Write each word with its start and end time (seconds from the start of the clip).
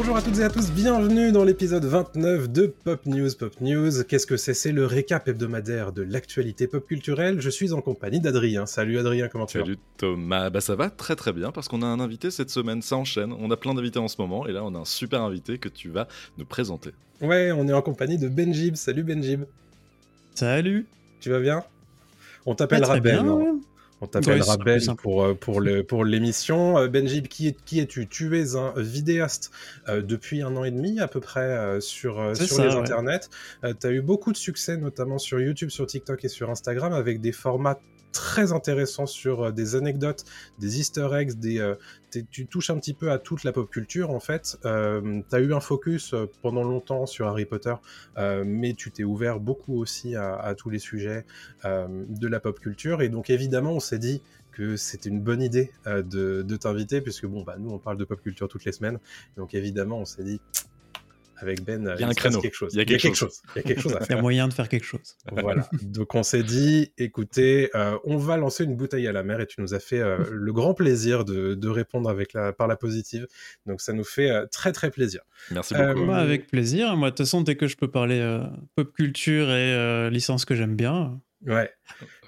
Bonjour 0.00 0.16
à 0.16 0.22
toutes 0.22 0.38
et 0.38 0.44
à 0.44 0.48
tous, 0.48 0.70
bienvenue 0.70 1.32
dans 1.32 1.42
l'épisode 1.42 1.84
29 1.84 2.52
de 2.52 2.68
Pop 2.84 3.04
News 3.06 3.30
Pop 3.36 3.60
News. 3.60 4.04
Qu'est-ce 4.06 4.28
que 4.28 4.36
c'est? 4.36 4.54
C'est 4.54 4.70
le 4.70 4.86
récap 4.86 5.26
hebdomadaire 5.26 5.90
de 5.90 6.02
l'actualité 6.02 6.68
pop 6.68 6.86
culturelle. 6.86 7.40
Je 7.40 7.50
suis 7.50 7.72
en 7.72 7.80
compagnie 7.80 8.20
d'Adrien. 8.20 8.64
Salut 8.66 9.00
Adrien, 9.00 9.26
comment 9.26 9.46
tu 9.46 9.58
vas? 9.58 9.64
Salut 9.64 9.76
Thomas, 9.96 10.50
bah 10.50 10.60
ça 10.60 10.76
va 10.76 10.88
très 10.88 11.16
très 11.16 11.32
bien 11.32 11.50
parce 11.50 11.66
qu'on 11.66 11.82
a 11.82 11.86
un 11.86 11.98
invité 11.98 12.30
cette 12.30 12.50
semaine, 12.50 12.80
ça 12.80 12.94
enchaîne. 12.96 13.32
On 13.32 13.50
a 13.50 13.56
plein 13.56 13.74
d'invités 13.74 13.98
en 13.98 14.06
ce 14.06 14.20
moment 14.20 14.46
et 14.46 14.52
là 14.52 14.62
on 14.64 14.72
a 14.76 14.78
un 14.78 14.84
super 14.84 15.20
invité 15.22 15.58
que 15.58 15.68
tu 15.68 15.88
vas 15.88 16.06
nous 16.38 16.44
présenter. 16.46 16.90
Ouais, 17.20 17.50
on 17.50 17.66
est 17.66 17.72
en 17.72 17.82
compagnie 17.82 18.18
de 18.18 18.28
Benjib. 18.28 18.76
Salut 18.76 19.02
Benjib. 19.02 19.42
Salut. 20.36 20.86
Tu 21.18 21.28
vas 21.28 21.40
bien? 21.40 21.64
On 22.46 22.54
t'appellera 22.54 23.00
bien, 23.00 23.24
Ben. 23.24 23.28
hein. 23.28 23.34
ouais. 23.34 23.50
On 24.00 24.06
t'appellera 24.06 24.56
Ben 24.58 24.80
pour, 24.96 25.24
euh, 25.24 25.34
pour, 25.34 25.60
le, 25.60 25.82
pour 25.82 26.04
l'émission. 26.04 26.78
Euh, 26.78 26.88
Benjib, 26.88 27.26
qui, 27.26 27.48
est, 27.48 27.56
qui 27.64 27.80
es-tu? 27.80 28.06
Tu 28.06 28.38
es 28.38 28.54
un 28.54 28.72
vidéaste 28.76 29.50
euh, 29.88 30.02
depuis 30.02 30.42
un 30.42 30.56
an 30.56 30.64
et 30.64 30.70
demi 30.70 31.00
à 31.00 31.08
peu 31.08 31.20
près 31.20 31.40
euh, 31.40 31.80
sur, 31.80 32.20
euh, 32.20 32.34
sur 32.34 32.46
ça, 32.46 32.66
les 32.66 32.74
ouais. 32.74 32.80
internets. 32.80 33.28
tu 33.62 33.86
as 33.86 33.90
eu 33.90 34.00
beaucoup 34.00 34.32
de 34.32 34.36
succès, 34.36 34.76
notamment 34.76 35.18
sur 35.18 35.40
YouTube, 35.40 35.70
sur 35.70 35.86
TikTok 35.86 36.24
et 36.24 36.28
sur 36.28 36.48
Instagram, 36.50 36.92
avec 36.92 37.20
des 37.20 37.32
formats 37.32 37.80
très 38.12 38.52
intéressants 38.52 39.06
sur 39.06 39.42
euh, 39.42 39.52
des 39.52 39.76
anecdotes, 39.76 40.24
des 40.58 40.80
easter 40.80 41.08
eggs, 41.12 41.32
euh, 41.46 41.74
tu 42.30 42.46
touches 42.46 42.70
un 42.70 42.78
petit 42.78 42.94
peu 42.94 43.10
à 43.10 43.18
toute 43.18 43.44
la 43.44 43.52
pop 43.52 43.70
culture 43.70 44.10
en 44.10 44.20
fait. 44.20 44.58
Euh, 44.64 45.20
tu 45.28 45.36
as 45.36 45.40
eu 45.40 45.52
un 45.52 45.60
focus 45.60 46.14
euh, 46.14 46.26
pendant 46.42 46.64
longtemps 46.64 47.06
sur 47.06 47.26
Harry 47.28 47.44
Potter, 47.44 47.74
mais 48.16 48.74
tu 48.74 48.90
t'es 48.90 49.04
ouvert 49.04 49.40
beaucoup 49.40 49.78
aussi 49.78 50.16
à, 50.16 50.54
tous 50.56 50.70
les 50.70 50.78
sujets 50.78 51.24
de 51.64 52.28
la 52.28 52.40
pop 52.40 52.58
culture. 52.58 53.02
Et 53.02 53.08
donc 53.08 53.30
évidemment, 53.30 53.72
on 53.72 53.80
s'est 53.80 53.98
dit 53.98 54.22
que 54.52 54.76
c'était 54.76 55.08
une 55.08 55.20
bonne 55.20 55.42
idée 55.42 55.70
de, 55.86 56.42
de 56.42 56.56
t'inviter, 56.56 57.00
puisque 57.00 57.26
bon, 57.26 57.42
bah, 57.42 57.56
nous, 57.58 57.70
on 57.70 57.78
parle 57.78 57.96
de 57.96 58.04
pop 58.04 58.20
culture 58.20 58.48
toutes 58.48 58.64
les 58.64 58.72
semaines. 58.72 58.98
Donc 59.36 59.54
évidemment, 59.54 59.98
on 59.98 60.04
s'est 60.04 60.24
dit, 60.24 60.40
avec 61.40 61.62
Ben, 61.64 61.86
euh, 61.86 61.94
Il 61.96 62.00
y 62.00 62.04
a 62.04 62.08
un 62.08 62.12
créneau. 62.12 62.40
quelque 62.40 62.54
chose. 62.54 62.72
Il 62.74 62.78
y 62.78 62.82
a 62.82 62.84
quelque 62.84 63.14
chose. 63.14 63.40
Il 63.54 63.58
y 63.58 63.60
a 63.60 63.62
quelque 63.62 63.80
chose 63.80 63.92
à 63.94 63.98
Il 63.98 64.00
y 64.00 64.04
a 64.04 64.06
faire. 64.06 64.20
moyen 64.22 64.48
de 64.48 64.52
faire 64.52 64.68
quelque 64.68 64.84
chose. 64.84 65.16
Voilà. 65.32 65.68
Donc 65.82 66.14
on 66.14 66.22
s'est 66.22 66.42
dit, 66.42 66.92
écoutez, 66.98 67.70
euh, 67.74 67.96
on 68.04 68.16
va 68.16 68.36
lancer 68.36 68.64
une 68.64 68.76
bouteille 68.76 69.06
à 69.06 69.12
la 69.12 69.22
mer 69.22 69.40
et 69.40 69.46
tu 69.46 69.60
nous 69.60 69.74
as 69.74 69.80
fait 69.80 70.00
euh, 70.00 70.18
le 70.30 70.52
grand 70.52 70.74
plaisir 70.74 71.24
de, 71.24 71.54
de 71.54 71.68
répondre 71.68 72.08
avec 72.10 72.32
la, 72.32 72.52
par 72.52 72.66
la 72.68 72.76
positive. 72.76 73.26
Donc 73.66 73.80
ça 73.80 73.92
nous 73.92 74.04
fait 74.04 74.30
euh, 74.30 74.46
très 74.50 74.72
très 74.72 74.90
plaisir. 74.90 75.22
Merci 75.50 75.74
Euh, 75.74 75.92
beaucoup. 75.94 76.06
Moi, 76.06 76.16
avec 76.16 76.46
plaisir. 76.48 76.96
Moi, 76.96 77.10
de 77.10 77.14
toute 77.16 77.24
façon, 77.26 77.40
dès 77.42 77.56
que 77.56 77.66
je 77.66 77.76
peux 77.76 77.90
parler 77.90 78.18
euh, 78.20 78.42
pop 78.74 78.92
culture 78.92 79.48
et 79.50 79.72
euh, 79.74 80.10
licence 80.10 80.44
que 80.44 80.54
j'aime 80.54 80.74
bien, 80.76 81.20
Ouais. 81.46 81.70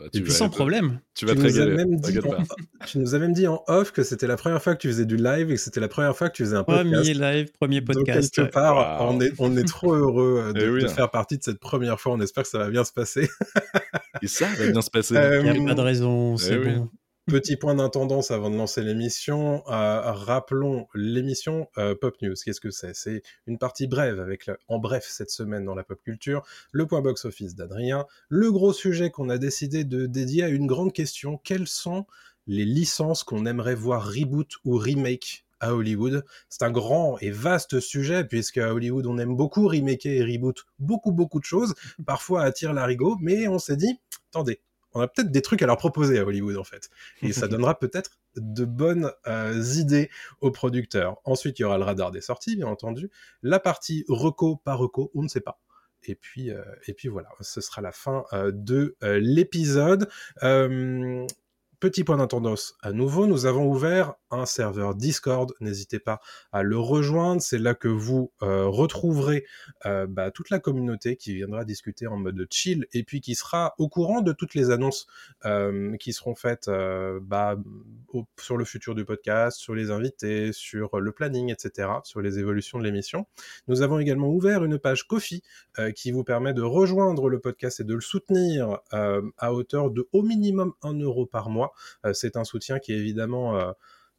Euh, 0.00 0.08
et 0.12 0.20
puis 0.20 0.30
sans 0.33 0.48
problème. 0.50 1.00
tu 1.14 1.27
vas 1.27 1.33
tu 1.33 1.39
te 1.39 1.42
nous 1.44 1.58
as 1.58 1.64
régaler. 1.64 1.77
même 1.77 1.97
dit, 1.97 2.03
t'inquiète 2.03 2.27
en, 2.27 2.30
pas. 2.30 2.42
tu 2.86 2.98
nous 2.98 3.14
as 3.14 3.19
même 3.19 3.33
dit 3.33 3.47
en 3.48 3.62
off 3.66 3.91
que 3.92 4.03
c'était 4.05 4.28
la 4.28 4.36
première 4.36 4.62
fois 4.62 4.75
que 4.77 4.80
tu 4.80 4.89
faisais 4.89 5.05
du 5.05 5.16
live 5.16 5.50
et 5.50 5.55
que 5.55 5.61
c'était 5.61 5.80
la 5.80 5.89
première 5.89 6.16
fois 6.16 6.28
que 6.30 6.36
tu 6.36 6.44
faisais 6.44 6.56
un 6.56 6.62
podcast. 6.64 6.92
Premier 6.92 7.14
live, 7.14 7.50
premier 7.61 7.81
Donc 7.81 7.97
podcast. 7.97 8.33
quelque 8.34 8.47
ouais. 8.47 8.50
part, 8.50 9.00
Wow. 9.03 9.08
on, 9.16 9.20
est, 9.20 9.33
on 9.38 9.56
est 9.56 9.66
trop 9.66 9.94
heureux 9.94 10.44
euh, 10.48 10.53
de, 10.53 10.61
Eh 10.61 10.69
oui, 10.70 10.83
de 10.83 10.86
hein. 10.86 10.91
faire 10.91 11.11
partie 11.11 11.38
de 11.38 11.42
cette 11.42 11.58
première 11.58 12.00
fois. 12.00 12.12
On 12.12 12.20
espère 12.20 12.44
que 12.44 12.48
ça 12.50 12.58
va 12.58 12.70
bien 12.70 12.84
se 12.84 12.92
passer. 12.92 13.28
Et 14.22 14.28
ça 14.28 14.47
va 14.58 14.66
bien 14.70 14.81
se 14.83 14.91
passer. 14.91 15.16
Euh, 15.16 15.42
Il 15.44 15.53
n'y 15.53 15.64
a 15.64 15.69
pas 15.69 15.75
de 15.75 15.81
raison, 15.81 16.36
c'est 16.36 16.56
oui. 16.58 16.77
Petit 17.27 17.57
point 17.57 17.75
d'intendance 17.75 18.31
avant 18.33 18.51
de 18.51 18.57
lancer 18.57 18.83
l'émission. 18.83 19.63
Euh, 19.69 20.13
rappelons 20.13 20.89
l'émission 20.95 21.69
euh, 21.79 21.95
Pop 21.95 22.17
News. 22.23 22.35
Qu'est-ce 22.45 22.61
que 22.61 22.71
c'est? 22.71 22.95
C'est 22.95 23.23
une 23.47 23.59
partie 23.59 23.87
brève 23.87 24.19
avec, 24.19 24.51
en 24.69 24.79
bref, 24.79 25.07
cette 25.09 25.31
semaine 25.31 25.65
dans 25.65 25.75
la 25.75 25.85
pop 25.85 26.01
culture, 26.03 26.43
le 26.73 26.87
point 26.87 27.03
box-office 27.03 27.55
d'Adrien, 27.55 28.06
le 28.31 28.50
gros 28.50 28.72
sujet 28.72 29.11
qu'on 29.11 29.28
a 29.28 29.39
décidé 29.39 29.84
de 29.84 30.06
dédier 30.06 30.43
à 30.43 30.49
une 30.49 30.67
grande 30.67 30.93
question. 30.93 31.37
Quelles 31.37 31.69
sont 31.69 32.06
les 32.49 32.65
licences 32.65 33.23
qu'on 33.23 33.47
aimerait 33.47 33.77
voir 33.77 34.06
reboot 34.06 34.55
ou 34.65 34.77
remake 34.77 35.44
à 35.61 35.75
Hollywood? 35.75 36.25
C'est 36.49 36.65
un 36.65 36.73
grand 36.73 37.17
et 37.19 37.31
vaste 37.31 37.78
sujet, 37.78 38.25
puisque 38.25 38.59
à 38.59 38.75
Hollywood, 38.75 39.06
on 39.06 39.19
aime 39.19 39.37
beaucoup 39.37 39.69
remaker 39.69 40.11
et 40.11 40.25
reboot 40.25 40.65
beaucoup, 40.81 41.12
beaucoup 41.12 41.39
de 41.39 41.44
choses, 41.44 41.75
parfois 42.06 42.43
à 42.43 42.50
tir 42.50 42.73
larigot, 42.73 43.19
mais 43.21 43.47
on 43.47 43.61
s'est 43.61 43.77
dit, 43.77 44.00
attendez, 44.31 44.61
on 44.93 45.01
a 45.01 45.09
peut-être 45.09 45.31
des 45.31 45.43
trucs 45.43 45.62
à 45.62 45.67
leur 45.67 45.77
proposer 45.77 46.19
à 46.19 46.25
Hollywood, 46.25 46.56
en 46.56 46.65
fait. 46.65 46.91
Et 47.23 47.33
ça 47.33 47.49
donnera 47.49 47.78
peut-être 47.78 48.19
de 48.37 48.65
bonnes 48.65 49.12
euh, 49.27 49.62
idées 49.77 50.11
aux 50.41 50.51
producteurs. 50.51 51.21
Ensuite, 51.25 51.59
il 51.59 51.62
y 51.62 51.65
aura 51.65 51.78
le 51.78 51.84
radar 51.84 52.11
des 52.11 52.21
sorties, 52.21 52.56
bien 52.56 52.67
entendu. 52.67 53.11
La 53.43 53.61
partie 53.61 54.05
reco 54.09 54.56
par 54.56 54.79
reco, 54.79 55.11
on 55.15 55.23
ne 55.23 55.29
sait 55.29 55.41
pas. 55.41 55.61
Et 56.05 56.15
puis, 56.15 56.50
euh, 56.50 56.62
et 56.87 56.95
puis 56.95 57.09
voilà, 57.09 57.29
ce 57.41 57.61
sera 57.61 57.83
la 57.83 57.93
fin 57.93 58.25
euh, 58.33 58.50
de 58.55 58.97
l'épisode. 59.03 60.09
Petit 61.81 62.05
point 62.05 62.19
d'intendance 62.19 62.75
à 62.83 62.93
nouveau, 62.93 63.27
nous 63.27 63.47
avons 63.47 63.67
ouvert 63.67 64.13
un 64.31 64.45
serveur 64.45 64.95
Discord. 64.95 65.51
N'hésitez 65.61 65.99
pas 65.99 66.21
à 66.53 66.63
le 66.63 66.77
rejoindre. 66.77 67.41
C'est 67.41 67.57
là 67.57 67.75
que 67.75 67.89
vous 67.89 68.33
euh, 68.43 68.67
retrouverez 68.67 69.47
euh, 69.87 70.07
bah, 70.07 70.31
toute 70.31 70.51
la 70.51 70.59
communauté 70.59 71.17
qui 71.17 71.35
viendra 71.35 71.65
discuter 71.65 72.07
en 72.07 72.19
mode 72.19 72.47
chill 72.51 72.87
et 72.93 73.03
puis 73.03 73.23
qui 73.23 73.35
sera 73.35 73.75
au 73.79 73.89
courant 73.89 74.21
de 74.21 74.33
toutes 74.35 74.55
les 74.55 74.71
annonces 74.71 75.07
euh, 75.47 75.97
qui 75.97 76.13
seront 76.13 76.35
faites 76.35 76.71
bah, 77.23 77.57
sur 78.39 78.59
le 78.59 78.67
futur 78.67 78.95
du 78.95 79.07
podcast, 79.07 79.59
sur 79.59 79.75
les 79.75 79.91
invités, 79.91 80.53
sur 80.53 81.01
le 81.01 81.12
planning, 81.12 81.51
etc., 81.51 81.89
sur 82.05 82.21
les 82.21 82.39
évolutions 82.39 82.79
de 82.79 82.85
l'émission. 82.85 83.27
Nous 83.69 83.81
avons 83.81 83.99
également 83.99 84.29
ouvert 84.29 84.65
une 84.65 84.79
page 84.79 85.07
Kofi 85.07 85.43
qui 85.97 86.11
vous 86.11 86.25
permet 86.25 86.53
de 86.53 86.61
rejoindre 86.61 87.31
le 87.31 87.41
podcast 87.41 87.81
et 87.81 87.85
de 87.85 87.95
le 87.95 88.03
soutenir 88.03 88.81
à 88.91 89.55
hauteur 89.55 89.91
de 89.91 90.07
au 90.12 90.23
minimum 90.23 90.75
1 90.83 91.01
euro 91.01 91.25
par 91.25 91.49
mois. 91.49 91.69
Euh, 92.04 92.12
C'est 92.12 92.36
un 92.36 92.44
soutien 92.44 92.78
qui 92.78 92.92
est 92.92 92.98
évidemment 92.98 93.56
euh, 93.56 93.72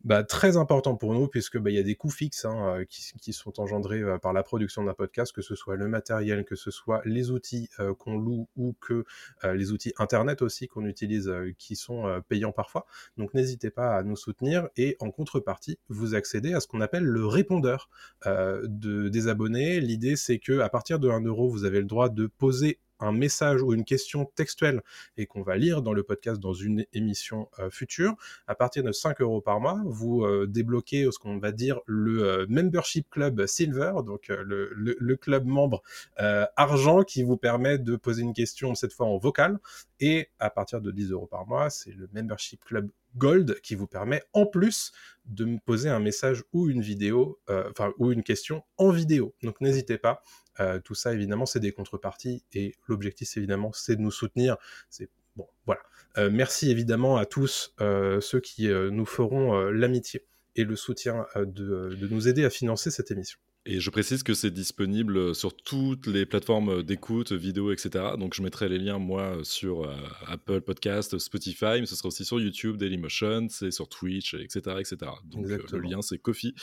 bah, 0.03 0.23
très 0.23 0.57
important 0.57 0.95
pour 0.95 1.13
nous 1.13 1.27
puisque 1.27 1.59
bah, 1.59 1.69
il 1.69 1.75
y 1.75 1.79
a 1.79 1.83
des 1.83 1.95
coûts 1.95 2.09
fixes 2.09 2.45
hein, 2.45 2.79
euh, 2.79 2.85
qui, 2.85 3.33
sont 3.33 3.59
engendrés 3.59 4.01
par 4.19 4.33
la 4.33 4.41
production 4.41 4.83
d'un 4.83 4.93
podcast, 4.93 5.31
que 5.31 5.41
ce 5.41 5.55
soit 5.55 5.75
le 5.75 5.87
matériel, 5.87 6.43
que 6.43 6.55
ce 6.55 6.71
soit 6.71 7.01
les 7.05 7.29
outils 7.31 7.69
qu'on 7.99 8.17
loue 8.17 8.47
ou 8.55 8.75
que 8.81 9.05
les 9.43 9.71
outils 9.71 9.93
internet 9.97 10.41
aussi 10.41 10.67
qu'on 10.67 10.85
utilise 10.85 11.31
qui 11.57 11.75
sont 11.75 12.21
payants 12.27 12.51
parfois. 12.51 12.85
Donc 13.17 13.33
n'hésitez 13.33 13.69
pas 13.69 13.95
à 13.95 14.03
nous 14.03 14.15
soutenir 14.15 14.69
et 14.75 14.97
en 14.99 15.11
contrepartie, 15.11 15.77
vous 15.87 16.15
accédez 16.15 16.53
à 16.53 16.59
ce 16.59 16.67
qu'on 16.67 16.81
appelle 16.81 17.03
le 17.03 17.25
répondeur 17.25 17.89
de, 18.25 19.07
des 19.09 19.27
abonnés. 19.27 19.79
L'idée 19.79 20.15
c'est 20.15 20.39
que 20.39 20.59
à 20.59 20.69
partir 20.69 20.99
de 20.99 21.09
1 21.09 21.21
euro, 21.21 21.47
vous 21.49 21.63
avez 21.63 21.79
le 21.79 21.87
droit 21.87 22.09
de 22.09 22.25
poser 22.25 22.79
un 23.01 23.11
message 23.11 23.61
ou 23.61 23.73
une 23.73 23.83
question 23.85 24.25
textuelle 24.35 24.81
et 25.17 25.25
qu'on 25.25 25.41
va 25.41 25.57
lire 25.57 25.81
dans 25.81 25.93
le 25.93 26.03
podcast 26.03 26.39
dans 26.39 26.53
une 26.53 26.85
émission 26.93 27.49
euh, 27.59 27.69
future. 27.69 28.15
À 28.47 28.55
partir 28.55 28.83
de 28.83 28.91
5 28.91 29.21
euros 29.21 29.41
par 29.41 29.59
mois, 29.59 29.81
vous 29.85 30.23
euh, 30.23 30.47
débloquez 30.47 31.07
ce 31.11 31.19
qu'on 31.19 31.37
va 31.39 31.51
dire 31.51 31.79
le 31.85 32.23
euh, 32.23 32.45
Membership 32.49 33.09
Club 33.09 33.45
Silver, 33.45 33.93
donc 34.05 34.29
euh, 34.29 34.43
le, 34.45 34.69
le- 34.73 35.15
club 35.15 35.45
membre 35.45 35.81
euh, 36.19 36.45
argent 36.55 37.03
qui 37.03 37.23
vous 37.23 37.37
permet 37.37 37.77
de 37.77 37.95
poser 37.95 38.21
une 38.21 38.33
question 38.33 38.75
cette 38.75 38.93
fois 38.93 39.07
en 39.07 39.17
vocal. 39.17 39.59
Et 39.99 40.29
à 40.39 40.49
partir 40.49 40.81
de 40.81 40.89
10 40.91 41.11
euros 41.11 41.27
par 41.27 41.45
mois, 41.45 41.69
c'est 41.69 41.91
le 41.91 42.09
Membership 42.13 42.63
Club 42.63 42.89
Gold 43.15 43.59
qui 43.61 43.75
vous 43.75 43.87
permet 43.87 44.23
en 44.33 44.45
plus 44.45 44.91
de 45.25 45.45
me 45.45 45.59
poser 45.59 45.89
un 45.89 45.99
message 45.99 46.43
ou 46.53 46.69
une 46.69 46.81
vidéo, 46.81 47.39
euh, 47.49 47.71
ou 47.97 48.11
une 48.11 48.23
question 48.23 48.63
en 48.77 48.89
vidéo. 48.89 49.35
Donc 49.43 49.61
n'hésitez 49.61 49.97
pas. 49.97 50.23
Euh, 50.59 50.79
tout 50.79 50.95
ça 50.95 51.13
évidemment 51.13 51.45
c'est 51.45 51.59
des 51.59 51.71
contreparties 51.71 52.43
et 52.53 52.75
l'objectif 52.87 53.37
évidemment 53.37 53.71
c'est 53.73 53.95
de 53.95 54.01
nous 54.01 54.11
soutenir. 54.11 54.57
C'est 54.89 55.09
bon 55.35 55.47
voilà. 55.65 55.81
Euh, 56.17 56.29
merci 56.31 56.69
évidemment 56.71 57.17
à 57.17 57.25
tous 57.25 57.73
ceux 57.79 58.39
qui 58.41 58.67
nous 58.67 59.05
feront 59.05 59.69
l'amitié 59.69 60.25
et 60.55 60.63
le 60.63 60.75
soutien 60.75 61.25
de 61.35 62.07
nous 62.09 62.27
aider 62.27 62.43
à 62.43 62.49
financer 62.49 62.91
cette 62.91 63.11
émission. 63.11 63.39
Et 63.65 63.79
je 63.79 63.89
précise 63.91 64.23
que 64.23 64.33
c'est 64.33 64.49
disponible 64.49 65.35
sur 65.35 65.55
toutes 65.55 66.07
les 66.07 66.25
plateformes 66.25 66.81
d'écoute, 66.81 67.31
vidéo, 67.31 67.71
etc. 67.71 68.15
Donc 68.17 68.33
je 68.33 68.41
mettrai 68.41 68.67
les 68.69 68.79
liens, 68.79 68.97
moi, 68.97 69.37
sur 69.43 69.83
euh, 69.83 69.95
Apple 70.25 70.61
Podcast, 70.61 71.19
Spotify, 71.19 71.79
mais 71.79 71.85
ce 71.85 71.95
sera 71.95 72.07
aussi 72.07 72.25
sur 72.25 72.39
YouTube, 72.39 72.77
Dailymotion, 72.77 73.47
c'est 73.49 73.69
sur 73.69 73.87
Twitch, 73.87 74.33
etc. 74.33 74.77
etc. 74.79 75.11
Donc 75.25 75.45
euh, 75.45 75.59
le 75.73 75.79
lien, 75.79 76.01
c'est 76.01 76.17
Kofi. 76.17 76.55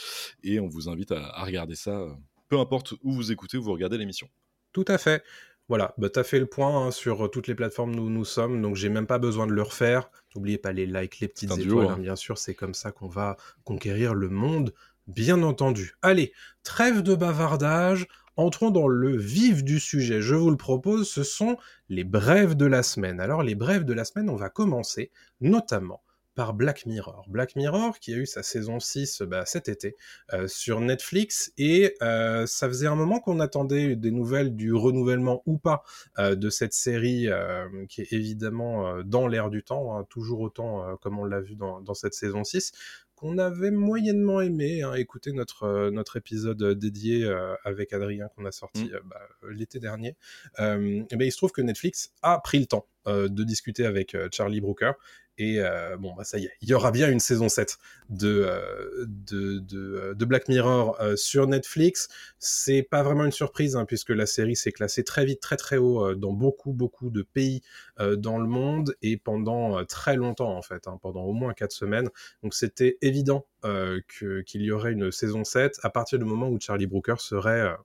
Et 0.43 0.59
on 0.59 0.67
vous 0.67 0.89
invite 0.89 1.13
à, 1.13 1.29
à 1.29 1.45
regarder 1.45 1.75
ça, 1.75 2.01
euh, 2.01 2.09
peu 2.49 2.59
importe 2.59 2.93
où 3.01 3.13
vous 3.13 3.31
écoutez 3.31 3.57
ou 3.57 3.63
vous 3.63 3.71
regardez 3.71 3.97
l'émission. 3.97 4.27
Tout 4.73 4.85
à 4.89 4.97
fait. 4.97 5.23
Voilà, 5.69 5.93
bah, 5.99 6.09
tu 6.09 6.19
as 6.19 6.23
fait 6.23 6.39
le 6.39 6.47
point 6.47 6.87
hein, 6.87 6.91
sur 6.91 7.31
toutes 7.31 7.47
les 7.47 7.55
plateformes 7.55 7.97
où 7.97 8.09
nous 8.09 8.25
sommes, 8.25 8.61
donc 8.61 8.75
j'ai 8.75 8.89
même 8.89 9.07
pas 9.07 9.19
besoin 9.19 9.47
de 9.47 9.53
le 9.53 9.61
refaire. 9.61 10.09
N'oubliez 10.35 10.57
pas 10.57 10.73
les 10.73 10.85
likes, 10.85 11.19
les 11.19 11.27
petites 11.29 11.51
étoiles, 11.51 11.63
duo, 11.63 11.79
hein, 11.81 11.93
hein. 11.93 11.97
bien 11.99 12.15
sûr, 12.15 12.39
c'est 12.39 12.55
comme 12.55 12.73
ça 12.73 12.91
qu'on 12.91 13.07
va 13.07 13.37
conquérir 13.63 14.15
le 14.15 14.29
monde, 14.29 14.73
bien 15.09 15.43
entendu. 15.43 15.93
Allez, 16.01 16.31
trêve 16.63 17.01
de 17.01 17.15
bavardage, 17.15 18.07
entrons 18.37 18.69
dans 18.69 18.87
le 18.87 19.17
vif 19.17 19.63
du 19.63 19.79
sujet. 19.79 20.21
Je 20.21 20.35
vous 20.35 20.49
le 20.49 20.57
propose, 20.57 21.09
ce 21.09 21.23
sont 21.23 21.57
les 21.89 22.03
brèves 22.03 22.55
de 22.55 22.65
la 22.65 22.83
semaine. 22.83 23.19
Alors 23.19 23.43
les 23.43 23.55
brèves 23.55 23.85
de 23.85 23.93
la 23.93 24.05
semaine, 24.05 24.29
on 24.29 24.35
va 24.35 24.49
commencer 24.49 25.11
notamment 25.41 26.01
par 26.39 26.53
Black 26.53 26.85
Mirror. 26.85 27.25
Black 27.27 27.57
Mirror 27.57 27.99
qui 27.99 28.13
a 28.13 28.15
eu 28.15 28.25
sa 28.25 28.43
saison 28.43 28.79
6 28.79 29.23
bah, 29.23 29.45
cet 29.45 29.67
été 29.67 29.97
euh, 30.31 30.47
sur 30.47 30.79
Netflix 30.79 31.51
et 31.57 31.95
euh, 32.01 32.45
ça 32.45 32.69
faisait 32.69 32.87
un 32.87 32.95
moment 32.95 33.19
qu'on 33.19 33.41
attendait 33.41 33.97
des 33.97 34.11
nouvelles 34.11 34.55
du 34.55 34.73
renouvellement 34.73 35.43
ou 35.45 35.57
pas 35.57 35.83
euh, 36.17 36.35
de 36.35 36.49
cette 36.49 36.71
série 36.71 37.27
qui 37.89 38.03
est 38.03 38.13
évidemment 38.13 39.03
dans 39.03 39.27
l'air 39.27 39.49
du 39.49 39.63
temps, 39.63 39.97
hein, 39.97 40.05
toujours 40.09 40.39
autant 40.39 40.95
comme 41.01 41.19
on 41.19 41.25
l'a 41.25 41.41
vu 41.41 41.55
dans, 41.55 41.81
dans, 41.81 41.93
cette 41.93 42.13
saison 42.13 42.45
6 42.45 42.71
qu'on 43.19 43.37
avait 43.37 43.71
moyennement 43.71 44.41
aimé. 44.41 44.81
Hein, 44.81 44.93
écouter 44.93 45.33
notre, 45.33 45.89
notre 45.89 46.17
épisode 46.17 46.63
dédié 46.77 47.29
avec 47.63 47.93
Adrien 47.93 48.27
qu'on 48.29 48.45
a 48.45 48.51
sorti 48.51 48.85
mm. 48.85 48.99
bah, 49.05 49.21
l'été 49.51 49.79
dernier. 49.79 50.15
et 50.57 50.63
ben, 50.63 51.21
il 51.21 51.31
se 51.31 51.37
trouve 51.37 51.51
que 51.51 51.61
Netflix 51.61 52.13
a 52.21 52.39
pris 52.39 52.59
le 52.59 52.65
temps 52.65 52.87
de 53.05 53.43
discuter 53.43 53.85
avec 53.85 54.15
Charlie 54.31 54.61
Brooker 54.61 54.91
et 55.39 55.61
euh, 55.61 55.95
bon, 55.97 56.13
bah 56.15 56.25
ça 56.25 56.37
y 56.37 56.45
est, 56.45 56.51
il 56.61 56.67
y 56.67 56.73
aura 56.73 56.91
bien 56.91 57.09
une 57.09 57.21
saison 57.21 57.47
7 57.47 57.77
de, 58.09 58.43
euh, 58.45 59.05
de, 59.07 59.59
de, 59.59 60.13
de, 60.13 60.25
Black 60.25 60.49
Mirror 60.49 60.99
euh, 60.99 61.15
sur 61.15 61.47
Netflix. 61.47 62.09
C'est 62.39 62.83
pas 62.83 63.03
vraiment 63.03 63.23
une 63.23 63.31
surprise, 63.31 63.77
hein, 63.77 63.85
puisque 63.85 64.09
la 64.09 64.25
série 64.25 64.57
s'est 64.57 64.73
classée 64.73 65.05
très 65.05 65.23
vite, 65.23 65.39
très 65.39 65.55
très 65.55 65.77
haut 65.77 66.13
dans 66.13 66.33
beaucoup, 66.33 66.73
beaucoup 66.73 67.09
de 67.09 67.21
pays 67.21 67.61
dans 68.17 68.37
le 68.37 68.47
monde 68.47 68.95
et 69.01 69.17
pendant 69.17 69.83
très 69.85 70.15
longtemps, 70.15 70.55
en 70.55 70.61
fait, 70.61 70.87
hein, 70.87 70.99
pendant 71.01 71.23
au 71.23 71.33
moins 71.33 71.53
4 71.53 71.71
semaines. 71.71 72.09
Donc 72.43 72.53
c'était 72.53 72.97
évident 73.01 73.45
qu'il 73.63 74.61
y 74.61 74.71
aurait 74.71 74.91
une 74.91 75.11
saison 75.11 75.45
7 75.45 75.79
à 75.83 75.89
partir 75.89 76.19
du 76.19 76.25
moment 76.25 76.49
où 76.49 76.59
Charlie 76.59 76.87
Brooker 76.87 77.15
serait 77.19 77.75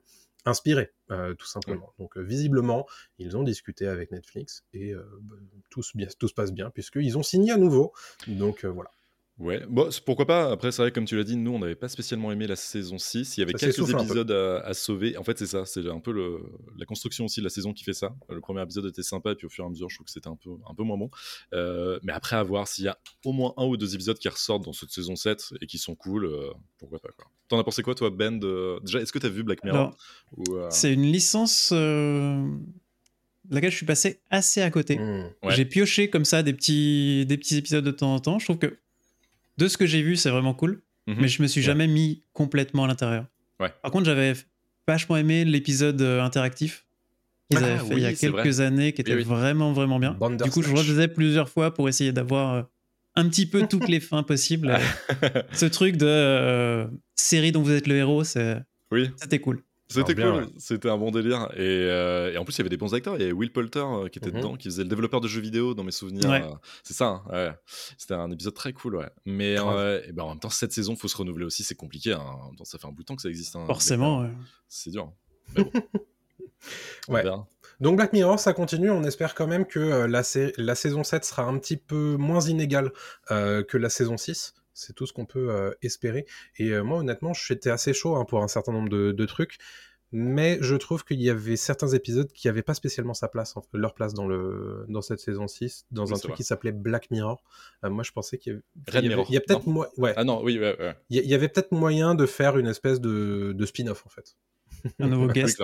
inspiré, 0.45 0.93
euh, 1.11 1.35
tout 1.35 1.47
simplement. 1.47 1.93
Donc 1.99 2.17
euh, 2.17 2.21
visiblement, 2.21 2.87
ils 3.19 3.37
ont 3.37 3.43
discuté 3.43 3.87
avec 3.87 4.11
Netflix 4.11 4.65
et 4.73 4.93
euh, 4.93 5.03
bah, 5.23 5.37
tout, 5.71 5.83
bien, 5.95 6.09
tout 6.19 6.29
se 6.29 6.35
passe 6.35 6.53
bien 6.53 6.71
puisqu'ils 6.71 7.17
ont 7.19 7.23
signé 7.23 7.53
à 7.53 7.57
nouveau. 7.57 7.93
Donc 8.27 8.65
voilà. 8.65 8.91
Ouais, 9.39 9.65
bon, 9.69 9.89
pourquoi 10.07 10.27
pas. 10.27 10.53
Après, 10.53 10.71
c'est 10.71 10.81
vrai, 10.81 10.93
comme 10.93 11.07
tu 11.07 11.17
l'as 11.17 11.25
dit, 11.25 11.37
nous, 11.37 11.51
on 11.51 11.59
n'avait 11.59 11.75
pas 11.75 11.89
spécialement 11.89 12.31
aimé 12.31 12.47
la 12.47 12.55
saison 12.55 12.99
6. 12.99 13.37
Il 13.37 13.41
y 13.41 13.43
avait 13.43 13.53
quelques 13.53 13.91
épisodes 13.91 14.31
à, 14.31 14.73
sauver. 14.75 15.17
En 15.17 15.25
fait, 15.25 15.37
c'est 15.39 15.47
ça. 15.47 15.65
C'est 15.67 15.89
un 15.89 15.99
peu 15.99 16.13
le, 16.13 16.41
la 16.79 16.87
construction 16.87 17.25
aussi 17.25 17.41
de 17.41 17.45
la 17.45 17.51
saison 17.51 17.73
qui 17.73 17.83
fait 17.83 17.95
ça. 17.95 18.15
Le 18.29 18.41
premier 18.41 18.63
épisode 18.63 18.87
était 18.87 19.03
sympa, 19.03 19.33
et 19.33 19.35
puis 19.35 19.47
au 19.47 19.51
fur 19.51 19.65
et 19.65 19.67
à 19.67 19.71
mesure, 19.71 19.91
je 19.91 19.97
trouve 19.97 20.05
que 20.05 20.13
c'était 20.13 20.29
un 20.29 20.37
peu, 20.37 20.51
un 20.71 20.75
peu 20.75 20.85
moins 20.85 20.97
bon. 20.97 21.11
Euh, 21.53 21.99
mais 22.05 22.13
après, 22.13 22.37
à 22.37 22.45
voir 22.45 22.69
s'il 22.69 22.85
y 22.85 22.89
a 22.89 22.97
au 23.25 23.33
moins 23.33 23.55
un 23.57 23.65
ou 23.65 23.77
deux 23.77 23.95
épisodes 23.97 24.19
qui 24.19 24.29
ressortent 24.29 24.65
dans 24.65 24.73
cette 24.73 24.91
saison 24.91 25.17
7 25.17 25.55
et 25.61 25.67
qui 25.67 25.79
sont 25.79 25.97
cool, 25.97 26.27
euh, 26.27 26.53
pourquoi 26.79 27.01
pas. 27.01 27.09
T'en 27.49 27.59
as 27.59 27.65
pensé 27.65 27.83
quoi, 27.83 27.97
toi, 27.97 28.11
Ben 28.11 28.39
Déjà, 28.39 29.01
est-ce 29.01 29.13
que 29.13 29.19
t'as 29.19 29.29
vu 29.29 29.43
Black 29.43 29.65
Mirror 29.65 29.97
euh, 30.49 30.69
C'est 30.71 30.93
une 30.93 31.03
licence 31.03 31.73
laquelle 33.51 33.71
je 33.71 33.77
suis 33.77 33.87
passé 33.87 34.21
assez 34.31 34.63
à 34.63 34.71
côté. 34.71 34.99
Mmh. 34.99 35.31
J'ai 35.49 35.65
pioché 35.65 36.09
comme 36.09 36.25
ça 36.25 36.43
des 36.45 36.53
petits, 36.53 37.27
des 37.27 37.37
petits 37.37 37.57
épisodes 37.57 37.85
de 37.85 37.91
temps 37.91 38.15
en 38.15 38.21
temps. 38.21 38.39
Je 38.39 38.47
trouve 38.47 38.59
que 38.59 38.79
de 39.59 39.69
ce 39.69 39.77
que 39.77 39.87
j'ai 39.87 40.03
vu, 40.03 40.17
c'est 40.17 40.31
vraiment 40.31 40.55
cool. 40.55 40.83
Mhm. 41.07 41.17
Mais 41.21 41.29
je 41.29 41.43
me 41.43 41.47
suis 41.47 41.63
jamais 41.63 41.87
mis 41.87 42.23
complètement 42.33 42.85
à 42.85 42.89
l'intérieur. 42.89 43.27
Par 43.59 43.91
contre, 43.91 44.07
j'avais 44.07 44.35
vachement 44.87 45.17
aimé 45.17 45.45
l'épisode 45.45 46.01
euh, 46.03 46.23
interactif 46.23 46.87
qu'ils 47.51 47.63
ah 47.63 47.67
avaient 47.67 47.79
fait 47.79 47.95
il 47.95 48.03
y 48.03 48.07
a 48.07 48.13
quelques 48.15 48.61
années, 48.61 48.93
qui 48.93 49.01
était 49.03 49.17
vraiment, 49.17 49.73
vraiment 49.73 49.99
bien. 49.99 50.17
du 50.43 50.51
coup, 50.51 50.63
je 50.63 50.75
refaisais 50.75 51.09
plusieurs 51.09 51.49
fois 51.49 51.73
pour 51.73 51.89
essayer 51.89 52.13
d'avoir 52.13 52.55
euh, 52.55 52.63
un 53.17 53.29
petit 53.29 53.47
peu 53.47 53.67
toutes 53.71 53.89
les 53.89 54.01
fins 54.01 54.23
possibles. 54.23 54.77
Ce 55.53 55.67
truc 55.67 55.97
de 55.97 56.07
euh, 56.07 56.87
série 57.15 57.53
dont 57.53 57.63
vous 57.63 57.73
êtes 57.73 57.87
le 57.87 57.97
héros, 57.97 58.25
c'était 58.25 59.39
cool. 59.41 59.63
C'était 59.89 60.15
cool, 60.15 60.49
c'était 60.57 60.89
un 60.89 60.97
bon 60.97 61.11
délire. 61.11 61.49
Euh, 61.57 62.33
et, 62.33 62.39
en 62.39 62.45
plus, 62.45 62.55
il 62.55 62.59
y 62.59 62.63
avait 62.63 62.71
des 62.71 62.77
bons 62.77 62.95
acteurs. 62.95 63.17
Il 63.17 63.21
y 63.21 63.25
avait 63.25 63.33
Will 63.33 63.53
Poulter 63.53 63.81
euh, 63.81 64.09
qui 64.09 64.19
était 64.19 64.31
mhm. 64.31 64.37
dedans, 64.37 64.57
qui 64.57 64.69
faisait 64.69 64.83
le 64.83 64.89
développeur 64.89 65.21
de 65.21 65.29
jeux 65.29 65.41
vidéo 65.41 65.75
dans 65.75 65.85
mes 65.85 65.93
souvenirs. 65.93 66.31
Euh, 66.31 66.55
c'est 66.83 66.95
ça, 66.95 67.23
hein, 67.31 67.55
c'était 67.99 68.15
un 68.15 68.31
épisode 68.31 68.55
très 68.55 68.73
cool. 68.73 68.97
Ouais. 68.97 69.11
Mais 69.27 69.57
ben, 69.57 70.23
en 70.23 70.29
même 70.31 70.41
temps, 70.41 70.51
cette 70.51 70.73
saison, 70.73 70.95
il 70.95 70.99
faut 70.99 71.09
se 71.09 71.17
renouveler 71.17 71.45
aussi, 71.45 71.63
c'est 71.65 71.75
compliqué. 71.75 72.13
Hein. 72.13 72.25
Ça 72.65 72.79
fait 72.79 72.87
un 72.87 72.93
bout 72.93 73.03
de 73.03 73.07
temps 73.07 73.17
que 73.17 73.23
ça 73.23 73.29
existe. 73.29 73.57
Hein, 73.57 73.65
Forcément, 73.67 74.29
C'est 74.69 74.91
dur. 74.91 75.13
ouais. 77.09 77.25
Donc 77.81 77.97
Black 77.97 78.13
Mirror, 78.13 78.39
ça 78.39 78.53
continue. 78.55 78.91
On 78.91 79.05
espère 79.05 79.35
quand 79.35 79.47
même 79.47 79.67
que 79.67 80.07
la, 80.07 80.23
la, 80.57 80.75
saison 80.75 81.05
7 81.05 81.25
sera 81.25 81.43
un 81.43 81.59
petit 81.59 81.77
peu 81.77 82.17
moins 82.17 82.41
inégale 82.41 82.93
que 83.29 83.77
la 83.77 83.91
saison 83.91 84.17
6. 84.17 84.55
C'est 84.75 84.93
tout 84.93 85.07
ce 85.07 85.13
qu'on 85.13 85.27
peut 85.27 85.51
euh, 85.51 85.71
espérer. 85.83 86.27
Et 86.59 86.71
euh, 86.71 86.83
moi, 86.83 86.99
honnêtement, 86.99 87.33
j'étais 87.33 87.71
assez 87.71 87.95
chaud 87.95 88.17
hein, 88.17 88.25
pour 88.25 88.43
un 88.43 88.49
certain 88.49 88.73
nombre 88.73 88.89
de, 88.89 89.25
trucs. 89.27 89.59
Mais 90.13 90.59
je 90.61 90.77
trouve 90.77 91.05
qu'il 91.05 91.21
y 91.21 91.29
avait 91.29 91.57
certains 91.57 91.89
épisodes 91.89 92.31
qui 92.31 92.47
n'avaient 92.47 92.63
pas 92.63 92.75
spécialement 92.75 93.15
sa 93.15 93.27
place, 93.27 93.55
leur 93.73 93.95
place 93.95 94.15
dans, 94.15 94.29
le, 94.29 94.85
dans 94.89 95.01
cette 95.01 95.19
saison 95.19 95.49
6, 95.49 95.87
dans 95.91 96.13
un 96.13 96.19
truc 96.19 96.35
qui 96.37 96.45
s'appelait 96.45 96.71
Black 96.71 97.11
Mirror. 97.11 97.43
Euh, 97.83 97.91
moi, 97.91 98.05
je 98.05 98.13
pensais 98.13 98.39
qu'il 98.39 98.53
y 98.53 98.57
avait. 98.57 98.63
Peut-être. 99.41 99.67
Ouais. 99.99 100.13
Ah 100.17 100.25
oui, 100.43 100.61
Il 101.11 101.19
y, 101.19 101.35
avait 101.35 101.49
peut-être 101.49 101.73
moyen 101.73 102.15
de 102.15 102.27
faire 102.27 102.59
une 102.59 102.69
espèce 102.69 103.01
de, 103.01 103.53
de 103.57 103.67
spin-off, 103.67 104.07
en 104.07 104.11
fait. 104.11 104.37
Un 104.99 105.09
nouveau 105.09 105.27
guest. 105.33 105.63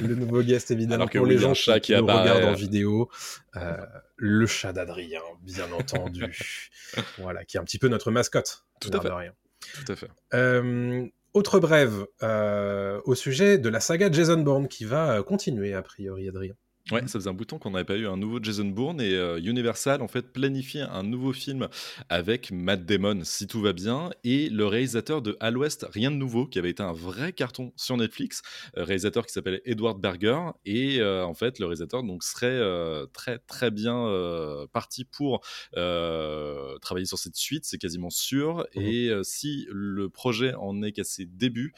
le 0.00 0.14
nouveau 0.14 0.42
guest, 0.42 0.70
évidemment, 0.70 1.06
pour 1.06 1.26
les 1.26 1.38
gens 1.38 1.52
qui, 1.52 1.80
qui, 1.80 1.94
regardent 1.94 2.44
en 2.44 2.54
vidéo. 2.54 3.08
Euh, 3.56 3.76
le 4.16 4.46
chat 4.46 4.72
d'Adrien, 4.72 5.20
bien 5.42 5.70
entendu. 5.72 6.38
voilà, 7.18 7.44
qui 7.44 7.56
est 7.56 7.60
un 7.60 7.64
petit 7.64 7.78
peu 7.78 7.88
notre 7.88 8.10
mascotte. 8.10 8.64
Tout 8.80 8.90
à 8.92 9.00
fait. 9.00 9.08
Rien. 9.10 9.32
Tout 9.74 9.92
à 9.92 9.96
fait. 9.96 10.08
Euh, 10.34 11.06
autre 11.34 11.60
brève 11.60 12.06
euh, 12.22 13.00
au 13.04 13.14
sujet 13.14 13.58
de 13.58 13.68
la 13.68 13.80
saga 13.80 14.10
Jason 14.10 14.38
Bourne 14.38 14.68
qui 14.68 14.84
va 14.84 15.22
continuer, 15.22 15.74
a 15.74 15.82
priori, 15.82 16.28
Adrien. 16.28 16.54
Ouais, 16.90 17.02
ça 17.02 17.18
faisait 17.18 17.28
un 17.28 17.34
bouton 17.34 17.58
qu'on 17.58 17.72
n'avait 17.72 17.84
pas 17.84 17.96
eu 17.96 18.06
un 18.06 18.16
nouveau 18.16 18.38
Jason 18.42 18.64
Bourne 18.64 19.00
et 19.00 19.12
euh, 19.12 19.38
Universal 19.38 20.00
en 20.00 20.08
fait 20.08 20.32
planifie 20.32 20.80
un 20.80 21.02
nouveau 21.02 21.32
film 21.32 21.68
avec 22.08 22.50
Matt 22.50 22.86
Damon 22.86 23.20
si 23.24 23.46
tout 23.46 23.60
va 23.60 23.74
bien 23.74 24.10
et 24.24 24.48
le 24.48 24.66
réalisateur 24.66 25.20
de 25.20 25.36
Al 25.40 25.58
West 25.58 25.86
Rien 25.90 26.10
de 26.10 26.16
nouveau 26.16 26.46
qui 26.46 26.58
avait 26.58 26.70
été 26.70 26.82
un 26.82 26.92
vrai 26.92 27.32
carton 27.32 27.72
sur 27.76 27.96
Netflix, 27.96 28.42
euh, 28.76 28.84
réalisateur 28.84 29.26
qui 29.26 29.32
s'appelle 29.32 29.60
Edward 29.66 30.00
Berger 30.00 30.40
et 30.64 31.00
euh, 31.00 31.24
en 31.24 31.34
fait 31.34 31.58
le 31.58 31.66
réalisateur 31.66 32.02
donc 32.02 32.24
serait 32.24 32.58
très 33.12 33.38
très 33.38 33.70
bien 33.70 33.88
parti 34.72 35.04
pour 35.04 35.40
travailler 35.72 37.06
sur 37.06 37.18
cette 37.18 37.36
suite, 37.36 37.64
c'est 37.64 37.78
quasiment 37.78 38.10
sûr 38.10 38.66
mmh 38.74 38.80
et 38.80 39.10
si 39.22 39.66
le 39.70 40.08
projet 40.08 40.54
en 40.54 40.82
est 40.82 40.92
qu'à 40.92 41.04
ses 41.04 41.26
débuts, 41.26 41.74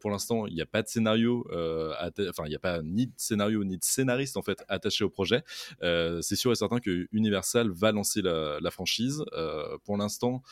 pour 0.00 0.10
l'instant 0.10 0.46
il 0.46 0.54
n'y 0.54 0.62
a 0.62 0.66
pas 0.66 0.82
de 0.82 0.88
scénario, 0.88 1.46
enfin 1.50 2.44
il 2.46 2.48
n'y 2.48 2.54
a 2.54 2.60
pas 2.60 2.80
ni 2.82 3.08
de 3.08 3.12
scénario 3.16 3.64
ni 3.64 3.76
de 3.76 3.84
scénariste 3.84 4.36
en 4.36 4.42
fait 4.46 4.64
attaché 4.68 5.04
au 5.04 5.10
projet. 5.10 5.42
Euh, 5.82 6.20
c'est 6.22 6.36
sûr 6.36 6.52
et 6.52 6.54
certain 6.54 6.80
que 6.80 7.08
Universal 7.12 7.70
va 7.70 7.92
lancer 7.92 8.22
la, 8.22 8.70
franchise. 8.70 9.24
Euh, 9.32 9.78
pour 9.84 9.96
l'instant, 9.96 10.42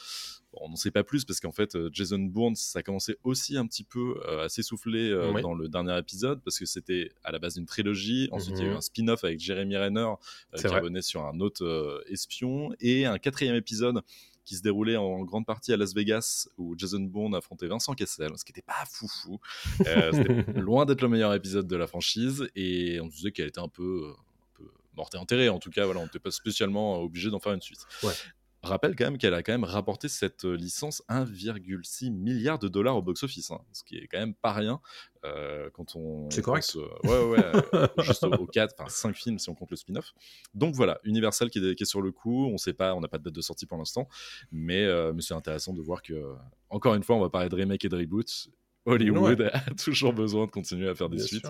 on 0.52 0.68
n'en 0.68 0.76
sait 0.76 0.90
pas 0.90 1.02
plus 1.02 1.24
parce 1.24 1.40
qu'en 1.40 1.52
fait, 1.52 1.74
euh, 1.74 1.90
Jason 1.92 2.18
Bourne, 2.18 2.54
ça 2.54 2.78
a 2.78 2.82
commencé 2.82 3.16
aussi 3.24 3.56
un 3.56 3.66
petit 3.66 3.84
peu 3.84 4.14
à 4.28 4.48
s'essouffler 4.48 5.10
dans 5.42 5.54
le 5.54 5.68
dernier 5.68 5.98
épisode 5.98 6.42
parce 6.44 6.58
que 6.58 6.66
c'était 6.66 7.10
à 7.24 7.32
la 7.32 7.38
base 7.38 7.54
d'une 7.54 7.66
trilogie. 7.66 8.28
Ensuite, 8.30 8.56
il 8.58 8.62
y 8.62 8.64
a 8.64 8.68
eu 8.68 8.70
mhm. 8.70 8.76
un 8.76 8.80
spin-off 8.80 9.24
avec 9.24 9.40
Jeremy 9.40 9.76
Renner 9.76 10.12
qui 10.56 10.66
revenait 10.66 11.02
sur 11.02 11.24
un 11.24 11.40
autre 11.40 12.04
espion 12.08 12.70
et 12.80 13.06
un 13.06 13.18
quatrième 13.18 13.56
épisode 13.56 14.00
qui 14.44 14.56
se 14.56 14.62
déroulait 14.62 14.96
en 14.96 15.24
grande 15.24 15.46
partie 15.46 15.72
à 15.72 15.76
Las 15.76 15.94
Vegas, 15.94 16.48
où 16.58 16.74
Jason 16.76 17.00
Bourne 17.00 17.34
affrontait 17.34 17.66
Vincent 17.66 17.94
Cassel, 17.94 18.30
ce 18.36 18.44
qui 18.44 18.52
n'était 18.52 18.62
pas 18.62 18.84
foufou. 18.90 19.40
Euh, 19.86 20.12
c'était 20.12 20.52
loin 20.60 20.84
d'être 20.84 21.02
le 21.02 21.08
meilleur 21.08 21.32
épisode 21.34 21.66
de 21.66 21.76
la 21.76 21.86
franchise, 21.86 22.48
et 22.54 23.00
on 23.00 23.06
disait 23.06 23.32
qu'elle 23.32 23.48
était 23.48 23.60
un 23.60 23.68
peu, 23.68 24.12
un 24.12 24.58
peu 24.58 24.70
morte 24.96 25.14
et 25.14 25.18
enterrée. 25.18 25.48
En 25.48 25.58
tout 25.58 25.70
cas, 25.70 25.84
voilà, 25.84 26.00
on 26.00 26.04
n'était 26.04 26.18
pas 26.18 26.30
spécialement 26.30 27.00
obligé 27.00 27.30
d'en 27.30 27.40
faire 27.40 27.52
une 27.52 27.62
suite. 27.62 27.86
Ouais 28.02 28.12
rappelle 28.64 28.96
quand 28.96 29.04
même 29.04 29.18
qu'elle 29.18 29.34
a 29.34 29.42
quand 29.42 29.52
même 29.52 29.64
rapporté 29.64 30.08
cette 30.08 30.44
euh, 30.44 30.56
licence 30.56 31.02
1,6 31.08 32.10
milliard 32.10 32.58
de 32.58 32.68
dollars 32.68 32.96
au 32.96 33.02
box-office, 33.02 33.50
hein, 33.50 33.60
ce 33.72 33.84
qui 33.84 33.96
est 33.96 34.06
quand 34.06 34.18
même 34.18 34.34
pas 34.34 34.52
rien 34.52 34.80
euh, 35.24 35.70
quand 35.72 35.96
on. 35.96 36.28
C'est 36.30 36.42
correct. 36.42 36.76
ouais, 37.04 37.24
ouais, 37.24 37.44
euh, 37.74 37.86
juste 37.98 38.24
aux 38.24 38.46
4, 38.46 38.74
enfin 38.78 38.88
5 38.88 39.14
films 39.16 39.38
si 39.38 39.48
on 39.48 39.54
compte 39.54 39.70
le 39.70 39.76
spin-off. 39.76 40.12
Donc 40.54 40.74
voilà, 40.74 41.00
Universal 41.04 41.50
qui 41.50 41.58
est, 41.58 41.74
qui 41.74 41.82
est, 41.82 41.86
sur 41.86 42.02
le 42.02 42.12
coup, 42.12 42.46
on 42.46 42.58
sait 42.58 42.74
pas, 42.74 42.94
on 42.94 43.00
n'a 43.00 43.08
pas 43.08 43.18
de 43.18 43.24
date 43.24 43.34
de 43.34 43.40
sortie 43.40 43.66
pour 43.66 43.78
l'instant, 43.78 44.08
mais, 44.50 44.86
mais 45.12 45.22
c'est 45.22 45.34
intéressant 45.34 45.72
de 45.72 45.80
voir 45.80 46.02
que, 46.02 46.34
encore 46.70 46.94
une 46.94 47.02
fois, 47.02 47.16
on 47.16 47.20
va 47.20 47.30
parler 47.30 47.48
de 47.48 47.54
remake 47.54 47.84
et 47.84 47.88
de 47.88 47.96
reboot, 47.96 48.48
Hollywood 48.86 49.50
a 49.52 49.60
toujours 49.82 50.12
besoin 50.12 50.46
de 50.46 50.50
continuer 50.50 50.88
à 50.88 50.94
faire 50.94 51.08
des 51.08 51.18
suites. 51.18 51.46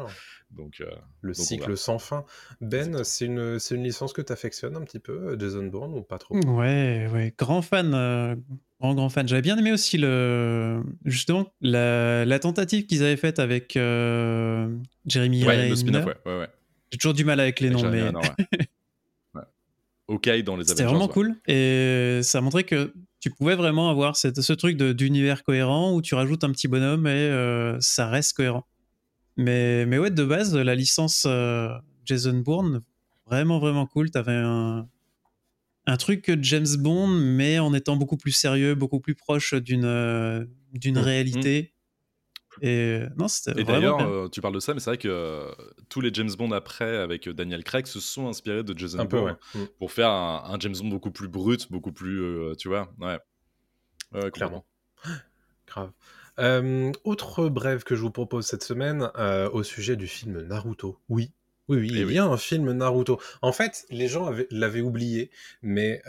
Donc, 0.50 0.80
euh, 0.80 0.86
le 1.20 1.34
cycle 1.34 1.76
sans 1.76 1.98
fin. 1.98 2.24
Ben, 2.60 3.02
c'est 3.02 3.26
une, 3.26 3.58
une 3.70 3.82
licence 3.82 4.12
que 4.12 4.22
tu 4.22 4.32
affectionnes 4.32 4.76
un 4.76 4.82
petit 4.82 5.00
peu, 5.00 5.12
euh, 5.12 5.38
Jason 5.38 5.66
Bourne, 5.66 5.94
ou 5.94 6.02
pas 6.02 6.18
trop? 6.18 6.36
Ouais, 6.36 7.08
ouais, 7.12 7.34
grand 7.36 7.62
fan. 7.62 7.92
Euh, 7.94 8.36
grand, 8.80 8.94
grand 8.94 9.08
fan. 9.08 9.26
J'avais 9.26 9.42
bien 9.42 9.58
aimé 9.58 9.72
aussi 9.72 9.98
le, 9.98 10.82
justement 11.04 11.52
la, 11.60 12.24
la 12.24 12.38
tentative 12.38 12.86
qu'ils 12.86 13.02
avaient 13.02 13.16
faite 13.16 13.38
avec 13.38 13.72
Jeremy 13.74 15.44
ouais, 15.44 15.68
le 15.68 15.76
spin-off, 15.76 16.04
ouais, 16.04 16.38
ouais, 16.38 16.48
J'ai 16.92 16.98
toujours 16.98 17.14
du 17.14 17.24
mal 17.24 17.40
avec 17.40 17.60
les 17.60 17.70
noms, 17.70 17.90
mais. 17.90 18.12
Ok 20.06 20.28
dans 20.44 20.56
les 20.56 20.64
C'était 20.64 20.84
vraiment 20.84 21.08
cool. 21.08 21.34
Et 21.48 22.20
ça 22.22 22.40
montrait 22.40 22.64
que 22.64 22.92
tu 23.24 23.30
pouvais 23.30 23.54
vraiment 23.54 23.88
avoir 23.88 24.16
cette, 24.16 24.42
ce 24.42 24.52
truc 24.52 24.76
d'univers 24.76 25.44
cohérent 25.44 25.94
où 25.94 26.02
tu 26.02 26.14
rajoutes 26.14 26.44
un 26.44 26.52
petit 26.52 26.68
bonhomme 26.68 27.06
et 27.06 27.10
euh, 27.10 27.74
ça 27.80 28.06
reste 28.10 28.34
cohérent. 28.34 28.66
Mais, 29.38 29.86
mais 29.86 29.96
ouais, 29.96 30.10
de 30.10 30.24
base, 30.24 30.54
la 30.54 30.74
licence 30.74 31.24
euh, 31.26 31.70
Jason 32.04 32.40
Bourne, 32.40 32.82
vraiment, 33.26 33.60
vraiment 33.60 33.86
cool. 33.86 34.10
Tu 34.10 34.18
avais 34.18 34.34
un, 34.34 34.86
un 35.86 35.96
truc 35.96 36.36
James 36.42 36.76
Bond, 36.76 37.06
mais 37.06 37.58
en 37.58 37.72
étant 37.72 37.96
beaucoup 37.96 38.18
plus 38.18 38.32
sérieux, 38.32 38.74
beaucoup 38.74 39.00
plus 39.00 39.14
proche 39.14 39.54
d'une 39.54 40.46
d'une 40.74 40.96
mmh. 40.96 40.98
réalité. 40.98 41.73
Et 42.62 43.00
non, 43.16 43.28
c'était 43.28 43.60
Et 43.60 43.64
d'ailleurs, 43.64 44.30
tu 44.30 44.40
parles 44.40 44.54
de 44.54 44.60
ça, 44.60 44.74
mais 44.74 44.80
c'est 44.80 44.90
vrai 44.90 44.98
que 44.98 45.50
tous 45.88 46.00
les 46.00 46.12
James 46.12 46.30
Bond 46.36 46.52
après, 46.52 46.96
avec 46.98 47.28
Daniel 47.28 47.64
Craig, 47.64 47.86
se 47.86 48.00
sont 48.00 48.28
inspirés 48.28 48.62
de 48.62 48.76
Jason 48.76 49.04
Bourne 49.04 49.36
mmh. 49.54 49.64
pour 49.78 49.92
faire 49.92 50.10
un, 50.10 50.56
James 50.60 50.74
Bond 50.80 50.88
beaucoup 50.88 51.10
plus 51.10 51.28
brut, 51.28 51.70
beaucoup 51.70 51.92
plus, 51.92 52.54
tu 52.56 52.68
vois, 52.68 52.92
ouais, 53.00 54.30
clairement. 54.30 54.64
Grave. 55.66 55.92
autre 57.04 57.48
brève 57.48 57.84
que 57.84 57.94
je 57.94 58.02
vous 58.02 58.10
propose 58.10 58.46
cette 58.46 58.62
semaine 58.62 59.10
au 59.52 59.62
sujet 59.62 59.96
du 59.96 60.06
film 60.06 60.42
Naruto. 60.42 60.98
Oui, 61.08 61.32
oui, 61.68 61.78
oui, 61.78 61.88
il 61.92 62.12
y 62.12 62.18
a 62.18 62.26
un 62.26 62.36
film 62.36 62.70
Naruto. 62.72 63.18
En 63.40 63.52
fait, 63.52 63.86
les 63.88 64.06
gens 64.06 64.30
l'avaient 64.50 64.82
oublié, 64.82 65.30
mais 65.62 66.02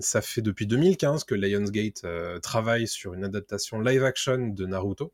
ça 0.00 0.20
fait 0.20 0.42
depuis 0.42 0.66
2015 0.66 1.24
que 1.24 1.34
Lionsgate 1.34 2.06
travaille 2.42 2.86
sur 2.86 3.14
une 3.14 3.24
adaptation 3.24 3.80
live-action 3.80 4.48
de 4.48 4.66
Naruto 4.66 5.12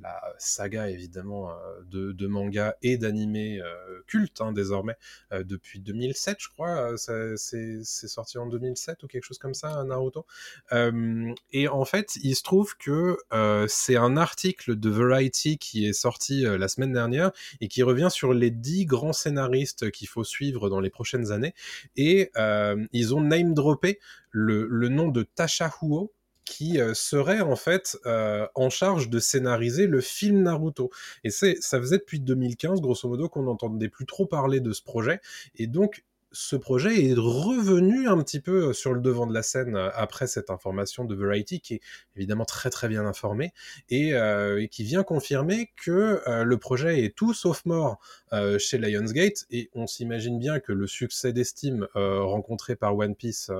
la 0.00 0.20
saga 0.38 0.88
évidemment 0.88 1.50
euh, 1.50 2.12
de, 2.12 2.26
manga 2.26 2.76
et 2.82 2.96
d'animé 2.96 3.60
euh, 3.60 4.02
culte 4.06 4.40
hein, 4.40 4.52
désormais 4.52 4.96
euh, 5.32 5.42
depuis 5.42 5.80
2007 5.80 6.36
je 6.38 6.48
crois 6.48 6.96
c'est 6.96 7.76
sorti 7.84 8.38
en 8.38 8.46
2007 8.46 9.02
ou 9.02 9.06
quelque 9.06 9.24
chose 9.24 9.38
comme 9.38 9.54
ça 9.54 9.82
Naruto. 9.84 10.26
Et 11.52 11.68
en 11.68 11.84
fait 11.84 12.16
il 12.22 12.36
se 12.36 12.42
trouve 12.42 12.76
que 12.76 13.18
c'est 13.68 13.96
un 13.96 14.16
article 14.16 14.76
de 14.76 14.90
Variety 14.90 15.58
qui 15.58 15.86
est 15.86 15.92
sorti 15.92 16.42
la 16.42 16.68
semaine 16.68 16.92
dernière 16.92 17.32
et 17.60 17.68
qui 17.68 17.82
revient 17.82 18.08
sur 18.10 18.34
les 18.34 18.50
dix 18.50 18.86
grands 18.86 19.12
scénaristes 19.12 19.90
qu'il 19.90 20.08
faut 20.08 20.24
suivre 20.24 20.68
dans 20.68 20.80
les 20.80 20.90
prochaines 20.90 21.32
années. 21.32 21.54
Et 21.96 22.30
ils 22.92 23.14
ont 23.14 23.20
name 23.20 23.54
droppé 23.54 23.98
le, 24.30 24.66
le 24.66 24.88
nom 24.88 25.08
de 25.08 25.22
Tasha 25.22 25.72
Huo 25.82 26.12
qui 26.50 26.80
euh, 26.80 26.94
serait 26.94 27.40
en 27.40 27.54
fait 27.54 27.96
euh, 28.06 28.44
en 28.56 28.70
charge 28.70 29.08
de 29.08 29.20
scénariser 29.20 29.86
le 29.86 30.00
film 30.00 30.42
Naruto. 30.42 30.90
Et 31.22 31.30
c'est, 31.30 31.56
ça 31.60 31.78
faisait 31.78 31.98
depuis 31.98 32.18
2015, 32.18 32.80
grosso 32.80 33.08
modo, 33.08 33.28
qu'on 33.28 33.44
n'entendait 33.44 33.88
plus 33.88 34.04
trop 34.04 34.26
parler 34.26 34.58
de 34.58 34.72
ce 34.72 34.82
projet. 34.82 35.20
Et 35.54 35.68
donc, 35.68 36.04
ce 36.32 36.56
projet 36.56 37.04
est 37.04 37.14
revenu 37.14 38.08
un 38.08 38.20
petit 38.22 38.40
peu 38.40 38.70
euh, 38.70 38.72
sur 38.72 38.92
le 38.94 39.00
devant 39.00 39.28
de 39.28 39.34
la 39.34 39.44
scène 39.44 39.76
après 39.94 40.26
cette 40.26 40.50
information 40.50 41.04
de 41.04 41.14
Variety, 41.14 41.60
qui 41.60 41.74
est 41.74 41.80
évidemment 42.16 42.44
très 42.44 42.68
très 42.68 42.88
bien 42.88 43.06
informée, 43.06 43.52
et, 43.88 44.12
qui 44.72 44.82
vient 44.82 45.04
confirmer 45.04 45.70
que 45.76 46.20
le 46.42 46.56
projet 46.56 47.04
est 47.04 47.16
tout 47.16 47.32
sauf 47.32 47.64
mort 47.64 47.98
chez 48.58 48.78
Lionsgate, 48.78 49.46
et 49.50 49.70
on 49.74 49.86
s'imagine 49.86 50.38
bien 50.38 50.60
que 50.60 50.72
le 50.72 50.86
succès 50.86 51.32
d'estime 51.32 51.88
rencontré 51.94 52.76
par 52.76 52.96
One 52.96 53.16
Piece, 53.16 53.50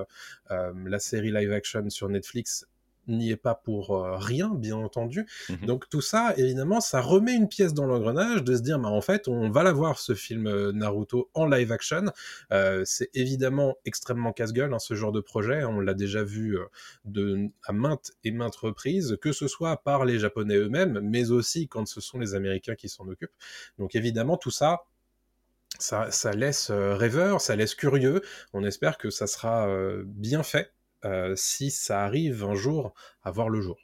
la 0.49 0.99
série 0.99 1.31
live 1.31 1.51
action 1.51 1.89
sur 1.89 2.07
Netflix, 2.07 2.65
n'y 3.07 3.31
est 3.31 3.37
pas 3.37 3.55
pour 3.55 3.95
euh, 3.95 4.17
rien, 4.17 4.53
bien 4.53 4.77
entendu. 4.77 5.25
Mmh 5.49 5.65
Donc 5.65 5.89
tout 5.89 6.01
ça, 6.01 6.33
évidemment, 6.37 6.81
ça 6.81 7.01
remet 7.01 7.33
une 7.33 7.47
pièce 7.47 7.73
dans 7.73 7.85
l'engrenage 7.85 8.43
de 8.43 8.55
se 8.55 8.61
dire, 8.61 8.79
bah, 8.79 8.89
en 8.89 9.01
fait, 9.01 9.27
on 9.27 9.49
va 9.49 9.63
la 9.63 9.71
voir 9.71 9.99
ce 9.99 10.13
film 10.13 10.47
euh, 10.47 10.71
Naruto 10.71 11.29
en 11.33 11.47
live 11.47 11.71
action. 11.71 12.05
Euh, 12.51 12.83
c'est 12.85 13.09
évidemment 13.13 13.75
extrêmement 13.85 14.33
casse-gueule, 14.33 14.73
hein, 14.73 14.79
ce 14.79 14.93
genre 14.93 15.11
de 15.11 15.21
projet. 15.21 15.63
On 15.63 15.79
l'a 15.79 15.93
déjà 15.93 16.23
vu 16.23 16.57
de, 17.05 17.49
à 17.63 17.71
maintes 17.71 18.11
et 18.23 18.31
maintes 18.31 18.55
reprises, 18.55 19.17
que 19.21 19.31
ce 19.31 19.47
soit 19.47 19.77
par 19.77 20.05
les 20.05 20.19
Japonais 20.19 20.55
eux-mêmes, 20.55 20.99
mais 21.01 21.31
aussi 21.31 21.67
quand 21.67 21.87
ce 21.87 22.01
sont 22.01 22.19
les 22.19 22.35
Américains 22.35 22.75
qui 22.75 22.89
s'en 22.89 23.07
occupent. 23.07 23.31
Donc 23.77 23.95
évidemment, 23.95 24.37
tout 24.37 24.51
ça, 24.51 24.83
ça, 25.79 26.11
ça, 26.11 26.31
laisse 26.31 26.69
rêveur, 26.71 27.41
ça 27.41 27.55
laisse 27.55 27.75
curieux. 27.75 28.21
On 28.53 28.63
espère 28.63 28.97
que 28.97 29.09
ça 29.09 29.27
sera 29.27 29.67
bien 30.05 30.43
fait 30.43 30.71
euh, 31.05 31.33
si 31.35 31.71
ça 31.71 32.03
arrive 32.03 32.43
un 32.43 32.55
jour 32.55 32.93
à 33.23 33.31
voir 33.31 33.49
le 33.49 33.61
jour. 33.61 33.77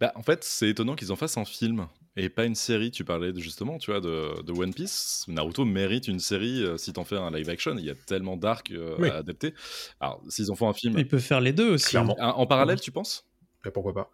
Bah, 0.00 0.12
en 0.14 0.22
fait, 0.22 0.44
c'est 0.44 0.68
étonnant 0.68 0.94
qu'ils 0.94 1.12
en 1.12 1.16
fassent 1.16 1.36
un 1.36 1.44
film 1.44 1.88
et 2.16 2.28
pas 2.28 2.44
une 2.44 2.54
série. 2.54 2.90
Tu 2.90 3.04
parlais 3.04 3.32
justement, 3.36 3.78
tu 3.78 3.90
vois, 3.90 4.00
de, 4.00 4.52
One 4.52 4.72
Piece. 4.72 5.24
Naruto 5.28 5.64
mérite 5.64 6.08
une 6.08 6.20
série 6.20 6.62
euh, 6.62 6.76
si 6.76 6.92
t'en 6.92 7.04
fais 7.04 7.16
un 7.16 7.30
live 7.30 7.48
action. 7.48 7.76
Il 7.76 7.84
y 7.84 7.90
a 7.90 7.94
tellement 7.94 8.36
d'arcs 8.36 8.70
euh, 8.72 9.10
à 9.10 9.16
adapter. 9.18 9.54
Alors, 10.00 10.22
s'ils 10.28 10.50
en 10.50 10.54
font 10.54 10.68
un 10.68 10.74
film. 10.74 10.98
Ils 10.98 11.08
peuvent 11.08 11.20
faire 11.20 11.40
les 11.40 11.52
deux 11.52 11.70
aussi. 11.70 11.96
Hein. 11.96 12.08
En, 12.18 12.46
parallèle, 12.46 12.80
tu 12.80 12.92
penses? 12.92 13.26
Pourquoi 13.74 13.94
pas? 13.94 14.10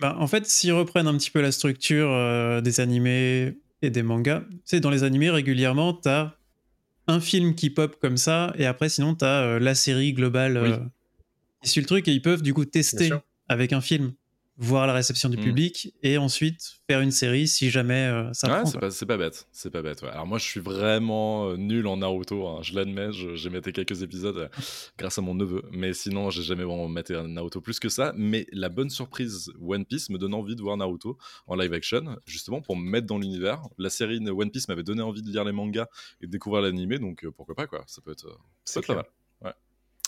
Bah, 0.00 0.16
En 0.18 0.26
fait, 0.26 0.46
s'ils 0.46 0.72
reprennent 0.72 1.08
un 1.08 1.16
petit 1.16 1.30
peu 1.30 1.40
la 1.40 1.52
structure 1.52 2.62
des 2.62 2.80
animés 2.80 3.58
et 3.82 3.90
des 3.90 4.02
mangas, 4.02 4.40
tu 4.40 4.56
sais, 4.64 4.80
dans 4.80 4.90
les 4.90 5.04
animés, 5.04 5.30
régulièrement, 5.30 5.92
t'as 5.92 6.34
un 7.08 7.20
film 7.20 7.54
qui 7.54 7.70
pop 7.70 7.96
comme 8.00 8.16
ça, 8.16 8.52
et 8.58 8.66
après, 8.66 8.88
sinon, 8.88 9.14
t'as 9.14 9.58
la 9.58 9.74
série 9.74 10.12
globale 10.12 10.90
sur 11.66 11.80
le 11.80 11.86
truc 11.86 12.08
et 12.08 12.12
ils 12.12 12.22
peuvent 12.22 12.42
du 12.42 12.54
coup 12.54 12.64
tester 12.64 13.10
avec 13.48 13.72
un 13.72 13.80
film, 13.80 14.12
voir 14.58 14.86
la 14.86 14.94
réception 14.94 15.28
du 15.28 15.36
mm. 15.36 15.42
public 15.42 15.94
et 16.02 16.16
ensuite 16.16 16.80
faire 16.88 17.00
une 17.00 17.10
série 17.10 17.46
si 17.46 17.70
jamais 17.70 18.06
euh, 18.06 18.32
ça 18.32 18.48
ouais, 18.48 18.62
prend. 18.62 18.90
C'est 18.90 19.06
pas, 19.06 19.16
bête, 19.16 19.46
c'est 19.52 19.70
pas 19.70 19.82
bête. 19.82 20.02
Alors 20.02 20.26
moi 20.26 20.38
je 20.38 20.44
suis 20.44 20.60
vraiment 20.60 21.50
euh, 21.50 21.56
nul 21.56 21.86
en 21.86 21.98
Naruto, 21.98 22.46
hein. 22.46 22.60
je 22.62 22.74
l'admets, 22.74 23.12
j'ai 23.12 23.50
maté 23.50 23.72
quelques 23.72 24.02
épisodes 24.02 24.38
euh, 24.38 24.48
grâce 24.96 25.18
à 25.18 25.20
mon 25.22 25.34
neveu, 25.34 25.62
mais 25.72 25.92
sinon 25.92 26.30
j'ai 26.30 26.42
jamais 26.42 26.64
vraiment 26.64 26.88
maté 26.88 27.14
un 27.14 27.28
Naruto 27.28 27.60
plus 27.60 27.78
que 27.78 27.88
ça. 27.88 28.12
Mais 28.16 28.46
la 28.52 28.68
bonne 28.68 28.90
surprise 28.90 29.52
One 29.60 29.84
Piece 29.84 30.08
me 30.10 30.18
donne 30.18 30.34
envie 30.34 30.56
de 30.56 30.62
voir 30.62 30.76
Naruto 30.76 31.18
en 31.46 31.54
live 31.56 31.72
action, 31.72 32.16
justement 32.24 32.62
pour 32.62 32.76
me 32.76 32.88
mettre 32.88 33.06
dans 33.06 33.18
l'univers. 33.18 33.62
La 33.78 33.90
série 33.90 34.18
One 34.26 34.50
Piece 34.50 34.68
m'avait 34.68 34.84
donné 34.84 35.02
envie 35.02 35.22
de 35.22 35.30
lire 35.30 35.44
les 35.44 35.52
mangas 35.52 35.86
et 36.20 36.26
de 36.26 36.30
découvrir 36.30 36.62
l'animé, 36.62 36.98
donc 36.98 37.26
pourquoi 37.36 37.54
pas 37.54 37.66
quoi, 37.66 37.84
ça 37.86 38.00
peut 38.00 38.12
être, 38.12 38.38
ça 38.64 38.80
peut 38.80 38.84
être 38.84 38.86
pas 38.86 38.94
mal. 38.94 39.06
Ouais. 39.42 39.54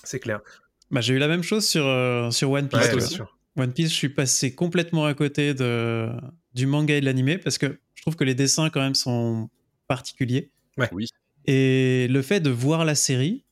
C'est 0.05 0.21
clair. 0.21 0.41
Bah, 0.90 1.00
j'ai 1.00 1.14
eu 1.14 1.18
la 1.18 1.28
même 1.28 1.42
chose 1.42 1.66
sur, 1.66 1.87
euh, 1.87 2.30
sur 2.30 2.50
One 2.50 2.68
Piece 2.68 2.95
aussi. 2.95 3.18
One 3.57 3.73
Piece, 3.73 3.90
je 3.90 3.95
suis 3.95 4.09
passé 4.09 4.54
complètement 4.54 5.04
à 5.04 5.14
côté 5.14 5.52
de, 5.52 6.09
du 6.54 6.66
manga 6.66 6.95
et 6.95 7.00
de 7.00 7.04
l'animé 7.04 7.38
parce 7.38 7.59
que 7.59 7.78
je 7.95 8.02
trouve 8.02 8.16
que 8.16 8.25
les 8.25 8.35
dessins 8.35 8.71
quand 8.71 8.80
même 8.80 8.95
sont 8.95 9.50
particuliers. 9.87 10.50
Ouais. 10.76 10.88
Oui. 10.92 11.07
Et 11.47 12.07
le 12.09 12.23
fait 12.23 12.40
de 12.40 12.50
voir 12.50 12.85
la 12.85 12.95
série, 12.95 13.45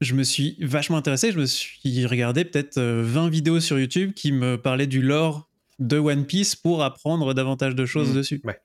je 0.00 0.14
me 0.14 0.22
suis 0.22 0.56
vachement 0.60 0.96
intéressé. 0.96 1.32
Je 1.32 1.38
me 1.38 1.46
suis 1.46 2.06
regardé 2.06 2.44
peut-être 2.44 2.80
20 2.80 2.80
euh, 2.80 3.30
vidéos 3.30 3.60
sur 3.60 3.78
YouTube 3.78 4.12
qui 4.14 4.32
me 4.32 4.56
parlaient 4.56 4.86
du 4.86 5.02
lore 5.02 5.50
de 5.78 5.98
One 5.98 6.24
Piece 6.24 6.54
pour 6.54 6.82
apprendre 6.82 7.34
davantage 7.34 7.74
de 7.74 7.84
choses 7.84 8.10
mmh. 8.10 8.14
dessus. 8.14 8.40
Ouais. 8.44 8.58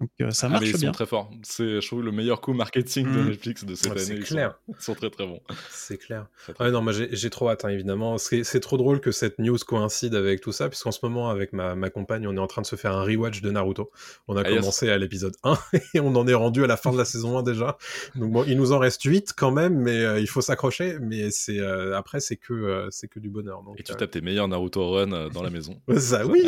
Donc 0.00 0.10
euh, 0.22 0.30
ça 0.30 0.46
ah, 0.46 0.50
marche 0.50 0.64
ils 0.66 0.78
bien. 0.78 0.88
sont 0.88 0.92
très 0.92 1.04
forts. 1.04 1.30
C'est, 1.42 1.80
je 1.82 1.86
trouve, 1.86 2.02
le 2.02 2.10
meilleur 2.10 2.40
coup 2.40 2.54
marketing 2.54 3.04
de 3.04 3.20
mmh. 3.20 3.28
Netflix 3.28 3.64
de 3.64 3.74
cette 3.74 3.92
année. 3.92 4.00
C'est 4.00 4.18
clair. 4.20 4.58
Ils 4.68 4.74
sont, 4.78 4.94
très 4.94 5.10
très 5.10 5.26
bons. 5.26 5.40
C'est 5.68 5.98
clair. 5.98 6.26
ouais, 6.58 6.70
non, 6.70 6.80
moi 6.80 6.92
j'ai, 6.94 7.30
trop 7.30 7.50
hâte, 7.50 7.66
hein, 7.66 7.68
évidemment. 7.68 8.16
C'est, 8.16 8.60
trop 8.60 8.78
drôle 8.78 9.00
que 9.00 9.12
cette 9.12 9.38
news 9.38 9.58
coïncide 9.58 10.14
avec 10.14 10.40
tout 10.40 10.52
ça, 10.52 10.70
puisqu'en 10.70 10.90
ce 10.90 11.00
moment, 11.02 11.28
avec 11.28 11.52
ma, 11.52 11.74
ma, 11.74 11.90
compagne, 11.90 12.26
on 12.26 12.34
est 12.34 12.40
en 12.40 12.46
train 12.46 12.62
de 12.62 12.66
se 12.66 12.76
faire 12.76 12.96
un 12.96 13.04
rewatch 13.04 13.42
de 13.42 13.50
Naruto. 13.50 13.90
On 14.26 14.36
a 14.36 14.40
ah, 14.40 14.48
commencé 14.48 14.88
à 14.88 14.96
l'épisode 14.96 15.36
1 15.44 15.58
et 15.94 16.00
on 16.00 16.16
en 16.16 16.26
est 16.26 16.34
rendu 16.34 16.64
à 16.64 16.66
la 16.66 16.78
fin 16.78 16.92
de 16.92 16.98
la 16.98 17.04
saison 17.04 17.38
1 17.38 17.42
déjà. 17.42 17.76
Donc 18.14 18.32
bon, 18.32 18.44
il 18.44 18.56
nous 18.56 18.72
en 18.72 18.78
reste 18.78 19.02
8 19.02 19.34
quand 19.36 19.50
même, 19.50 19.78
mais 19.78 20.02
euh, 20.02 20.18
il 20.18 20.28
faut 20.28 20.40
s'accrocher. 20.40 20.96
Mais 20.98 21.30
c'est 21.30 21.58
euh, 21.58 21.94
après, 21.96 22.20
c'est 22.20 22.36
que, 22.36 22.88
c'est 22.90 23.08
que 23.08 23.20
du 23.20 23.28
bonheur. 23.28 23.62
Donc, 23.64 23.78
et 23.78 23.82
tu 23.82 23.94
tapes 23.94 24.10
tes 24.10 24.22
meilleurs 24.22 24.48
Naruto 24.48 24.88
run 24.90 25.28
dans 25.28 25.42
la 25.42 25.50
maison. 25.50 25.78
Ça, 25.98 26.26
oui 26.26 26.42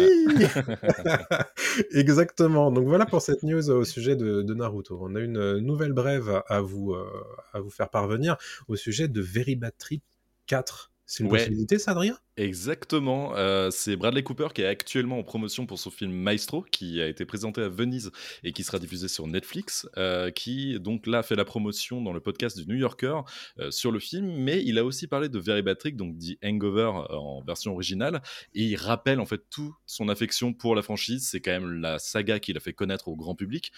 Exactement. 1.90 2.70
Donc 2.70 2.86
voilà 2.86 3.04
pour 3.04 3.20
cette 3.20 3.41
news 3.42 3.70
au 3.70 3.84
sujet 3.84 4.16
de 4.16 4.42
de, 4.42 4.54
Naruto. 4.54 4.98
On 5.00 5.14
a 5.14 5.20
une 5.20 5.36
euh, 5.36 5.60
nouvelle 5.60 5.92
brève 5.92 6.42
à 6.48 6.60
vous, 6.60 6.92
euh, 6.92 7.06
à 7.52 7.60
vous 7.60 7.70
faire 7.70 7.88
parvenir 7.88 8.36
au 8.68 8.76
sujet 8.76 9.08
de 9.08 9.20
Very 9.20 9.56
Bad 9.56 9.76
Trip 9.78 10.02
4. 10.46 10.91
C'est 11.12 11.24
une 11.24 11.28
possibilité, 11.28 11.78
ça, 11.78 11.90
Adrien? 11.90 12.16
Exactement. 12.38 13.36
Euh, 13.36 13.70
c'est 13.70 13.96
Bradley 13.96 14.22
Cooper 14.22 14.48
qui 14.54 14.62
est 14.62 14.66
actuellement 14.66 15.18
en 15.18 15.22
promotion 15.22 15.66
pour 15.66 15.78
son 15.78 15.90
film 15.90 16.10
Maestro, 16.10 16.62
qui 16.62 17.02
a 17.02 17.06
été 17.06 17.26
présenté 17.26 17.60
à 17.60 17.68
Venise 17.68 18.10
et 18.44 18.52
qui 18.52 18.62
sera 18.62 18.78
diffusé 18.78 19.08
sur 19.08 19.26
Netflix, 19.26 19.86
euh, 19.98 20.30
qui 20.30 20.80
donc 20.80 21.06
là 21.06 21.22
fait 21.22 21.36
la 21.36 21.44
promotion 21.44 22.00
dans 22.00 22.14
le 22.14 22.20
podcast 22.20 22.58
du 22.58 22.66
New 22.66 22.78
Yorker 22.78 23.20
euh, 23.58 23.70
sur 23.70 23.92
le 23.92 23.98
film, 23.98 24.34
mais 24.38 24.64
il 24.64 24.78
a 24.78 24.86
aussi 24.86 25.06
parlé 25.06 25.28
de 25.28 25.38
Very 25.38 25.60
Bad 25.60 25.76
Trick, 25.76 25.98
donc 25.98 26.16
dit 26.16 26.38
Hangover 26.42 26.90
en 27.10 27.42
version 27.46 27.74
originale, 27.74 28.22
et 28.54 28.62
il 28.62 28.76
rappelle 28.76 29.20
en 29.20 29.26
fait 29.26 29.42
tout 29.50 29.76
son 29.84 30.08
affection 30.08 30.54
pour 30.54 30.74
la 30.74 30.80
franchise. 30.80 31.28
C'est 31.30 31.42
quand 31.42 31.50
même 31.50 31.82
la 31.82 31.98
saga 31.98 32.40
qu'il 32.40 32.56
a 32.56 32.60
fait 32.60 32.72
connaître 32.72 33.08
au 33.08 33.16
grand 33.16 33.34
public. 33.34 33.70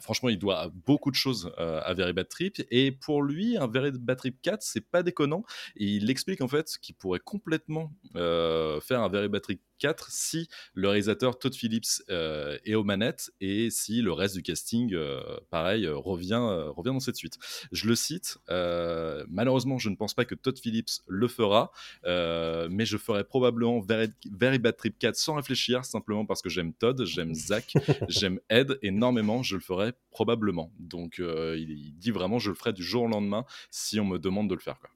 Franchement, 0.00 0.28
il 0.28 0.38
doit 0.38 0.70
beaucoup 0.86 1.10
de 1.10 1.16
choses 1.16 1.52
à 1.58 1.94
Very 1.94 2.12
Bad 2.12 2.28
Trip, 2.28 2.62
et 2.70 2.92
pour 2.92 3.22
lui, 3.22 3.56
un 3.56 3.66
Very 3.66 3.92
Bad 3.92 4.18
Trip 4.18 4.40
4, 4.42 4.62
c'est 4.62 4.80
pas 4.80 5.02
déconnant. 5.02 5.44
Il 5.76 6.10
explique 6.10 6.40
en 6.40 6.48
fait 6.48 6.68
qu'il 6.80 6.94
pourrait 6.94 7.20
complètement 7.20 7.92
euh, 8.16 8.80
faire 8.80 9.00
un 9.00 9.08
Very 9.08 9.28
Bad 9.28 9.42
4 9.78 10.10
si 10.10 10.48
le 10.74 10.88
réalisateur 10.88 11.38
Todd 11.38 11.54
Phillips 11.54 12.02
est 12.08 12.74
aux 12.74 12.84
manettes 12.84 13.30
et 13.40 13.70
si 13.70 14.02
le 14.02 14.12
reste 14.12 14.34
du 14.34 14.42
casting, 14.42 14.96
pareil, 15.50 15.86
revient, 15.88 16.40
revient 16.76 16.90
dans 16.90 17.00
cette 17.00 17.16
suite. 17.16 17.38
Je 17.72 17.88
le 17.88 17.94
cite, 17.94 18.38
malheureusement, 18.48 19.78
je 19.78 19.88
ne 19.88 19.96
pense 19.96 20.14
pas 20.14 20.24
que 20.24 20.34
Todd 20.34 20.58
Phillips 20.58 21.02
le 21.06 21.28
fera, 21.28 21.72
mais 22.04 22.84
je 22.84 22.96
ferai 22.96 23.24
probablement 23.24 23.80
Very, 23.80 24.08
Very 24.30 24.58
Bad 24.58 24.76
Trip 24.76 24.98
4 24.98 25.16
sans 25.16 25.34
réfléchir, 25.34 25.84
simplement 25.84 26.26
parce 26.26 26.42
que 26.42 26.48
j'aime 26.48 26.72
Todd, 26.72 27.04
j'aime 27.04 27.34
Zach, 27.34 27.72
j'aime 28.08 28.40
Ed 28.48 28.78
énormément, 28.82 29.42
je 29.42 29.56
le 29.56 29.60
ferai 29.60 29.92
probablement. 30.10 30.72
Donc 30.78 31.18
il, 31.18 31.94
dit 31.98 32.10
vraiment, 32.10 32.38
je 32.38 32.50
le 32.50 32.56
ferai 32.56 32.72
du 32.72 32.82
jour 32.82 33.04
au 33.04 33.08
lendemain 33.08 33.44
si 33.70 34.00
on 34.00 34.04
me 34.04 34.18
demande 34.18 34.48
de 34.48 34.54
le 34.54 34.60
faire. 34.60 34.78
Quoi. 34.80 34.90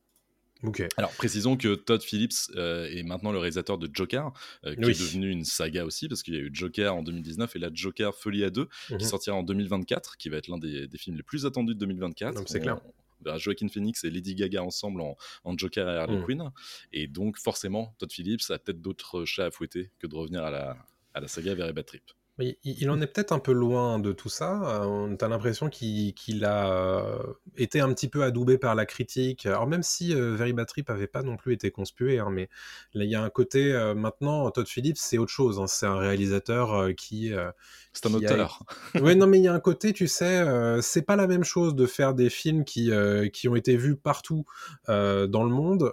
Alors 0.96 1.10
précisons 1.12 1.56
que 1.56 1.74
Todd 1.74 2.02
Phillips 2.02 2.50
euh, 2.56 2.86
est 2.86 3.02
maintenant 3.02 3.32
le 3.32 3.38
réalisateur 3.38 3.78
de 3.78 3.88
Joker, 3.92 4.32
euh, 4.64 4.74
qui 4.74 4.90
est 4.90 5.00
devenu 5.00 5.30
une 5.30 5.44
saga 5.44 5.84
aussi, 5.84 6.08
parce 6.08 6.22
qu'il 6.22 6.34
y 6.34 6.36
a 6.36 6.40
eu 6.40 6.50
Joker 6.52 6.94
en 6.94 7.02
2019 7.02 7.56
et 7.56 7.58
la 7.58 7.70
Joker 7.72 8.14
Folie 8.14 8.44
à 8.44 8.50
2, 8.50 8.68
qui 8.86 8.94
mhm. 8.94 9.00
sortira 9.00 9.36
en 9.36 9.42
2024, 9.42 10.16
qui 10.16 10.28
va 10.28 10.36
être 10.36 10.48
l'un 10.48 10.58
des, 10.58 10.88
films 10.96 11.16
les 11.16 11.22
plus 11.22 11.46
attendus 11.46 11.74
de 11.74 11.80
2024. 11.80 12.42
C'est 12.46 12.60
clair. 12.60 12.80
On 13.24 13.38
Joaquin 13.38 13.68
Phoenix 13.68 14.02
et 14.02 14.10
Lady 14.10 14.34
Gaga 14.34 14.64
ensemble 14.64 15.00
en, 15.00 15.16
Joker 15.56 15.88
et 15.88 15.96
Harley 15.96 16.18
mhm. 16.18 16.24
Quinn. 16.24 16.50
Et 16.92 17.06
donc 17.06 17.38
forcément, 17.38 17.94
Todd 17.98 18.12
Phillips 18.12 18.50
a 18.50 18.58
peut-être 18.58 18.80
d'autres 18.80 19.24
chats 19.24 19.46
à 19.46 19.50
fouetter 19.50 19.90
que 19.98 20.06
de 20.06 20.14
revenir 20.14 20.42
à 20.42 20.50
la, 20.50 20.76
à 21.14 21.20
la 21.20 21.28
saga 21.28 21.54
Very 21.54 21.72
Bad 21.72 21.86
Trip 21.86 22.02
il, 22.38 22.90
en 22.90 23.00
est 23.00 23.06
peut-être 23.06 23.32
un 23.32 23.38
peu 23.38 23.52
loin 23.52 23.98
de 23.98 24.12
tout 24.12 24.30
ça. 24.30 24.86
On 24.86 25.14
a 25.14 25.28
l'impression 25.28 25.68
qu'il 25.68 26.44
a 26.44 26.72
euh, 26.72 27.18
été 27.58 27.80
un 27.80 27.92
petit 27.92 28.08
peu 28.08 28.22
adoubé 28.22 28.56
par 28.56 28.74
la 28.74 28.86
critique. 28.86 29.44
Alors 29.44 29.66
même 29.66 29.82
si 29.82 30.14
euh, 30.14 30.34
Very 30.34 30.54
Bad 30.54 30.66
Trip 30.66 30.88
avait 30.88 31.06
pas 31.06 31.22
non 31.22 31.36
plus 31.36 31.52
été 31.52 31.70
conspué, 31.70 32.18
hein, 32.18 32.30
mais 32.30 32.48
là 32.94 33.04
il 33.04 33.10
y 33.10 33.14
a 33.14 33.22
un 33.22 33.28
côté 33.28 33.72
euh, 33.72 33.94
maintenant 33.94 34.50
Todd 34.50 34.66
Phillips 34.66 34.96
c'est 34.96 35.18
autre 35.18 35.30
chose. 35.30 35.60
Hein. 35.60 35.66
c'est 35.66 35.86
un 35.86 35.98
réalisateur 35.98 36.94
qui 36.96 37.32
c'est 37.92 38.06
un 38.06 38.14
auteur. 38.14 38.62
oui, 39.02 39.14
non, 39.14 39.26
mais 39.26 39.38
il 39.38 39.44
y 39.44 39.48
a 39.48 39.54
un 39.54 39.60
côté, 39.60 39.92
tu 39.92 40.08
sais, 40.08 40.44
c'est 40.80 41.02
pas 41.02 41.16
la 41.16 41.26
même 41.26 41.44
chose 41.44 41.74
de 41.74 41.86
faire 41.86 42.14
des 42.14 42.30
films 42.30 42.64
qui, 42.64 42.90
qui 43.32 43.48
ont 43.48 43.56
été 43.56 43.76
vus 43.76 43.96
partout 43.96 44.44
dans 44.88 45.44
le 45.44 45.50
monde, 45.50 45.92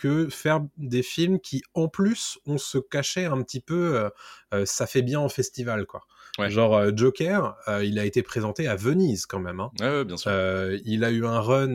que 0.00 0.30
faire 0.30 0.66
des 0.78 1.02
films 1.02 1.40
qui, 1.40 1.62
en 1.74 1.86
plus, 1.86 2.38
on 2.46 2.56
se 2.56 2.78
cachait 2.78 3.26
un 3.26 3.42
petit 3.42 3.60
peu, 3.60 3.96
euh, 3.96 4.08
euh, 4.54 4.64
ça 4.64 4.86
fait 4.86 5.02
bien 5.02 5.20
en 5.20 5.28
festival, 5.28 5.86
quoi. 5.86 6.06
Genre 6.48 6.74
euh, 6.74 6.90
Joker, 6.96 7.54
il 7.82 7.98
a 7.98 8.06
été 8.06 8.22
présenté 8.22 8.66
à 8.66 8.74
Venise 8.74 9.26
quand 9.26 9.40
même. 9.40 9.60
Hein. 9.60 9.70
Ouais, 9.78 10.06
bien 10.06 10.16
sûr. 10.16 10.32
il 10.86 11.04
a 11.04 11.10
eu 11.10 11.26
un 11.26 11.38
run 11.38 11.74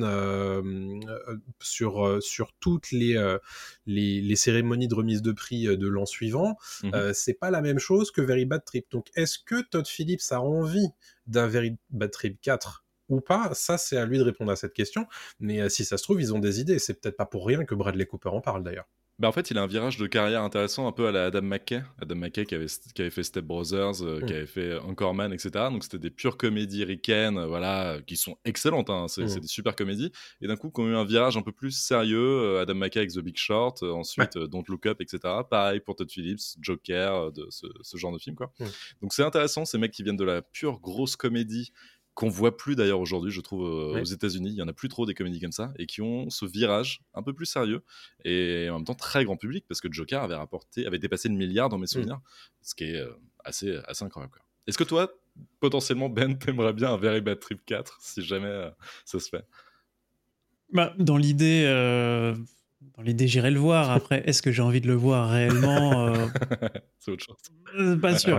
sur, 1.59 2.17
sur 2.19 2.51
toutes 2.59 2.89
les, 2.91 3.37
les, 3.85 4.35
cérémonies 4.35 4.87
de 4.87 4.95
remise 4.95 5.21
de 5.21 5.33
prix 5.33 5.65
de 5.65 5.87
l'an 5.87 6.07
suivant. 6.07 6.57
Mmh 6.81 7.13
c'est 7.13 7.35
pas 7.35 7.51
la 7.51 7.61
même 7.61 7.77
chose 7.77 8.09
que 8.09 8.21
Very 8.21 8.45
Bad 8.45 8.65
Trip. 8.65 8.87
Donc, 8.89 9.07
est-ce 9.15 9.37
que 9.37 9.61
Todd 9.61 9.87
Phillips 9.87 10.31
a 10.31 10.41
envie 10.41 10.87
d'un 11.27 11.45
Very 11.45 11.75
Bad 11.91 12.09
Trip 12.09 12.41
4 12.41 12.84
ou 13.09 13.21
pas, 13.21 13.53
ça 13.53 13.77
c'est 13.77 13.97
à 13.97 14.05
lui 14.05 14.17
de 14.17 14.23
répondre 14.23 14.51
à 14.51 14.55
cette 14.55 14.73
question. 14.73 15.07
Mais 15.39 15.61
euh, 15.61 15.69
si 15.69 15.85
ça 15.85 15.97
se 15.97 16.03
trouve, 16.03 16.21
ils 16.21 16.33
ont 16.33 16.39
des 16.39 16.59
idées. 16.59 16.79
C'est 16.79 16.99
peut-être 16.99 17.17
pas 17.17 17.25
pour 17.25 17.45
rien 17.45 17.65
que 17.65 17.75
Bradley 17.75 18.05
Cooper 18.05 18.29
en 18.29 18.41
parle 18.41 18.63
d'ailleurs. 18.63 18.87
Bah 19.17 19.29
en 19.29 19.31
fait, 19.31 19.49
il 19.49 19.57
a 19.57 19.61
un 19.61 19.67
virage 19.67 19.95
de 19.95 20.07
carrière 20.07 20.41
intéressant, 20.41 20.87
un 20.87 20.91
peu 20.91 21.07
à 21.07 21.11
la 21.13 21.27
Adam 21.27 21.41
McKay. 21.41 21.81
Adam 22.01 22.15
McKay 22.15 22.45
qui 22.45 22.53
avait, 22.53 22.65
qui 22.93 23.01
avait 23.01 23.09
fait 23.09 23.23
Step 23.23 23.45
Brothers, 23.45 24.03
euh, 24.03 24.19
qui 24.19 24.33
mm. 24.33 24.35
avait 24.35 24.45
fait 24.45 24.79
Man, 25.13 25.31
etc. 25.31 25.51
Donc 25.71 25.85
c'était 25.85 25.99
des 25.99 26.09
pures 26.09 26.35
comédies 26.35 26.83
ricaines, 26.83 27.37
euh, 27.37 27.47
voilà, 27.47 27.99
qui 28.05 28.17
sont 28.17 28.37
excellentes. 28.43 28.89
Hein. 28.89 29.05
Mm. 29.05 29.27
C'est 29.29 29.39
des 29.39 29.47
super 29.47 29.73
comédies. 29.73 30.11
Et 30.41 30.47
d'un 30.47 30.57
coup, 30.57 30.69
qu'on 30.69 30.87
a 30.87 30.89
eu 30.89 30.95
un 30.95 31.05
virage 31.05 31.37
un 31.37 31.43
peu 31.43 31.53
plus 31.53 31.71
sérieux, 31.71 32.59
Adam 32.59 32.75
McKay 32.75 32.99
avec 32.99 33.13
The 33.13 33.19
Big 33.19 33.37
Short, 33.37 33.83
ensuite 33.83 34.37
Don't 34.37 34.65
Look 34.67 34.85
Up, 34.85 34.99
etc. 34.99 35.19
Pareil 35.49 35.79
pour 35.79 35.95
Todd 35.95 36.11
Phillips, 36.11 36.57
Joker, 36.59 37.31
de 37.31 37.47
ce, 37.51 37.67
ce 37.83 37.95
genre 37.95 38.11
de 38.11 38.19
film, 38.19 38.35
quoi. 38.35 38.51
Mm. 38.59 38.65
Donc 39.01 39.13
c'est 39.13 39.23
intéressant, 39.23 39.63
ces 39.63 39.77
mecs 39.77 39.91
qui 39.91 40.03
viennent 40.03 40.17
de 40.17 40.25
la 40.25 40.41
pure 40.41 40.81
grosse 40.81 41.15
comédie 41.15 41.71
qu'on 42.15 42.29
voit 42.29 42.55
plus 42.55 42.75
d'ailleurs 42.75 43.01
aujourd'hui, 43.01 43.31
je 43.31 43.41
trouve, 43.41 43.65
euh, 43.65 44.01
aux 44.01 44.05
États-Unis. 44.05 44.49
Il 44.49 44.55
y 44.55 44.61
en 44.61 44.67
a 44.69 44.73
plus 44.73 44.87
trop 44.87 45.05
des 45.05 45.13
comédies 45.13 45.41
comme 45.41 45.51
ça 45.51 45.73
et 45.77 45.85
qui 45.85 46.01
ont 46.01 46.29
ce 46.29 46.45
virage 46.45 47.01
un 47.13 47.21
peu 47.21 47.33
plus 47.33 47.45
sérieux 47.45 47.83
et 48.23 48.69
en 48.69 48.75
même 48.75 48.85
temps 48.85 48.95
très 48.95 49.25
grand 49.25 49.35
public 49.35 49.65
parce 49.67 49.81
que 49.81 49.91
Joker 49.91 50.23
avait 50.23 50.35
rapporté, 50.35 50.87
avait 50.87 50.97
dépassé 50.97 51.27
le 51.27 51.35
milliard 51.35 51.67
dans 51.67 51.77
mes 51.77 51.83
mm. 51.83 51.87
souvenirs, 51.87 52.21
ce 52.61 52.73
qui 52.73 52.85
est 52.85 52.95
euh, 52.95 53.11
assez, 53.43 53.77
assez 53.85 54.05
incroyable. 54.05 54.39
Est-ce 54.65 54.77
que 54.77 54.85
toi, 54.85 55.11
potentiellement, 55.59 56.07
Ben, 56.07 56.37
t'aimerais 56.39 56.73
bien 56.73 56.93
un 56.93 56.97
Very 56.97 57.19
Bad 57.19 57.39
Trip 57.39 57.59
4 57.65 57.97
si 57.99 58.23
jamais 58.23 58.47
euh, 58.47 58.71
ça 59.03 59.19
se 59.19 59.29
fait? 59.29 59.45
Bah, 60.71 60.93
Dans 60.97 61.17
l'idée. 61.17 61.65
Dans 62.97 63.01
l'idée, 63.01 63.27
j'irai 63.27 63.51
le 63.51 63.59
voir. 63.59 63.89
Après, 63.89 64.23
est-ce 64.25 64.41
que 64.41 64.51
j'ai 64.51 64.61
envie 64.61 64.79
de 64.79 64.87
le 64.87 64.93
voir 64.93 65.29
réellement 65.29 66.13
C'est 66.99 67.11
autre 67.11 67.25
chose. 67.25 67.99
Pas 67.99 68.17
sûr. 68.17 68.37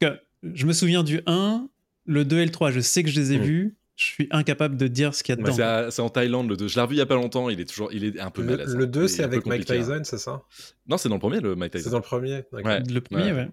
Parce 0.00 0.14
que 0.14 0.20
je 0.42 0.66
me 0.66 0.72
souviens 0.72 1.02
du 1.02 1.20
1, 1.26 1.68
le 2.08 2.24
2 2.24 2.38
et 2.38 2.44
le 2.44 2.50
3, 2.50 2.72
je 2.72 2.80
sais 2.80 3.04
que 3.04 3.10
je 3.10 3.20
les 3.20 3.34
ai 3.34 3.38
mm. 3.38 3.42
vus. 3.42 3.76
Je 3.94 4.04
suis 4.04 4.28
incapable 4.30 4.76
de 4.76 4.86
dire 4.86 5.12
ce 5.12 5.24
qu'il 5.24 5.34
y 5.34 5.38
a 5.38 5.42
dedans. 5.42 5.90
c'est 5.90 6.02
en 6.02 6.08
Thaïlande 6.08 6.48
le 6.48 6.56
2. 6.56 6.68
Je 6.68 6.76
l'ai 6.76 6.82
revu 6.82 6.94
il 6.94 6.98
y 6.98 7.02
a 7.02 7.06
pas 7.06 7.16
longtemps. 7.16 7.50
Il 7.50 7.60
est 7.60 7.64
toujours, 7.64 7.92
il 7.92 8.04
est 8.04 8.20
un 8.20 8.30
peu 8.30 8.44
malade. 8.44 8.68
Le 8.68 8.86
2, 8.86 9.08
c'est 9.08 9.24
avec 9.24 9.44
Mike 9.44 9.68
hein. 9.70 9.76
Tyson, 9.76 10.00
c'est 10.04 10.18
ça? 10.18 10.42
Non, 10.86 10.98
c'est 10.98 11.08
dans 11.08 11.16
le 11.16 11.20
premier, 11.20 11.40
le 11.40 11.56
Mike 11.56 11.72
Tyson. 11.72 11.84
C'est 11.84 11.90
dans 11.90 11.98
le 11.98 12.02
premier. 12.02 12.44
Le 12.52 13.00
premier, 13.00 13.32
ouais 13.32 13.48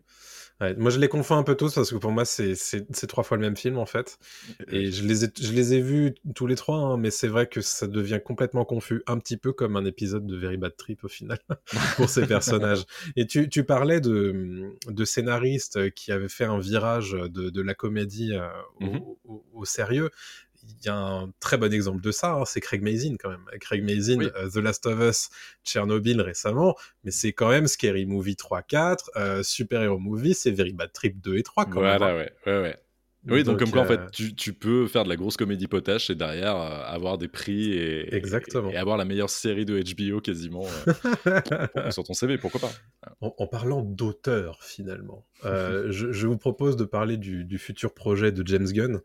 moi, 0.77 0.89
je 0.89 0.99
les 0.99 1.09
confonds 1.09 1.35
un 1.35 1.43
peu 1.43 1.55
tous 1.55 1.73
parce 1.73 1.91
que 1.91 1.97
pour 1.97 2.11
moi, 2.11 2.25
c'est 2.25 2.55
trois 3.07 3.23
fois 3.23 3.37
le 3.37 3.41
même 3.41 3.57
film 3.57 3.77
en 3.77 3.85
fait. 3.85 4.17
Et 4.71 4.91
je 4.91 5.05
les 5.05 5.25
ai, 5.25 5.27
je 5.39 5.51
les 5.51 5.73
ai 5.73 5.81
vus 5.81 6.15
tous 6.33 6.47
les 6.47 6.55
trois, 6.55 6.77
hein, 6.77 6.97
mais 6.97 7.11
c'est 7.11 7.27
vrai 7.27 7.47
que 7.47 7.61
ça 7.61 7.87
devient 7.87 8.19
complètement 8.23 8.65
confus, 8.65 9.03
un 9.07 9.17
petit 9.17 9.37
peu 9.37 9.51
comme 9.51 9.75
un 9.75 9.85
épisode 9.85 10.25
de 10.25 10.37
Very 10.37 10.57
Bad 10.57 10.75
Trip 10.77 11.03
au 11.03 11.07
final 11.07 11.39
pour 11.97 12.09
ces 12.09 12.25
personnages. 12.25 12.85
Et 13.15 13.27
tu, 13.27 13.49
tu 13.49 13.63
parlais 13.63 13.99
de, 13.99 14.71
de 14.87 15.05
scénaristes 15.05 15.91
qui 15.91 16.11
avaient 16.11 16.29
fait 16.29 16.45
un 16.45 16.59
virage 16.59 17.11
de, 17.11 17.49
de 17.49 17.61
la 17.61 17.73
comédie 17.73 18.33
euh, 18.33 18.47
mmh 18.79 18.99
au, 19.25 19.43
au, 19.53 19.65
sérieux 19.65 20.09
y 20.85 20.89
a 20.89 20.95
un 20.95 21.31
très 21.39 21.57
bon 21.57 21.73
exemple 21.73 22.01
de 22.01 22.11
ça, 22.11 22.33
hein, 22.33 22.45
c'est 22.45 22.61
Craig 22.61 22.81
Mazin 22.81 23.15
quand 23.19 23.29
même. 23.29 23.45
Craig 23.59 23.83
Mazin, 23.83 24.21
euh, 24.21 24.49
The 24.49 24.57
Last 24.57 24.85
of 24.85 24.99
Us, 24.99 25.29
Chernobyl 25.63 26.21
récemment, 26.21 26.75
mais 27.03 27.11
c'est 27.11 27.33
quand 27.33 27.49
même 27.49 27.67
Scary 27.67 28.05
Movie 28.05 28.35
3, 28.35 28.61
4, 28.61 29.11
euh, 29.15 29.43
Super 29.43 29.81
Hero 29.81 29.99
Movie, 29.99 30.33
c'est 30.33 30.51
Very 30.51 30.73
Bad 30.73 30.91
Trip 30.93 31.19
2 31.21 31.37
et 31.37 31.43
3 31.43 31.65
quand 31.65 31.81
même. 31.81 31.97
Voilà, 31.97 32.13
hein. 32.13 32.17
ouais, 32.17 32.33
ouais, 32.45 32.61
ouais. 32.61 32.77
Oui, 33.27 33.43
donc, 33.43 33.59
comme 33.59 33.71
quoi, 33.71 33.81
en 33.81 33.85
fait, 33.85 33.99
euh, 33.99 34.07
tu, 34.11 34.35
tu, 34.35 34.53
peux 34.53 34.87
faire 34.87 35.03
de 35.03 35.09
la 35.09 35.15
grosse 35.15 35.35
comédie 35.35 35.67
potache 35.67 36.09
et 36.09 36.15
derrière 36.15 36.55
euh, 36.55 36.83
avoir 36.85 37.17
des 37.17 37.27
prix 37.27 37.73
et, 37.73 38.13
Exactement. 38.15 38.69
Et, 38.69 38.77
avoir 38.77 38.97
la 38.97 39.05
meilleure 39.05 39.31
série 39.31 39.65
de 39.65 39.81
HBO 39.81 40.21
quasiment 40.21 40.65
euh, 41.25 41.89
sur 41.91 42.03
ton 42.03 42.13
CV, 42.13 42.37
pourquoi 42.37 42.61
pas 42.61 42.71
en, 43.21 43.47
parlant 43.47 43.81
d'auteur, 43.81 44.63
finalement, 44.63 45.25
je, 45.43 46.11
je, 46.11 46.27
vous 46.27 46.37
propose 46.37 46.75
de 46.75 46.85
parler 46.85 47.17
du, 47.17 47.45
du, 47.45 47.57
futur 47.59 47.93
projet 47.93 48.31
de 48.31 48.45
James 48.45 48.67
Gunn. 48.67 48.99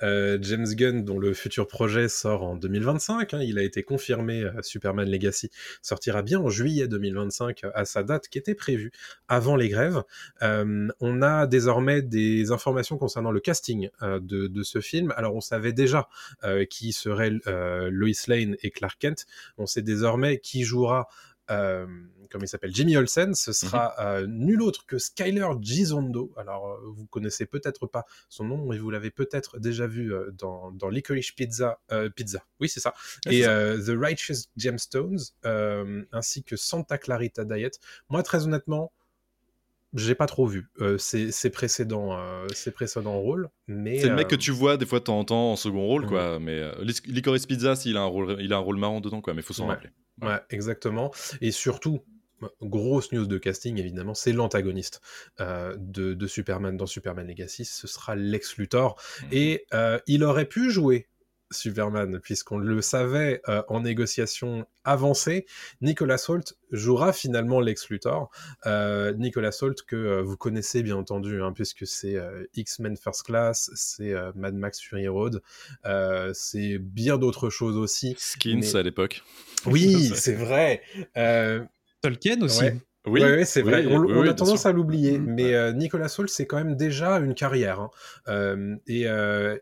James 0.00 0.66
Gunn, 0.74 1.04
dont 1.04 1.18
le 1.18 1.32
futur 1.32 1.66
projet 1.66 2.08
sort 2.08 2.42
en 2.42 2.56
2025, 2.56 3.34
hein, 3.34 3.40
il 3.42 3.58
a 3.58 3.62
été 3.62 3.82
confirmé, 3.82 4.46
Superman 4.62 5.08
Legacy 5.08 5.50
sortira 5.80 6.22
bien 6.22 6.38
en 6.40 6.50
juillet 6.50 6.86
2025 6.86 7.62
à 7.74 7.84
sa 7.84 8.02
date 8.02 8.28
qui 8.28 8.38
était 8.38 8.54
prévue 8.54 8.92
avant 9.26 9.56
les 9.56 9.68
grèves. 9.68 10.02
on 10.42 11.22
a 11.22 11.46
désormais 11.46 12.02
des 12.02 12.52
informations 12.52 12.98
concernant 12.98 13.30
le 13.30 13.40
casting 13.40 13.65
euh, 14.02 14.20
de, 14.20 14.62
ce 14.62 14.80
film. 14.80 15.12
Alors 15.16 15.34
on 15.34 15.40
savait 15.40 15.72
déjà 15.72 16.08
euh, 16.44 16.64
qui 16.64 16.92
serait 16.92 17.32
euh, 17.46 17.88
Lois 17.90 18.10
Lane 18.28 18.56
et 18.62 18.70
Clark 18.70 18.98
Kent. 18.98 19.26
On 19.58 19.66
sait 19.66 19.82
désormais 19.82 20.38
qui 20.38 20.64
jouera 20.64 21.08
comme 21.48 22.42
il 22.42 22.48
s'appelle, 22.48 22.74
Jimmy 22.74 22.96
Olsen, 22.96 23.32
ce 23.36 23.50
mhm. 23.50 23.54
sera 23.54 24.22
nul 24.26 24.60
autre 24.62 24.84
que 24.84 24.98
Skyler 24.98 25.46
Gizondo. 25.60 26.32
Alors, 26.36 26.76
vous 26.84 27.06
connaissez 27.06 27.46
peut-être 27.46 27.86
pas 27.86 28.04
son 28.28 28.42
nom, 28.42 28.66
mais 28.66 28.78
vous 28.78 28.90
l'avez 28.90 29.12
peut-être 29.12 29.60
déjà 29.60 29.86
vu 29.86 30.12
dans, 30.32 30.72
dans 30.72 30.88
Licorice 30.88 31.30
Pizza. 31.30 31.78
Pizza, 32.16 32.42
oui, 32.58 32.68
c'est 32.68 32.80
ça. 32.80 32.94
et 33.30 33.42
The 33.42 33.92
Righteous 33.96 34.48
Gemstones, 34.56 35.20
ainsi 36.10 36.42
que 36.42 36.56
Santa 36.56 36.98
Clarita 36.98 37.44
Diet. 37.44 37.78
Moi, 38.08 38.24
très 38.24 38.44
honnêtement, 38.44 38.90
j'ai 39.96 40.14
pas 40.14 40.26
trop 40.26 40.46
vu 40.46 40.68
euh, 40.80 40.98
ses, 40.98 41.50
précédents, 41.50 42.18
euh, 42.18 42.46
précédents 42.74 43.18
rôles. 43.18 43.48
Mais 43.66 43.98
c'est 43.98 44.08
le 44.08 44.14
mec 44.14 44.28
que 44.28 44.34
euh, 44.34 44.38
tu 44.38 44.50
vois 44.50 44.76
des 44.76 44.86
fois 44.86 44.98
de 44.98 45.04
temps 45.04 45.18
en 45.18 45.24
temps 45.24 45.52
en 45.52 45.56
second 45.56 45.86
rôle, 45.86 46.06
quoi. 46.06 46.38
Mais 46.38 46.58
euh, 46.60 46.72
Licorice 47.06 47.46
Pizza, 47.46 47.76
s'il 47.76 47.96
a 47.96 48.02
un 48.02 48.06
rôle, 48.06 48.36
il 48.40 48.52
a 48.52 48.56
un 48.56 48.60
rôle 48.60 48.76
marrant 48.76 49.00
dedans, 49.00 49.20
quoi. 49.20 49.34
Mais 49.34 49.42
faut 49.42 49.54
s'en 49.54 49.66
rappeler. 49.66 49.90
Ouais. 50.22 50.40
exactement. 50.50 51.12
Et 51.40 51.50
surtout, 51.50 52.00
grosse 52.62 53.12
news 53.12 53.26
de 53.26 53.38
casting 53.38 53.78
évidemment, 53.78 54.14
c'est 54.14 54.32
l'antagoniste 54.32 55.00
de, 55.38 56.26
Superman 56.26 56.76
dans 56.76 56.86
Superman 56.86 57.26
Legacy. 57.26 57.64
Ce 57.64 57.86
sera 57.86 58.16
Lex 58.16 58.56
Luthor 58.56 59.00
mmh. 59.22 59.26
et 59.32 59.66
il 60.06 60.24
aurait 60.24 60.46
pu 60.46 60.70
jouer 60.70 61.08
Superman, 61.50 62.20
puisqu'on 62.20 62.58
le 62.58 62.80
savait 62.80 63.40
euh, 63.48 63.62
en 63.68 63.80
négociation 63.80 64.66
avancée, 64.84 65.46
Nicolas 65.80 66.24
Holt 66.28 66.56
jouera 66.70 67.12
finalement 67.12 67.60
Lex 67.60 67.88
Luthor. 67.88 68.30
Euh, 68.66 69.12
Nicolas 69.14 69.56
Holt 69.60 69.82
que 69.82 69.96
euh, 69.96 70.22
vous 70.22 70.36
connaissez 70.36 70.82
bien 70.82 70.96
entendu, 70.96 71.42
hein, 71.42 71.52
puisque 71.52 71.86
c'est 71.86 72.16
X-Men 72.54 72.96
First 72.96 73.24
Class, 73.24 73.70
c'est 73.74 74.14
Mad 74.34 74.54
Max 74.54 74.80
Fury 74.80 75.08
Road, 75.08 75.42
c'est 76.32 76.78
bien 76.78 77.18
d'autres 77.18 77.50
choses 77.50 77.76
aussi. 77.76 78.14
Skins 78.18 78.74
à 78.74 78.82
l'époque. 78.82 79.22
Oui, 79.66 80.10
c'est 80.14 80.34
vrai. 80.34 80.82
Tolkien 82.00 82.40
aussi. 82.42 82.66
Oui, 83.06 83.22
c'est 83.44 83.62
vrai. 83.62 83.86
on, 83.86 84.22
a 84.22 84.34
tendance 84.34 84.66
à 84.66 84.72
l'oublier, 84.72 85.18
mm, 85.18 85.24
mais 85.24 85.72
Nicolas 85.72 86.08
Saul, 86.08 86.28
c'est 86.28 86.46
quand 86.46 86.56
même 86.56 86.76
déjà 86.76 87.18
une 87.18 87.34
carrière. 87.34 87.88
Hein. 88.26 88.78
et, 88.86 89.06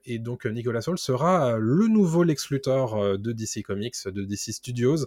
et, 0.05 0.19
donc 0.19 0.47
Nicolas 0.47 0.81
Saul 0.81 0.99
sera 0.99 1.59
le 1.59 1.87
nouveau 1.89 2.23
Lex 2.23 2.51
Luthor 2.51 3.19
de 3.19 3.33
DC 3.33 3.63
Comics, 3.63 3.97
de 4.07 4.25
DC 4.25 4.53
Studios, 4.53 5.07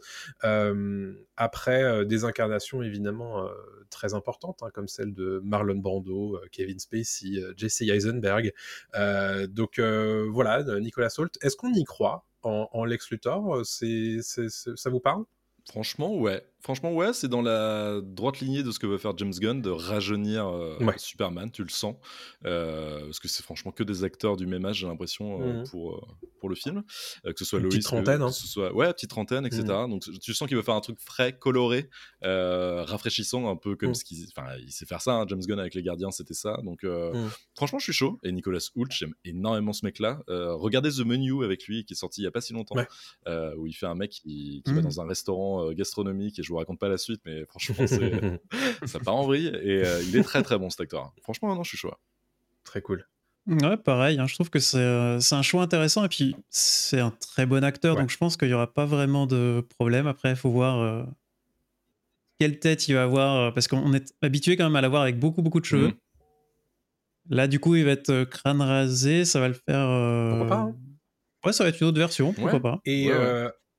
après 1.36 2.06
des 2.06 2.26
incarnations 2.26 2.84
évidemment 2.84 3.48
très 3.90 4.14
importantes, 4.14 4.60
hein, 4.62 4.70
comme 4.74 4.88
celle 4.88 5.14
de 5.14 5.42
Marlon 5.44 5.78
Brando, 5.78 6.40
Kevin 6.52 6.80
Spacey, 6.80 7.42
Jesse 7.56 7.82
Eisenberg. 7.82 8.54
donc 9.50 9.80
voilà, 9.80 10.64
Nicolas 10.80 11.10
Salt. 11.10 11.38
Est-ce 11.42 11.56
qu'on 11.56 11.74
y 11.74 11.84
croit 11.84 12.26
en, 12.44 12.70
en 12.72 12.86
Lex 12.86 13.10
Luthor 13.10 13.66
c'est, 13.66 14.20
Ça 14.22 14.90
vous 14.90 15.00
parle? 15.00 15.24
Franchement, 15.70 16.16
ouais. 16.16 16.46
Franchement, 16.60 16.92
ouais, 16.92 17.14
c'est 17.14 17.28
dans 17.28 17.44
la 17.44 18.02
droite 18.02 18.40
lignée 18.40 18.64
de 18.64 18.72
ce 18.72 18.80
que 18.80 18.88
veut 18.88 18.98
faire 18.98 19.16
James 19.18 19.32
Gunn, 19.32 19.62
de 19.62 19.70
rajeunir 19.70 20.48
euh, 20.48 20.78
Superman, 20.98 21.52
tu 21.52 21.62
le 21.64 21.70
sens. 21.70 21.96
Euh, 22.46 23.06
parce 23.06 23.20
que 23.20 23.28
c'est 23.28 23.44
franchement 23.44 23.72
que 23.72 23.84
des 23.84 24.04
acteurs 24.04 24.38
du 24.38 24.48
même 24.48 24.66
âge, 24.66 24.78
j'ai 24.80 24.88
l'impression, 24.88 25.42
euh, 25.42 25.62
mmh. 25.62 25.70
pour, 25.70 26.18
pour 26.40 26.50
le 26.50 26.56
film. 26.56 26.84
que 27.24 27.38
ce 27.38 27.46
soit 27.46 27.60
Loïs. 27.60 27.76
Petite 27.76 27.86
trentaine, 27.86 28.22
hein. 28.24 28.32
ce 28.32 28.48
soit, 28.48 28.74
Ouais, 28.74 28.92
petite 28.92 29.12
trentaine, 29.12 29.46
etc. 29.46 29.64
Mmh. 29.64 29.90
Donc 29.90 30.04
tu 30.20 30.34
sens 30.34 30.48
qu'il 30.48 30.58
veut 30.58 30.64
faire 30.64 30.74
un 30.74 30.82
truc 30.82 31.00
frais, 31.00 31.38
coloré, 31.38 31.90
rafraîchissant, 32.24 33.50
un 33.50 33.56
peu 33.56 33.76
comme 33.76 33.92
mmh. 33.92 33.96
ce 33.96 34.04
qu'il. 34.04 34.26
Enfin, 34.36 34.48
il 34.60 34.72
sait 34.72 34.86
faire 34.86 35.02
ça, 35.02 35.14
hein, 35.14 35.26
James 35.30 35.42
Gunn 35.48 35.60
avec 35.60 35.76
les 35.76 35.84
gardiens, 35.84 36.10
c'était 36.10 36.34
ça. 36.34 36.58
Donc 36.64 36.86
franchement, 37.56 37.78
je 37.78 37.84
suis 37.84 37.94
chaud. 37.94 38.20
Et 38.24 38.32
Nicolas 38.32 38.68
Hoult, 38.76 38.90
j'aime 38.90 39.14
énormément 39.26 39.74
ce 39.74 39.86
mec-là. 39.86 40.24
regardez 40.28 40.90
The 40.90 41.06
Menu 41.06 41.46
avec 41.46 41.68
lui, 41.68 41.86
qui 41.86 41.94
est 41.94 41.98
sorti 41.98 42.22
il 42.22 42.24
y 42.24 42.28
a 42.28 42.32
pas 42.32 42.42
si 42.42 42.54
longtemps, 42.54 42.76
où 43.58 43.68
il 43.68 43.74
fait 43.74 43.86
un 43.86 43.96
mec 43.96 44.10
qui, 44.10 44.64
qui 44.66 44.74
va 44.74 44.82
dans 44.82 45.00
un 45.00 45.08
restaurant 45.08 45.72
gastronomique 45.72 46.40
et 46.40 46.47
je 46.48 46.54
vous 46.54 46.58
raconte 46.58 46.80
pas 46.80 46.88
la 46.88 46.98
suite, 46.98 47.22
mais 47.26 47.46
franchement, 47.46 47.86
ça 48.86 49.00
part 49.00 49.16
en 49.16 49.24
vrille. 49.24 49.48
Et 49.48 49.86
euh, 49.86 50.02
il 50.04 50.16
est 50.16 50.24
très 50.24 50.42
très 50.42 50.58
bon 50.58 50.70
cet 50.70 50.82
acteur. 50.82 51.14
Franchement, 51.22 51.54
non, 51.54 51.64
je 51.64 51.70
suis 51.70 51.78
chaud. 51.78 51.94
Très 52.64 52.82
cool. 52.82 53.06
Ouais, 53.48 53.78
pareil, 53.78 54.20
hein, 54.20 54.28
je 54.28 54.34
trouve 54.34 54.50
que 54.50 54.60
euh, 54.76 55.20
c'est 55.22 55.36
un 55.36 55.42
choix 55.42 55.64
intéressant 55.64 56.04
et 56.04 56.10
puis 56.10 56.36
c'est 56.50 57.00
un 57.00 57.12
très 57.12 57.46
bon 57.46 57.64
acteur, 57.64 57.96
donc 57.96 58.10
je 58.10 58.18
pense 58.18 58.36
qu'il 58.36 58.50
n'y 58.50 58.54
aura 58.54 58.74
pas 58.74 58.86
vraiment 58.86 59.26
de 59.26 59.66
problème. 59.78 60.06
Après, 60.06 60.32
il 60.32 60.36
faut 60.36 60.50
voir 60.50 60.82
euh, 60.82 61.04
quelle 62.40 62.60
tête 62.60 62.90
il 62.90 62.96
va 62.96 63.04
avoir, 63.04 63.54
parce 63.54 63.70
qu'on 63.70 63.94
est 63.94 64.14
habitué 64.22 64.58
quand 64.58 64.66
même 64.66 64.76
à 64.76 64.82
l'avoir 64.82 65.02
avec 65.04 65.18
beaucoup 65.18 65.42
beaucoup 65.42 65.62
de 65.62 65.66
cheveux. 65.66 65.88
Mhm. 65.88 65.94
Là, 67.30 67.48
du 67.48 67.62
coup, 67.62 67.76
il 67.76 67.86
va 67.86 67.92
être 67.92 68.26
crâne 68.26 68.62
rasé, 68.62 69.24
ça 69.24 69.40
va 69.40 69.48
le 69.48 69.54
faire. 69.54 69.88
Pourquoi 70.30 70.48
pas 70.48 70.62
hein. 70.64 70.76
Ouais, 71.46 71.54
ça 71.54 71.64
va 71.64 71.70
être 71.70 71.80
une 71.80 71.88
autre 71.88 72.00
version, 72.00 72.34
pourquoi 72.34 72.60
pas. 72.60 72.80
Et 72.84 73.10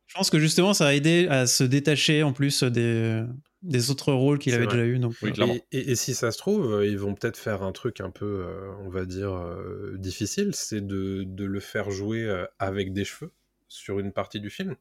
je 0.09 0.15
pense 0.15 0.31
que 0.31 0.39
justement, 0.39 0.73
ça 0.73 0.89
a 0.89 0.95
aidé 0.95 1.29
à 1.29 1.47
se 1.47 1.63
détacher 1.63 2.23
en 2.23 2.33
plus 2.33 2.63
des, 2.63 3.23
des 3.63 3.91
autres 3.91 4.13
rôles 4.13 4.39
qu'il 4.39 4.55
avait 4.55 4.67
déjà 4.67 4.85
eu. 4.85 4.99
Donc, 4.99 5.15
et, 5.71 5.95
si 5.97 6.15
ça 6.15 6.33
se 6.33 6.39
trouve, 6.39 6.73
euh, 6.73 6.87
ils 6.87 6.99
vont 6.99 7.15
peut-être 7.15 7.37
faire 7.37 7.63
un 7.63 7.73
truc 7.73 8.01
un 8.01 8.11
peu, 8.11 8.45
euh, 8.47 8.71
on 8.85 8.89
va 8.89 9.05
dire, 9.05 9.33
euh, 9.33 9.97
difficile, 9.99 10.55
c'est 10.55 10.81
de, 10.81 11.25
de, 11.25 11.45
le 11.45 11.61
faire 11.61 11.91
jouer 11.91 12.27
avec 12.59 12.95
des 12.95 13.05
cheveux 13.05 13.33
sur 13.69 13.99
une 13.99 14.13
partie 14.13 14.41
du 14.41 14.49
film. 14.49 14.77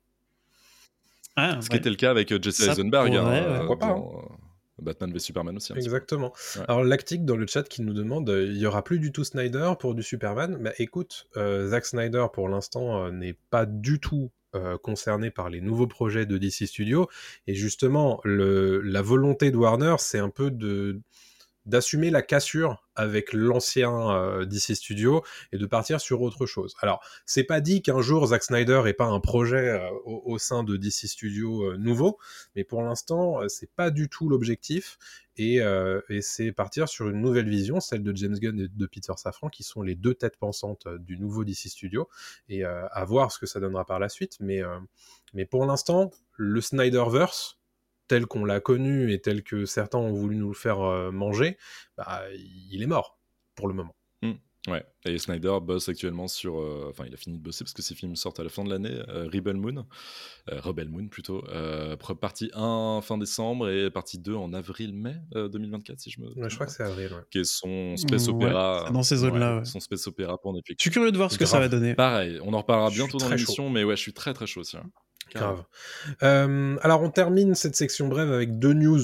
Ah, 1.36 1.60
Ce 1.62 1.70
qui 1.70 1.76
était 1.76 1.90
le 1.90 1.98
cas 1.98 2.10
avec 2.10 2.30
Jesse 2.42 2.62
Eisenberg. 2.62 3.13
Hein, 3.13 3.58
Pourquoi 3.58 3.80
pas 3.80 3.90
hein. 3.90 4.38
Batman 4.80 5.12
v 5.12 5.20
Superman 5.20 5.58
aussi. 5.58 5.74
Exactement. 5.74 6.32
Alors 6.68 6.84
Lactic 6.84 7.26
dans 7.26 7.36
le 7.36 7.48
chat 7.48 7.63
qui 7.63 7.82
nous 7.82 7.94
demande 7.94 8.30
il 8.30 8.58
y 8.58 8.66
aura 8.68 8.84
plus 8.84 9.00
du 9.00 9.12
tout 9.12 9.24
Snyder 9.24 9.74
pour 9.80 9.94
du 9.94 10.04
Superman? 10.04 10.58
Bah 10.62 10.72
écoute, 10.78 11.28
Zack 11.36 11.86
Snyder 11.86 12.28
pour 12.32 12.48
l'instant 12.48 13.12
n'est 13.12 13.36
pas 13.50 13.66
du 13.66 14.00
tout 14.00 14.32
euh, 14.56 14.78
concernés 14.78 15.32
par 15.32 15.50
les 15.50 15.62
nouveaux 15.62 15.88
projets 15.88 16.26
de 16.26 16.38
DC 16.38 16.68
Studios. 16.68 17.08
Et 17.48 17.54
justement, 17.54 18.22
la 18.24 19.02
volonté 19.02 19.52
de 19.52 19.58
Warner, 19.58 19.96
c'est 20.00 20.20
un 20.20 20.30
peu 20.30 20.52
de 20.52 21.02
d'assumer 21.67 22.10
la 22.10 22.21
cassure 22.21 22.84
avec 22.95 23.32
l'ancien 23.32 24.12
euh, 24.12 24.45
DC 24.45 24.75
Studio 24.75 25.23
et 25.51 25.58
de 25.58 25.65
partir 25.65 26.01
sur 26.01 26.21
autre 26.21 26.45
chose. 26.45 26.75
Alors, 26.82 27.01
c'est 27.25 27.43
pas 27.43 27.62
dit 27.62 27.82
qu'un 27.82 28.01
jour 28.01 28.25
Zack 28.27 28.43
Snyder 28.43 28.82
ait 28.88 28.93
pas 28.93 29.06
un 29.06 29.19
projet 29.19 29.69
euh, 29.69 29.89
au, 30.06 30.39
sein 30.39 30.63
de 30.63 30.77
DC 30.77 31.08
Studio 31.08 31.63
euh, 31.63 31.77
nouveau, 31.77 32.17
mais 32.56 32.63
pour 32.63 32.82
l'instant, 32.82 33.47
c'est 33.47 33.71
pas 33.71 33.91
du 33.91 34.10
tout 34.10 34.30
l'objectif 34.30 34.97
et, 35.39 35.62
c'est 36.21 36.51
partir 36.51 36.89
sur 36.89 37.10
une 37.10 37.21
nouvelle 37.21 37.47
vision, 37.47 37.80
celle 37.80 38.01
de 38.01 38.15
James 38.15 38.39
Gunn 38.39 38.60
et 38.60 38.67
de 38.67 38.86
Peter 38.88 39.13
Safran, 39.17 39.49
qui 39.49 39.62
sont 39.62 39.84
les 39.84 39.93
deux 39.93 40.15
têtes 40.15 40.38
pensantes 40.38 40.88
du 40.88 41.19
nouveau 41.19 41.43
DC 41.43 41.67
Studio, 41.67 42.10
et 42.49 42.63
à 42.63 43.06
voir 43.06 43.32
ce 43.32 43.38
que 43.38 43.45
ça 43.45 43.60
donnera 43.60 43.86
par 43.86 43.99
la 43.99 44.10
suite. 44.10 44.39
Mais 44.39 45.45
pour 45.45 45.67
l'instant, 45.67 46.10
le 46.38 46.60
Snyderverse, 46.60 47.57
tel 48.08 48.26
qu'on 48.26 48.46
l'a 48.46 48.60
connu 48.60 49.12
et 49.12 49.22
tel 49.22 49.43
que 49.43 49.65
certains 49.65 50.00
ont 50.00 50.13
voulu 50.13 50.36
nous 50.38 50.50
le 50.50 50.56
faire 50.56 50.82
euh, 50.82 51.12
manger, 51.12 51.58
bah, 51.98 52.24
il 52.72 52.82
est 52.82 52.88
mort 52.88 53.20
pour 53.56 53.67
le 53.67 53.74
moment. 53.74 53.96
Mmh. 54.22 54.32
Ouais, 54.67 54.86
et 55.06 55.17
Snyder 55.17 55.60
bosse 55.62 55.88
actuellement 55.88 56.28
sur. 56.28 56.60
Euh, 56.60 56.88
enfin, 56.89 57.06
il 57.08 57.13
a 57.13 57.17
fini 57.17 57.38
de 57.38 57.41
bosser 57.41 57.63
parce 57.63 57.74
que 57.74 57.82
ses 57.82 57.96
films 57.96 58.17
sortent 58.17 58.41
à 58.41 58.43
la 58.43 58.50
fin 58.50 58.65
de 58.65 58.70
l'année. 58.70 58.91
Euh, 59.08 59.30
Rebel 59.34 59.56
Moon, 59.56 59.86
Rebel 60.48 60.89
Moon 60.89 61.08
plutôt. 61.08 61.41
partie 62.20 62.52
1 62.54 63.00
fin 63.02 63.17
décembre 63.17 63.70
et 63.70 63.89
partie 63.89 64.20
2 64.20 64.36
en 64.36 64.52
avril-mai 64.52 65.15
2024, 65.34 66.00
si 66.00 66.10
je 66.10 66.20
me. 66.20 66.28
Ouais, 66.38 66.50
je 66.50 66.56
crois 66.56 66.65
que 66.65 66.74
c'est 66.74 66.84
avril. 66.84 67.13
Ouais. 67.13 67.22
Qui 67.32 67.39
est 67.39 67.43
son 67.46 67.96
space 67.96 68.28
opéra. 68.28 68.89
dans 68.91 69.04
ces 69.04 69.17
zones-là. 69.17 69.63
Son 69.63 69.80
space 69.80 70.06
opéra 70.08 70.38
pour 70.38 70.54
Netflix. 70.54 70.80
Je 70.80 70.84
suis 70.84 70.91
curieux 70.91 71.13
de 71.13 71.17
voir 71.17 71.32
ce 71.32 71.38
que 71.38 71.46
ça 71.46 71.60
va 71.60 71.70
donner. 71.70 71.96
Pareil, 71.96 72.39
on 72.43 72.54
en 72.54 72.58
reparlera 72.58 72.89
bientôt 72.89 73.20
dans 73.20 73.30
l'émission, 73.30 73.70
mais 73.70 73.86
ouais, 73.86 73.96
je 73.96 74.02
suis 74.02 74.13
très 74.13 74.34
très 74.34 74.48
chaud 74.48 74.62
aussi. 74.62 74.76
Hein. 74.76 74.91
Grave. 75.34 75.63
Euh, 76.24 76.78
alors, 76.82 77.02
on 77.02 77.10
termine 77.10 77.56
cette 77.56 77.76
section 77.76 78.08
brève 78.08 78.32
avec 78.32 78.60
deux 78.60 78.74
news 78.74 79.02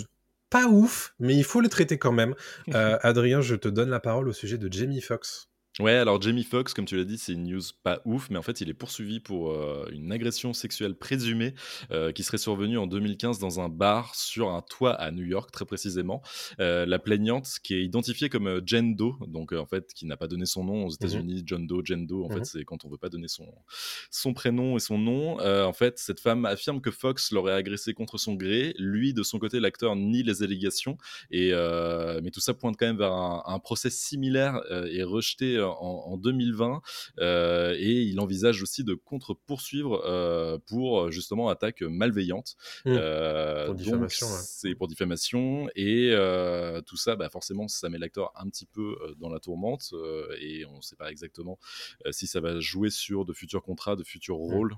pas 0.50 0.68
ouf, 0.68 1.16
mais 1.20 1.36
il 1.36 1.44
faut 1.44 1.62
les 1.62 1.70
traiter 1.70 1.98
quand 1.98 2.12
même. 2.12 2.36
Euh, 2.76 2.98
Adrien, 3.02 3.42
je 3.42 3.56
te 3.56 3.68
donne 3.68 3.90
la 3.90 4.00
parole 4.00 4.28
au 4.28 4.34
sujet 4.34 4.58
de 4.58 4.72
Jamie 4.72 5.02
Foxx. 5.02 5.50
Ouais, 5.80 5.94
alors 5.94 6.22
Jamie 6.22 6.44
Foxx, 6.44 6.72
comme 6.76 6.86
tu 6.86 6.96
l'as 6.96 7.04
dit, 7.04 7.18
c'est 7.18 7.34
une 7.34 7.46
news 7.46 7.62
pas 7.82 8.00
ouf, 8.06 8.30
mais 8.30 8.38
en 8.38 8.44
fait, 8.44 8.62
il 8.62 8.70
est 8.70 8.76
poursuivi 8.76 9.20
pour 9.20 9.50
euh, 9.50 9.90
une 9.92 10.12
agression 10.12 10.54
sexuelle 10.54 10.94
présumée 10.94 11.56
euh, 11.90 12.12
qui 12.12 12.22
serait 12.22 12.38
survenue 12.38 12.78
en 12.78 12.86
2015 12.86 13.40
dans 13.40 13.60
un 13.60 13.70
bar 13.70 14.14
sur 14.14 14.52
un 14.52 14.62
toit 14.62 14.94
à 14.94 15.10
New 15.10 15.26
York, 15.26 15.50
très 15.50 15.66
précisément. 15.66 16.22
Euh, 16.60 16.86
la 16.86 17.00
plaignante, 17.00 17.48
qui 17.64 17.74
est 17.74 17.84
identifiée 17.84 18.30
comme 18.30 18.62
Jen 18.68 18.96
Doe, 18.96 19.16
donc 19.26 19.52
en 19.54 19.66
fait, 19.66 19.92
qui 19.96 20.06
n'a 20.06 20.16
pas 20.16 20.28
donné 20.28 20.46
son 20.46 20.64
nom 20.64 20.86
aux 20.86 20.90
mhm. 20.90 20.94
États-Unis, 20.94 21.42
John 21.44 21.66
Doe, 21.66 21.82
Jen 21.84 22.06
Doe, 22.06 22.24
en 22.24 22.30
fait, 22.30 22.36
mhm. 22.36 22.46
c'est 22.46 22.66
quand 22.66 22.86
on 22.86 22.90
veut 22.90 23.00
pas 23.00 23.10
donner 23.10 23.28
son, 23.28 23.52
son 24.12 24.36
prénom 24.36 24.78
et 24.78 24.80
son 24.80 25.00
nom. 25.00 25.40
en 25.40 25.74
fait, 25.74 25.98
cette 25.98 26.20
femme 26.20 26.46
affirme 26.46 26.82
que 26.82 26.92
Fox 26.92 27.32
l'aurait 27.32 27.54
agressé 27.54 27.96
contre 27.96 28.20
son 28.20 28.36
gré. 28.36 28.76
Lui, 28.78 29.16
de 29.16 29.24
son 29.24 29.40
côté, 29.40 29.60
l'acteur 29.60 29.96
nie 29.96 30.22
les 30.22 30.44
allégations, 30.44 31.00
et, 31.32 31.52
mais 32.22 32.30
tout 32.30 32.42
ça 32.42 32.54
pointe 32.54 32.76
quand 32.78 32.86
même 32.86 32.98
vers 32.98 33.14
un, 33.14 33.42
un 33.48 33.58
procès 33.58 33.90
similaire 33.90 34.62
et 34.70 35.02
rejeté 35.02 35.63
en, 35.64 36.18
2020 36.18 36.82
euh, 37.20 37.76
et 37.78 38.02
il 38.02 38.20
envisage 38.20 38.62
aussi 38.62 38.84
de 38.84 38.94
contre-poursuivre 38.94 40.04
euh, 40.06 40.58
pour 40.66 41.12
justement 41.12 41.50
attaque 41.50 41.82
malveillante. 41.82 42.56
Mmh. 42.86 42.92
Euh, 42.98 43.66
pour 43.68 43.76
diffamation. 43.76 44.28
C'est 44.28 44.76
pour 44.76 44.88
diffamation 44.88 45.68
et 45.76 46.14
tout 46.86 46.98
ça, 46.98 47.16
bah, 47.16 47.30
forcément, 47.30 47.68
ça 47.68 47.90
met 47.90 47.98
l'acteur 47.98 48.32
un 48.36 48.48
petit 48.50 48.66
peu 48.66 48.96
dans 49.18 49.30
la 49.30 49.40
tourmente 49.40 49.94
et 50.40 50.66
on 50.66 50.78
ne 50.78 50.82
sait 50.82 50.96
pas 50.96 51.12
exactement 51.12 51.60
si 52.12 52.28
ça 52.28 52.40
va 52.40 52.60
jouer 52.60 52.90
sur 52.90 53.26
de 53.26 53.34
futurs 53.34 53.64
contrats, 53.64 53.96
de 53.96 54.04
futurs 54.04 54.38
mmh. 54.38 54.54
rôles 54.54 54.78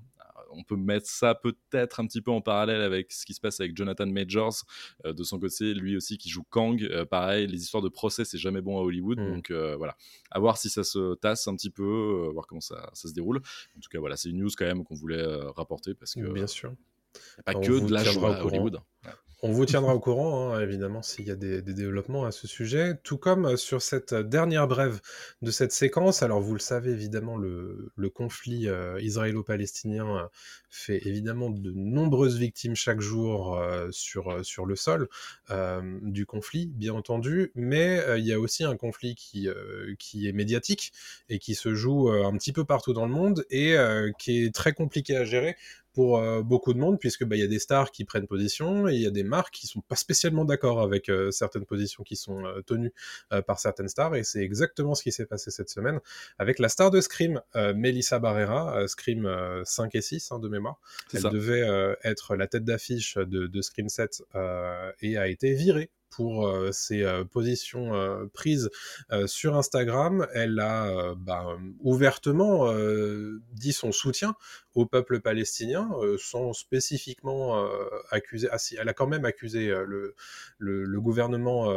on 0.51 0.63
peut 0.63 0.75
mettre 0.75 1.08
ça 1.08 1.36
peut-être 1.36 1.99
un 1.99 2.08
petit 2.08 2.21
peu 2.21 2.31
en 2.31 2.41
parallèle 2.41 2.81
avec 2.81 3.12
ce 3.12 3.25
qui 3.25 3.34
se 3.34 3.41
passe 3.41 3.60
avec 3.60 3.75
Jonathan 3.75 4.05
Majors 4.05 4.63
euh, 5.05 5.13
de 5.13 5.23
son 5.23 5.39
côté, 5.39 5.73
lui 5.73 5.95
aussi 5.95 6.17
qui 6.17 6.29
joue 6.29 6.43
Kang. 6.49 6.81
Euh, 6.84 7.05
pareil, 7.05 7.47
les 7.47 7.62
histoires 7.62 7.84
de 7.84 7.89
procès, 7.89 8.25
c'est 8.25 8.38
jamais 8.38 8.62
bon 8.62 8.77
à 8.77 8.81
Hollywood. 8.81 9.19
Mm. 9.19 9.34
Donc 9.34 9.51
euh, 9.51 9.75
voilà, 9.75 9.95
à 10.31 10.39
voir 10.39 10.58
si 10.58 10.69
ça 10.69 10.84
se 10.84 11.15
tasse 11.15 11.47
un 11.47 11.55
petit 11.55 11.69
peu, 11.69 12.29
voir 12.34 12.47
comment 12.47 12.62
ça, 12.62 12.89
se 12.93 13.13
déroule. 13.13 13.38
En 13.38 13.79
tout 13.79 13.89
cas, 13.89 13.99
voilà, 13.99 14.17
c'est 14.17 14.29
une 14.29 14.39
news 14.39 14.49
quand 14.58 14.65
même 14.65 14.84
qu'on 14.84 14.95
voulait 14.95 15.25
rapporter 15.55 15.93
parce 15.93 16.13
que. 16.13 16.31
Bien 16.31 16.47
sûr. 16.47 16.73
Pas 17.45 17.53
que 17.53 17.79
de 17.79 17.93
la 17.93 18.03
joie 18.03 18.36
à 18.36 18.43
Hollywood. 18.43 18.79
On 19.47 19.51
vous 19.51 19.67
tiendra 19.67 19.93
au 19.93 19.99
courant, 19.99 20.55
hein, 20.55 20.60
évidemment, 20.60 21.03
s'il 21.03 21.27
y 21.27 21.29
a 21.29 21.36
des, 21.36 21.62
développements 21.62 22.25
à 22.25 22.31
ce 22.31 22.47
sujet, 22.47 22.95
tout 23.03 23.19
comme 23.19 23.45
euh, 23.45 23.58
sur 23.58 23.79
cette 23.79 24.13
euh, 24.13 24.23
dernière 24.23 24.67
brève 24.67 25.01
de 25.43 25.51
cette 25.51 25.71
séquence. 25.71 26.23
Alors, 26.23 26.41
vous 26.41 26.53
le 26.53 26.60
savez, 26.60 26.89
évidemment, 26.89 27.38
le, 27.38 27.91
conflit 28.12 28.67
euh, 28.67 28.99
israélo-palestinien 29.01 30.31
fait 30.71 31.05
évidemment 31.05 31.51
de 31.51 31.71
nombreuses 31.75 32.39
victimes 32.39 32.75
chaque 32.75 33.01
jour 33.01 33.62
sur, 33.91 34.43
sur 34.43 34.65
le 34.65 34.75
sol 34.75 35.10
du 36.01 36.25
conflit, 36.25 36.67
bien 36.67 36.93
entendu, 36.93 37.51
mais 37.55 37.99
il 38.17 38.25
y 38.25 38.31
a 38.31 38.39
aussi 38.39 38.63
un 38.63 38.75
conflit 38.75 39.15
qui, 39.15 39.49
qui 39.99 40.27
est 40.27 40.34
médiatique 40.34 40.93
et 41.29 41.39
qui 41.39 41.55
se 41.55 41.73
joue 41.73 42.10
un 42.10 42.31
petit 42.38 42.53
peu 42.53 42.63
partout 42.63 42.93
dans 42.93 43.05
le 43.05 43.12
monde 43.12 43.45
et 43.49 43.75
qui 44.19 44.45
est 44.45 44.53
très 44.53 44.73
compliqué 44.73 45.17
à 45.17 45.25
gérer 45.25 45.55
pour 45.95 46.19
euh, 46.19 46.41
beaucoup 46.43 46.73
de 46.73 46.77
monde, 46.77 46.99
puisque 46.99 47.23
bah, 47.23 47.38
il 47.38 47.39
y 47.39 47.43
a 47.43 47.47
des 47.47 47.58
stars 47.58 47.89
qui 47.89 48.03
prennent 48.03 48.27
position 48.27 48.89
et 48.89 48.95
il 48.95 49.01
y 49.01 49.08
a 49.08 49.12
des 49.12 49.23
marques 49.23 49.53
qui 49.53 49.65
sont 49.65 49.79
pas 49.79 49.95
spécialement 49.95 50.43
d'accord 50.43 50.81
avec 50.81 51.08
euh, 51.08 51.31
certaines 51.31 51.65
positions 51.65 52.03
qui 52.03 52.17
sont 52.17 52.45
euh, 52.45 52.62
tenues 52.62 52.93
par 53.47 53.60
certaines 53.60 53.88
stars, 53.88 54.15
et 54.15 54.23
c'est 54.23 54.41
exactement 54.41 54.93
ce 54.93 55.03
qui 55.03 55.12
s'est 55.12 55.25
passé 55.25 55.51
cette 55.51 55.69
semaine 55.69 55.99
avec 56.38 56.60
la 56.60 56.67
star 56.67 56.91
de 56.91 56.99
Scream, 56.99 57.41
Melissa 57.55 58.19
Barrera, 58.19 58.88
Scream 58.88 59.29
5 59.63 59.95
et 59.95 60.01
6 60.01 60.31
hein, 60.31 60.39
de 60.39 60.49
mémoire. 60.49 60.79
Elle 61.13 61.23
devait 61.23 61.95
être 62.03 62.36
la 62.36 62.47
tête 62.47 62.65
d'affiche 62.65 63.15
de, 63.15 63.47
de, 63.47 63.62
Scream 63.62 63.88
7 63.88 64.23
et 65.01 65.17
a 65.17 65.27
été 65.27 65.53
virée 65.53 65.89
pour 66.09 66.47
euh, 66.47 66.71
ses 66.71 67.03
euh, 67.03 67.23
positions 67.25 67.93
euh, 67.93 68.25
prises 68.33 68.69
sur 69.25 69.55
Instagram. 69.55 70.27
Elle 70.33 70.59
a 70.59 71.13
bah, 71.15 71.57
ouvertement 71.79 72.73
dit 73.51 73.73
son 73.73 73.91
soutien 73.91 74.35
au 74.73 74.85
peuple 74.85 75.21
palestinien, 75.21 75.89
sans 76.17 76.53
spécifiquement 76.53 77.67
accuser. 78.09 78.47
Ah, 78.51 78.57
si, 78.57 78.75
elle 78.75 78.89
a 78.89 78.93
quand 78.93 79.07
même 79.07 79.25
accusé 79.25 79.73
le, 79.87 80.99
gouvernement 80.99 81.71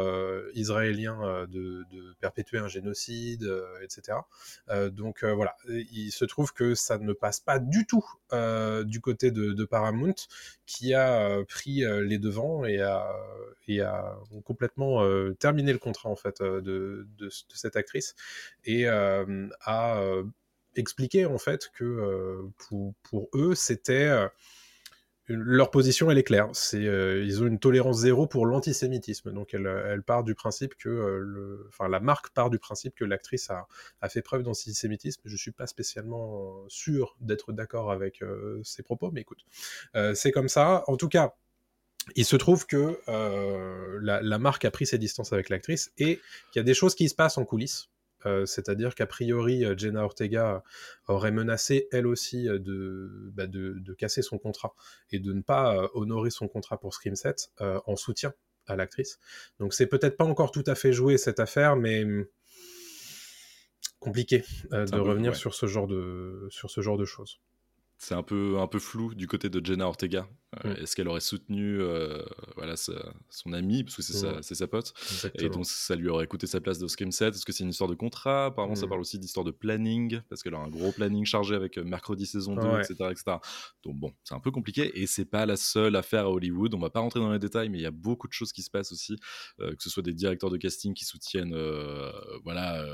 israélien 0.53 1.47
de, 1.47 1.85
perpétuer 2.19 2.57
un 2.57 2.67
génocide, 2.67 3.49
etc. 3.81 4.17
donc 4.91 5.23
voilà, 5.23 5.55
il 5.67 6.11
se 6.11 6.25
trouve 6.25 6.53
que 6.53 6.75
ça 6.75 6.97
ne 6.97 7.13
passe 7.13 7.39
pas 7.39 7.59
du 7.59 7.85
tout 7.85 8.05
du 8.85 9.01
côté 9.01 9.31
de, 9.31 9.63
Paramount, 9.65 10.15
qui 10.65 10.93
a 10.93 11.43
pris 11.47 11.83
les 12.05 12.17
devants 12.17 12.65
et 12.65 12.81
a 12.81 13.05
complètement 14.43 15.03
euh, 15.03 15.33
terminé 15.39 15.73
le 15.73 15.79
contrat 15.79 16.09
en 16.09 16.15
fait 16.15 16.41
euh, 16.41 16.61
de, 16.61 17.07
de, 17.17 17.29
cette 17.29 17.75
actrice 17.75 18.15
et 18.65 18.87
euh, 18.87 19.47
a 19.61 20.01
expliqué 20.75 21.25
en 21.25 21.37
fait 21.37 21.69
que 21.73 22.41
pour, 22.57 22.93
pour, 23.03 23.29
eux 23.33 23.55
c'était 23.55 24.09
leur 25.27 25.71
position 25.71 26.09
elle 26.09 26.17
est 26.17 26.23
claire. 26.23 26.49
C'est 26.53 26.81
ils 26.81 27.43
ont 27.43 27.47
une 27.47 27.59
tolérance 27.59 27.99
zéro 27.99 28.27
pour 28.27 28.45
l'antisémitisme. 28.45 29.31
Donc 29.33 29.53
elle, 29.53 29.67
elle, 29.67 30.03
part 30.03 30.23
du 30.23 30.35
principe 30.35 30.75
que 30.75 30.89
le 30.89 31.65
enfin 31.67 31.87
la 31.87 31.99
marque 31.99 32.29
part 32.29 32.49
du 32.49 32.59
principe 32.59 32.95
que 32.95 33.03
l'actrice 33.03 33.49
a, 33.49 33.67
a, 34.01 34.09
fait 34.09 34.21
preuve 34.21 34.43
d'antisémitisme. 34.43 35.21
Je 35.25 35.35
suis 35.35 35.51
pas 35.51 35.67
spécialement 35.67 36.63
sûr 36.67 37.15
d'être 37.19 37.51
d'accord 37.51 37.91
avec 37.91 38.23
ses 38.63 38.83
propos 38.83 39.11
mais 39.11 39.21
écoute 39.21 39.45
c'est 40.13 40.31
comme 40.31 40.49
ça. 40.49 40.83
En 40.87 40.97
tout 40.97 41.09
cas 41.09 41.35
il 42.15 42.25
se 42.25 42.35
trouve 42.35 42.65
que 42.65 42.99
euh, 43.07 43.99
la, 44.01 44.39
marque 44.39 44.65
a 44.65 44.71
pris 44.71 44.85
ses 44.85 44.97
distances 44.97 45.33
avec 45.33 45.49
l'actrice 45.49 45.91
et 45.97 46.19
qu'il 46.51 46.59
y 46.59 46.59
a 46.59 46.63
des 46.63 46.73
choses 46.73 46.95
qui 46.95 47.09
se 47.09 47.15
passent 47.15 47.37
en 47.37 47.45
coulisses. 47.45 47.89
Euh, 48.25 48.45
c'est-à-dire 48.45 48.95
qu'a 48.95 49.05
priori, 49.05 49.63
euh, 49.63 49.77
Jenna 49.77 50.03
Ortega 50.03 50.61
aurait 51.07 51.31
menacé 51.31 51.87
elle 51.91 52.05
aussi 52.05 52.49
bah, 52.49 53.47
de, 53.47 53.77
de, 53.79 53.93
casser 53.93 54.21
son 54.21 54.37
contrat 54.37 54.75
et 55.11 55.19
de 55.19 55.31
ne 55.31 55.41
pas 55.41 55.89
honorer 55.93 56.29
son 56.29 56.49
contrat 56.49 56.79
pour 56.79 56.93
Scream 56.93 57.15
7 57.15 57.53
en 57.59 57.95
soutien 57.95 58.33
à 58.67 58.75
l'actrice. 58.75 59.19
Donc 59.59 59.73
c'est 59.73 59.87
peut-être 59.87 60.17
pas 60.17 60.25
encore 60.25 60.51
tout 60.51 60.65
à 60.67 60.75
fait 60.75 60.91
joué 60.91 61.17
cette 61.17 61.39
affaire, 61.39 61.77
mais 61.77 62.03
hum, 62.03 62.25
compliqué 63.99 64.43
de 64.71 64.99
revenir 64.99 65.35
sur, 65.35 65.53
ce 65.53 65.65
genre 65.65 65.87
de, 65.87 66.45
sur 66.49 66.69
ce 66.69 66.81
genre 66.81 66.97
de 66.97 67.05
choses 67.05 67.39
c'est 67.99 68.15
un 68.15 68.23
peu, 68.23 68.59
un 68.59 68.67
peu 68.67 68.79
flou 68.79 69.13
du 69.13 69.27
côté 69.27 69.49
de 69.49 69.63
Jenna 69.63 69.85
Ortega. 69.85 70.25
Euh, 70.65 70.73
mm. 70.73 70.77
Est-ce 70.81 70.95
qu'elle 70.95 71.09
aurait 71.09 71.19
soutenu 71.19 71.81
euh, 71.81 72.23
voilà, 72.55 72.75
son 72.77 73.53
ami, 73.53 73.83
parce 73.83 73.97
que 73.97 74.01
c'est 74.01 74.13
sa, 74.13 74.41
sa, 74.41 74.67
pote, 74.67 74.93
et 75.35 75.49
donc 75.49 75.65
ça 75.65 75.95
lui 75.95 76.07
aurait 76.07 76.25
coûté 76.25 76.47
sa 76.47 76.61
place 76.61 76.79
de 76.79 76.87
Scream 76.87 77.11
7 77.11 77.35
Est-ce 77.35 77.45
que 77.45 77.51
c'est 77.51 77.65
une 77.65 77.71
histoire 77.71 77.89
de 77.89 77.95
contrat? 77.95 78.45
Apparemment, 78.45 78.75
ça 78.75 78.85
mm. 78.85 78.89
parle 78.89 79.01
aussi 79.01 79.19
d'histoire 79.19 79.43
de 79.43 79.51
planning, 79.51 80.21
parce 80.29 80.41
qu'elle 80.41 80.55
a 80.55 80.59
un 80.59 80.69
gros 80.69 80.93
planning 80.93 81.25
chargé 81.25 81.55
avec 81.55 81.77
euh, 81.77 81.83
mercredi 81.83 82.25
saison 82.25 82.55
2, 82.55 82.61
etc., 82.79 82.95
etc. 83.11 83.37
Donc 83.83 83.97
bon, 83.97 84.13
c'est 84.23 84.33
un 84.33 84.39
peu 84.39 84.49
compliqué, 84.49 84.97
et 84.99 85.05
c'est 85.05 85.25
pas 85.25 85.45
la 85.45 85.57
seule 85.57 85.97
affaire 85.97 86.23
à 86.23 86.31
Hollywood. 86.31 86.73
On 86.73 86.79
va 86.79 86.89
pas 86.89 87.01
rentrer 87.01 87.19
dans 87.19 87.33
les 87.33 87.39
détails, 87.39 87.67
mais 87.67 87.79
il 87.79 87.83
y 87.83 87.87
a 87.87 87.91
beaucoup 87.91 88.29
de 88.29 88.33
choses 88.33 88.53
qui 88.53 88.63
se 88.63 88.71
passent 88.71 88.93
aussi, 88.93 89.17
que 89.59 89.75
ce 89.77 89.89
soit 89.89 90.03
des 90.03 90.13
directeurs 90.13 90.49
de 90.49 90.57
casting 90.57 90.93
qui 90.93 91.03
soutiennent 91.03 91.55
voilà, 92.45 92.85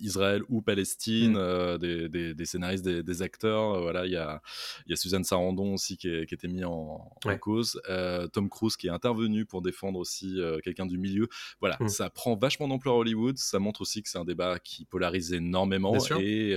Israël 0.00 0.42
ou 0.48 0.62
Palestine, 0.62 1.32
mm. 1.32 1.36
euh, 1.36 1.78
des, 2.08 2.44
scénaristes, 2.44 2.84
des, 2.84 3.22
acteurs. 3.22 3.74
Euh, 3.74 3.80
voilà, 3.80 4.06
il 4.06 4.12
y 4.12 4.16
a, 4.16 4.42
y 4.86 4.92
a 4.92 4.96
Suzanne 4.96 5.24
Sarandon 5.24 5.74
aussi 5.74 5.96
qui, 5.96 6.26
qui 6.26 6.34
était 6.34 6.48
mis 6.48 6.64
en, 6.64 7.10
cause. 7.40 7.80
Euh, 7.88 8.26
Tom 8.28 8.48
Cruise 8.48 8.76
qui 8.76 8.86
est 8.88 8.90
intervenu 8.90 9.44
pour 9.44 9.62
défendre 9.62 9.98
aussi 9.98 10.38
quelqu'un 10.62 10.86
du 10.86 10.98
milieu. 10.98 11.28
Voilà, 11.60 11.76
mm. 11.80 11.88
ça 11.88 12.10
prend 12.10 12.36
vachement 12.36 12.68
d'ampleur 12.68 12.94
à 12.94 12.98
Hollywood. 12.98 13.38
Ça 13.38 13.58
montre 13.58 13.82
aussi 13.82 14.02
que 14.02 14.08
c'est 14.08 14.18
un 14.18 14.24
débat 14.24 14.58
qui 14.58 14.84
polarise 14.84 15.32
énormément 15.32 15.96
et, 16.18 16.56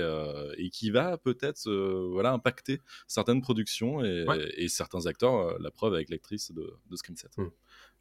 et, 0.56 0.70
qui 0.70 0.90
va 0.90 1.18
peut-être 1.18 1.70
voilà, 2.12 2.32
impacter 2.32 2.80
certaines 3.06 3.40
productions 3.42 4.04
et, 4.04 4.68
certains 4.68 5.06
acteurs. 5.06 5.58
la 5.60 5.70
preuve 5.70 5.94
avec 5.94 6.10
l'actrice 6.10 6.52
de, 6.52 6.74
de 6.90 6.96
Scream 6.96 7.16
7 7.16 7.30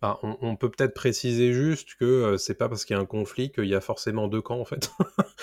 on, 0.01 0.55
peut 0.55 0.69
peut-être 0.69 0.93
préciser 0.93 1.53
juste 1.53 1.95
que 1.95 2.05
euh, 2.05 2.37
c'est 2.37 2.53
pas 2.53 2.69
parce 2.69 2.85
qu'il 2.85 2.95
y 2.95 2.99
a 2.99 3.01
un 3.01 3.05
conflit 3.05 3.51
qu'il 3.51 3.65
y 3.65 3.75
a 3.75 3.81
forcément 3.81 4.27
deux 4.27 4.41
camps 4.41 4.59
en 4.59 4.65
fait. 4.65 4.91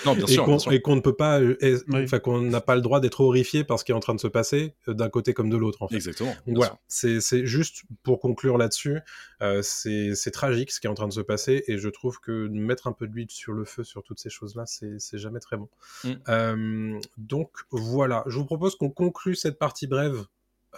Non, 0.05 0.15
bien 0.15 0.27
sûr. 0.27 0.71
et 0.71 0.81
qu'on 0.81 0.95
ne 0.95 1.01
peut 1.01 1.15
pas, 1.15 1.39
euh, 1.39 1.57
enfin 1.91 2.19
qu'on 2.19 2.41
n'a 2.41 2.61
pas 2.61 2.75
le 2.75 2.81
droit 2.81 2.99
d'être 2.99 3.21
horrifié 3.21 3.63
par 3.63 3.79
ce 3.79 3.85
qui 3.85 3.91
est 3.91 3.95
en 3.95 3.99
train 3.99 4.15
de 4.15 4.19
se 4.19 4.27
passer 4.27 4.75
euh, 4.87 4.93
d'un 4.93 5.09
côté 5.09 5.33
comme 5.33 5.49
de 5.49 5.57
l'autre. 5.57 5.81
En 5.81 5.87
fait. 5.87 5.95
Exactement. 5.95 6.33
voilà, 6.47 6.79
c'est 6.87 7.45
juste 7.45 7.83
pour 8.03 8.19
conclure 8.19 8.57
là-dessus, 8.57 8.99
c'est 9.61 10.31
tragique 10.31 10.71
ce 10.71 10.79
qui 10.79 10.87
est 10.87 10.89
en 10.89 10.95
train 10.95 11.07
de 11.07 11.13
se 11.13 11.21
passer 11.21 11.63
et 11.67 11.77
je 11.77 11.89
trouve 11.89 12.19
que 12.19 12.47
mettre 12.47 12.87
un 12.87 12.93
peu 12.93 13.07
d'huile 13.07 13.29
sur 13.29 13.53
le 13.53 13.65
feu 13.65 13.83
sur 13.83 14.03
toutes 14.03 14.19
ces 14.19 14.29
choses-là, 14.29 14.65
c'est 14.65 15.17
jamais 15.17 15.39
très 15.39 15.57
bon. 15.57 15.69
Mm. 16.03 16.99
donc 17.17 17.51
voilà, 17.71 18.23
je 18.27 18.37
vous 18.37 18.45
propose 18.45 18.75
qu'on 18.75 18.89
conclue 18.89 19.35
cette 19.35 19.59
partie 19.59 19.87
brève 19.87 20.25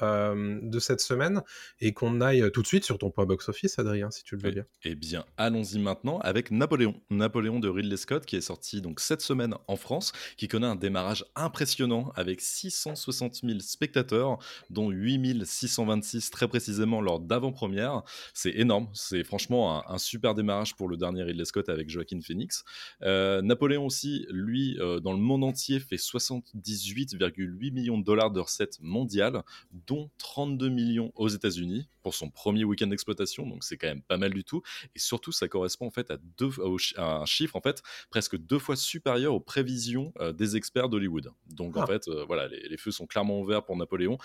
euh, 0.01 0.59
de 0.61 0.79
cette 0.79 1.01
semaine 1.01 1.41
et 1.79 1.93
qu'on 1.93 2.21
aille 2.21 2.51
tout 2.51 2.61
de 2.61 2.67
suite 2.67 2.85
sur 2.85 2.97
ton 2.97 3.11
point 3.11 3.25
box-office, 3.25 3.79
Adrien, 3.79 4.11
si 4.11 4.23
tu 4.23 4.35
le 4.35 4.41
veux 4.41 4.51
bien. 4.51 4.65
Eh 4.83 4.95
bien, 4.95 5.25
allons-y 5.37 5.79
maintenant 5.79 6.19
avec 6.19 6.51
Napoléon. 6.51 6.95
Napoléon 7.09 7.59
de 7.59 7.69
Ridley 7.69 7.97
Scott 7.97 8.25
qui 8.25 8.35
est 8.35 8.41
sorti 8.41 8.81
donc 8.81 8.99
cette 8.99 9.21
semaine 9.21 9.55
en 9.67 9.75
France, 9.75 10.11
qui 10.37 10.47
connaît 10.47 10.67
un 10.67 10.75
démarrage 10.75 11.25
impressionnant 11.35 12.11
avec 12.15 12.41
660 12.41 13.41
000 13.43 13.59
spectateurs, 13.59 14.37
dont 14.69 14.89
8 14.89 15.15
626 15.45 16.29
très 16.29 16.47
précisément 16.47 17.01
lors 17.01 17.19
d'avant-première. 17.19 18.03
C'est 18.33 18.51
énorme, 18.51 18.89
c'est 18.93 19.23
franchement 19.23 19.89
un, 19.89 19.97
super 19.97 20.35
démarrage 20.35 20.75
pour 20.75 20.87
le 20.87 20.97
dernier 20.97 21.23
Ridley 21.23 21.45
Scott 21.45 21.69
avec 21.69 21.89
Joaquin 21.89 22.19
Phoenix. 22.21 22.63
Euh, 23.01 23.41
Napoléon 23.41 23.85
aussi, 23.85 24.25
lui, 24.29 24.77
euh, 24.79 24.99
dans 24.99 25.13
le 25.13 25.19
monde 25.19 25.43
entier, 25.43 25.79
fait 25.79 25.95
78,8 25.95 27.71
millions 27.71 27.97
de 27.97 28.03
dollars 28.03 28.31
de 28.31 28.39
recettes 28.39 28.77
mondiales, 28.81 29.43
dont 29.87 30.09
32 30.17 30.69
millions 30.69 31.11
aux 31.15 31.27
États-Unis 31.27 31.87
pour 32.01 32.13
son 32.13 32.29
premier 32.29 32.63
week-end 32.63 32.87
d'exploitation, 32.87 33.47
donc 33.47 33.63
c'est 33.63 33.77
quand 33.77 33.87
même 33.87 34.01
pas 34.03 34.17
mal 34.17 34.33
du 34.33 34.43
tout. 34.43 34.61
Et 34.95 34.99
surtout, 34.99 35.31
ça 35.31 35.47
correspond 35.47 35.87
en 35.87 35.91
fait 35.91 36.11
à, 36.11 36.17
deux, 36.37 36.51
un 36.97 37.25
chiffre 37.25 37.55
en 37.55 37.61
fait 37.61 37.81
presque 38.09 38.37
deux 38.37 38.59
fois 38.59 38.75
supérieur 38.75 39.33
aux 39.33 39.39
prévisions 39.39 40.13
euh, 40.19 40.31
des 40.31 40.55
experts 40.55 40.89
d'Hollywood. 40.89 41.31
Donc 41.47 41.77
en 41.77 41.81
ah. 41.81 41.87
fait, 41.87 42.07
euh, 42.07 42.23
voilà, 42.25 42.47
les, 42.47 42.67
les, 42.67 42.77
feux 42.77 42.91
sont 42.91 43.07
clairement 43.07 43.39
ouverts 43.39 43.65
pour 43.65 43.75
Napoléon 43.75 44.17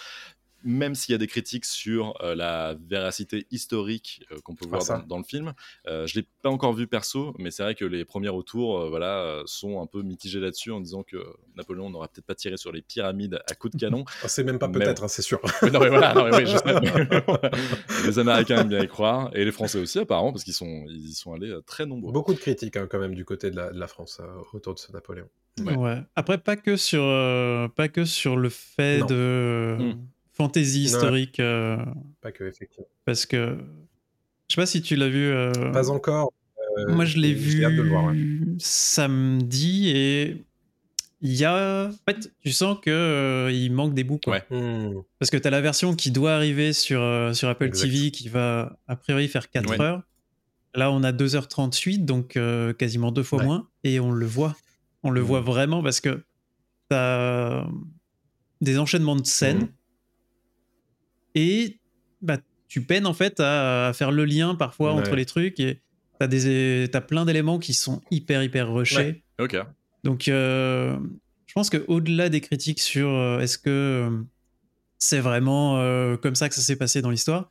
même 0.63 0.95
s'il 0.95 1.13
y 1.13 1.15
a 1.15 1.19
des 1.19 1.27
critiques 1.27 1.65
sur 1.65 2.15
euh, 2.23 2.35
la 2.35 2.75
véracité 2.89 3.47
historique 3.51 4.23
euh, 4.31 4.39
qu'on 4.45 4.55
peut 4.55 4.67
voir 4.69 5.05
dans, 5.07 5.19
le 5.19 5.25
film, 5.25 5.53
euh, 5.87 6.07
je 6.07 6.17
l'ai 6.19 6.27
pas 6.43 6.51
encore 6.51 6.73
vu 6.73 6.87
perso, 6.87 7.35
mais 7.39 7.51
c'est 7.51 7.63
vrai 7.63 7.75
que 7.75 7.85
les 7.85 8.05
premiers 8.05 8.29
retours, 8.29 8.89
voilà, 8.89 9.43
sont 9.47 9.81
un 9.81 9.87
peu 9.87 10.03
mitigés 10.03 10.41
là-dessus 10.41 10.71
en 10.71 10.81
disant 10.81 11.03
que 11.03 11.17
Napoléon 11.57 11.91
n'aura 11.91 12.09
peut-être 12.09 12.27
pas 12.27 12.35
tiré 12.35 12.57
sur 12.57 12.73
les 12.73 12.83
pyramides 12.83 13.41
à 13.49 13.55
coups 13.55 13.75
de 13.75 13.81
canon. 13.81 14.05
Ah, 14.23 14.29
c'est 14.29 14.45
même 14.45 14.59
pas 14.59 14.69
peut-être, 14.69 15.05
hein, 15.05 15.09
c'est 15.09 15.23
sûr. 15.23 15.41
non 15.73 15.81
mais 15.81 15.89
voilà, 15.89 16.15
oui, 16.33 16.47
je 16.47 16.57
sais, 16.57 18.07
les 18.07 18.19
Américains 18.19 18.61
aiment 18.61 18.69
bien 18.69 18.83
y 18.83 18.89
croire 18.89 19.31
et 19.35 19.45
les 19.45 19.53
Français 19.53 19.79
aussi 19.79 19.99
apparemment 19.99 20.33
parce 20.33 20.45
qu'ils 20.45 20.55
sont 20.55 20.85
ils 20.89 21.11
y 21.11 21.15
sont 21.15 21.33
allés 21.33 21.55
très 21.67 21.87
nombreux. 21.87 22.13
Beaucoup 22.13 22.35
de 22.35 22.39
critiques 22.39 22.77
hein, 22.77 22.87
quand 22.91 22.99
même 22.99 23.15
du 23.15 23.25
côté 23.25 23.51
de 23.51 23.57
la, 23.57 23.87
France 23.87 24.21
autour 24.53 24.75
de 24.75 24.79
ce 24.79 24.93
Napoléon. 24.93 25.29
Ouais. 25.59 26.03
Après 26.15 26.39
pas 26.39 26.57
que 26.57 26.77
sur 26.77 27.03
pas 27.75 27.89
que 27.89 28.05
sur 28.05 28.37
le 28.37 28.49
fait 28.49 29.05
de 29.09 29.77
hmm 29.81 29.99
fantasy 30.41 30.83
historique. 30.85 31.41
Euh, 31.41 31.77
pas 32.21 32.33
que, 32.33 32.45
effectivement. 32.45 32.87
Parce 33.05 33.27
que. 33.27 33.59
Je 34.49 34.55
sais 34.55 34.61
pas 34.61 34.67
si 34.67 34.83
tu 34.83 34.97
l'as 34.97 35.09
vu. 35.09 35.27
Euh, 35.27 35.53
pas 35.73 35.91
encore. 35.91 36.33
Euh, 36.79 36.95
Moi, 36.95 37.05
je 37.05 37.19
l'ai 37.19 37.35
vu 37.35 37.65
samedi 38.59 39.91
et 39.91 40.45
il 41.21 41.35
y 41.35 41.45
a. 41.45 41.89
En 41.89 42.13
fait, 42.13 42.33
tu 42.43 42.53
sens 42.53 42.79
que 42.83 43.51
il 43.53 43.71
manque 43.73 43.95
des 43.95 44.05
bouts. 44.05 44.21
Quoi. 44.23 44.41
Hmm. 44.51 45.03
Parce 45.19 45.31
que 45.31 45.37
tu 45.37 45.47
as 45.47 45.51
la 45.51 45.61
version 45.61 45.95
qui 45.95 46.11
doit 46.11 46.33
arriver 46.33 46.73
sur, 46.73 47.01
sur 47.35 47.49
Apple 47.49 47.71
TV 47.71 48.11
qui 48.11 48.29
va 48.29 48.79
a 48.89 48.97
priori 48.97 49.29
faire 49.29 49.51
4 49.51 49.81
heures. 49.81 50.03
Là, 50.75 50.93
on 50.93 51.03
a 51.03 51.13
2h38, 51.13 52.05
donc 52.05 52.39
quasiment 52.79 53.13
deux 53.13 53.23
fois 53.23 53.43
moins. 53.43 53.69
Et 53.85 54.01
on 54.01 54.13
le 54.13 54.27
voit. 54.27 54.57
On 55.03 55.11
le 55.11 55.21
hmm. 55.21 55.25
voit 55.25 55.41
vraiment 55.41 55.83
parce 55.83 56.01
que 56.01 56.23
tu 56.91 56.97
as 56.97 57.67
des 58.61 58.79
enchaînements 58.79 59.17
de 59.17 59.27
scènes. 59.27 59.63
Hmm. 59.63 59.69
Et 61.35 61.79
bah, 62.23 62.39
tu 62.69 62.83
peines 62.83 63.07
en 63.07 63.15
fait 63.15 63.41
à, 63.41 63.93
faire 63.95 64.13
le 64.13 64.25
lien 64.25 64.55
parfois 64.55 64.93
entre 64.93 65.15
les 65.15 65.27
trucs 65.27 65.61
et 65.61 65.81
t'as 66.19 66.27
des 66.27 66.89
as 66.93 67.01
plein 67.01 67.25
d'éléments 67.25 67.59
qui 67.59 67.75
sont 67.75 68.01
hyper 68.11 68.43
hyper 68.43 68.73
rushés. 68.73 69.25
Ok. 69.39 69.57
Donc 70.05 70.29
euh, 70.29 70.97
je 71.47 71.53
pense 71.53 71.71
que 71.71 71.85
au-delà 71.89 72.29
des 72.29 72.41
critiques 72.41 72.81
sur 72.81 73.09
euh, 73.09 73.41
est-ce 73.41 73.59
que 73.59 74.25
c'est 74.99 75.21
vraiment 75.21 75.77
comme 76.19 76.35
ça 76.35 76.49
que 76.49 76.55
ça 76.55 76.61
s'est 76.61 76.77
passé 76.77 77.01
dans 77.01 77.11
l'histoire. 77.11 77.51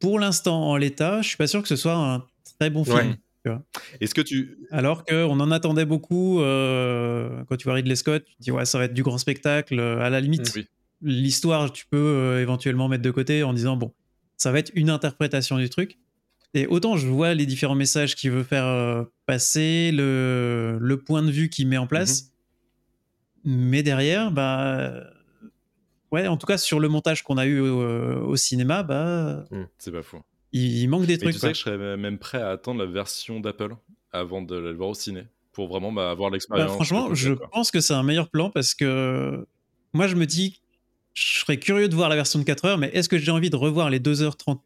Pour 0.00 0.18
l'instant, 0.18 0.70
en 0.70 0.76
l'état, 0.76 1.22
je 1.22 1.28
suis 1.28 1.36
pas 1.36 1.46
sûr 1.46 1.62
que 1.62 1.68
ce 1.68 1.76
soit 1.76 1.94
un 1.94 2.24
très 2.58 2.70
bon 2.70 2.84
film. 2.84 3.16
Est-ce 4.00 4.14
que 4.14 4.20
tu. 4.20 4.58
Alors 4.70 5.04
qu'on 5.04 5.38
en 5.38 5.50
attendait 5.50 5.84
beaucoup 5.84 6.38
quand 6.38 7.56
tu 7.56 7.64
vois 7.64 7.74
Ridley 7.74 7.96
Scott, 7.96 8.24
tu 8.24 8.34
dis 8.40 8.50
ouais, 8.50 8.64
ça 8.64 8.78
va 8.78 8.84
être 8.84 8.94
du 8.94 9.02
grand 9.02 9.18
spectacle. 9.18 9.78
À 9.78 10.08
la 10.10 10.20
limite, 10.20 10.58
l'histoire, 11.02 11.72
tu 11.72 11.86
peux 11.86 12.38
éventuellement 12.40 12.88
mettre 12.88 13.02
de 13.02 13.10
côté 13.10 13.42
en 13.42 13.52
disant 13.52 13.76
bon, 13.76 13.92
ça 14.36 14.52
va 14.52 14.58
être 14.58 14.72
une 14.74 14.90
interprétation 14.90 15.58
du 15.58 15.70
truc. 15.70 15.98
Et 16.54 16.66
autant 16.66 16.96
je 16.96 17.06
vois 17.06 17.34
les 17.34 17.46
différents 17.46 17.74
messages 17.74 18.14
qu'il 18.14 18.30
veut 18.30 18.42
faire 18.42 18.66
euh, 18.66 19.04
passer, 19.26 19.90
le, 19.92 20.78
le, 20.80 20.96
point 20.98 21.22
de 21.22 21.30
vue 21.30 21.48
qu'il 21.48 21.66
met 21.66 21.78
en 21.78 21.86
place, 21.86 22.32
mhm. 23.44 23.54
mais 23.54 23.82
derrière, 23.82 24.30
bah. 24.30 25.04
Ouais, 26.10 26.26
en 26.26 26.36
tout 26.36 26.46
cas, 26.46 26.58
sur 26.58 26.78
le 26.78 26.88
montage 26.88 27.22
qu'on 27.22 27.38
a 27.38 27.46
eu 27.46 27.58
au, 27.58 28.36
cinéma, 28.36 28.82
bah. 28.82 29.46
Hmm, 29.50 29.64
c'est 29.78 29.92
pas 29.92 30.02
fou. 30.02 30.18
Il, 30.52 30.86
manque 30.88 31.06
des 31.06 31.16
trucs. 31.16 31.32
Tu 31.32 31.38
sais 31.38 31.52
que 31.52 31.54
je 31.54 31.62
serais 31.62 31.96
même 31.96 32.18
prêt 32.18 32.42
à 32.42 32.50
attendre 32.50 32.84
la 32.84 32.90
version 32.90 33.40
d'Apple 33.40 33.74
avant 34.12 34.42
de 34.42 34.54
le 34.54 34.74
voir 34.74 34.90
au 34.90 34.94
ciné 34.94 35.24
pour 35.52 35.68
vraiment 35.68 35.90
bah, 35.90 36.10
avoir 36.10 36.30
bah, 36.30 36.34
l'expérience. 36.34 36.72
franchement, 36.72 37.14
je 37.14 37.32
pense 37.32 37.70
que 37.70 37.80
c'est 37.80 37.94
un 37.94 38.02
meilleur 38.02 38.28
plan 38.28 38.50
parce 38.50 38.74
que 38.74 39.46
moi, 39.94 40.06
je 40.06 40.16
me 40.16 40.26
dis, 40.26 40.61
je 41.14 41.40
serais 41.40 41.58
curieux 41.58 41.88
de 41.88 41.94
voir 41.94 42.08
la 42.08 42.16
version 42.16 42.38
de 42.38 42.44
4 42.44 42.64
heures, 42.64 42.78
mais 42.78 42.90
est-ce 42.94 43.08
que 43.08 43.18
j'ai 43.18 43.30
envie 43.30 43.50
de 43.50 43.56
revoir 43.56 43.90
les 43.90 44.00
2h30 44.00 44.58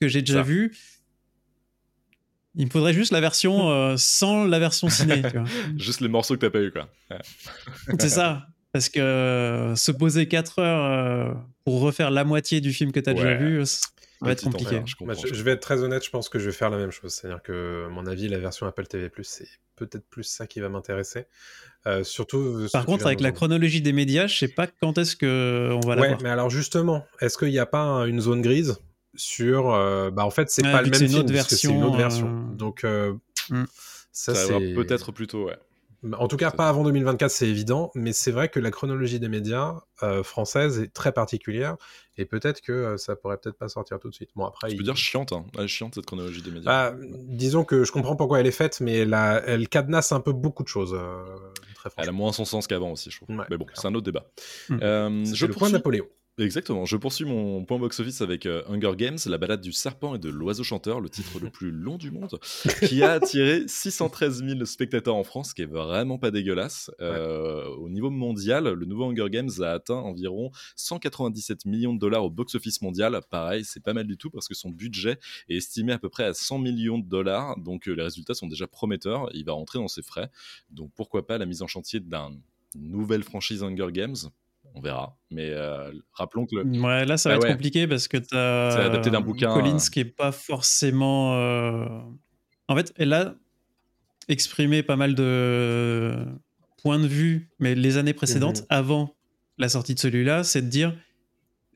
que 0.00 0.08
j'ai 0.08 0.22
déjà 0.22 0.42
vues? 0.42 0.76
Il 2.56 2.66
me 2.66 2.70
faudrait 2.70 2.92
juste 2.92 3.10
la 3.10 3.20
version 3.20 3.70
euh, 3.70 3.96
sans 3.96 4.44
la 4.44 4.58
version 4.58 4.88
ciné. 4.88 5.22
juste 5.76 6.00
les 6.00 6.08
morceaux 6.08 6.34
que 6.34 6.40
t'as 6.40 6.50
pas 6.50 6.60
eu, 6.60 6.70
quoi. 6.70 6.88
c'est 7.98 8.08
ça. 8.08 8.46
Parce 8.72 8.88
que 8.88 9.00
euh, 9.00 9.76
se 9.76 9.92
poser 9.92 10.28
4 10.28 10.58
heures 10.58 10.84
euh, 10.84 11.34
pour 11.64 11.80
refaire 11.80 12.10
la 12.10 12.24
moitié 12.24 12.60
du 12.60 12.72
film 12.72 12.92
que 12.92 13.00
t'as 13.00 13.14
déjà 13.14 13.34
vu, 13.34 13.62
va 14.24 14.32
être 14.32 14.44
compliqué. 14.44 14.82
Bah, 15.02 15.14
je, 15.14 15.42
vais 15.42 15.52
être 15.52 15.60
très 15.60 15.82
honnête, 15.82 16.04
je 16.04 16.10
pense 16.10 16.28
que 16.28 16.38
je 16.38 16.46
vais 16.46 16.52
faire 16.52 16.70
la 16.70 16.78
même 16.78 16.90
chose. 16.90 17.12
C'est-à-dire 17.12 17.42
que, 17.42 17.84
à 17.86 17.88
mon 17.88 18.06
avis, 18.06 18.28
la 18.28 18.38
version 18.38 18.66
Apple 18.66 18.86
TV, 18.86 19.10
c'est 19.22 19.48
peut-être 19.76 20.06
plus 20.08 20.24
ça 20.24 20.46
qui 20.46 20.60
va 20.60 20.68
m'intéresser. 20.68 21.26
surtout. 22.02 22.66
Par 22.72 22.86
contre, 22.86 23.06
avec 23.06 23.20
la 23.20 23.32
chronologie 23.32 23.80
des 23.80 23.92
médias, 23.92 24.26
je 24.26 24.36
sais 24.36 24.48
pas 24.48 24.66
quand 24.66 24.98
est-ce 24.98 25.16
qu'on 25.16 25.80
va 25.86 25.94
la 25.94 26.02
Ouais, 26.02 26.16
mais 26.22 26.30
alors 26.30 26.50
justement, 26.50 27.06
est-ce 27.20 27.38
qu'il 27.38 27.50
n'y 27.50 27.58
a 27.58 27.66
pas 27.66 28.06
une 28.06 28.20
zone 28.20 28.42
grise 28.42 28.76
sur 29.16 29.72
euh, 29.72 30.10
bah 30.10 30.24
en 30.24 30.30
fait 30.30 30.50
c'est 30.50 30.62
pas 30.62 30.82
le 30.82 30.90
même 30.90 30.94
film 30.94 31.10
c'est 31.46 31.68
une 31.68 31.84
autre 31.84 31.96
version 31.96 32.26
euh, 32.26 32.54
donc 32.54 32.84
euh, 32.84 33.14
mm. 33.50 33.64
ça, 34.12 34.34
c'est 34.34 34.74
peut-être 34.74 35.12
plutôt 35.12 35.46
ouais 35.46 35.58
en 36.18 36.28
tout 36.28 36.36
cas, 36.36 36.50
pas 36.50 36.68
avant 36.68 36.84
2024, 36.84 37.30
c'est 37.30 37.48
évident, 37.48 37.90
mais 37.94 38.12
c'est 38.12 38.30
vrai 38.30 38.48
que 38.48 38.60
la 38.60 38.70
chronologie 38.70 39.20
des 39.20 39.28
médias 39.28 39.80
française 40.22 40.80
est 40.80 40.92
très 40.92 41.12
particulière, 41.12 41.76
et 42.16 42.24
peut-être 42.24 42.60
que 42.60 42.96
ça 42.96 43.16
pourrait 43.16 43.38
peut-être 43.38 43.56
pas 43.56 43.68
sortir 43.68 43.98
tout 43.98 44.08
de 44.08 44.14
suite. 44.14 44.30
Bon, 44.36 44.44
après, 44.44 44.70
je 44.70 44.76
peux 44.76 44.82
dire 44.82 44.96
chiante, 44.96 45.32
hein. 45.32 45.46
elle 45.56 45.64
est 45.64 45.68
chiante 45.68 45.94
cette 45.94 46.06
chronologie 46.06 46.42
des 46.42 46.50
médias. 46.50 46.90
Bah, 46.90 46.96
disons 47.00 47.64
que 47.64 47.84
je 47.84 47.92
comprends 47.92 48.16
pourquoi 48.16 48.40
elle 48.40 48.46
est 48.46 48.52
faite, 48.52 48.80
mais 48.80 48.98
elle, 48.98 49.14
elle 49.46 49.68
cadenasse 49.68 50.12
un 50.12 50.20
peu 50.20 50.32
beaucoup 50.32 50.62
de 50.62 50.68
choses. 50.68 50.96
très 51.74 51.90
elle 51.96 52.08
a 52.08 52.12
moins 52.12 52.32
son 52.32 52.44
sens 52.44 52.66
qu'avant 52.66 52.92
aussi, 52.92 53.10
je 53.10 53.16
trouve. 53.16 53.36
mais 53.48 53.56
bon, 53.56 53.66
c'est 53.74 53.86
un 53.86 53.94
autre 53.94 54.04
débat. 54.04 54.26
Mm. 54.68 55.24
je 55.34 55.46
le 55.46 55.52
point 55.52 55.70
Napoléon. 55.70 56.06
Exactement. 56.36 56.84
Je 56.84 56.96
poursuis 56.96 57.24
mon 57.24 57.64
point 57.64 57.78
box-office 57.78 58.20
avec 58.20 58.46
euh, 58.46 58.64
Hunger 58.66 58.94
Games, 58.96 59.18
la 59.26 59.38
balade 59.38 59.60
du 59.60 59.70
serpent 59.70 60.16
et 60.16 60.18
de 60.18 60.28
l'oiseau 60.28 60.64
chanteur, 60.64 61.00
le 61.00 61.08
titre 61.08 61.38
le 61.38 61.48
plus 61.48 61.70
long 61.70 61.96
du 61.96 62.10
monde, 62.10 62.40
qui 62.88 63.04
a 63.04 63.12
attiré 63.12 63.62
613 63.68 64.44
000 64.44 64.64
spectateurs 64.64 65.14
en 65.14 65.22
France, 65.22 65.50
ce 65.50 65.54
qui 65.54 65.62
est 65.62 65.70
vraiment 65.70 66.18
pas 66.18 66.32
dégueulasse. 66.32 66.90
Euh, 67.00 67.66
au 67.76 67.88
niveau 67.88 68.10
mondial, 68.10 68.64
le 68.64 68.84
nouveau 68.84 69.04
Hunger 69.04 69.30
Games 69.30 69.50
a 69.60 69.70
atteint 69.70 69.94
environ 69.94 70.50
197 70.74 71.66
millions 71.66 71.94
de 71.94 72.00
dollars 72.00 72.24
au 72.24 72.30
box-office 72.30 72.82
mondial. 72.82 73.20
Pareil, 73.30 73.64
c'est 73.64 73.82
pas 73.82 73.92
mal 73.92 74.06
du 74.08 74.16
tout 74.16 74.30
parce 74.30 74.48
que 74.48 74.54
son 74.54 74.70
budget 74.70 75.20
est 75.48 75.56
estimé 75.56 75.92
à 75.92 76.00
peu 76.00 76.08
près 76.08 76.24
à 76.24 76.34
100 76.34 76.58
millions 76.58 76.98
de 76.98 77.08
dollars. 77.08 77.56
Donc 77.60 77.86
euh, 77.86 77.92
les 77.92 78.02
résultats 78.02 78.34
sont 78.34 78.48
déjà 78.48 78.66
prometteurs. 78.66 79.30
Il 79.34 79.44
va 79.44 79.52
rentrer 79.52 79.78
dans 79.78 79.86
ses 79.86 80.02
frais. 80.02 80.30
Donc 80.70 80.90
pourquoi 80.96 81.28
pas 81.28 81.38
la 81.38 81.46
mise 81.46 81.62
en 81.62 81.68
chantier 81.68 82.00
d'une 82.00 82.40
nouvelle 82.74 83.22
franchise 83.22 83.62
Hunger 83.62 83.92
Games? 83.92 84.16
On 84.74 84.80
verra. 84.80 85.16
Mais 85.30 85.50
euh, 85.50 85.92
rappelons 86.12 86.46
que. 86.46 86.56
Ouais, 86.56 87.04
là, 87.04 87.16
ça 87.16 87.28
va 87.28 87.36
ah 87.36 87.38
être 87.38 87.52
compliqué 87.52 87.86
parce 87.86 88.08
que 88.08 88.16
tu 88.16 88.36
as. 88.36 88.86
Adapté 88.86 89.10
d'un 89.10 89.20
bouquin. 89.20 89.52
Collins 89.54 89.78
qui 89.90 90.00
est 90.00 90.04
pas 90.04 90.32
forcément. 90.32 91.34
Euh, 91.36 91.86
en 92.68 92.76
fait, 92.76 92.92
elle 92.96 93.12
a 93.12 93.34
exprimé 94.28 94.82
pas 94.82 94.96
mal 94.96 95.14
de 95.14 96.16
points 96.82 96.98
de 96.98 97.06
vue, 97.06 97.50
mais 97.58 97.74
les 97.74 97.96
années 97.96 98.14
précédentes, 98.14 98.62
mhm. 98.62 98.66
avant 98.70 99.16
la 99.58 99.68
sortie 99.68 99.94
de 99.94 100.00
celui-là, 100.00 100.44
c'est 100.44 100.62
de 100.62 100.68
dire 100.68 100.96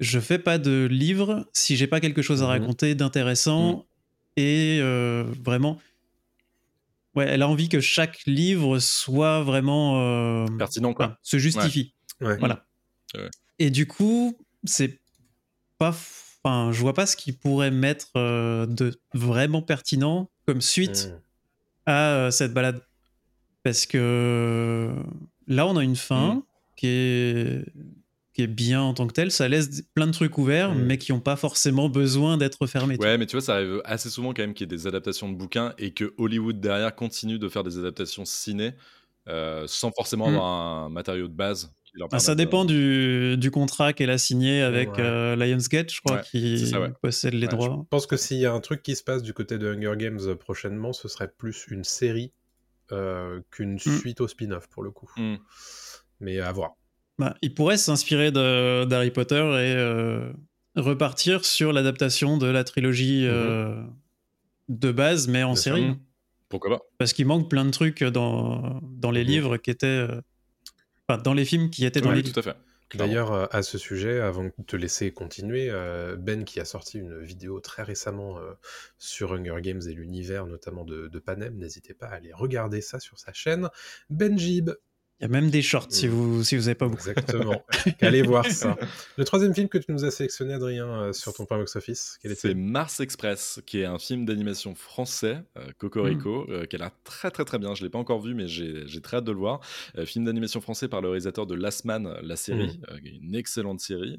je 0.01 0.21
fais 0.21 0.39
pas 0.39 0.59
de 0.59 0.87
livre 0.91 1.49
si 1.53 1.77
j'ai 1.77 1.87
pas 1.87 2.01
quelque 2.01 2.23
chose 2.23 2.43
à 2.43 2.47
mhm. 2.47 2.51
raconter 2.51 2.95
d'intéressant 2.95 3.73
mhm. 3.73 3.83
et 4.37 4.79
euh, 4.81 5.25
vraiment. 5.45 5.79
Ouais, 7.15 7.27
elle 7.27 7.43
a 7.43 7.49
envie 7.49 7.69
que 7.69 7.81
chaque 7.81 8.25
livre 8.27 8.79
soit 8.79 9.43
vraiment 9.43 10.47
pertinent, 10.57 10.95
quoi. 10.95 11.19
se 11.23 11.39
justifie. 11.39 11.95
Voilà. 12.21 12.68
Et 13.59 13.71
du 13.71 13.87
coup, 13.87 14.37
c'est 14.65 15.01
pas. 15.79 15.95
Enfin, 16.43 16.73
je 16.73 16.81
vois 16.81 16.95
pas 16.95 17.07
ce 17.07 17.17
qui 17.17 17.33
pourrait 17.33 17.71
mettre 17.71 18.09
euh, 18.17 18.67
de 18.67 19.01
vraiment 19.13 19.61
pertinent 19.61 20.31
comme 20.47 20.61
suite 20.61 21.11
hmm. 21.11 21.21
à 21.87 22.15
euh, 22.15 22.31
cette 22.31 22.55
balade. 22.55 22.81
Parce 23.65 23.87
que 23.87 24.95
là, 25.47 25.67
on 25.67 25.77
a 25.77 25.83
une 25.83 25.97
fin 25.97 26.35
hmm. 26.35 26.43
qui, 26.77 26.87
est, 26.87 27.65
qui 28.35 28.43
est 28.43 28.47
bien 28.47 28.81
en 28.81 28.95
tant 28.95 29.09
que 29.09 29.13
telle. 29.13 29.33
Ça 29.33 29.49
laisse 29.49 29.83
plein 29.95 30.07
de 30.07 30.13
trucs 30.13 30.39
ouverts, 30.39 30.75
hmm. 30.75 30.83
mais 30.85 30.97
qui 30.97 31.13
n'ont 31.13 31.21
pas 31.21 31.37
forcément 31.37 31.89
besoin 31.89 32.37
d'être 32.37 32.67
fermés. 32.69 32.97
Ouais, 32.99 33.19
mais 33.19 33.27
tu 33.27 33.33
vois, 33.33 33.43
ça 33.43 33.55
arrive 33.55 33.83
assez 33.85 34.09
souvent 34.09 34.33
quand 34.33 34.43
même 34.43 34.55
qu'il 34.55 34.71
y 34.71 34.73
ait 34.73 34.77
des 34.77 34.87
adaptations 34.87 35.29
de 35.29 35.35
bouquins 35.35 35.75
et 35.77 35.93
que 35.93 36.15
Hollywood 36.19 36.61
derrière 36.61 36.95
continue 36.95 37.41
de 37.41 37.49
faire 37.49 37.65
des 37.65 37.79
adaptations 37.79 38.25
ciné. 38.25 38.75
Euh, 39.29 39.65
sans 39.67 39.91
forcément 39.91 40.29
avoir 40.29 40.47
un 40.47 40.89
matériau 40.89 41.29
de 41.29 41.35
base 41.35 41.71
bah, 42.11 42.19
ça 42.19 42.35
dépend 42.35 42.65
du, 42.65 43.37
du, 43.37 43.51
contrat 43.51 43.93
qu'elle 43.93 44.11
a 44.11 44.19
signé 44.19 44.63
avec 44.63 44.99
euh, 44.99 45.37
Lionsgate, 45.37 45.93
je 45.93 46.01
crois, 46.01 46.19
qui 46.19 46.73
possède 47.03 47.35
les 47.35 47.47
droits. 47.47 47.79
Je 47.83 47.89
pense 47.91 48.07
que 48.07 48.17
s'il 48.17 48.39
y 48.39 48.47
a 48.47 48.53
un 48.53 48.61
truc 48.61 48.83
qui 48.83 48.97
se 48.97 49.03
passe 49.03 49.23
du 49.23 49.33
côté 49.33 49.59
de 49.59 49.75
Hunger 49.75 49.97
Games 49.97 50.21
euh, 50.23 50.35
prochainement, 50.35 50.93
ce 50.93 51.09
serait 51.09 51.29
plus 51.29 51.67
une 51.71 51.85
série 51.85 52.33
euh, 52.93 53.41
qu'une 53.51 53.75
mm. 53.75 53.79
suite 53.79 54.21
au 54.21 54.29
spin-off, 54.29 54.69
pour 54.69 54.83
le 54.83 54.91
coup. 54.91 55.11
Mm. 55.17 55.37
Mais 56.21 56.41
à 56.41 56.53
voir. 56.53 56.77
Bah, 57.19 57.35
il 57.43 57.55
pourrait 57.55 57.79
s'inspirer 57.79 58.31
d'Harry 58.31 59.11
Potter 59.11 59.43
et 59.43 60.81
repartir 60.81 61.45
sur 61.45 61.73
l'adaptation 61.73 62.39
de 62.39 62.47
la 62.47 62.63
trilogie 62.63 63.25
mm-hmm. 63.25 63.87
de 64.69 64.93
base, 64.93 65.27
mais 65.27 65.43
en 65.43 65.57
série. 65.57 65.97
Pourquoi 66.49 66.71
pas 66.71 66.83
Parce 66.97 67.13
qu'il 67.13 67.27
manque 67.27 67.51
plein 67.51 67.65
de 67.65 67.71
trucs 67.71 68.05
dans, 68.05 68.81
dans 68.83 69.11
les 69.11 69.23
mm-hmm. 69.23 69.27
livres 69.27 69.57
qui 69.57 69.71
étaient 69.71 70.07
dans 71.17 71.35
les 71.35 71.45
films 71.45 71.71
qui 71.71 71.87
étaient 71.87 72.01
dans 72.01 72.13
les 72.13 72.23
tout 72.23 72.39
à 72.39 72.43
fait. 72.43 72.57
D'ailleurs, 72.95 73.33
euh, 73.33 73.47
à 73.51 73.63
ce 73.63 73.77
sujet, 73.77 74.21
avant 74.21 74.45
de 74.45 74.53
te 74.67 74.77
laisser 74.77 75.13
continuer, 75.13 75.69
euh, 75.71 76.17
Ben 76.17 76.45
qui 76.45 76.59
a 76.59 76.65
sorti 76.65 76.99
une 76.99 77.21
vidéo 77.23 77.61
très 77.61 77.83
récemment 77.83 78.39
euh, 78.39 78.53
sur 78.99 79.33
Hunger 79.35 79.61
Games 79.61 79.83
et 79.87 79.93
l'univers, 79.93 80.47
notamment 80.47 80.85
de, 80.85 81.09
de 81.09 81.19
Panem, 81.19 81.59
n'hésitez 81.59 81.93
pas 81.93 82.07
à 82.07 82.15
aller 82.15 82.33
regarder 82.33 82.81
ça 82.81 82.99
sur 82.99 83.19
sa 83.19 83.33
chaîne. 83.35 83.69
Benjib, 84.09 84.71
il 85.21 85.25
y 85.25 85.27
a 85.27 85.29
même 85.29 85.51
des 85.51 85.63
shorts 85.63 85.89
si 85.91 86.07
mm. 86.07 86.11
vous 86.11 86.45
si 86.45 86.57
vous 86.57 86.63
n'avez 86.63 86.75
pas 86.77 86.87
beaucoup. 86.87 87.09
Exactement. 87.09 87.65
Allez 88.01 88.23
voir 88.23 88.47
ça. 88.51 88.77
Le 89.17 89.25
troisième 89.25 89.53
film 89.53 89.69
que 89.69 89.79
tu 89.79 89.91
nous 89.91 90.05
as 90.05 90.13
sélectionné, 90.13 90.55
Adrien, 90.55 90.87
euh, 90.87 91.13
sur 91.13 91.35
ton 91.35 91.45
point 91.45 91.59
box 91.59 91.75
office, 91.75 92.19
C'est 92.37 92.55
Mars 92.55 93.01
Express, 93.01 93.61
qui 93.67 93.81
est 93.81 93.85
un 93.85 93.99
film 93.99 94.25
d'animation 94.27 94.77
français, 94.77 95.43
euh, 95.57 95.67
Cocorico, 95.79 96.47
mm. 96.47 96.53
euh, 96.53 96.67
qui 96.67 96.77
a 96.77 96.79
l'air 96.79 96.91
très 97.03 97.33
très 97.33 97.45
très 97.45 97.59
bien. 97.59 97.75
Je 97.75 97.83
l'ai 97.83 97.91
pas 97.91 97.99
encore 97.99 98.21
vu, 98.21 98.35
mais 98.35 98.47
j'ai 98.47 99.01
très 99.01 99.17
hâte 99.17 99.25
de 99.25 99.33
le 99.33 99.39
voir. 99.39 99.61
film 100.05 100.25
d'animation 100.25 100.61
français 100.61 100.87
par 100.87 101.01
le 101.01 101.09
réalisateur 101.09 101.47
de 101.47 101.55
Last 101.55 101.85
Man, 101.85 102.17
la 102.23 102.37
série, 102.37 102.79
mm. 102.79 103.07
une 103.25 103.35
excellente 103.35 103.81
série 103.81 104.17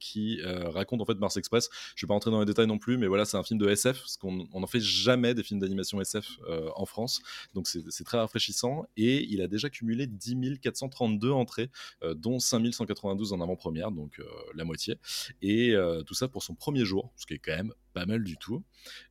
qui 0.00 0.40
raconte 0.44 1.00
en 1.00 1.04
fait 1.04 1.18
Mars 1.18 1.36
Express. 1.36 1.68
Je 1.94 2.04
vais 2.04 2.08
pas 2.08 2.14
rentrer 2.14 2.32
dans 2.32 2.40
les 2.40 2.46
détails 2.46 2.66
non 2.66 2.78
plus, 2.78 2.98
mais 2.98 3.06
voilà, 3.06 3.24
c'est 3.24 3.36
un 3.36 3.44
film 3.44 3.60
de 3.60 3.68
SF, 3.68 3.98
parce 4.00 4.16
qu'on 4.16 4.48
on 4.52 4.62
en 4.62 4.66
fait 4.66 4.80
jamais 4.80 5.34
des 5.34 5.44
films 5.44 5.60
d'animation 5.60 6.00
SF 6.00 6.26
en 6.74 6.86
France, 6.86 7.22
donc 7.54 7.68
c'est 7.68 8.04
très 8.04 8.18
rafraîchissant 8.18 8.86
et 8.96 9.24
il 9.24 9.40
a 9.40 9.46
déjà 9.46 9.70
cumulé 9.70 10.06
10 10.16 10.58
432 10.60 11.30
entrées, 11.30 11.70
euh, 12.02 12.14
dont 12.14 12.38
5 12.38 12.72
192 12.72 13.32
en 13.32 13.40
avant-première, 13.40 13.90
donc 13.90 14.18
euh, 14.18 14.24
la 14.54 14.64
moitié. 14.64 14.98
Et 15.42 15.72
euh, 15.72 16.02
tout 16.02 16.14
ça 16.14 16.28
pour 16.28 16.42
son 16.42 16.54
premier 16.54 16.84
jour, 16.84 17.12
ce 17.16 17.26
qui 17.26 17.34
est 17.34 17.38
quand 17.38 17.56
même 17.56 17.72
pas 17.92 18.06
mal 18.06 18.24
du 18.24 18.36
tout. 18.36 18.62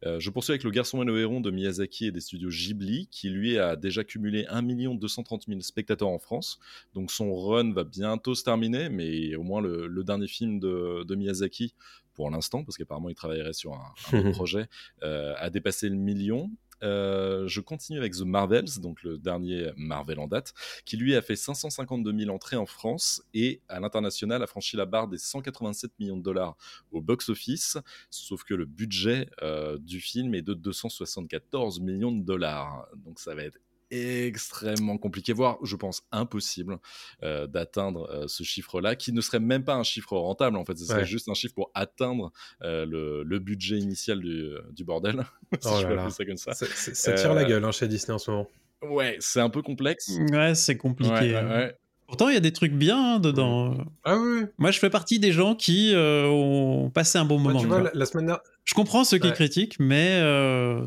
je 0.04 0.30
poursuis 0.30 0.52
avec 0.52 0.64
Le 0.64 0.70
Garçon 0.70 1.02
et 1.02 1.06
le 1.06 1.20
Héron 1.20 1.42
de 1.42 1.50
Miyazaki 1.50 2.06
et 2.06 2.12
des 2.12 2.20
studios 2.20 2.52
Ghibli, 2.52 3.08
qui 3.10 3.30
lui 3.30 3.58
a 3.58 3.76
déjà 3.76 4.04
cumulé 4.04 4.46
1 4.48 4.62
230 4.62 5.46
000 5.48 5.60
spectateurs 5.62 6.10
en 6.10 6.20
France. 6.20 6.60
Donc 6.94 7.12
son 7.12 7.34
run 7.36 7.74
va 7.74 7.84
bientôt 7.84 8.36
se 8.36 8.44
terminer, 8.44 8.90
mais 8.90 9.36
au 9.36 9.42
moins 9.42 9.60
le, 9.60 10.04
dernier 10.04 10.28
film 10.28 10.60
de, 10.60 11.16
Miyazaki 11.16 11.74
pour 12.14 12.30
l'instant, 12.30 12.64
parce 12.64 12.78
qu'apparemment 12.78 13.10
il 13.10 13.16
travaillerait 13.16 13.54
sur 13.54 13.74
un, 13.74 14.32
projet, 14.34 14.68
a 15.02 15.50
dépassé 15.50 15.90
le 15.90 15.96
million. 15.96 16.52
Euh, 16.84 17.48
je 17.48 17.62
continue 17.62 17.98
avec 17.98 18.14
The 18.14 18.22
Marvels, 18.22 18.80
donc 18.80 19.04
le 19.04 19.18
dernier 19.18 19.72
Marvel 19.78 20.20
en 20.20 20.28
date, 20.28 20.54
qui 20.86 20.98
lui 20.98 21.16
a 21.16 21.22
fait 21.22 21.36
552 21.36 22.18
000 22.18 22.34
entrées 22.34 22.58
en 22.58 22.66
France 22.66 23.24
et 23.34 23.62
à 23.70 23.80
l'international 23.80 24.44
a 24.44 24.48
franchi 24.48 24.78
la 24.78 24.86
barre 24.86 25.08
des 25.08 25.18
187 25.18 25.92
millions 26.00 26.18
de 26.18 26.24
dollars 26.24 26.58
au 26.92 27.02
box-office, 27.02 27.78
sauf 28.10 28.44
que 28.44 28.54
le 28.54 28.66
budget 28.66 29.30
euh, 29.42 29.78
du 29.78 30.00
film 30.00 30.36
est 30.36 30.42
de 30.42 30.54
274 30.54 31.80
millions 31.80 32.12
de 32.12 32.24
dollars. 32.24 32.88
Donc 32.96 33.20
ça 33.20 33.36
va 33.36 33.44
être 33.44 33.60
extrêmement 33.92 34.98
compliqué, 34.98 35.34
voire 35.34 35.58
je 35.64 35.76
pense 35.76 36.04
impossible 36.12 36.78
euh, 37.24 37.48
d'atteindre 37.48 38.10
euh, 38.12 38.28
ce 38.28 38.44
chiffre-là, 38.44 38.96
qui 38.96 39.12
ne 39.14 39.22
serait 39.22 39.40
même 39.40 39.64
pas 39.64 39.76
un 39.76 39.84
chiffre 39.84 40.18
rentable 40.18 40.58
en 40.58 40.66
fait, 40.66 40.78
ce 40.78 40.86
serait 40.86 41.06
juste 41.06 41.30
un 41.30 41.34
chiffre 41.34 41.54
pour 41.54 41.72
atteindre 41.74 42.32
euh, 42.64 42.86
le, 43.24 43.40
budget 43.40 43.78
initial 43.78 44.22
du, 44.22 44.84
bordel, 44.84 45.26
si 45.62 45.70
oh 45.72 45.80
je 45.82 45.88
peux 45.88 46.10
ça 46.10 46.26
comme 46.26 46.38
ça. 46.38 46.54
Ça 46.54 47.14
tire 47.14 47.34
la 47.34 47.44
gueule 47.44 47.64
hein, 47.64 47.72
chez 47.72 47.88
Disney 47.88 48.14
en 48.14 48.18
ce 48.18 48.32
moment. 48.32 48.48
Ouais, 48.82 49.18
c'est 49.20 49.42
un 49.42 49.50
peu 49.50 49.62
complexe. 49.62 50.12
Ouais, 50.32 50.56
c'est 50.56 50.78
compliqué. 50.78 51.36
Hein. 51.36 51.72
Pourtant, 52.08 52.30
il 52.30 52.36
y 52.36 52.38
a 52.38 52.42
des 52.42 52.54
trucs 52.54 52.74
bien 52.74 53.16
hein, 53.16 53.20
dedans. 53.20 53.76
Ah 54.04 54.18
oui. 54.18 54.44
Moi, 54.60 54.70
je 54.70 54.80
fais 54.80 54.92
partie 54.92 55.20
des 55.20 55.32
gens 55.32 55.56
qui 55.56 55.94
ont 55.96 56.92
passé 56.94 57.18
un 57.18 57.26
bon 57.26 57.40
moment. 57.40 57.60
tu 57.60 57.68
vois, 57.68 57.90
la, 57.94 58.06
semaine 58.06 58.28
dernière... 58.28 58.44
Je 58.64 58.74
comprends 58.74 59.04
ceux 59.04 59.18
qui 59.18 59.32
critiquent, 59.32 59.78
mais 59.80 60.22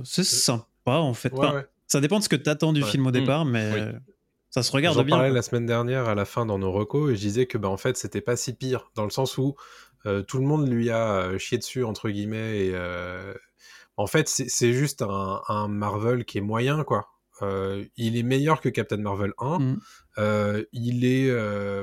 c'est 0.04 0.24
sympa 0.24 0.66
en 0.86 1.14
fait. 1.14 1.32
Ça 1.88 2.00
dépend 2.00 2.18
de 2.18 2.24
ce 2.24 2.28
que 2.28 2.36
tu 2.36 2.48
attends 2.48 2.72
du 2.72 2.82
film 2.84 3.06
au 3.06 3.10
mm. 3.10 3.12
départ, 3.12 3.44
mais 3.44 3.94
ça 4.50 4.62
se 4.62 4.72
regarde 4.72 4.96
bien. 4.96 5.04
J'en 5.04 5.16
parlais 5.16 5.30
la 5.32 5.42
semaine 5.42 5.66
dernière 5.66 6.08
à 6.08 6.14
la 6.14 6.24
fin 6.24 6.46
dans 6.46 6.58
nos 6.58 6.72
recos 6.72 7.10
et 7.10 7.16
je 7.16 7.20
disais 7.20 7.46
que 7.46 7.58
bah, 7.58 7.68
en 7.68 7.76
fait 7.76 7.96
c'était 7.96 8.20
pas 8.20 8.36
si 8.36 8.54
pire 8.54 8.90
dans 8.94 9.04
le 9.04 9.10
sens 9.10 9.36
où 9.36 9.56
euh, 10.06 10.22
tout 10.22 10.38
le 10.38 10.44
monde 10.44 10.68
lui 10.68 10.90
a 10.90 11.16
euh, 11.16 11.38
chié 11.38 11.58
dessus 11.58 11.84
entre 11.84 12.08
guillemets 12.08 12.66
et 12.66 12.70
euh, 12.72 13.34
en 13.96 14.06
fait 14.06 14.28
c'est 14.28 14.72
juste 14.72 15.02
un, 15.02 15.68
Marvel 15.68 16.24
qui 16.24 16.38
est 16.38 16.42
moyen 16.42 16.84
quoi. 16.84 17.08
il 17.96 18.16
est 18.16 18.22
meilleur 18.22 18.60
que 18.60 18.68
Captain 18.68 18.98
Marvel 18.98 19.32
1. 19.38 19.58
Mm. 19.58 19.80
il 20.72 21.04
est, 21.04 21.30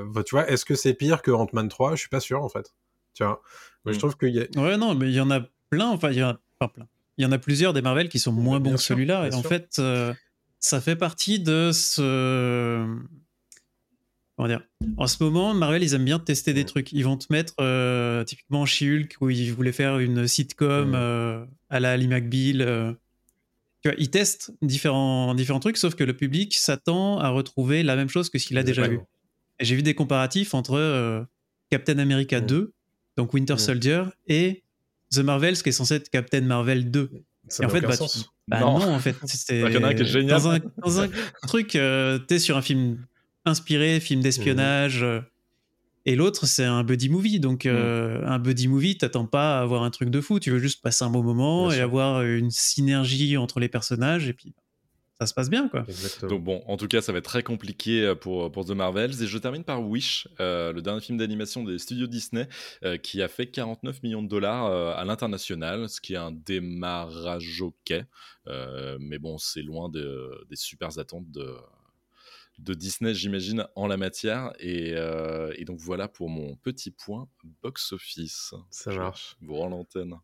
bah, 0.04 0.22
tu 0.24 0.34
vois, 0.34 0.48
est-ce 0.48 0.64
que 0.64 0.74
c'est 0.74 0.94
pire 0.94 1.22
que 1.22 1.30
Ant-Man 1.30 1.68
3 1.68 1.92
Je 1.92 2.00
suis 2.00 2.08
pas 2.08 2.20
sûr 2.20 2.42
en 2.42 2.48
fait. 2.48 2.74
Tu 3.14 3.24
vois, 3.24 3.42
je 3.86 3.92
mm. 3.92 3.98
trouve 3.98 4.16
qu'il 4.16 4.34
y 4.34 4.40
a. 4.40 4.46
Ouais 4.60 4.76
non, 4.76 4.94
mais 4.94 5.06
il 5.06 5.14
y 5.14 5.20
en 5.20 5.30
a 5.30 5.40
plein. 5.70 5.88
Enfin, 5.88 6.10
il 6.10 6.18
y 6.18 6.24
en 6.24 6.30
a 6.30 6.40
pas 6.58 6.68
plein 6.68 6.88
il 7.18 7.22
y 7.22 7.26
en 7.26 7.32
a 7.32 7.38
plusieurs 7.38 7.72
des 7.72 7.82
Marvel 7.82 8.08
qui 8.08 8.18
sont 8.18 8.32
moins 8.32 8.60
bons 8.60 8.72
que 8.72 8.80
celui-là. 8.80 9.28
Et 9.28 9.34
en 9.34 9.42
fait, 9.42 9.76
euh, 9.78 10.12
ça 10.60 10.80
fait 10.80 10.96
partie 10.96 11.40
de 11.40 11.70
ce. 11.72 12.86
Comment 14.36 14.48
dire 14.48 14.60
En 14.98 15.06
ce 15.06 15.22
moment, 15.22 15.54
Marvel, 15.54 15.82
ils 15.82 15.94
aiment 15.94 16.04
bien 16.04 16.18
tester 16.18 16.52
des 16.52 16.66
trucs. 16.66 16.92
Ils 16.92 17.04
vont 17.04 17.16
te 17.16 17.32
mettre, 17.32 17.54
euh, 17.60 18.22
typiquement, 18.24 18.66
She-Hulk, 18.66 19.16
où 19.20 19.30
ils 19.30 19.52
voulaient 19.52 19.72
faire 19.72 19.98
une 19.98 20.28
sitcom 20.28 20.92
euh, 20.94 21.44
à 21.70 21.80
la 21.80 21.92
Ali 21.92 22.06
McBeal. 22.06 22.96
Tu 23.82 23.88
vois, 23.88 23.94
ils 23.98 24.10
testent 24.10 24.52
différents, 24.60 25.34
différents 25.34 25.60
trucs, 25.60 25.78
sauf 25.78 25.94
que 25.94 26.04
le 26.04 26.14
public 26.14 26.54
s'attend 26.54 27.18
à 27.18 27.30
retrouver 27.30 27.82
la 27.82 27.96
même 27.96 28.10
chose 28.10 28.28
que 28.28 28.38
ce 28.38 28.46
qu'il 28.46 28.58
a 28.58 28.62
déjà 28.62 28.86
vu. 28.88 29.00
Et 29.58 29.64
j'ai 29.64 29.74
vu 29.74 29.82
des 29.82 29.94
comparatifs 29.94 30.52
entre 30.52 31.26
Captain 31.70 31.98
America 31.98 32.42
2, 32.42 32.74
donc 33.16 33.32
Winter 33.32 33.56
Soldier, 33.56 34.04
et 34.26 34.64
The 35.12 35.18
Marvels 35.18 35.62
qui 35.62 35.68
est 35.68 35.72
censé 35.72 35.94
être 35.94 36.10
Captain 36.10 36.40
Marvel 36.42 36.90
2. 36.90 37.10
Ça 37.48 37.62
et 37.62 37.66
en 37.66 37.68
fait, 37.68 37.80
bah, 37.80 37.94
bah 38.48 38.60
non. 38.60 38.94
en 38.94 38.98
fait, 38.98 39.16
c'était 39.24 39.60
dans 40.24 40.48
un, 40.48 40.58
dans 40.78 41.00
un 41.00 41.08
truc, 41.46 41.76
euh, 41.76 42.18
t'es 42.18 42.38
sur 42.38 42.56
un 42.56 42.62
film 42.62 43.06
inspiré, 43.44 44.00
film 44.00 44.20
d'espionnage, 44.20 45.04
euh, 45.04 45.20
et 46.06 46.16
l'autre 46.16 46.46
c'est 46.46 46.64
un 46.64 46.82
buddy 46.82 47.08
movie. 47.08 47.38
Donc 47.38 47.66
euh, 47.66 48.20
mm. 48.20 48.28
un 48.28 48.38
buddy 48.40 48.66
movie, 48.66 48.98
t'attends 48.98 49.26
pas 49.26 49.58
à 49.58 49.62
avoir 49.62 49.84
un 49.84 49.90
truc 49.90 50.10
de 50.10 50.20
fou, 50.20 50.40
tu 50.40 50.50
veux 50.50 50.58
juste 50.58 50.82
passer 50.82 51.04
un 51.04 51.10
bon 51.10 51.22
moment 51.22 51.70
et 51.70 51.80
avoir 51.80 52.22
une 52.22 52.50
synergie 52.50 53.36
entre 53.36 53.60
les 53.60 53.68
personnages, 53.68 54.28
et 54.28 54.32
puis 54.32 54.54
ça 55.20 55.26
se 55.26 55.34
passe 55.34 55.48
bien 55.48 55.68
quoi. 55.68 55.86
Donc 56.28 56.44
bon, 56.44 56.62
en 56.66 56.76
tout 56.76 56.88
cas, 56.88 57.00
ça 57.00 57.12
va 57.12 57.18
être 57.18 57.24
très 57.24 57.42
compliqué 57.42 58.02
euh, 58.02 58.14
pour, 58.14 58.52
pour 58.52 58.66
The 58.66 58.70
Marvels. 58.70 59.22
Et 59.22 59.26
je 59.26 59.38
termine 59.38 59.64
par 59.64 59.82
Wish, 59.82 60.28
euh, 60.40 60.72
le 60.72 60.82
dernier 60.82 61.00
film 61.00 61.16
d'animation 61.18 61.64
des 61.64 61.78
studios 61.78 62.06
Disney, 62.06 62.48
euh, 62.84 62.98
qui 62.98 63.22
a 63.22 63.28
fait 63.28 63.46
49 63.46 64.02
millions 64.02 64.22
de 64.22 64.28
dollars 64.28 64.66
à 64.96 65.04
l'international, 65.04 65.88
ce 65.88 66.00
qui 66.00 66.14
est 66.14 66.18
un 66.18 66.32
démarrage 66.32 67.62
ok. 67.62 67.94
mais 69.00 69.18
bon, 69.18 69.38
c'est 69.38 69.62
loin 69.62 69.88
des 69.88 70.56
super 70.56 70.98
attentes 70.98 71.30
de, 71.30 71.56
de 72.58 72.74
Disney, 72.74 73.14
j'imagine, 73.14 73.66
en 73.74 73.86
la 73.86 73.96
matière. 73.96 74.52
Et, 74.58 74.90
et, 74.90 75.64
donc 75.64 75.78
voilà 75.78 76.08
pour 76.08 76.28
mon 76.28 76.56
petit 76.56 76.90
point 76.90 77.28
box-office. 77.62 78.54
Ça 78.70 78.92
marche. 78.92 79.36
vous 79.42 79.54
rends 79.54 79.68
l'antenne. 79.68 80.14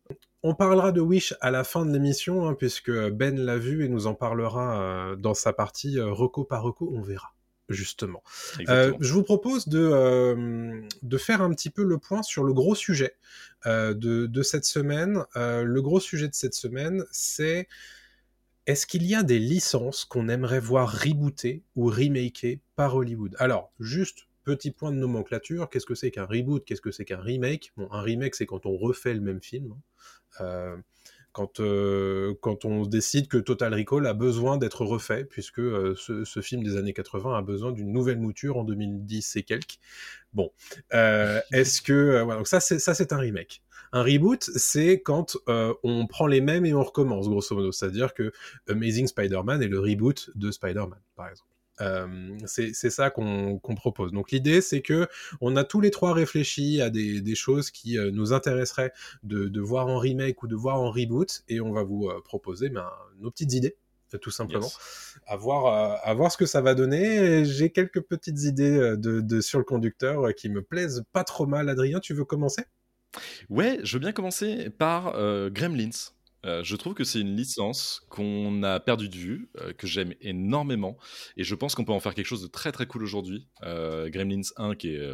On 0.45 0.55
parlera 0.55 0.91
de 0.91 0.99
Wish 0.99 1.33
à 1.39 1.51
la 1.51 1.63
fin 1.63 1.85
de 1.85 1.93
l'émission, 1.93 2.45
hein, 2.45 2.53
puisque 2.53 2.91
Ben 2.91 3.39
l'a 3.39 3.57
vu 3.57 3.85
et 3.85 3.87
nous 3.87 4.07
en 4.07 4.13
parlera 4.13 4.81
euh, 4.81 5.15
dans 5.15 5.33
sa 5.33 5.53
partie 5.53 5.97
euh, 5.97 6.11
reco 6.11 6.43
par 6.43 6.63
reco, 6.63 6.91
on 6.93 7.01
verra 7.01 7.33
justement. 7.69 8.21
Euh, 8.67 8.93
je 8.99 9.13
vous 9.13 9.23
propose 9.23 9.69
de, 9.69 10.83
de 11.01 11.17
faire 11.17 11.41
un 11.41 11.49
petit 11.53 11.69
peu 11.69 11.83
le 11.83 11.97
point 11.97 12.21
sur 12.21 12.43
le 12.43 12.53
gros 12.53 12.75
sujet 12.75 13.15
de, 13.65 13.93
de, 13.93 14.43
cette 14.43 14.65
semaine. 14.65 15.23
le 15.33 15.79
gros 15.81 16.01
sujet 16.01 16.27
de 16.27 16.35
cette 16.35 16.53
semaine, 16.55 17.05
c'est 17.09 17.69
est-ce 18.65 18.87
qu'il 18.87 19.05
y 19.05 19.15
a 19.15 19.23
des 19.23 19.39
licences 19.39 20.05
qu'on 20.05 20.29
aimerait 20.29 20.59
voir 20.59 20.89
rebootées 20.89 21.63
ou 21.75 21.87
remakées 21.87 22.61
par 22.75 22.95
Hollywood? 22.95 23.35
Alors, 23.39 23.71
juste 23.79 24.27
petit 24.43 24.71
point 24.71 24.91
de 24.91 24.97
nomenclature, 24.97 25.69
qu'est-ce 25.69 25.85
que 25.85 25.95
c'est 25.95 26.11
qu'un 26.11 26.25
reboot? 26.25 26.63
Qu'est-ce 26.65 26.81
que 26.81 26.91
c'est 26.91 27.05
qu'un 27.05 27.21
remake? 27.21 27.73
Bon, 27.77 27.87
un 27.91 28.01
remake, 28.01 28.35
c'est 28.35 28.45
quand 28.45 28.65
on 28.65 28.77
refait 28.77 29.13
le 29.13 29.21
même 29.21 29.41
film. 29.41 29.73
Hein. 29.73 29.81
Euh, 30.41 30.77
quand, 31.33 31.59
euh, 31.59 32.33
quand 32.41 32.63
on 32.63 32.83
décide 32.83 33.27
que 33.27 33.37
Total 33.37 33.73
Recall 33.73 34.07
a 34.07 34.13
besoin 34.13 34.57
d'être 34.57 34.85
refait, 34.85 35.25
puisque 35.25 35.59
euh, 35.59 35.95
ce, 35.95 36.41
film 36.41 36.63
des 36.63 36.77
années 36.77 36.93
80 36.93 37.37
a 37.37 37.41
besoin 37.41 37.71
d'une 37.71 37.91
nouvelle 37.91 38.19
mouture 38.19 38.57
en 38.57 38.63
2010 38.63 39.35
et 39.35 39.43
quelques. 39.43 39.79
Bon, 40.31 40.51
est-ce 40.91 41.81
que... 41.81 42.25
donc 42.35 42.47
ça, 42.47 42.59
c'est, 42.59 42.79
ça, 42.79 42.93
c'est 42.93 43.11
un 43.11 43.17
remake. 43.17 43.61
Un 43.91 44.03
reboot, 44.03 44.43
c'est 44.55 45.01
quand 45.01 45.37
on 45.47 46.07
prend 46.07 46.27
les 46.27 46.41
mêmes 46.41 46.65
et 46.65 46.73
on 46.73 46.83
recommence, 46.83 47.27
grosso 47.27 47.55
modo. 47.55 47.71
C'est-à-dire 47.71 48.13
que 48.13 48.31
Amazing 48.67 49.07
Spider-Man 49.07 49.61
est 49.61 49.67
le 49.67 49.79
reboot 49.79 50.31
de 50.35 50.49
Spider-Man, 50.49 50.99
par 51.15 51.29
exemple. 51.29 51.52
Euh, 51.81 52.37
c'est 52.45 52.89
ça 52.89 53.09
qu'on 53.09 53.59
propose. 53.75 54.11
Donc 54.11 54.31
l'idée, 54.31 54.61
c'est 54.61 54.81
que 54.81 55.07
on 55.41 55.55
a 55.55 55.63
tous 55.63 55.81
les 55.81 55.91
trois 55.91 56.13
réfléchi 56.13 56.81
à 56.81 56.89
des, 56.89 57.35
choses 57.35 57.71
qui 57.71 57.97
euh, 57.97 58.11
nous 58.11 58.31
intéresseraient 58.31 58.93
de, 59.23 59.59
voir 59.59 59.87
en 59.87 59.97
remake 59.97 60.43
ou 60.43 60.47
de 60.47 60.55
voir 60.55 60.79
en 60.79 60.91
reboot, 60.91 61.43
et 61.47 61.61
on 61.61 61.71
va 61.71 61.83
vous 61.83 62.07
euh, 62.07 62.21
proposer 62.23 62.69
ben, 62.69 62.89
nos 63.19 63.31
petites 63.31 63.53
idées 63.53 63.75
tout 64.21 64.29
simplement, 64.29 64.69
à, 65.25 65.35
voir, 65.35 65.99
à 66.03 66.13
voir 66.13 66.31
ce 66.31 66.37
que 66.37 66.45
ça 66.45 66.61
va 66.61 66.75
donner. 66.75 67.45
J'ai 67.45 67.71
quelques 67.71 67.99
petites 67.99 68.43
idées 68.43 68.93
de, 68.95 69.41
sur 69.41 69.57
le 69.57 69.65
conducteur 69.65 70.35
qui 70.35 70.49
me 70.49 70.61
plaisent 70.61 71.03
pas 71.13 71.23
trop 71.23 71.47
mal. 71.47 71.67
Adrien, 71.67 71.99
tu 71.99 72.13
veux 72.13 72.23
commencer? 72.23 72.61
Ouais, 73.49 73.79
je 73.81 73.93
veux 73.93 73.99
bien 73.99 74.11
commencer 74.11 74.69
par 74.69 75.13
Gremlins. 75.49 75.89
Euh, 76.45 76.63
je 76.63 76.75
trouve 76.75 76.93
que 76.93 77.03
c'est 77.03 77.21
une 77.21 77.35
licence 77.35 78.05
qu'on 78.09 78.63
a 78.63 78.79
perdu 78.79 79.09
de 79.09 79.15
vue, 79.15 79.49
euh, 79.59 79.73
que 79.73 79.87
j'aime 79.87 80.13
énormément, 80.21 80.97
et 81.37 81.43
je 81.43 81.55
pense 81.55 81.75
qu'on 81.75 81.85
peut 81.85 81.93
en 81.93 81.99
faire 81.99 82.15
quelque 82.15 82.25
chose 82.25 82.43
de 82.43 82.47
très 82.47 82.71
très 82.71 82.85
cool 82.85 83.03
aujourd'hui. 83.03 83.47
Euh, 83.63 84.09
Gremlins 84.09 84.41
1 84.57 84.75
qui 84.75 84.89
est 84.89 85.09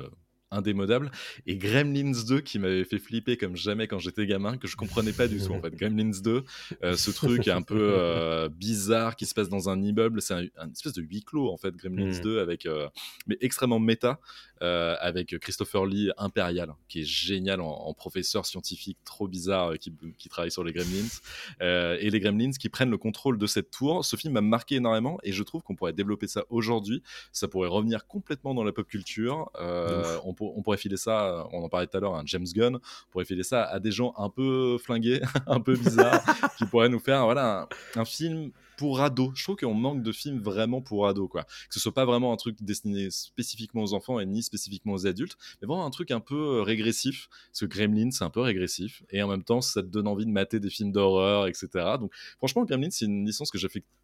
indémodable 0.52 1.12
et 1.46 1.58
Gremlins 1.58 2.24
2 2.28 2.42
qui 2.42 2.60
m'avait 2.60 2.84
fait 2.84 3.00
flipper 3.00 3.38
comme 3.38 3.56
jamais 3.56 3.88
quand 3.88 4.00
j'étais 4.00 4.26
gamin 4.26 4.58
que 4.58 4.68
je 4.68 4.76
comprenais 4.76 5.12
pas 5.12 5.28
du 5.28 5.40
tout 5.40 5.54
en 5.54 5.62
fait 5.62 5.76
Gremlins 5.76 6.20
2 6.24 6.44
euh, 6.84 6.96
ce 6.96 7.12
truc 7.12 7.48
un 7.48 7.62
peu 7.62 7.94
euh, 7.98 8.50
bizarre 8.50 9.16
qui 9.16 9.26
se 9.26 9.34
passe 9.34 9.50
dans 9.50 9.70
un 9.70 9.82
immeuble 9.82 10.22
c'est 10.22 10.34
un, 10.34 10.72
espèce 10.72 10.94
de 10.94 11.02
huis 11.02 11.24
clos 11.24 11.52
en 11.52 11.58
fait 11.58 11.76
Gremlins 11.76 12.20
2 12.22 12.36
hmm. 12.36 12.40
avec 12.40 12.66
euh, 12.66 12.88
mais 13.28 13.38
extrêmement 13.42 13.80
méta 13.80 14.20
avec 14.62 15.38
Christopher 15.39 15.86
Lee 15.86 16.12
impérial 16.18 16.74
qui 16.88 17.01
est 17.01 17.05
génial 17.05 17.62
en, 17.62 17.93
professeur 17.93 18.45
scientifique 18.45 18.97
trop 19.03 19.28
bizarre 19.28 19.78
qui, 19.78 19.93
qui, 20.18 20.30
travaille 20.30 20.51
sur 20.51 20.64
les 20.64 20.74
Gremlins. 20.74 21.07
Et 21.99 22.10
les 22.10 22.20
Gremlins 22.20 22.51
qui 22.51 22.70
prennent 22.70 22.89
le 22.89 22.97
contrôle 22.97 23.38
de 23.38 23.47
cette 23.47 23.72
tour. 23.72 24.03
Ce 24.05 24.16
film 24.16 24.34
m'a 24.34 24.41
marqué 24.41 24.76
énormément 24.76 25.20
et 25.24 25.32
je 25.32 25.43
trouve 25.43 25.62
qu'on 25.62 25.76
pourrait 25.76 25.93
développer 25.93 26.28
ça 26.28 26.43
aujourd'hui. 26.49 27.03
Ça 27.32 27.47
pourrait 27.47 27.70
revenir 27.70 28.07
complètement 28.07 28.53
dans 28.53 28.64
la 28.64 28.72
pop 28.72 28.88
culture. 28.88 29.49
On 29.60 30.34
on 30.39 30.62
pourrait 30.62 30.78
filer 30.78 30.97
ça, 30.97 31.26
euh, 31.26 31.43
on 31.51 31.64
en 31.64 31.70
parlait 31.70 31.88
tout 31.88 31.97
à 31.97 31.99
l'heure, 31.99 32.16
un 32.16 32.24
James 32.26 32.45
Gunn, 32.53 32.76
on 32.76 33.12
pourrait 33.12 33.26
filer 33.26 33.43
ça 33.43 33.64
à 33.64 33.80
des 33.80 33.91
gens 33.91 34.14
un 34.18 34.30
peu 34.30 34.78
flingués, 34.78 35.22
un 35.47 35.60
peu 35.60 35.76
bizarres, 35.76 36.24
qui 36.57 36.66
pourraient 36.66 36.89
nous 36.89 36.99
faire 36.99 37.26
voilà, 37.26 37.68
un, 37.95 38.05
film 38.05 38.51
pour 38.80 39.02
ados. 39.02 39.32
Je 39.36 39.44
trouve 39.44 39.58
qu'on 39.58 39.74
manque 39.74 40.04
de 40.04 40.12
films 40.14 40.40
vraiment 40.40 40.82
pour 40.82 41.06
ados, 41.06 41.28
quoi. 41.30 41.44
Que 41.44 41.74
ce 41.74 41.82
soit 41.82 41.94
pas 41.94 42.06
vraiment 42.06 42.32
un 42.32 42.38
truc 42.38 42.56
destiné 42.62 43.12
spécifiquement 43.12 43.84
aux 43.84 43.94
enfants 43.94 44.22
et 44.22 44.26
ni 44.26 44.42
spécifiquement 44.42 44.94
aux 44.94 45.06
adultes, 45.06 45.36
mais 45.62 45.68
vraiment 45.68 45.86
un 45.86 45.90
truc 45.90 46.12
un 46.12 46.22
peu 46.22 46.60
euh, 46.60 46.62
régressif. 46.62 47.28
Parce 47.28 47.60
que 47.60 47.66
Gremlins, 47.66 48.12
c'est 48.12 48.24
un 48.24 48.30
peu 48.30 48.40
régressif. 48.40 49.04
Et 49.10 49.22
en 49.22 49.28
même 49.28 49.44
temps, 49.44 49.60
ça 49.60 49.82
te 49.82 49.88
donne 49.88 50.08
envie 50.08 50.26
de 50.26 50.32
mater 50.32 50.62
des 50.62 50.70
films 50.70 50.94
d'horreur, 50.94 51.48
etc. 51.48 51.68
Donc, 52.00 52.14
franchement, 52.38 52.64
Gremlins, 52.64 52.90
c'est 52.90 53.04
une 53.04 53.26
licence 53.26 53.52
que 53.52 53.58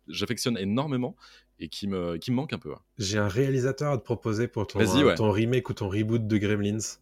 j'affectionne 0.09 0.57
énormément 0.57 1.15
et 1.57 1.69
qui 1.69 1.87
me, 1.87 2.17
qui 2.17 2.31
me 2.31 2.35
manque 2.35 2.51
un 2.51 2.59
peu. 2.59 2.73
J'ai 2.97 3.17
un 3.17 3.29
réalisateur 3.29 3.93
à 3.93 3.97
te 3.97 4.03
proposer 4.03 4.49
pour 4.49 4.67
ton, 4.67 4.79
ton 5.15 5.31
remake 5.31 5.69
ou 5.69 5.73
ton 5.73 5.87
reboot 5.87 6.27
de 6.27 6.37
Gremlins, 6.37 6.97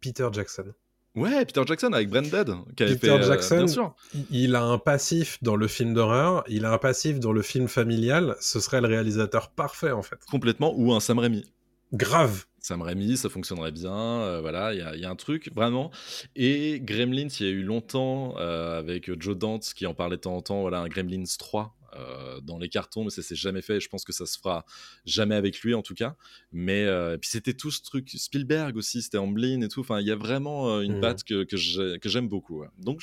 Peter 0.00 0.28
Jackson. 0.32 0.72
Ouais, 1.18 1.44
Peter 1.44 1.62
Jackson 1.66 1.92
avec 1.92 2.08
Branded. 2.08 2.48
Qui 2.76 2.84
Peter 2.84 2.96
fait, 2.96 3.22
Jackson, 3.22 3.56
bien 3.56 3.66
sûr. 3.66 3.94
il 4.30 4.54
a 4.54 4.62
un 4.62 4.78
passif 4.78 5.38
dans 5.42 5.56
le 5.56 5.66
film 5.66 5.94
d'horreur, 5.94 6.44
il 6.48 6.64
a 6.64 6.72
un 6.72 6.78
passif 6.78 7.18
dans 7.18 7.32
le 7.32 7.42
film 7.42 7.68
familial. 7.68 8.36
Ce 8.40 8.60
serait 8.60 8.80
le 8.80 8.88
réalisateur 8.88 9.50
parfait 9.50 9.92
en 9.92 10.02
fait. 10.02 10.18
Complètement, 10.30 10.72
ou 10.76 10.92
un 10.92 11.00
Sam 11.00 11.18
Raimi. 11.18 11.44
Grave. 11.92 12.44
Sam 12.60 12.82
Raimi, 12.82 13.16
ça 13.16 13.28
fonctionnerait 13.28 13.72
bien. 13.72 13.94
Euh, 13.94 14.40
voilà, 14.40 14.74
il 14.74 15.00
y, 15.00 15.04
a 15.04 15.10
un 15.10 15.16
truc 15.16 15.50
vraiment. 15.54 15.90
Et 16.36 16.80
Gremlins, 16.82 17.28
il 17.40 17.46
y 17.46 17.48
a 17.48 17.52
eu 17.52 17.62
longtemps 17.62 18.34
euh, 18.38 18.78
avec 18.78 19.10
Joe 19.20 19.36
Dante 19.36 19.72
qui 19.74 19.86
en 19.86 19.94
parlait 19.94 20.16
de 20.16 20.20
temps 20.20 20.36
en 20.36 20.42
temps. 20.42 20.60
Voilà, 20.60 20.80
un 20.80 20.88
Gremlins 20.88 21.24
3 21.38 21.77
euh, 21.98 22.40
dans 22.40 22.58
les 22.58 22.68
cartons, 22.68 23.04
mais 23.04 23.10
ça 23.10 23.22
s'est 23.22 23.34
jamais 23.34 23.62
fait. 23.62 23.76
Et 23.76 23.80
je 23.80 23.88
pense 23.88 24.04
que 24.04 24.12
ça 24.12 24.26
se 24.26 24.38
fera 24.38 24.64
jamais 25.04 25.34
avec 25.34 25.60
lui 25.60 25.74
en 25.74 25.82
tout 25.82 25.94
cas. 25.94 26.16
Mais 26.52 26.86
puis 27.20 27.30
c'était 27.30 27.54
tout 27.54 27.70
ce 27.70 27.82
truc 27.82 28.08
Spielberg 28.10 28.76
aussi, 28.76 29.02
c'était 29.02 29.18
Amblin 29.18 29.60
et 29.62 29.68
tout. 29.68 29.80
Enfin, 29.80 30.00
il 30.00 30.06
y 30.06 30.10
a 30.10 30.16
vraiment 30.16 30.80
une 30.80 30.98
mmh. 30.98 31.00
patte 31.00 31.24
que, 31.24 31.44
que 31.44 32.08
j'aime 32.08 32.28
beaucoup. 32.28 32.64
Donc, 32.78 33.02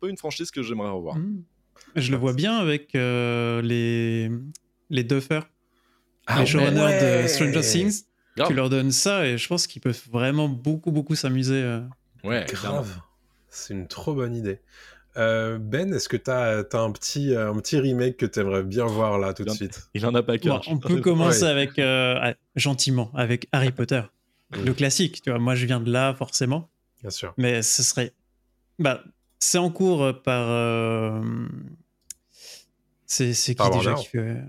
pas 0.00 0.08
une 0.08 0.18
franchise 0.18 0.50
que 0.50 0.62
j'aimerais 0.62 0.90
revoir. 0.90 1.16
Mmh. 1.16 1.42
Je 1.96 2.10
le 2.10 2.16
vois 2.16 2.32
bien 2.32 2.56
avec 2.56 2.92
les 2.94 4.30
les 4.88 5.04
Duffer, 5.04 5.40
ah, 6.26 6.40
les 6.40 6.46
showrunners 6.46 7.22
de 7.22 7.28
Stranger 7.28 7.60
Things 7.60 8.04
tu 8.44 8.54
leur 8.54 8.68
donnes 8.68 8.92
ça 8.92 9.26
et 9.26 9.38
je 9.38 9.48
pense 9.48 9.66
qu'ils 9.66 9.82
peuvent 9.82 10.02
vraiment 10.10 10.48
beaucoup, 10.48 10.92
beaucoup 10.92 11.14
s'amuser. 11.14 11.62
Euh. 11.62 11.80
Ouais, 12.24 12.44
grave. 12.48 13.00
C'est 13.48 13.72
une 13.72 13.88
trop 13.88 14.14
bonne 14.14 14.34
idée. 14.34 14.60
Euh, 15.16 15.58
ben, 15.58 15.92
est-ce 15.94 16.08
que 16.08 16.16
tu 16.16 16.30
as, 16.30 16.58
un, 16.58 16.92
petit, 16.92 17.34
un 17.34 17.54
petit 17.56 17.78
remake 17.78 18.16
que 18.16 18.26
tu 18.26 18.40
aimerais 18.40 18.62
bien 18.62 18.86
voir 18.86 19.18
là 19.18 19.32
tout 19.32 19.44
de 19.44 19.50
suite? 19.50 19.88
Il 19.94 20.04
en 20.06 20.14
a 20.14 20.22
pas 20.22 20.38
qu'un. 20.38 20.60
on 20.66 20.78
peut 20.78 21.00
commencer 21.00 21.44
avec, 21.44 21.78
euh, 21.78 22.18
ah, 22.20 22.34
gentiment, 22.54 23.10
avec 23.14 23.48
Harry 23.52 23.72
Potter. 23.72 24.02
Le 24.64 24.72
classique, 24.74 25.22
tu 25.22 25.30
vois. 25.30 25.38
Moi, 25.38 25.54
je 25.54 25.66
viens 25.66 25.80
de 25.80 25.90
là, 25.90 26.14
forcément. 26.14 26.68
Bien 27.00 27.10
sûr. 27.10 27.34
Mais 27.36 27.62
ce 27.62 27.82
serait. 27.82 28.12
Bah, 28.78 29.02
c'est 29.38 29.58
en 29.58 29.70
cours 29.70 30.22
par. 30.22 31.22
C'est 33.06 33.32
qui 33.32 33.70
déjà 33.70 33.94
qui 33.94 34.06
fait. 34.06 34.42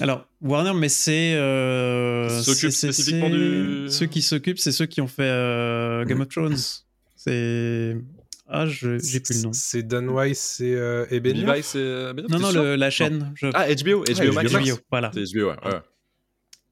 Alors, 0.00 0.26
Warner, 0.40 0.72
mais 0.74 0.88
c'est. 0.88 1.34
Euh, 1.34 2.40
spécifiquement 2.40 3.28
du. 3.28 3.86
Ceux 3.88 4.06
qui 4.06 4.22
s'occupent, 4.22 4.58
c'est 4.58 4.72
ceux 4.72 4.86
qui 4.86 5.00
ont 5.00 5.08
fait 5.08 5.22
euh, 5.22 6.04
Game 6.04 6.20
of 6.20 6.28
Thrones. 6.28 6.56
C'est. 7.16 7.96
Ah, 8.54 8.66
j'ai 8.66 9.20
plus 9.20 9.38
le 9.38 9.42
nom. 9.44 9.52
C'est 9.54 9.82
Dan 9.82 10.10
Weiss 10.10 10.60
et, 10.60 10.74
euh, 10.74 11.06
et 11.10 11.22
euh, 11.24 12.12
Non, 12.28 12.38
non, 12.38 12.52
la 12.52 12.90
chaîne. 12.90 13.34
Ah, 13.54 13.66
HBO, 13.74 14.04
HBO, 14.04 14.32
Max. 14.32 14.52
HBO, 14.52 14.78
voilà. 14.90 15.10
C'est 15.14 15.24
HBO, 15.32 15.48
ouais. 15.48 15.56
ouais. 15.64 15.80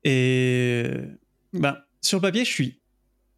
Et. 0.05 0.91
Ben, 1.55 1.79
sur 2.03 2.19
le 2.19 2.23
papier, 2.23 2.45
je 2.45 2.51
suis 2.51 2.81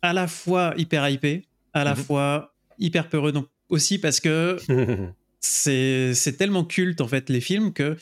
à 0.03 0.13
la 0.13 0.27
fois 0.27 0.75
hyper 0.77 1.09
hypé, 1.09 1.47
à 1.73 1.85
la 1.85 1.95
mhm. 1.95 2.03
fois 2.03 2.55
hyper 2.79 3.09
peureux. 3.09 3.31
Donc, 3.31 3.47
aussi 3.69 3.99
parce 3.99 4.19
que 4.19 4.57
c'est 5.41 6.37
tellement 6.37 6.65
culte, 6.65 7.01
en 7.01 7.07
fait, 7.09 7.31
les 7.31 7.41
films, 7.41 7.73
que 7.73 7.97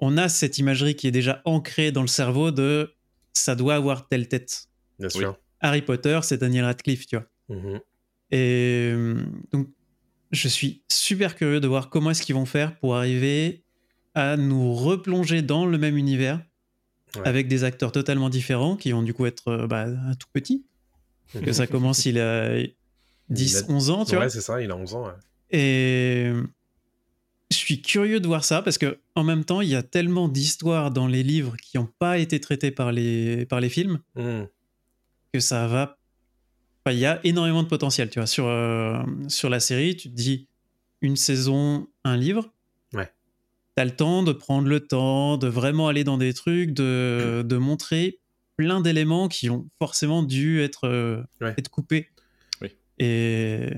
on 0.00 0.16
a 0.16 0.28
cette 0.28 0.58
imagerie 0.58 0.96
qui 0.96 1.06
est 1.06 1.12
déjà 1.12 1.42
ancrée 1.44 1.92
dans 1.92 2.02
le 2.02 2.08
cerveau 2.08 2.50
de 2.50 2.92
ça 3.32 3.54
doit 3.54 3.76
avoir 3.76 4.08
telle 4.08 4.26
tête. 4.26 4.64
Bien 4.98 5.10
sûr. 5.10 5.38
Harry 5.60 5.82
Potter, 5.82 6.18
c'est 6.22 6.38
Daniel 6.38 6.64
Radcliffe, 6.64 7.06
tu 7.06 7.16
vois. 7.16 7.26
Mm-hmm. 7.50 7.80
Et 8.30 8.90
euh, 8.92 9.24
donc, 9.52 9.68
je 10.30 10.48
suis 10.48 10.82
super 10.88 11.34
curieux 11.34 11.60
de 11.60 11.66
voir 11.66 11.90
comment 11.90 12.10
est-ce 12.10 12.22
qu'ils 12.22 12.34
vont 12.34 12.46
faire 12.46 12.78
pour 12.78 12.96
arriver 12.96 13.62
à 14.14 14.36
nous 14.36 14.74
replonger 14.74 15.42
dans 15.42 15.66
le 15.66 15.78
même 15.78 15.96
univers 15.96 16.40
avec 17.24 17.48
des 17.48 17.64
acteurs 17.64 17.90
totalement 17.90 18.28
différents 18.30 18.76
qui 18.76 18.92
vont 18.92 19.02
du 19.02 19.12
coup 19.12 19.26
être 19.26 19.48
euh, 19.48 19.66
bah, 19.66 19.86
tout 20.18 20.28
petits. 20.32 20.64
que 21.32 21.52
ça 21.52 21.66
commence, 21.68 22.06
il 22.06 22.20
a 22.20 22.62
10, 23.30 23.66
11 23.68 23.90
ans, 23.90 24.04
tu 24.04 24.14
vois. 24.14 24.24
Ouais, 24.24 24.30
c'est 24.30 24.40
ça, 24.40 24.62
il 24.62 24.70
a 24.70 24.76
11 24.76 24.94
ans. 24.94 25.12
Et 25.50 26.30
je 27.50 27.56
suis 27.56 27.82
curieux 27.82 28.20
de 28.20 28.26
voir 28.26 28.44
ça 28.44 28.62
parce 28.62 28.78
que 28.78 28.98
en 29.16 29.24
même 29.24 29.44
temps, 29.44 29.60
il 29.60 29.68
y 29.68 29.74
a 29.74 29.82
tellement 29.82 30.28
d'histoires 30.28 30.90
dans 30.90 31.08
les 31.08 31.22
livres 31.22 31.56
qui 31.56 31.78
n'ont 31.78 31.88
pas 31.98 32.18
été 32.18 32.40
traitées 32.40 32.70
par 32.70 32.92
les, 32.92 33.44
par 33.46 33.60
les 33.60 33.68
films 33.68 33.98
hmm. 34.14 34.44
que 35.32 35.40
ça 35.40 35.66
va. 35.66 35.98
Il 36.86 36.98
y 36.98 37.06
a 37.06 37.20
énormément 37.24 37.62
de 37.62 37.68
potentiel, 37.68 38.10
tu 38.10 38.18
vois. 38.18 38.26
Sur, 38.26 38.46
euh, 38.46 39.02
sur 39.28 39.50
la 39.50 39.60
série, 39.60 39.96
tu 39.96 40.10
te 40.10 40.14
dis 40.14 40.48
une 41.02 41.16
saison, 41.16 41.88
un 42.04 42.16
livre. 42.16 42.50
Ouais. 42.94 43.10
Tu 43.76 43.82
as 43.82 43.84
le 43.84 43.94
temps 43.94 44.22
de 44.22 44.32
prendre 44.32 44.68
le 44.68 44.80
temps, 44.80 45.36
de 45.36 45.46
vraiment 45.46 45.88
aller 45.88 46.04
dans 46.04 46.18
des 46.18 46.32
trucs, 46.34 46.72
de, 46.72 47.42
de 47.46 47.56
montrer 47.56 48.20
plein 48.56 48.80
d'éléments 48.80 49.28
qui 49.28 49.48
ont 49.50 49.68
forcément 49.78 50.22
dû 50.22 50.62
être, 50.62 50.86
euh, 50.86 51.22
être 51.56 51.70
coupés. 51.70 52.08
Oui. 52.60 52.68
Et 52.98 53.70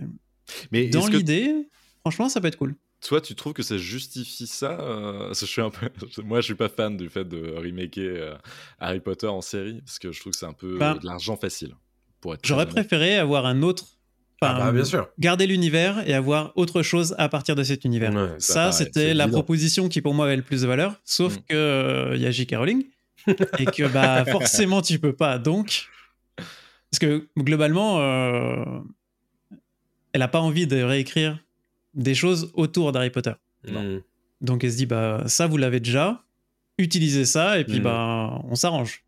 Mais 0.71 0.89
dans 0.89 1.07
l'idée, 1.07 1.69
franchement, 2.01 2.29
ça 2.29 2.41
peut 2.41 2.49
être 2.49 2.59
cool. 2.59 2.75
Toi, 3.03 3.21
tu 3.21 3.35
trouves 3.35 3.53
que 3.53 3.65
ça 3.65 3.79
justifie 3.79 4.47
ça 4.47 4.81
euh, 4.81 5.35
je 5.35 5.45
suis 5.45 5.61
un 5.61 5.71
peu... 5.71 5.89
Moi, 6.25 6.41
je 6.41 6.47
suis 6.47 6.55
pas 6.55 6.69
fan 6.69 6.97
du 6.97 7.09
fait 7.09 7.25
de 7.25 7.53
remaker 7.57 8.05
euh, 8.05 8.37
Harry 8.79 9.01
Potter 9.01 9.27
en 9.27 9.41
série, 9.41 9.81
parce 9.81 9.99
que 9.99 10.13
je 10.13 10.21
trouve 10.21 10.33
que 10.33 10.39
c'est 10.39 10.47
un 10.47 10.53
peu 10.53 10.79
bah, 10.79 10.97
de 11.01 11.07
l'argent 11.07 11.37
facile. 11.37 11.75
J'aurais 12.43 12.67
préféré 12.67 13.17
avoir 13.17 13.47
un 13.47 13.63
autre. 13.63 13.87
Ah 14.41 14.59
bah, 14.59 14.73
bien 14.73 14.85
sûr. 14.85 15.09
Garder 15.21 15.47
l'univers 15.47 16.03
et 16.09 16.15
avoir 16.15 16.53
autre 16.57 16.83
chose 16.83 17.15
à 17.17 17.29
partir 17.29 17.55
de 17.55 17.63
cet 17.63 17.85
univers. 17.85 18.13
ça, 18.39 18.73
c'était 18.73 19.15
la 19.15 19.29
proposition 19.29 19.89
qui 19.89 20.01
pour 20.01 20.15
moi 20.15 20.27
avait 20.27 20.37
le 20.37 20.43
plus 20.43 20.63
de 20.63 20.67
valeur, 20.67 21.01
sauf 21.05 21.37
mm. 21.37 21.43
que 21.49 21.55
euh, 21.55 22.17
y 22.17 22.27
a 22.27 22.31
J.K. 22.31 22.57
Rowling 22.57 22.85
et 23.59 23.67
que 23.67 23.87
bah 23.87 24.25
forcément 24.31 24.83
tu 24.83 24.99
peux 24.99 25.13
pas. 25.13 25.39
Donc, 25.39 25.87
parce 26.37 26.99
que 26.99 27.29
globalement, 27.39 28.01
elle 30.13 30.23
a 30.23 30.29
pas 30.29 30.41
envie 30.41 30.67
de 30.67 30.83
réécrire 30.83 31.39
des 31.95 32.15
choses 32.15 32.51
autour 32.55 32.93
d'Harry 32.93 33.11
Potter. 33.11 33.33
Hmm. 33.67 33.99
Donc 34.41 34.65
elle 34.65 34.73
se 34.73 34.77
dit 34.77 34.87
bah 34.87 35.23
ça 35.27 35.47
vous 35.47 35.57
l'avez 35.57 35.81
déjà, 35.81 36.25
utilisez 36.79 37.25
ça 37.25 37.59
et 37.59 37.65
puis 37.65 37.81
hmm. 37.81 37.85
bah 37.85 38.41
on 38.45 38.55
s'arrange. 38.55 39.05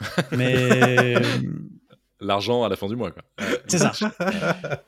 Mais 0.36 1.14
l'argent 2.20 2.64
à 2.64 2.68
la 2.68 2.76
fin 2.76 2.88
du 2.88 2.96
mois 2.96 3.10
quoi. 3.10 3.22
C'est 3.66 3.78
ça. 3.78 3.92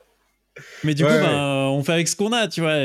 Mais 0.83 0.93
du 0.93 1.03
coup 1.03 1.09
bah, 1.09 1.69
on 1.69 1.83
fait 1.83 1.93
avec 1.93 2.07
ce 2.07 2.15
qu'on 2.15 2.33
a, 2.33 2.47
tu 2.47 2.61
vois. 2.61 2.75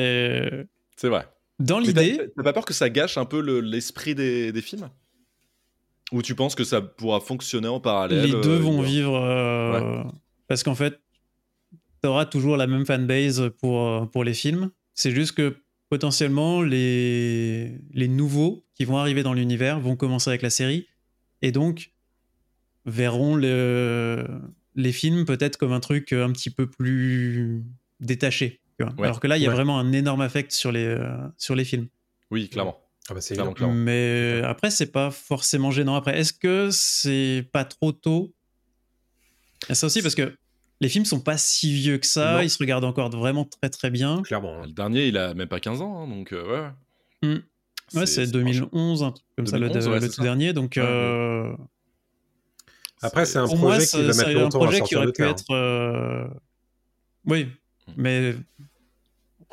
C'est 0.96 1.08
vrai. 1.08 1.26
Dans 1.58 1.78
l'idée. 1.78 2.30
T'as 2.36 2.42
pas 2.42 2.52
peur 2.52 2.64
que 2.64 2.74
ça 2.74 2.90
gâche 2.90 3.16
un 3.18 3.24
peu 3.24 3.40
l'esprit 3.60 4.14
des, 4.14 4.52
des, 4.52 4.60
films? 4.60 4.88
Ou 6.12 6.22
tu 6.22 6.34
penses 6.34 6.54
que 6.54 6.64
ça 6.64 6.80
pourra 6.80 7.20
fonctionner 7.20 7.68
en 7.68 7.80
parallèle 7.80 8.22
Les 8.22 8.40
deux 8.40 8.56
euh, 8.56 8.58
vont 8.58 8.82
vivre. 8.82 9.14
Euh, 9.16 10.02
parce 10.48 10.62
qu'en 10.62 10.74
fait, 10.74 11.00
aura 12.04 12.26
toujours 12.26 12.56
la 12.56 12.66
même 12.66 12.86
fanbase 12.86 13.50
pour, 13.60 13.80
euh, 13.82 14.06
pour 14.06 14.24
les 14.24 14.34
films. 14.34 14.70
C'est 14.94 15.10
juste 15.10 15.32
que 15.32 15.56
potentiellement, 15.88 16.62
les, 16.62 17.78
les 17.92 18.08
nouveaux 18.08 18.64
qui 18.74 18.84
vont 18.84 18.98
arriver 18.98 19.22
dans 19.22 19.34
l'univers 19.34 19.80
vont 19.80 19.96
commencer 19.96 20.30
avec 20.30 20.42
la 20.42 20.50
série 20.50 20.86
et 21.42 21.52
donc 21.52 21.92
verront 22.86 23.36
le, 23.36 24.26
les 24.74 24.92
films 24.92 25.24
peut-être 25.24 25.56
comme 25.58 25.72
un 25.72 25.80
truc 25.80 26.12
un 26.12 26.32
petit 26.32 26.50
peu 26.50 26.68
plus 26.68 27.64
détaché. 28.00 28.60
Alors 28.98 29.20
que 29.20 29.26
là, 29.26 29.36
il 29.36 29.42
y 29.42 29.46
a 29.46 29.50
vraiment 29.50 29.78
un 29.78 29.92
énorme 29.92 30.20
affect 30.20 30.52
sur 30.52 30.72
les, 30.72 30.84
euh, 30.84 31.16
sur 31.38 31.54
les 31.54 31.64
films. 31.64 31.88
Oui, 32.30 32.48
clairement. 32.48 32.80
Ah 33.08 33.14
bah 33.14 33.20
clairement, 33.20 33.72
Mais 33.72 34.42
après, 34.44 34.70
c'est 34.70 34.90
pas 34.90 35.10
forcément 35.10 35.70
gênant. 35.70 35.94
Après, 35.94 36.18
est-ce 36.18 36.32
que 36.32 36.70
c'est 36.72 37.48
pas 37.52 37.64
trop 37.64 37.92
tôt? 37.92 38.34
Ça 39.70 39.86
aussi, 39.86 40.02
parce 40.02 40.16
que 40.16 40.36
les 40.80 40.88
films 40.88 41.04
sont 41.04 41.20
pas 41.20 41.38
si 41.38 41.72
vieux 41.72 41.98
que 41.98 42.06
ça, 42.06 42.42
ils 42.42 42.50
se 42.50 42.58
regardent 42.58 42.84
encore 42.84 43.08
vraiment 43.10 43.44
très 43.44 43.70
très 43.70 43.90
bien. 43.90 44.22
Clairement. 44.22 44.62
Le 44.62 44.72
dernier, 44.72 45.06
il 45.06 45.16
a 45.16 45.34
même 45.34 45.48
pas 45.48 45.60
15 45.60 45.80
ans, 45.80 46.02
hein, 46.02 46.08
donc 46.08 46.32
euh, 46.32 46.72
ouais. 47.22 47.28
Hmm. 47.28 47.96
Ouais, 47.96 48.06
c'est 48.06 48.26
2011, 48.26 49.04
un 49.04 49.12
truc 49.12 49.24
comme 49.36 49.46
ça, 49.46 49.58
le, 49.58 49.68
tout 50.10 50.22
dernier. 50.22 50.52
Donc, 50.52 50.76
euh, 50.76 51.54
Après, 53.06 53.26
c'est 53.26 53.38
un 53.38 53.46
projet 53.46 53.86
qui 53.86 54.02
va 54.02 54.14
mettre 54.14 54.30
longtemps 54.30 54.62
un 54.62 54.66
projet 54.66 54.80
qui 54.82 54.96
aurait 54.96 55.12
pu 55.12 55.22
être. 55.24 55.44
Euh, 55.50 56.26
oui, 57.26 57.48
hmm. 57.88 57.92
mais 57.96 58.34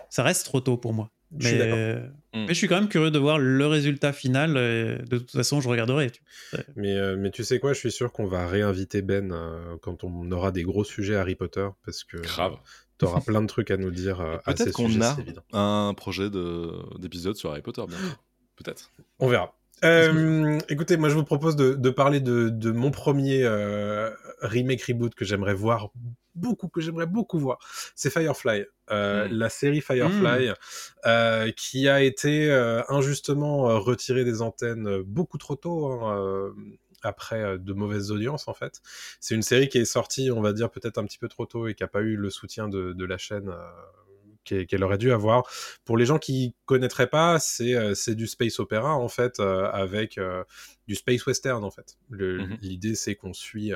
ça 0.10 0.24
reste 0.24 0.46
trop 0.46 0.60
tôt 0.60 0.78
pour 0.78 0.94
moi. 0.94 1.10
Mais, 1.32 1.96
mm. 2.34 2.46
mais, 2.46 2.48
je 2.50 2.54
suis 2.54 2.68
quand 2.68 2.76
même 2.76 2.90
curieux 2.90 3.10
de 3.10 3.18
voir 3.18 3.40
le 3.40 3.66
résultat 3.66 4.14
final. 4.14 4.58
Et 4.58 5.04
de 5.04 5.18
toute 5.18 5.32
façon, 5.32 5.62
je 5.62 5.68
regarderai. 5.68 6.12
Mais, 6.76 6.96
euh, 6.96 7.16
mais 7.18 7.32
tu 7.32 7.44
sais 7.44 7.60
quoi, 7.60 7.74
je 7.74 7.80
suis 7.80 7.92
sûr 7.92 8.12
qu'on 8.12 8.28
va 8.28 8.48
réinviter 8.48 9.02
Ben 9.02 9.32
euh, 9.32 9.76
quand 9.82 10.04
on 10.04 10.32
aura 10.32 10.52
des 10.52 10.64
gros 10.64 10.84
sujets 10.84 11.16
Harry 11.16 11.36
Potter. 11.36 11.68
Parce 11.86 12.04
que 12.04 12.18
tu 12.18 13.06
auras 13.06 13.22
plein 13.22 13.42
de 13.42 13.48
trucs 13.48 13.72
à 13.72 13.78
nous 13.78 13.92
dire. 13.92 14.18
Peut-être 14.46 14.72
qu'on 14.72 15.02
a 15.02 15.18
un 15.60 15.94
projet 15.96 16.30
d'épisode 17.00 17.36
sur 17.36 17.52
Harry 17.52 17.62
Potter 17.62 17.84
Peut-être. 18.56 18.92
On 19.20 19.28
verra. 19.28 19.56
Écoutez, 20.70 20.98
moi 20.98 21.10
je 21.10 21.16
vous 21.16 21.24
propose 21.24 21.56
de, 21.56 21.74
de 21.74 21.90
parler 21.90 22.20
de, 22.20 22.50
de, 22.50 22.72
mon 22.72 22.92
premier 22.92 23.48
remake 24.42 24.84
reboot 24.84 25.16
que 25.16 25.26
j'aimerais 25.26 25.54
voir 25.54 25.92
beaucoup, 26.36 26.68
que 26.68 26.82
j'aimerais 26.82 27.06
beaucoup 27.06 27.40
voir, 27.40 27.60
c'est 27.96 28.10
Firefly. 28.10 28.66
Euh, 28.92 29.28
mm. 29.28 29.32
La 29.32 29.50
série 29.50 29.82
Firefly, 29.82 30.50
mm. 30.50 30.56
euh, 31.06 31.52
qui 31.52 31.88
a 31.88 32.02
été 32.02 32.50
euh, 32.50 32.82
injustement 32.90 33.80
retirée 33.80 34.24
des 34.24 34.42
antennes 34.42 35.02
beaucoup 35.04 35.38
trop 35.38 35.56
tôt. 35.56 35.88
Hein, 35.88 36.54
après 37.06 37.60
de 37.60 37.74
mauvaises 37.74 38.12
audiences 38.12 38.48
en 38.48 38.54
fait. 38.54 38.80
C'est 39.20 39.36
une 39.36 39.42
série 39.42 39.68
qui 39.68 39.78
est 39.78 39.84
sortie, 39.84 40.32
on 40.32 40.40
va 40.40 40.54
dire 40.54 40.72
peut-être 40.72 40.98
un 40.98 41.04
petit 41.04 41.18
peu 41.18 41.28
trop 41.28 41.46
tôt 41.46 41.68
et 41.68 41.74
qui 41.74 41.84
a 41.84 41.90
pas 41.90 42.00
eu 42.00 42.16
le 42.16 42.30
soutien 42.30 42.70
de, 42.70 42.94
de 42.94 43.04
la 43.04 43.18
chaîne 43.18 43.54
qu'elle 44.44 44.84
aurait 44.84 44.98
dû 44.98 45.12
avoir. 45.12 45.44
Pour 45.86 45.98
les 45.98 46.06
gens 46.06 46.20
qui 46.20 46.56
connaîtraient 46.66 47.10
pas, 47.10 47.40
c'est 47.40 47.76
euh, 47.76 47.94
du 48.08 48.28
space 48.28 48.60
opéra 48.60 48.96
en 48.96 49.08
fait, 49.08 49.40
euh, 49.40 49.70
avec 49.72 50.18
euh, 50.18 50.44
du 50.88 50.96
space 50.96 51.26
western 51.26 51.64
en 51.64 51.72
fait. 51.72 51.98
Mmh 52.10 52.58
l'idée 52.62 52.96
c'est 52.96 53.16
qu'on 53.16 53.34
suit 53.34 53.74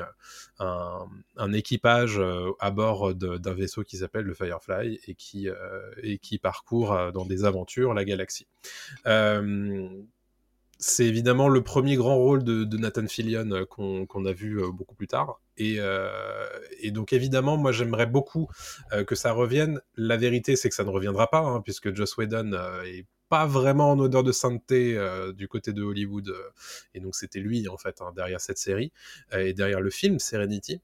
un, 0.58 1.06
un, 1.36 1.52
équipage 1.52 2.20
à 2.60 2.70
bord 2.70 3.14
d'un 3.14 3.54
vaisseau 3.54 3.82
qui 3.82 3.96
s'appelle 3.96 4.24
le 4.24 4.34
Firefly 4.34 5.00
et 5.06 5.14
qui, 5.14 5.48
et 6.02 6.18
qui 6.18 6.38
parcourt 6.38 7.12
dans 7.12 7.24
des 7.24 7.44
aventures 7.44 7.94
la 7.94 8.04
galaxie 8.04 8.46
c'est 10.78 11.06
évidemment 11.06 11.48
le 11.48 11.62
premier 11.62 11.96
grand 11.96 12.16
rôle 12.16 12.44
de, 12.44 12.76
Nathan 12.76 13.06
Fillion 13.08 13.50
euh, 13.50 13.64
qu'on 13.66 14.24
a 14.24 14.32
vu 14.32 14.62
euh, 14.62 14.70
beaucoup 14.70 14.94
plus 14.94 15.08
tard. 15.08 15.40
Euh, 15.60 16.48
et, 16.80 16.92
donc 16.92 17.12
évidemment, 17.12 17.56
moi 17.56 17.72
j'aimerais 17.72 18.06
beaucoup 18.06 18.48
que 19.06 19.14
ça 19.16 19.32
revienne. 19.32 19.80
La 19.96 20.16
vérité, 20.16 20.54
c'est 20.54 20.68
que 20.68 20.74
ça 20.74 20.84
ne 20.84 20.90
reviendra 20.90 21.28
pas, 21.28 21.40
hein, 21.40 21.60
puisque 21.62 21.94
Joss 21.94 22.16
Whedon 22.16 22.52
est 22.84 23.06
pas 23.28 23.46
vraiment 23.46 23.90
en 23.90 23.98
odeur 23.98 24.22
de 24.22 24.32
sainteté 24.32 24.96
du 25.36 25.48
côté 25.48 25.72
de 25.72 25.82
Hollywood. 25.82 26.32
et 26.94 27.00
donc 27.00 27.14
c'était 27.14 27.40
lui 27.40 27.68
en 27.68 27.76
fait 27.76 28.00
hein, 28.00 28.12
derrière 28.16 28.40
cette 28.40 28.56
série 28.56 28.90
et 29.32 29.52
derrière 29.52 29.80
le 29.80 29.90
film 29.90 30.18
Serenity. 30.18 30.80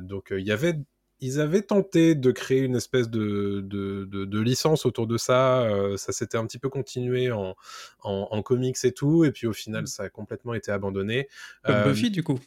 donc 0.00 0.28
il 0.32 0.44
y 0.44 0.50
avait 0.50 0.74
ils 1.20 1.40
avaient 1.40 1.62
tenté 1.62 2.14
de 2.14 2.30
créer 2.30 2.60
une 2.60 2.76
espèce 2.76 3.08
de, 3.08 3.60
de, 3.62 4.40
licence 4.40 4.84
autour 4.84 5.06
de 5.06 5.16
ça. 5.16 5.62
Euh, 5.62 5.96
ça 5.96 6.12
s'était 6.12 6.36
un 6.36 6.46
petit 6.46 6.58
peu 6.58 6.68
continué 6.68 7.32
en, 7.32 7.56
en, 8.02 8.42
comics 8.42 8.76
et 8.84 8.92
tout. 8.92 9.24
Et 9.24 9.32
puis 9.32 9.46
au 9.46 9.52
final, 9.52 9.84
mmh. 9.84 9.86
ça 9.86 10.02
a 10.04 10.08
complètement 10.08 10.54
été 10.54 10.70
abandonné. 10.70 11.28
Comme 11.64 11.76
euh, 11.76 11.84
Buffy, 11.84 12.10
du 12.10 12.22
coup. 12.22 12.38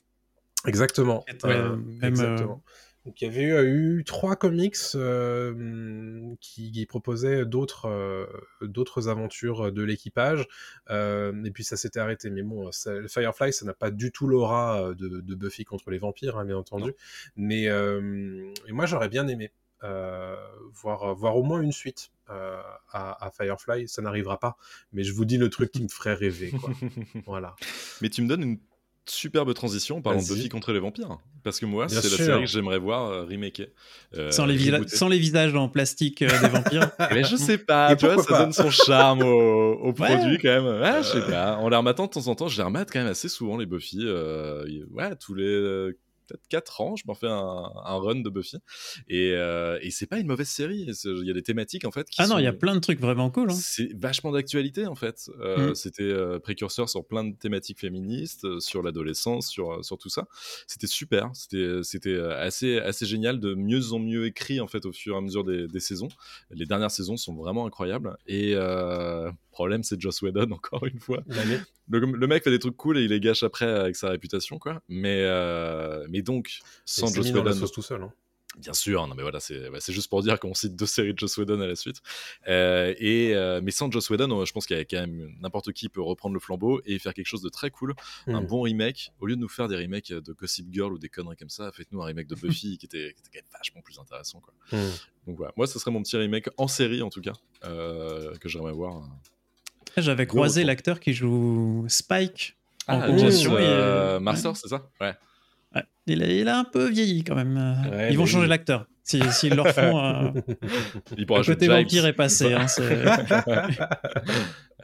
Exactement. 0.65 1.25
Euh, 1.45 1.77
exactement. 2.03 2.61
Donc 3.09 3.21
il 3.21 3.25
y 3.25 3.27
avait 3.27 3.65
eu, 3.65 4.03
trois 4.05 4.35
comics 4.35 4.75
euh, 4.93 6.35
qui, 6.41 6.85
proposaient 6.85 7.43
d'autres 7.43 7.87
euh, 7.87 8.27
d'autres 8.61 9.07
aventures 9.09 9.71
de 9.71 9.81
l'équipage, 9.81 10.47
euh, 10.91 11.43
et 11.43 11.49
puis 11.49 11.63
ça 11.63 11.75
s'était 11.75 11.99
arrêté. 11.99 12.29
Mais 12.29 12.43
bon, 12.43 12.69
Firefly, 12.71 13.51
ça 13.51 13.65
n'a 13.65 13.73
pas 13.73 13.89
du 13.89 14.11
tout 14.11 14.27
l'aura 14.27 14.93
de, 14.93 15.33
Buffy 15.33 15.65
contre 15.65 15.89
les 15.89 15.97
vampires, 15.97 16.37
hein, 16.37 16.45
bien 16.45 16.57
entendu. 16.57 16.93
Mais 17.35 17.67
moi, 18.69 18.85
j'aurais 18.85 19.09
bien 19.09 19.27
aimé 19.27 19.51
voir, 19.81 21.15
voir 21.15 21.35
au 21.35 21.41
moins 21.41 21.61
une 21.61 21.71
suite 21.71 22.11
à, 22.27 23.31
Firefly. 23.35 23.87
Ça 23.87 24.03
n'arrivera 24.03 24.39
pas, 24.39 24.55
mais 24.93 25.03
je 25.03 25.13
vous 25.13 25.25
dis 25.25 25.39
le 25.39 25.49
truc 25.49 25.71
qui 25.71 25.81
me 25.81 25.89
ferait 25.89 26.13
rêver. 26.13 26.53
voilà. 27.25 27.55
Mais 28.03 28.11
tu 28.11 28.21
me 28.21 28.27
donnes 28.27 28.43
une 28.43 28.59
superbe 29.09 29.53
transition 29.53 29.97
en 29.97 30.01
parlant 30.01 30.21
de 30.21 30.27
Buffy 30.27 30.49
contre 30.49 30.71
les 30.71 30.79
vampires. 30.79 31.17
Parce 31.43 31.59
que 31.59 31.65
moi, 31.65 31.87
c'est 31.87 31.95
la 31.95 32.01
série 32.01 32.41
que 32.41 32.49
j'aimerais 32.49 32.79
voir 32.79 33.09
euh, 33.09 33.23
remake 33.23 33.61
euh, 34.15 34.31
sans, 34.31 34.45
les 34.45 34.87
sans 34.87 35.07
les 35.07 35.19
visages 35.19 35.55
en 35.55 35.69
plastique 35.69 36.21
euh, 36.21 36.41
des 36.41 36.47
vampires. 36.47 36.91
Mais 37.11 37.23
je 37.23 37.35
sais 37.35 37.57
pas, 37.57 37.95
tu 37.95 38.05
vois, 38.05 38.21
ça 38.21 38.39
donne 38.39 38.53
son 38.53 38.69
charme 38.69 39.23
au, 39.23 39.93
produit 39.93 40.37
quand 40.37 40.49
même. 40.49 40.81
Ouais, 40.81 41.03
je 41.03 41.07
sais 41.07 41.31
pas. 41.31 41.57
On 41.61 41.69
les 41.69 41.77
remate 41.77 41.97
de 41.97 42.05
temps 42.05 42.27
en 42.27 42.35
temps, 42.35 42.47
je 42.47 42.57
les 42.57 42.63
remate 42.63 42.89
quand 42.91 42.99
même 42.99 43.09
assez 43.09 43.29
souvent, 43.29 43.57
les 43.57 43.65
Buffy. 43.65 44.05
ouais, 44.05 45.15
tous 45.19 45.33
les 45.33 45.93
peut-être 46.29 46.47
4 46.49 46.81
ans, 46.81 46.95
je 46.95 47.03
m'en 47.07 47.15
fais 47.15 47.27
un, 47.27 47.71
run 47.99 48.21
de 48.21 48.29
Buffy. 48.29 48.57
Et, 49.07 49.33
euh, 49.33 49.79
et 49.81 49.91
c'est 49.91 50.05
pas 50.05 50.19
une 50.19 50.27
mauvaise 50.27 50.47
série. 50.47 50.89
Il 51.05 51.25
y 51.25 51.31
a 51.31 51.33
des 51.33 51.43
thématiques 51.43 51.85
en 51.85 51.91
fait. 51.91 52.07
ah 52.17 52.27
non, 52.27 52.37
il 52.37 52.43
y 52.43 52.47
a 52.47 52.53
plein 52.53 52.75
de 52.75 52.79
trucs 52.79 52.99
vraiment 52.99 53.29
cool. 53.29 53.51
Hein. 53.51 53.55
C'est 53.55 53.91
vachement 53.95 54.31
d'actualité 54.31 54.87
en 54.87 54.95
fait. 54.95 55.29
Euh, 55.39 55.71
mm. 55.71 55.75
C'était 55.75 56.03
euh, 56.03 56.39
précurseur 56.39 56.89
sur 56.89 57.05
plein 57.05 57.23
de 57.23 57.35
thématiques 57.35 57.79
féministes, 57.79 58.59
sur 58.59 58.81
l'adolescence, 58.81 59.47
sur, 59.47 59.83
sur 59.83 59.97
tout 59.97 60.09
ça. 60.09 60.27
C'était 60.67 60.87
super. 60.87 61.29
C'était 61.33 62.19
assez, 62.19 62.77
assez 62.77 63.05
génial, 63.05 63.39
de 63.39 63.53
mieux 63.55 63.93
en 63.93 63.99
mieux 63.99 64.25
écrit 64.25 64.59
en 64.59 64.67
fait 64.67 64.85
au 64.85 64.91
fur 64.91 65.15
et 65.15 65.17
à 65.17 65.21
mesure 65.21 65.43
des, 65.43 65.67
des 65.67 65.79
saisons. 65.79 66.09
Les 66.51 66.65
dernières 66.65 66.91
saisons 66.91 67.17
sont 67.17 67.35
vraiment 67.35 67.65
incroyables. 67.65 68.17
Et 68.27 68.55
problème, 69.59 69.83
c'est 69.83 69.99
Joss 69.99 70.21
Whedon, 70.21 70.51
encore 70.51 70.85
une 70.85 70.99
fois. 70.99 71.21
Le, 71.89 72.27
mec 72.27 72.43
fait 72.43 72.49
des 72.49 72.59
trucs 72.59 72.77
cool 72.77 72.97
et 72.97 73.03
il 73.03 73.09
les 73.09 73.19
gâche 73.19 73.43
après 73.43 73.65
avec 73.65 73.95
sa 73.97 74.09
réputation, 74.09 74.57
quoi. 74.57 74.81
Mais, 74.87 75.23
euh, 75.23 76.07
mais 76.09 76.21
donc, 76.21 76.59
sans 76.85 77.13
Joss 77.13 77.31
Whedon. 77.31 77.67
tout 77.67 77.81
seul. 77.81 78.03
Hein. 78.03 78.13
Bien 78.57 78.73
sûr, 78.73 79.05
non 79.05 79.13
mais 79.13 79.21
voilà, 79.21 79.39
c'est 79.39 79.93
juste 79.93 80.09
pour 80.09 80.23
dire 80.23 80.39
qu'on 80.39 80.55
cite 80.55 80.75
deux 80.75 80.87
séries 80.87 81.13
de 81.13 81.19
Joss 81.19 81.37
Whedon 81.37 81.61
à 81.61 81.67
la 81.67 81.75
suite. 81.75 82.01
Euh, 82.47 82.95
et, 82.97 83.35
euh, 83.35 83.61
mais 83.63 83.69
sans 83.69 83.91
Joss 83.91 84.09
Whedon, 84.09 84.43
je 84.43 84.51
pense 84.51 84.65
qu'il 84.65 84.75
y 84.75 84.79
a 84.79 84.85
quand 84.85 84.99
même 84.99 85.35
n'importe 85.39 85.71
qui 85.71 85.87
peut 85.87 86.01
reprendre 86.01 86.33
le 86.33 86.39
flambeau 86.39 86.81
et 86.85 86.97
faire 86.97 87.13
quelque 87.13 87.27
chose 87.27 87.43
de 87.43 87.49
très 87.49 87.69
cool, 87.69 87.93
un 88.25 88.41
hmm. 88.41 88.47
bon 88.47 88.61
remake. 88.61 89.11
Au 89.19 89.27
lieu 89.27 89.35
de 89.35 89.41
nous 89.41 89.47
faire 89.47 89.67
des 89.67 89.77
remakes 89.77 90.11
de 90.11 90.33
Gossip 90.33 90.67
Girl 90.71 90.91
ou 90.91 90.97
des 90.97 91.09
conneries 91.09 91.37
comme 91.37 91.49
ça, 91.49 91.71
faites-nous 91.71 92.01
un 92.01 92.07
remake 92.07 92.27
de 92.27 92.35
Buffy 92.35 92.77
qui, 92.79 92.87
était, 92.87 93.13
qui, 93.13 93.21
était, 93.21 93.29
quand 93.33 93.39
même 93.39 93.51
vachement 93.53 93.81
plus 93.81 93.99
intéressant. 93.99 94.39
Quoi. 94.39 94.53
Hmm. 94.71 94.91
Donc 95.27 95.37
voilà, 95.37 95.53
moi, 95.55 95.67
ce 95.67 95.77
serait 95.77 95.91
mon 95.91 96.01
petit 96.01 96.17
remake 96.17 96.49
en 96.57 96.67
série 96.67 97.03
en 97.03 97.09
tout 97.09 97.21
cas, 97.21 97.33
que 97.61 98.49
j'aimerais 98.49 98.73
voir. 98.73 99.07
J'avais 100.01 100.25
croisé 100.25 100.63
l'acteur 100.63 100.99
qui 100.99 101.13
joue 101.13 101.85
Spike 101.87 102.57
en 102.89 103.01
ah, 103.01 103.07
euh, 103.07 104.19
Master, 104.19 104.57
c'est 104.57 104.67
ça? 104.67 104.89
Ouais. 104.99 105.13
Il, 106.07 106.23
a, 106.23 106.27
il, 106.27 106.47
a, 106.47 106.57
un 106.57 106.63
peu 106.63 106.89
vieilli 106.89 107.23
quand 107.23 107.35
même. 107.35 108.07
Ils 108.09 108.17
vont 108.17 108.25
changer 108.25 108.47
l'acteur. 108.47 108.87
S'ils 109.03 109.31
si, 109.31 109.49
leur 109.49 109.67
font. 109.69 109.99
Euh... 110.03 110.31
Il 111.17 111.25
pourra 111.25 111.39
le 111.39 111.45
côté 111.45 111.67
vampire 111.67 112.05
est 112.05 112.13
passé. 112.13 112.53
Hein, 112.53 112.65
un 112.67 112.67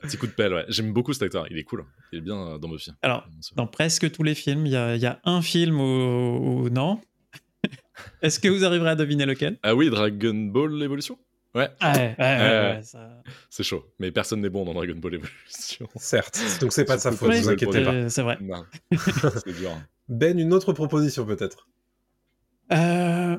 petit 0.01 0.18
coup 0.18 0.28
de 0.28 0.32
pelle, 0.32 0.53
ouais. 0.53 0.66
J'aime 0.68 0.93
beaucoup 0.93 1.13
cet 1.13 1.24
acteur. 1.24 1.45
Il 1.49 1.57
est 1.57 1.63
cool. 1.63 1.86
Il 2.11 2.20
est 2.20 2.22
bien 2.22 2.36
euh, 2.36 2.57
dans 2.57 2.68
Buffy. 2.68 2.91
Alors, 3.01 3.28
dans 3.55 3.68
presque 3.68 4.11
tous 4.11 4.24
les 4.24 4.34
films, 4.36 4.66
il 4.66 4.72
y 4.72 4.76
a, 4.76 4.95
y 4.95 5.05
a, 5.05 5.20
un 5.26 5.41
film 5.41 5.80
où, 5.80 6.63
où 6.63 6.70
non. 6.70 6.99
Est-ce 8.22 8.39
que 8.39 8.47
vous 8.47 8.66
arriverez 8.66 8.91
à 8.91 8.95
deviner 8.95 9.26
lequel? 9.26 9.57
Ah 9.61 9.76
oui, 9.76 9.89
Dragon 9.89 10.34
Ball 10.34 10.82
Evolution? 10.82 11.20
Ouais. 11.56 11.70
ouais, 11.82 12.16
ouais, 12.20 12.82
C'est 13.49 13.64
chaud. 13.64 13.86
Mais 13.99 14.12
personne 14.12 14.41
n'est 14.41 14.49
bon 14.49 14.66
dans 14.66 14.74
Dragon 14.74 14.95
Ball 14.97 15.16
Evolution. 15.16 15.88
Certes. 15.95 16.38
Donc 16.60 16.74
c'est 16.74 16.84
pas 16.84 16.97
de 16.97 17.01
sa 17.01 17.14
faute, 17.14 17.30
ne 17.30 17.38
vous 17.38 17.49
inquiétez 17.49 17.82
pas. 17.82 18.10
C'est 18.10 18.24
vrai. 18.24 18.38
c'est 19.45 19.58
dur. 19.58 19.72
Ben, 20.10 20.38
une 20.38 20.53
autre 20.53 20.74
proposition 20.74 21.26
peut-être 21.26 21.70
euh, 22.74 23.38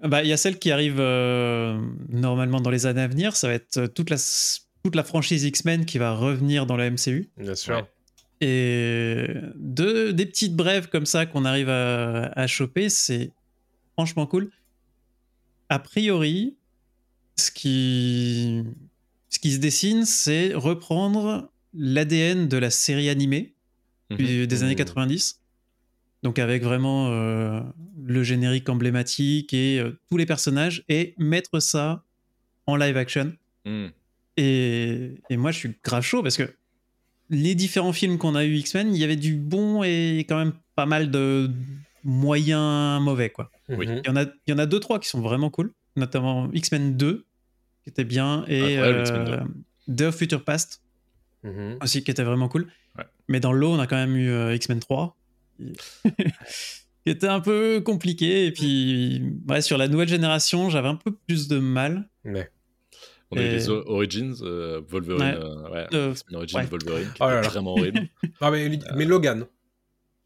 bah, 0.00 0.22
Il 0.22 0.28
y 0.28 0.32
a 0.32 0.38
celle 0.38 0.58
qui 0.58 0.72
arrive 0.72 0.96
euh, 0.98 1.78
normalement 2.08 2.60
dans 2.60 2.70
les 2.70 2.86
années 2.86 3.02
à 3.02 3.08
venir. 3.08 3.36
Ça 3.36 3.48
va 3.48 3.54
être 3.54 3.86
toute 3.88 4.08
la, 4.08 4.16
toute 4.82 4.94
la 4.94 5.04
franchise 5.04 5.44
X-Men 5.44 5.84
qui 5.84 5.98
va 5.98 6.14
revenir 6.14 6.64
dans 6.64 6.78
la 6.78 6.90
MCU. 6.90 7.30
Bien 7.36 7.54
sûr. 7.54 7.86
Et 8.40 9.26
de, 9.56 10.10
des 10.10 10.24
petites 10.24 10.56
brèves 10.56 10.88
comme 10.88 11.06
ça 11.06 11.26
qu'on 11.26 11.44
arrive 11.44 11.68
à, 11.68 12.32
à 12.34 12.46
choper, 12.46 12.88
c'est 12.88 13.30
franchement 13.92 14.26
cool. 14.26 14.50
A 15.68 15.78
priori, 15.78 16.56
ce 17.36 17.50
qui, 17.50 18.64
ce 19.28 19.38
qui 19.38 19.52
se 19.52 19.58
dessine, 19.58 20.04
c'est 20.04 20.54
reprendre 20.54 21.50
l'ADN 21.74 22.48
de 22.48 22.56
la 22.56 22.70
série 22.70 23.08
animée 23.08 23.54
mhm. 24.10 24.46
des 24.46 24.62
années 24.62 24.76
90. 24.76 25.40
Donc 26.22 26.38
avec 26.38 26.62
vraiment 26.62 27.08
euh, 27.08 27.60
le 28.04 28.22
générique 28.22 28.68
emblématique 28.68 29.52
et 29.52 29.80
euh, 29.80 29.98
tous 30.08 30.16
les 30.16 30.26
personnages 30.26 30.84
et 30.88 31.14
mettre 31.18 31.60
ça 31.60 32.04
en 32.66 32.76
live 32.76 32.96
action. 32.96 33.32
Mhm. 33.64 33.90
Et, 34.36 35.14
et, 35.28 35.36
moi 35.36 35.50
je 35.50 35.58
suis 35.58 35.74
grave 35.84 36.02
chaud 36.02 36.22
parce 36.22 36.36
que 36.36 36.54
les 37.28 37.54
différents 37.54 37.92
films 37.92 38.18
qu'on 38.18 38.34
a 38.34 38.44
eu 38.44 38.54
X-Men, 38.54 38.94
il 38.94 39.00
y 39.00 39.04
avait 39.04 39.16
du 39.16 39.34
bon 39.34 39.82
et 39.82 40.24
quand 40.28 40.38
même 40.38 40.54
pas 40.74 40.86
mal 40.86 41.10
de 41.10 41.50
moyens 42.04 43.02
mauvais 43.02 43.30
quoi. 43.30 43.50
Il, 43.68 44.02
y 44.04 44.08
en 44.08 44.16
a, 44.16 44.22
il 44.22 44.50
y 44.50 44.52
en 44.52 44.58
a 44.58 44.66
deux 44.66 44.80
trois 44.80 44.98
qui 44.98 45.08
sont 45.08 45.20
vraiment 45.20 45.50
cool 45.50 45.72
notamment 45.96 46.50
X-Men 46.52 46.96
2, 46.96 47.26
qui 47.82 47.90
était 47.90 48.04
bien, 48.04 48.44
et 48.48 48.78
euh, 48.78 49.38
The 49.94 50.10
Future 50.10 50.44
Past, 50.44 50.82
mhm. 51.42 51.78
aussi, 51.82 52.02
qui 52.04 52.10
était 52.10 52.24
vraiment 52.24 52.48
cool. 52.48 52.68
Mais 53.28 53.40
dans 53.40 53.52
l'eau, 53.52 53.70
on 53.70 53.78
a 53.78 53.86
quand 53.86 53.96
même 53.96 54.16
eu 54.16 54.30
euh, 54.30 54.54
X-Men 54.54 54.80
3, 54.80 55.16
qui... 55.58 55.72
était 57.06 57.28
un 57.28 57.40
peu 57.40 57.80
compliqué. 57.80 58.46
Et 58.46 58.52
puis, 58.52 59.22
ouais, 59.48 59.62
sur 59.62 59.78
la 59.78 59.88
nouvelle 59.88 60.08
génération, 60.08 60.70
j'avais 60.70 60.88
un 60.88 60.96
peu 60.96 61.12
plus 61.26 61.48
de 61.48 61.58
mal. 61.58 62.08
Mais... 62.24 62.50
On 63.30 63.38
a 63.38 63.42
eu 63.42 63.48
les 63.48 63.70
Origins, 63.70 64.34
euh, 64.42 64.82
Wolverine, 64.86 65.38
ouais. 65.72 65.86
X-Men 66.10 66.36
Origins, 66.36 66.66
Wolverine, 66.70 67.08
qui 67.14 67.22
oh 67.22 67.30
était 67.30 67.48
vraiment 67.48 67.72
horrible. 67.72 68.00
ah, 68.42 68.50
mais, 68.50 68.78
mais 68.94 69.06
Logan. 69.06 69.46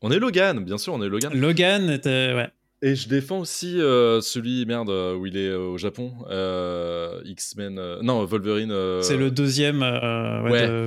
On 0.03 0.11
est 0.11 0.19
Logan, 0.19 0.65
bien 0.65 0.77
sûr, 0.77 0.93
on 0.95 1.03
est 1.03 1.09
Logan. 1.09 1.33
Logan 1.33 1.89
était, 1.89 2.35
ouais. 2.35 2.51
Et 2.87 2.95
je 2.95 3.09
défends 3.09 3.41
aussi 3.41 3.81
euh, 3.81 4.21
celui, 4.21 4.65
merde, 4.65 4.91
où 4.91 5.27
il 5.27 5.37
est 5.37 5.49
euh, 5.49 5.59
au 5.59 5.77
Japon. 5.77 6.13
Euh, 6.31 7.21
X-Men. 7.25 7.81
non, 8.03 8.25
Wolverine. 8.25 8.73
C'est 9.03 9.17
le 9.17 9.33
deuxième. 9.33 9.83
ouais. 9.83 10.87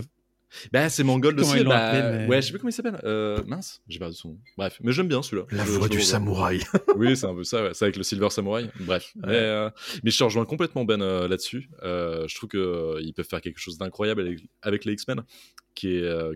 Bah, 0.72 0.90
c'est 0.90 1.04
Mangold 1.04 1.40
aussi. 1.40 1.64
Bah, 1.64 1.94
ouais, 2.28 2.42
je 2.42 2.48
sais 2.48 2.52
plus 2.52 2.60
comment 2.60 2.70
il 2.70 2.74
s'appelle. 2.74 3.00
mince, 3.48 3.82
j'ai 3.88 4.00
perdu 4.00 4.16
son 4.16 4.30
nom. 4.30 4.40
Bref, 4.58 4.80
mais 4.84 4.92
j'aime 4.92 5.08
bien 5.08 5.22
celui-là. 5.22 5.48
La 5.52 5.64
voix 5.64 5.88
du 5.88 6.02
samouraï. 6.02 6.62
oui, 6.96 7.16
c'est 7.16 7.28
un 7.28 7.36
peu 7.36 7.44
ça, 7.44 7.64
ouais. 7.64 7.74
C'est 7.74 7.86
avec 7.86 7.98
le 7.98 8.04
Silver 8.04 8.30
Samurai. 8.30 8.70
Bref. 8.82 9.14
Mais, 9.16 9.70
mais, 10.04 10.12
je 10.12 10.18
te 10.18 10.24
rejoins 10.24 10.46
complètement 10.46 10.86
Ben 10.86 11.00
là-dessus. 11.00 11.70
je 11.82 12.36
trouve 12.36 12.50
qu'ils 12.50 13.14
peuvent 13.14 13.28
faire 13.28 13.42
quelque 13.42 13.60
chose 13.60 13.78
d'incroyable 13.78 14.22
avec, 14.22 14.40
avec, 14.62 14.86
les 14.86 14.94
X-Men 14.94 15.24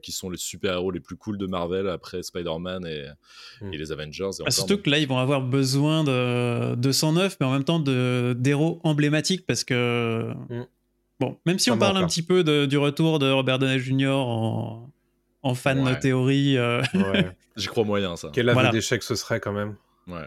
qui, 0.02 0.12
sont 0.12 0.30
les 0.30 0.38
super-héros 0.38 0.92
les 0.92 1.00
plus 1.00 1.16
cool 1.16 1.38
de 1.38 1.46
Marvel 1.48 1.90
après 1.90 2.24
Spider-Man 2.24 2.86
et, 2.86 3.06
mm. 3.62 3.74
et, 3.74 3.78
les 3.78 3.92
Avengers. 3.92 4.30
Et 4.40 4.44
bah, 4.44 4.52
surtout 4.52 4.78
que 4.78 4.90
là, 4.90 5.00
ils 5.00 5.08
vont 5.08 5.18
avoir 5.18 5.42
besoin 5.42 6.04
de 6.04 6.76
209, 6.76 7.38
mais 7.40 7.46
en 7.46 7.52
même 7.52 7.64
temps 7.64 7.80
d'héros 7.80 8.80
emblématiques 8.84 9.46
parce 9.46 9.64
que. 9.64 10.34
Mm. 10.50 10.66
Bon, 11.20 11.38
même 11.46 11.60
si 11.60 11.72
on 11.72 11.78
parle 11.78 11.98
un 11.98 12.08
petit 12.08 12.24
peu 12.24 12.44
de, 12.44 12.66
du 12.66 12.78
retour 12.78 13.20
de 13.20 13.30
Robert 13.30 13.60
Downey 13.60 13.80
Jr. 13.80 14.10
en, 14.10 14.90
en 15.42 15.56
fan 15.56 15.84
de 15.84 15.94
théorie. 15.94 16.58
J'y 17.56 17.68
crois 17.68 17.84
moyen, 17.84 18.16
ça. 18.16 18.30
Quel 18.34 18.50
aveu 18.50 18.70
d'échec 18.72 19.04
ce 19.04 19.16
serait 19.16 19.40
quand 19.40 19.54
même? 19.54 19.76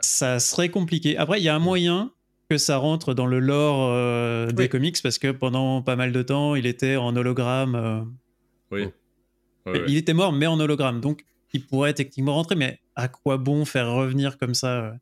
Ça 0.01 0.39
serait 0.39 0.69
compliqué. 0.69 1.17
Après, 1.17 1.41
il 1.41 1.45
y 1.45 1.49
a 1.49 1.55
un 1.55 1.61
moyen 1.61 2.11
que 2.49 2.59
ça 2.59 2.77
rentre 2.77 3.15
dans 3.15 3.27
le 3.27 3.41
lore 3.41 3.91
euh, 3.91 4.51
des 4.53 4.69
comics 4.69 4.97
parce 5.03 5.19
que 5.19 5.33
pendant 5.33 5.83
pas 5.83 5.97
mal 5.97 6.13
de 6.13 6.23
temps, 6.23 6.55
il 6.55 6.67
était 6.67 6.97
en 6.97 7.15
hologramme. 7.17 7.75
Euh. 7.75 8.03
Oui. 8.71 8.89
il 9.89 9.97
était 9.97 10.15
mort, 10.15 10.33
mais 10.33 10.47
en 10.47 10.59
hologramme. 10.61 11.01
Donc, 11.01 11.25
il 11.53 11.65
pourrait 11.65 11.95
techniquement 11.95 12.35
rentrer, 12.35 12.55
mais 12.55 12.81
à 12.95 13.09
quoi 13.09 13.37
bon 13.37 13.65
faire 13.65 13.93
revenir 13.93 14.39
comme 14.39 14.55
ça 14.55 14.85
euh? 14.85 14.93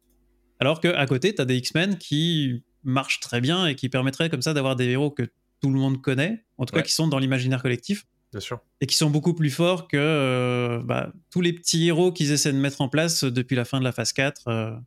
Alors 0.61 0.81
qu'à 0.81 1.05
côté, 1.07 1.35
tu 1.35 1.43
as 1.43 1.45
des 1.45 1.57
X-Men 1.57 1.99
qui 1.99 2.63
marchent 2.85 3.21
très 3.21 3.41
bien 3.41 3.67
et 3.67 3.75
qui 3.75 3.89
permettraient 3.89 4.31
comme 4.31 4.43
ça 4.43 4.55
d'avoir 4.55 4.77
des 4.77 4.87
héros 4.87 5.11
que 5.11 5.25
tout 5.65 5.71
le 5.71 5.79
monde 5.79 6.03
connaît, 6.03 6.45
en 6.59 6.67
tout 6.67 6.75
cas 6.75 6.83
qui 6.83 6.93
sont 6.93 7.09
dans 7.09 7.19
l'imaginaire 7.19 7.63
collectif. 7.63 8.07
Bien 8.33 8.41
sûr. 8.41 8.61
Et 8.83 8.87
qui 8.87 8.99
sont 8.99 9.09
beaucoup 9.09 9.33
plus 9.33 9.49
forts 9.49 9.89
que 9.89 10.83
bah, 10.85 11.11
tous 11.31 11.41
les 11.41 11.55
petits 11.55 11.87
héros 11.87 12.13
qu'ils 12.13 12.33
essaient 12.33 12.53
de 12.53 12.59
mettre 12.59 12.83
en 12.83 12.91
place 12.91 13.25
depuis 13.25 13.57
la 13.57 13.65
fin 13.65 13.79
de 13.79 13.85
la 13.85 13.93
phase 13.93 14.13
4 14.13 14.83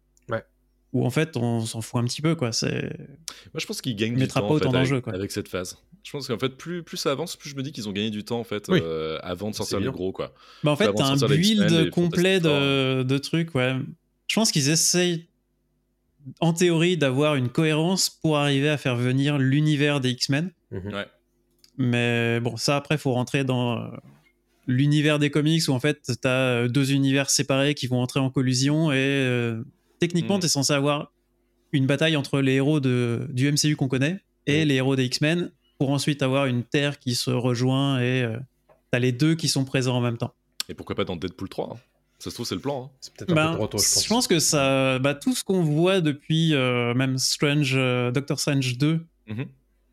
où 0.93 1.05
en 1.05 1.09
fait 1.09 1.35
on 1.35 1.65
s'en 1.65 1.81
fout 1.81 2.01
un 2.01 2.05
petit 2.05 2.21
peu 2.21 2.35
quoi. 2.35 2.51
C'est. 2.51 2.81
Moi 3.53 3.59
je 3.59 3.65
pense 3.65 3.81
qu'ils 3.81 3.95
gagnent 3.95 4.15
du 4.15 4.27
temps 4.27 4.55
avec, 5.07 5.31
cette 5.31 5.49
phase. 5.49 5.77
Je 6.03 6.11
pense 6.11 6.27
qu'en 6.27 6.39
fait 6.39 6.55
plus, 6.55 6.83
plus 6.83 6.97
ça 6.97 7.11
avance, 7.11 7.35
plus 7.35 7.49
je 7.49 7.55
me 7.55 7.63
dis 7.63 7.71
qu'ils 7.71 7.89
ont 7.89 7.91
gagné 7.91 8.09
du 8.09 8.23
temps 8.23 8.39
en 8.39 8.45
fait 8.45 8.69
euh, 8.69 9.17
avant 9.21 9.49
de 9.49 9.55
sortir 9.55 9.79
les 9.79 9.89
gros 9.89 10.11
quoi. 10.11 10.33
Bah 10.63 10.71
en 10.71 10.75
fait 10.75 10.93
t'as 10.93 11.05
un 11.05 11.27
build 11.27 11.89
complet 11.89 12.39
de, 12.39 13.03
de, 13.03 13.17
trucs 13.17 13.53
ouais. 13.55 13.75
Je 14.27 14.35
pense 14.35 14.51
qu'ils 14.51 14.69
essayent 14.69 15.27
en 16.39 16.53
théorie 16.53 16.97
d'avoir 16.97 17.35
une 17.35 17.49
cohérence 17.49 18.09
pour 18.09 18.37
arriver 18.37 18.69
à 18.69 18.77
faire 18.77 18.95
venir 18.95 19.37
l'univers 19.37 19.99
des 19.99 20.11
X-Men. 20.11 20.51
Mhm. 20.71 20.93
Ouais. 20.93 21.05
Mais 21.77 22.39
bon 22.39 22.57
ça 22.57 22.75
après 22.75 22.97
faut 22.97 23.13
rentrer 23.13 23.43
dans 23.43 23.77
euh, 23.77 23.87
l'univers 24.65 25.19
des 25.19 25.29
comics 25.29 25.61
où 25.67 25.71
en 25.71 25.79
fait 25.79 26.11
t'as 26.21 26.29
euh, 26.29 26.67
deux 26.67 26.91
univers 26.91 27.29
séparés 27.29 27.75
qui 27.75 27.87
vont 27.87 28.01
entrer 28.01 28.19
en 28.19 28.31
collusion 28.31 28.91
et 28.91 29.53
Techniquement, 29.99 30.37
mm. 30.37 30.41
tu 30.41 30.45
es 30.45 30.49
censé 30.49 30.73
avoir 30.73 31.11
une 31.71 31.85
bataille 31.85 32.15
entre 32.15 32.39
les 32.39 32.53
héros 32.53 32.79
de, 32.79 33.27
du 33.29 33.51
MCU 33.51 33.75
qu'on 33.75 33.87
connaît 33.87 34.21
et 34.45 34.63
mm. 34.63 34.67
les 34.67 34.75
héros 34.75 34.95
des 34.95 35.05
X-Men 35.05 35.51
pour 35.77 35.89
ensuite 35.91 36.21
avoir 36.21 36.45
une 36.45 36.63
Terre 36.63 36.99
qui 36.99 37.15
se 37.15 37.29
rejoint 37.29 37.99
et 37.99 38.23
euh, 38.23 38.37
tu 38.91 38.97
as 38.97 38.99
les 38.99 39.11
deux 39.11 39.35
qui 39.35 39.47
sont 39.47 39.65
présents 39.65 39.97
en 39.97 40.01
même 40.01 40.17
temps. 40.17 40.33
Et 40.69 40.73
pourquoi 40.73 40.95
pas 40.95 41.05
dans 41.05 41.15
Deadpool 41.15 41.49
3 41.49 41.73
hein 41.73 41.79
Ça 42.19 42.29
se 42.29 42.35
trouve, 42.35 42.47
c'est 42.47 42.55
le 42.55 42.61
plan. 42.61 42.85
Hein. 42.85 42.97
C'est 42.99 43.13
peut-être 43.13 43.31
un 43.31 43.35
ben, 43.35 43.55
peu 43.55 43.63
je 43.63 43.67
pense. 43.67 44.03
Je 44.03 44.09
pense 44.09 44.27
que 44.27 44.39
ça, 44.39 44.99
bah, 44.99 45.13
tout 45.13 45.35
ce 45.35 45.43
qu'on 45.43 45.61
voit 45.61 46.01
depuis 46.01 46.55
euh, 46.55 46.93
même 46.93 47.17
Strange, 47.17 47.73
euh, 47.75 48.11
Doctor 48.11 48.39
Strange 48.39 48.77
2, 48.77 49.05
mm-hmm. 49.29 49.47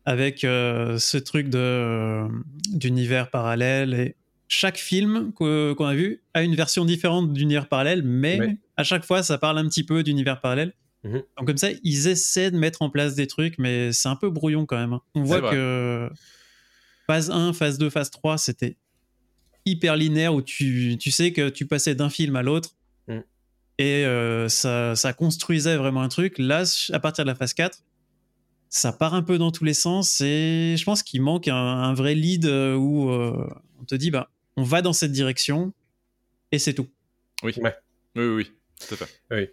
avec 0.05 0.39
ce 0.41 1.17
truc 1.17 1.49
de 1.49 2.27
d'univers 2.69 3.29
parallèle 3.29 3.93
et 3.93 4.15
chaque 4.47 4.77
film 4.77 5.31
qu'on 5.33 5.85
a 5.85 5.95
vu 5.95 6.21
a 6.33 6.43
une 6.43 6.55
version 6.55 6.85
différente 6.85 7.33
d'univers 7.33 7.67
parallèle, 7.67 8.03
mais 8.03 8.57
à 8.77 8.83
chaque 8.83 9.05
fois, 9.05 9.23
ça 9.23 9.37
parle 9.37 9.57
un 9.57 9.67
petit 9.67 9.83
peu 9.83 10.03
d'univers 10.03 10.41
parallèle. 10.41 10.73
Mhm. 11.03 11.23
Donc 11.37 11.47
comme 11.47 11.57
ça, 11.57 11.69
ils 11.83 12.07
essaient 12.07 12.51
de 12.51 12.57
mettre 12.57 12.81
en 12.81 12.89
place 12.89 13.15
des 13.15 13.27
trucs, 13.27 13.57
mais 13.57 13.91
c'est 13.91 14.09
un 14.09 14.15
peu 14.15 14.29
brouillon 14.29 14.65
quand 14.65 14.77
même. 14.77 14.93
Hein. 14.93 15.01
On 15.13 15.23
voit 15.23 15.41
que 15.41 16.09
phase 17.07 17.29
1, 17.29 17.53
phase 17.53 17.77
2, 17.77 17.89
phase 17.89 18.09
3, 18.09 18.37
c'était 18.37 18.77
hyper 19.65 19.95
linéaire 19.95 20.33
où 20.33 20.41
tu, 20.41 20.97
tu, 20.99 21.11
sais 21.11 21.31
que 21.31 21.49
tu 21.49 21.65
passais 21.65 21.95
d'un 21.95 22.09
film 22.09 22.35
à 22.35 22.43
l'autre 22.43 22.75
mhm. 23.07 23.23
et 23.79 24.05
euh, 24.05 24.47
ça, 24.49 24.95
ça, 24.95 25.13
construisait 25.13 25.77
vraiment 25.77 26.01
un 26.01 26.09
truc. 26.09 26.35
Là, 26.37 26.63
à 26.91 26.99
partir 26.99 27.25
de 27.25 27.29
la 27.29 27.35
phase 27.35 27.53
4, 27.53 27.81
ça 28.69 28.91
part 28.91 29.13
un 29.13 29.23
peu 29.23 29.37
dans 29.37 29.51
tous 29.51 29.63
les 29.63 29.73
sens 29.73 30.21
et 30.21 30.75
je 30.77 30.83
pense 30.83 31.01
qu'il 31.01 31.21
manque 31.21 31.47
un, 31.47 31.93
vrai 31.93 32.13
lead 32.13 32.45
euh, 32.45 32.75
où 32.75 33.09
euh, 33.09 33.47
on 33.79 33.85
te 33.85 33.95
dit 33.95 34.11
bah 34.11 34.29
on 34.57 34.63
va 34.63 34.81
dans 34.81 34.93
cette 34.93 35.11
direction 35.11 35.73
et 36.51 36.59
c'est 36.59 36.73
tout. 36.73 36.87
Oui. 37.43 37.53
oui, 37.57 37.71
oui, 38.15 38.25
oui. 38.25 38.51
Oui. 39.31 39.49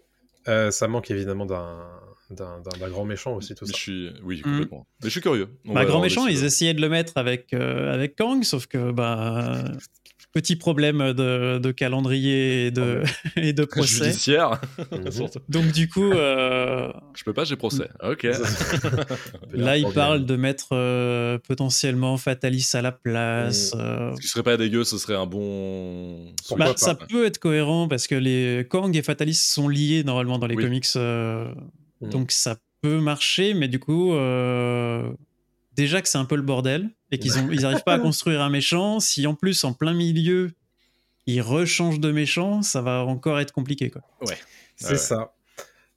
Euh, 0.48 0.70
ça 0.70 0.88
manque 0.88 1.10
évidemment 1.10 1.46
d'un 1.46 1.88
d'un 2.32 2.88
grand 2.88 3.04
méchant 3.04 3.34
aussi 3.36 3.54
tout 3.54 3.66
ça. 3.66 3.72
Je 3.74 3.80
suis 3.80 4.10
oui 4.24 4.40
mm. 4.40 4.42
complètement. 4.42 4.86
Mais 5.02 5.08
je 5.08 5.12
suis 5.12 5.20
curieux. 5.20 5.48
bah, 5.64 5.84
grand 5.84 6.00
méchant, 6.00 6.26
ils 6.26 6.44
essayaient 6.44 6.74
de 6.74 6.80
le 6.80 6.88
mettre 6.88 7.12
avec 7.16 7.52
euh, 7.52 7.92
avec 7.92 8.16
Kang, 8.16 8.42
sauf 8.44 8.66
que 8.66 8.90
bah 8.90 9.64
petit 10.32 10.56
problème 10.56 11.12
de, 11.12 11.58
de 11.58 11.70
calendrier 11.70 12.66
et 12.66 12.70
de, 12.70 13.02
et 13.36 13.52
de 13.52 13.64
procès. 13.64 14.06
Judiciaire. 14.06 14.60
Mhm. 14.90 15.28
Donc 15.48 15.72
du 15.72 15.88
coup... 15.88 16.10
Euh... 16.10 16.90
Je 17.14 17.24
peux 17.24 17.32
pas, 17.32 17.44
j'ai 17.44 17.56
procès. 17.56 17.88
Ok. 18.02 18.26
Là, 19.52 19.76
il 19.76 19.92
parle 19.92 20.24
de 20.24 20.36
mettre 20.36 20.68
euh, 20.72 21.38
potentiellement 21.46 22.16
Fatalis 22.16 22.70
à 22.74 22.82
la 22.82 22.92
place. 22.92 23.74
Euh... 23.76 24.14
Ce 24.16 24.20
qui 24.20 24.28
serait 24.28 24.42
pas 24.42 24.56
dégueu, 24.56 24.84
ce 24.84 24.98
serait 24.98 25.14
un 25.14 25.26
bon... 25.26 26.32
Bah, 26.56 26.72
ça 26.76 26.94
peut 26.94 27.26
être 27.26 27.38
cohérent 27.38 27.88
parce 27.88 28.06
que 28.06 28.14
les 28.14 28.66
Kang 28.68 28.94
et 28.96 29.02
Fatalis 29.02 29.34
sont 29.34 29.68
liés 29.68 30.02
normalement 30.04 30.38
dans 30.38 30.46
les 30.46 30.56
comics. 30.56 30.86
Mhm. 32.02 32.10
Donc 32.10 32.32
ça 32.32 32.56
peut 32.82 33.00
marcher, 33.00 33.54
mais 33.54 33.68
du 33.68 33.78
coup... 33.78 34.12
Euh, 34.12 35.12
déjà 35.74 36.02
que 36.02 36.08
c'est 36.08 36.18
un 36.18 36.24
peu 36.24 36.36
le 36.36 36.42
bordel 36.42 36.90
et 37.10 37.18
qu'ils 37.18 37.32
n'arrivent 37.32 37.82
pas 37.84 37.94
à 37.94 37.98
construire 37.98 38.42
un 38.42 38.50
méchant, 38.50 39.00
si 39.00 39.26
en 39.26 39.34
plus 39.34 39.64
en 39.64 39.72
plein 39.72 39.94
milieu 39.94 40.50
ils 41.26 41.40
rechangent 41.40 42.00
de 42.00 42.10
méchant, 42.10 42.62
ça 42.62 42.80
va 42.80 43.04
encore 43.04 43.38
être 43.38 43.52
compliqué 43.52 43.90
quoi. 43.90 44.02
Ouais, 44.26 44.36
c'est 44.76 44.96
ça. 44.96 45.32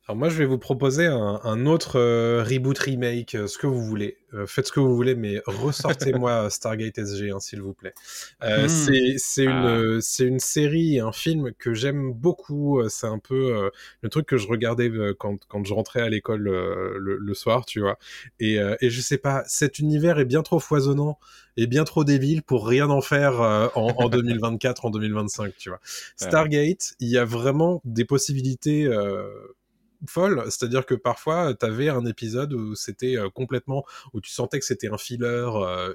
Alors 0.08 0.18
moi, 0.18 0.30
je 0.30 0.38
vais 0.38 0.46
vous 0.46 0.60
proposer 0.60 1.08
un, 1.08 1.66
autre 1.66 2.00
euh, 2.00 2.44
reboot 2.48 2.78
remake, 2.78 3.34
euh, 3.34 3.48
ce 3.48 3.58
que 3.58 3.66
vous 3.66 3.84
voulez. 3.84 4.18
Euh, 4.36 4.46
faites 4.46 4.68
ce 4.68 4.72
que 4.72 4.80
vous 4.80 4.96
voulez, 4.96 5.16
mais 5.16 5.42
ressortez-moi 5.48 6.48
Stargate 6.52 7.00
SG, 7.00 7.32
hein, 7.32 7.40
s'il 7.40 7.64
vous 7.64 7.74
plaît. 7.74 7.96
Hmm. 8.40 8.68
C'est 8.68 9.46
une, 9.46 10.00
ah. 10.00 10.24
une 10.24 10.40
série, 10.40 11.00
un 11.00 11.12
film 11.12 11.54
que 11.58 11.74
j'aime 11.74 12.14
beaucoup. 12.14 12.88
C'est 12.88 13.08
un 13.08 13.18
peu 13.18 13.72
le 14.02 14.10
truc 14.10 14.28
que 14.28 14.38
je 14.38 14.48
regardais 14.48 14.92
quand, 15.18 15.44
quand 15.48 15.66
je 15.66 15.74
rentrais 15.74 16.02
à 16.02 16.10
l'école 16.10 16.44
le, 16.44 17.34
soir, 17.34 17.66
tu 17.66 17.80
vois. 17.80 17.98
Et, 18.40 18.58
et 18.82 18.90
je 18.92 19.02
sais 19.02 19.18
pas, 19.18 19.44
cet 19.48 19.80
univers 19.80 20.20
est 20.20 20.26
bien 20.26 20.44
trop 20.44 20.60
foisonnant 20.60 21.18
et 21.58 21.66
bien 21.66 21.84
trop 21.84 22.04
débile 22.04 22.44
pour 22.44 22.68
rien 22.68 22.90
en 22.92 23.02
faire 23.02 23.42
en, 23.42 23.94
en 23.98 24.10
2024, 24.10 24.86
en 24.86 24.90
2025, 24.92 25.54
tu 25.58 25.70
vois. 25.70 25.80
Stargate, 26.16 26.94
il 27.00 27.10
y 27.10 27.18
a 27.18 27.26
vraiment 27.26 27.82
des 27.86 28.06
possibilités 28.06 28.88
folle, 30.10 30.44
c'est-à-dire 30.46 30.86
que 30.86 30.96
parfois 30.96 31.54
tu 31.54 31.66
avais 31.66 31.90
un 31.90 32.06
épisode 32.06 32.54
où 32.54 32.76
c'était 32.76 33.16
complètement 33.34 33.86
où 34.14 34.22
tu 34.22 34.32
sentais 34.32 34.60
que 34.60 34.66
c'était 34.66 34.88
un 34.88 34.98
filler 34.98 35.50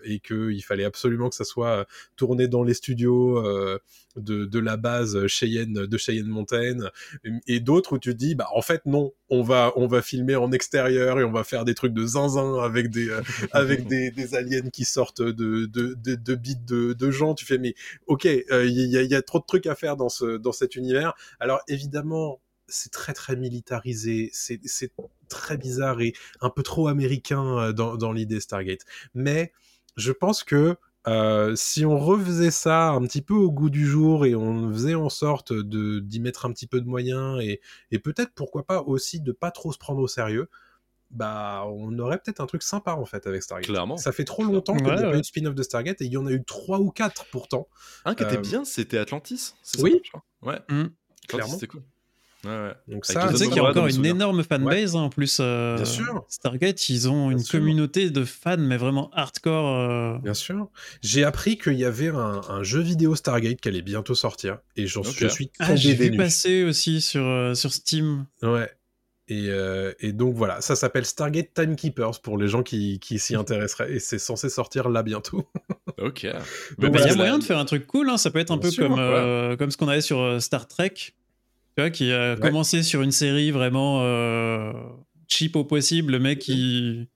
et 0.04 0.20
que 0.20 0.50
il 0.50 0.62
fallait 0.62 0.84
absolument 0.84 1.28
que 1.28 1.34
ça 1.34 1.44
soit 1.44 1.86
tourné 2.16 2.48
dans 2.48 2.62
les 2.62 2.74
studios 2.74 3.42
de, 4.16 4.58
la 4.58 4.76
base 4.76 5.26
Cheyenne 5.26 5.72
de 5.72 5.96
Cheyenne 5.96 6.26
Mountain 6.26 6.90
et 7.46 7.60
d'autres 7.60 7.94
où 7.94 7.98
tu 7.98 8.14
dis 8.14 8.34
bah 8.34 8.48
en 8.54 8.62
fait 8.62 8.84
non, 8.86 9.12
on 9.28 9.42
va 9.42 9.72
on 9.76 9.86
va 9.86 10.02
filmer 10.02 10.36
en 10.36 10.52
extérieur 10.52 11.20
et 11.20 11.24
on 11.24 11.32
va 11.32 11.44
faire 11.44 11.64
des 11.64 11.74
trucs 11.74 11.94
de 11.94 12.04
zinzin 12.04 12.58
avec 12.62 12.90
des 12.90 13.08
avec 13.52 13.86
des, 13.86 14.34
aliens 14.34 14.68
qui 14.70 14.84
sortent 14.84 15.22
de 15.22 15.66
de 15.66 15.94
de, 15.94 16.14
de 16.14 16.34
bits 16.34 16.56
de, 16.56 16.92
de 16.92 17.10
gens, 17.10 17.34
tu 17.34 17.44
fais 17.46 17.58
mais 17.58 17.74
OK, 18.06 18.24
il 18.24 18.44
y, 18.50 18.96
a, 18.96 19.02
y 19.02 19.14
a 19.14 19.22
trop 19.22 19.38
de 19.38 19.44
trucs 19.46 19.66
à 19.66 19.74
faire 19.74 19.96
dans 19.96 20.08
ce 20.08 20.36
dans 20.36 20.52
cet 20.52 20.76
univers. 20.76 21.14
Alors 21.38 21.60
évidemment 21.68 22.40
c'est 22.70 22.90
très 22.90 23.12
très 23.12 23.36
militarisé, 23.36 24.30
c'est 24.32 24.60
très 25.28 25.58
bizarre 25.58 26.00
et 26.00 26.14
un 26.40 26.50
peu 26.50 26.62
trop 26.62 26.88
américain 26.88 27.58
euh, 27.58 27.72
dans, 27.72 27.96
dans 27.96 28.12
l'idée 28.12 28.40
Stargate. 28.40 28.82
Mais 29.14 29.52
je 29.96 30.12
pense 30.12 30.42
que 30.44 30.76
euh, 31.06 31.56
si 31.56 31.84
on 31.84 31.98
refaisait 31.98 32.50
ça 32.50 32.90
un 32.90 33.02
petit 33.02 33.22
peu 33.22 33.34
au 33.34 33.50
goût 33.50 33.70
du 33.70 33.86
jour 33.86 34.26
et 34.26 34.34
on 34.34 34.70
faisait 34.72 34.94
en 34.94 35.08
sorte 35.08 35.52
de 35.52 35.98
d'y 36.00 36.20
mettre 36.20 36.46
un 36.46 36.52
petit 36.52 36.66
peu 36.66 36.80
de 36.80 36.86
moyens 36.86 37.40
et, 37.42 37.60
et 37.90 37.98
peut-être 37.98 38.32
pourquoi 38.34 38.66
pas 38.66 38.82
aussi 38.82 39.20
de 39.20 39.32
pas 39.32 39.50
trop 39.50 39.72
se 39.72 39.78
prendre 39.78 40.00
au 40.00 40.08
sérieux, 40.08 40.48
bah 41.10 41.64
on 41.66 41.98
aurait 41.98 42.18
peut-être 42.18 42.40
un 42.40 42.46
truc 42.46 42.62
sympa 42.62 42.92
en 42.92 43.04
fait 43.04 43.26
avec 43.26 43.42
Stargate. 43.42 43.66
Clairement. 43.66 43.96
Ça 43.96 44.12
fait 44.12 44.24
trop 44.24 44.44
longtemps 44.44 44.76
qu'il 44.76 44.84
n'y 44.84 44.92
a 44.92 45.10
pas 45.10 45.16
eu 45.16 45.20
de 45.20 45.26
spin-off 45.26 45.54
de 45.54 45.62
Stargate 45.62 46.02
et 46.02 46.04
il 46.04 46.12
y 46.12 46.16
en 46.16 46.26
a 46.26 46.32
eu 46.32 46.44
trois 46.44 46.78
ou 46.78 46.90
quatre 46.90 47.24
pourtant. 47.32 47.66
Un 48.04 48.14
qui 48.14 48.22
était 48.22 48.36
euh, 48.36 48.40
bien, 48.40 48.64
c'était 48.64 48.98
Atlantis. 48.98 49.54
Oui. 49.78 50.02
Ça, 50.12 50.22
ouais. 50.42 50.60
Mmh. 50.68 50.84
Clairement. 51.28 51.54
C'était 51.54 51.66
cool. 51.66 51.82
Ouais, 52.44 52.72
Donc 52.88 53.04
ça, 53.04 53.28
tu 53.28 53.36
sais 53.36 53.46
qu'il 53.48 53.56
y 53.56 53.60
a 53.60 53.64
encore 53.64 53.86
une 53.86 54.06
énorme 54.06 54.42
fanbase 54.42 54.96
hein, 54.96 55.00
en 55.00 55.10
plus. 55.10 55.38
Euh, 55.40 55.76
Bien 55.76 55.84
sûr. 55.84 56.24
Stargate, 56.28 56.88
ils 56.88 57.08
ont 57.08 57.30
une 57.30 57.44
communauté 57.44 58.10
de 58.10 58.24
fans, 58.24 58.56
mais 58.56 58.78
vraiment 58.78 59.10
hardcore. 59.12 59.76
Euh. 59.76 60.18
Bien 60.18 60.34
sûr. 60.34 60.70
J'ai 61.02 61.24
appris 61.24 61.58
qu'il 61.58 61.74
y 61.74 61.84
avait 61.84 62.08
un, 62.08 62.62
jeu 62.62 62.80
vidéo 62.80 63.14
Stargate 63.14 63.60
qui 63.60 63.68
allait 63.68 63.82
bientôt 63.82 64.14
sortir, 64.14 64.58
et 64.76 64.86
j'en 64.86 65.02
suis, 65.02 65.26
je 65.26 65.28
suis 65.28 65.50
ah, 65.58 65.76
J'ai 65.76 65.94
vu 65.94 66.16
passer 66.16 66.64
aussi 66.64 67.00
sur, 67.00 67.24
euh, 67.24 67.54
sur 67.54 67.72
Steam. 67.72 68.26
Ouais. 68.42 68.70
Et, 69.28 69.48
et, 70.00 70.12
donc 70.12 70.34
voilà, 70.34 70.60
ça 70.60 70.74
s'appelle 70.74 71.04
Stargate 71.04 71.54
Timekeepers 71.54 72.20
pour 72.20 72.36
les 72.36 72.48
gens 72.48 72.64
qui, 72.64 72.98
qui 72.98 73.20
s'y 73.20 73.36
intéresseraient, 73.36 73.92
et 73.92 74.00
c'est 74.00 74.18
censé 74.18 74.48
sortir 74.48 74.88
là 74.88 75.02
bientôt. 75.02 75.46
Ok. 75.98 76.22
Il 76.22 76.84
y 76.84 76.86
a 76.86 77.14
moyen 77.14 77.38
de 77.38 77.44
faire 77.44 77.58
un 77.58 77.66
truc 77.66 77.86
cool, 77.86 78.08
hein. 78.08 78.16
ça 78.16 78.30
peut 78.30 78.38
être 78.38 78.52
un 78.52 78.56
peu 78.56 78.70
comme, 78.70 78.98
euh, 78.98 79.54
comme 79.56 79.70
ce 79.70 79.76
qu'on 79.76 79.88
avait 79.88 80.00
sur 80.00 80.40
Star 80.40 80.66
Trek, 80.66 80.94
tu 81.80 81.86
vois, 81.86 81.90
qui 81.90 82.12
a 82.12 82.36
commencé 82.36 82.82
sur 82.82 83.02
une 83.02 83.12
série 83.12 83.50
vraiment 83.50 84.02
cheap 85.28 85.56
au 85.56 85.64
possible, 85.64 86.12
le 86.12 86.18
mec 86.18 86.40
qui 86.40 87.08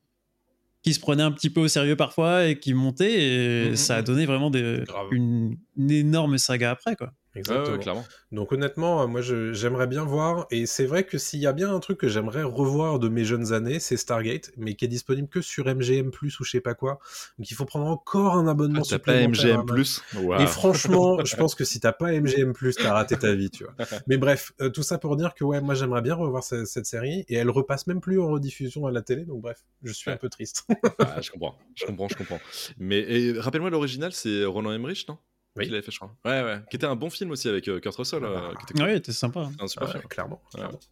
qui 0.83 0.93
se 0.93 1.01
prenait 1.01 1.23
un 1.23 1.33
petit 1.33 1.49
peu 1.49 1.63
au 1.63 1.69
sérieux 1.69 1.97
parfois 1.97 2.47
et 2.47 2.59
qui 2.59 2.75
montait 2.75 3.23
et 3.23 3.71
mhm. 3.71 3.77
ça 3.77 3.97
a 3.97 4.03
donné 4.03 4.27
vraiment 4.27 4.51
des, 4.51 4.85
une, 5.11 5.57
une, 5.79 5.91
énorme 5.91 6.37
saga 6.37 6.71
après 6.71 6.95
quoi. 6.95 7.11
Exactement. 7.35 8.05
Donc 8.33 8.53
honnêtement, 8.53 9.03
euh, 9.03 9.07
moi 9.07 9.21
j'aimerais 9.21 9.87
bien 9.87 10.05
voir, 10.05 10.47
et 10.51 10.67
c'est 10.67 10.87
vrai 10.87 11.05
que 11.05 11.19
s'il 11.19 11.41
y 11.41 11.47
a 11.47 11.53
bien 11.53 11.75
un 11.75 11.81
truc 11.81 11.99
que 11.99 12.09
j'aimerais 12.09 12.43
revoir 12.43 12.99
de 12.99 13.09
mes 13.09 13.25
jeunes 13.25 13.53
années, 13.53 13.81
c'est 13.81 13.97
Stargate, 13.97 14.53
mais 14.57 14.75
qui 14.75 14.85
est 14.85 14.89
disponible 14.89 15.29
que 15.29 15.41
sur 15.41 15.67
MGM+, 15.67 16.11
ou 16.23 16.29
je 16.45 16.51
sais 16.51 16.61
pas 16.61 16.75
quoi. 16.75 16.99
Donc 17.39 17.51
il 17.51 17.55
faut 17.55 17.65
prendre 17.65 17.87
encore 17.87 18.37
un 18.37 18.47
abonnement 18.47 18.83
ah, 18.83 18.85
supplémentaire. 18.85 19.65
pas 19.65 19.75
MGM+. 19.75 20.43
Et 20.43 20.47
franchement, 20.47 21.19
je 21.25 21.37
pense 21.37 21.55
que 21.55 21.65
si 21.65 21.81
t'as 21.81 21.93
pas 21.93 22.13
MGM+, 22.13 22.53
t'as 22.77 22.93
raté 22.93 23.17
ta 23.17 23.35
vie, 23.35 23.51
tu 23.51 23.65
vois. 23.65 23.75
Mais 24.07 24.17
bref, 24.17 24.53
euh, 24.61 24.71
tout 24.71 24.83
ça 24.83 24.99
pour 24.99 25.17
dire 25.17 25.35
que 25.35 25.45
ouais, 25.45 25.61
moi 25.61 25.75
j'aimerais 25.75 26.03
bien 26.03 26.15
revoir 26.15 26.43
cette, 26.43 26.87
série, 26.87 27.25
et 27.29 27.35
elle 27.35 27.51
repasse 27.51 27.87
même 27.87 28.01
plus 28.01 28.21
en 28.21 28.29
rediffusion 28.29 28.87
à 28.87 28.93
la 28.93 29.03
télé, 29.03 29.25
donc 29.25 29.41
bref, 29.41 29.65
je 29.83 29.93
suis 29.93 30.11
un 30.11 30.17
peu 30.17 30.29
triste. 30.29 30.67
ah, 30.99 31.21
je 31.21 31.31
comprends, 31.31 31.57
je 31.75 31.85
comprends, 31.85 32.09
je 32.09 32.17
comprends. 32.17 32.41
Mais 32.79 33.33
rappelle-moi 33.39 33.71
l'original, 33.71 34.13
c'est 34.13 34.45
Roland 34.45 34.73
Emmerich, 34.73 35.07
non? 35.09 35.19
Oui. 35.57 35.65
Qu'il 35.65 35.75
avait 35.75 35.83
fait, 35.83 35.93
je 35.93 35.99
crois. 35.99 36.15
Ouais, 36.25 36.43
ouais. 36.43 36.61
Qui 36.71 36.77
était 36.77 36.87
un 36.87 36.97
bon 36.97 37.11
film 37.11 37.31
aussi 37.31 37.49
avec 37.49 37.69
euh, 37.69 37.81
Kurt 37.81 37.97
Russell. 37.97 38.23
Ah, 38.25 38.27
euh, 38.27 38.55
qui 38.55 38.73
était 38.73 38.83
Oui, 38.83 38.91
il 38.91 38.97
était 38.97 39.13
sympa. 39.13 39.49
Un 39.61 39.67
super 39.69 39.91
film. 39.91 40.03
Clairement. 40.05 40.43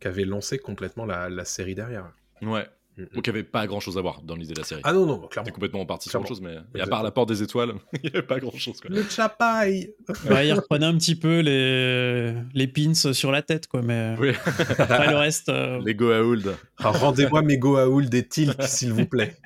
Qui 0.01 0.09
avait 0.09 0.25
lancé 0.25 0.59
complètement 0.59 1.05
la, 1.05 1.29
la 1.29 1.45
série 1.45 1.75
derrière. 1.75 2.13
Ouais. 2.43 2.69
Mm, 2.97 3.03
Donc 3.15 3.27
il 3.27 3.33
n'y 3.33 3.39
avait 3.39 3.43
pas 3.43 3.67
grand 3.67 3.81
chose 3.81 3.97
à 3.97 4.03
voir 4.03 4.23
dans 4.23 4.37
l'idée 4.37 4.53
de 4.53 4.61
la 4.61 4.65
série. 4.65 4.83
Ah 4.85 4.93
non, 4.93 5.07
non, 5.07 5.19
clairement. 5.19 5.47
C'était 5.47 5.51
complètement 5.53 5.87
parti 5.87 6.09
sur 6.09 6.21
autre 6.21 6.29
chose, 6.29 6.41
mais 6.41 6.57
et 6.75 6.81
à 6.81 6.87
part 6.87 7.03
la 7.03 7.11
porte 7.11 7.29
des 7.29 7.43
étoiles, 7.43 7.73
il 7.95 8.01
n'y 8.03 8.09
avait 8.11 8.27
pas 8.27 8.39
grand 8.39 8.57
chose. 8.57 8.81
Quoi. 8.81 8.91
Le 8.91 9.03
chapaille 9.05 9.95
bah, 10.29 10.45
Il 10.45 10.53
reprenait 10.53 10.87
un 10.87 10.97
petit 10.97 11.17
peu 11.17 11.41
les, 11.41 12.35
les 12.55 12.67
pins 12.67 12.95
sur 12.95 13.33
la 13.33 13.43
tête, 13.43 13.67
quoi, 13.67 13.83
mais 13.83 14.15
oui. 14.19 14.33
après 14.79 15.11
le 15.11 15.17
reste. 15.17 15.49
Euh... 15.49 15.81
Les 15.85 15.95
Goa'uld. 15.95 16.55
Ah, 16.79 16.91
Rendez-moi 16.91 17.43
mes 17.43 17.59
Goa'uld 17.59 18.13
et 18.15 18.27
Tilk, 18.27 18.63
s'il 18.65 18.93
vous 18.93 19.07
plaît. 19.07 19.37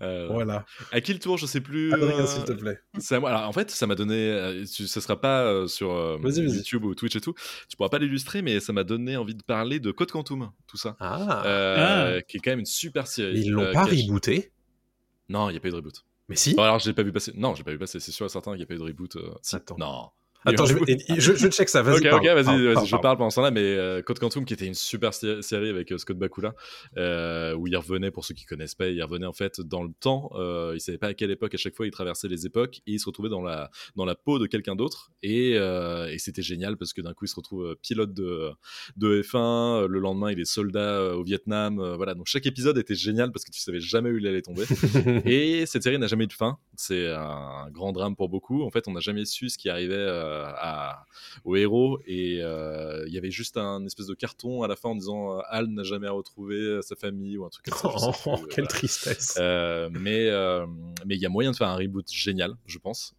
Euh, 0.00 0.28
voilà. 0.30 0.64
À 0.90 1.00
qui 1.00 1.12
le 1.12 1.18
tour 1.18 1.38
Je 1.38 1.46
sais 1.46 1.60
plus. 1.60 1.92
Adrien, 1.92 2.20
euh... 2.20 2.26
s'il 2.26 2.44
te 2.44 2.52
plaît. 2.52 2.78
Alors, 3.10 3.48
en 3.48 3.52
fait, 3.52 3.70
ça 3.70 3.86
m'a 3.86 3.94
donné. 3.94 4.14
Euh, 4.14 4.64
ce 4.66 4.82
ne 4.82 4.86
sera 4.88 5.20
pas 5.20 5.42
euh, 5.42 5.66
sur 5.66 6.18
YouTube 6.20 6.84
ou 6.84 6.94
Twitch 6.94 7.16
et 7.16 7.20
tout. 7.20 7.34
Tu 7.68 7.76
pourras 7.76 7.88
pas 7.88 7.98
l'illustrer, 7.98 8.42
mais 8.42 8.60
ça 8.60 8.72
m'a 8.72 8.84
donné 8.84 9.16
envie 9.16 9.34
de 9.34 9.42
parler 9.42 9.80
de 9.80 9.90
Code 9.90 10.10
Quantum, 10.10 10.50
tout 10.66 10.76
ça. 10.76 10.96
Ah. 11.00 11.42
ah. 11.44 12.22
Qui 12.28 12.36
est 12.36 12.40
quand 12.40 12.50
même 12.50 12.60
une 12.60 12.66
super 12.66 12.91
Ils 13.18 13.50
l'ont 13.50 13.72
pas 13.72 13.84
rebooté? 13.84 14.52
Non, 15.28 15.48
il 15.48 15.52
n'y 15.52 15.58
a 15.58 15.60
pas 15.60 15.68
eu 15.68 15.70
de 15.70 15.76
reboot. 15.76 16.04
Mais 16.28 16.36
si 16.36 16.54
Alors, 16.58 16.78
j'ai 16.78 16.92
pas 16.92 17.02
vu 17.02 17.12
passer. 17.12 17.32
Non, 17.34 17.54
j'ai 17.54 17.64
pas 17.64 17.72
vu 17.72 17.78
passer. 17.78 18.00
C'est 18.00 18.12
sûr 18.12 18.26
et 18.26 18.28
certain 18.28 18.52
qu'il 18.52 18.58
n'y 18.58 18.64
a 18.64 18.66
pas 18.66 18.74
eu 18.74 18.78
de 18.78 18.82
reboot. 18.82 19.16
Attends. 19.52 19.76
Non. 19.78 20.10
Attends, 20.44 20.66
je, 20.66 20.74
je, 21.18 21.34
je, 21.34 21.48
check 21.48 21.68
ça, 21.68 21.82
vas-y. 21.82 22.08
Ok, 22.08 22.14
ok, 22.14 22.26
vas-y, 22.26 22.86
je 22.86 22.96
parle 22.96 23.16
pendant 23.16 23.30
ce 23.30 23.36
temps-là, 23.36 23.50
mais 23.52 23.62
euh, 23.62 24.02
Code 24.02 24.18
Quantum, 24.18 24.44
qui 24.44 24.54
était 24.54 24.66
une 24.66 24.74
super 24.74 25.14
série 25.14 25.68
avec 25.68 25.92
euh, 25.92 25.98
Scott 25.98 26.18
Bakula, 26.18 26.54
euh, 26.96 27.54
où 27.54 27.68
il 27.68 27.76
revenait, 27.76 28.10
pour 28.10 28.24
ceux 28.24 28.34
qui 28.34 28.44
connaissent 28.44 28.74
pas, 28.74 28.88
il 28.88 29.02
revenait 29.02 29.26
en 29.26 29.32
fait 29.32 29.60
dans 29.60 29.82
le 29.82 29.92
temps, 30.00 30.30
il 30.74 30.80
savait 30.80 30.98
pas 30.98 31.08
à 31.08 31.14
quelle 31.14 31.30
époque, 31.30 31.54
à 31.54 31.58
chaque 31.58 31.76
fois, 31.76 31.86
il 31.86 31.92
traversait 31.92 32.28
les 32.28 32.46
époques, 32.46 32.78
et 32.86 32.92
il 32.92 33.00
se 33.00 33.06
retrouvait 33.06 33.28
dans 33.28 33.42
la, 33.42 33.70
dans 33.94 34.04
la 34.04 34.14
peau 34.14 34.38
de 34.38 34.46
quelqu'un 34.46 34.74
d'autre, 34.74 35.12
et, 35.22 35.52
et 35.52 36.18
c'était 36.18 36.42
génial, 36.42 36.76
parce 36.76 36.92
que 36.92 37.00
d'un 37.00 37.14
coup, 37.14 37.24
il 37.24 37.28
se 37.28 37.36
retrouve 37.36 37.76
pilote 37.80 38.12
de, 38.12 38.50
de 38.96 39.22
F1, 39.22 39.86
le 39.86 39.98
lendemain, 40.00 40.32
il 40.32 40.40
est 40.40 40.44
soldat 40.44 41.14
au 41.14 41.22
Vietnam, 41.22 41.76
voilà, 41.96 42.14
donc 42.14 42.26
chaque 42.26 42.46
épisode 42.46 42.78
était 42.78 42.94
génial, 42.94 43.30
parce 43.30 43.44
que 43.44 43.52
tu 43.52 43.60
savais 43.60 43.80
jamais 43.80 44.10
où 44.10 44.18
il 44.18 44.26
allait 44.26 44.42
tomber, 44.42 44.64
et 45.24 45.66
cette 45.66 45.84
série 45.84 45.98
n'a 45.98 46.08
jamais 46.08 46.24
eu 46.24 46.28
de 46.28 46.32
fin, 46.32 46.58
c'est 46.74 47.10
un 47.12 47.70
grand 47.70 47.92
drame 47.92 48.16
pour 48.16 48.28
beaucoup, 48.28 48.62
en 48.62 48.70
fait, 48.70 48.88
on 48.88 48.92
n'a 48.92 49.00
jamais 49.00 49.24
su 49.24 49.48
ce 49.48 49.58
qui 49.58 49.68
arrivait 49.68 49.94
à 50.32 51.06
au 51.44 51.56
héros 51.56 52.00
et 52.06 52.38
euh, 52.40 53.04
il 53.06 53.12
y 53.12 53.18
avait 53.18 53.30
juste 53.30 53.56
un 53.56 53.84
espèce 53.86 54.06
de 54.06 54.14
carton 54.14 54.62
à 54.62 54.68
la 54.68 54.76
fin 54.76 54.90
en 54.90 54.94
disant 54.94 55.38
euh, 55.38 55.42
Al 55.48 55.66
n'a 55.66 55.82
jamais 55.82 56.08
retrouvé 56.08 56.56
euh, 56.56 56.82
sa 56.82 56.94
famille 56.94 57.38
ou 57.38 57.44
un 57.44 57.48
truc 57.48 57.66
comme 57.66 57.92
ça. 57.92 58.10
Oh, 58.26 58.36
quelle 58.50 58.68
tristesse. 58.68 59.36
mais 59.38 60.30
mais 61.04 61.16
il 61.16 61.20
y 61.20 61.26
a 61.26 61.28
moyen 61.28 61.50
de 61.50 61.56
faire 61.56 61.68
un 61.68 61.76
reboot 61.76 62.10
génial, 62.10 62.54
je 62.66 62.78
pense. 62.78 63.14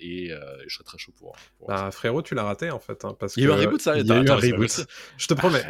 Et, 0.00 0.30
je 0.66 0.74
serais 0.74 0.84
très 0.84 0.98
chaud 0.98 1.12
pour. 1.18 1.36
bah, 1.66 1.90
frérot, 1.90 2.22
tu 2.22 2.34
l'as 2.34 2.44
raté 2.44 2.70
en 2.70 2.78
fait. 2.78 3.04
Hein, 3.04 3.16
parce 3.18 3.36
il 3.36 3.44
y 3.44 3.46
a 3.46 3.48
eu 3.48 3.52
un 3.52 3.56
reboot, 3.56 3.80
ça 3.80 3.96
Il 3.96 4.06
y 4.06 4.12
a 4.12 4.22
eu 4.22 4.28
un 4.28 4.36
reboot. 4.36 4.86
Je 5.16 5.26
te 5.26 5.34
promets. 5.34 5.64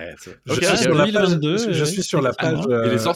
je, 0.47 0.55
suis 0.55 0.79
sur 0.79 0.95
la 0.95 1.07
page, 1.07 1.39
je 1.71 1.85
suis 1.85 2.03
sur 2.03 2.21
la 2.21 2.33
page 2.33 2.61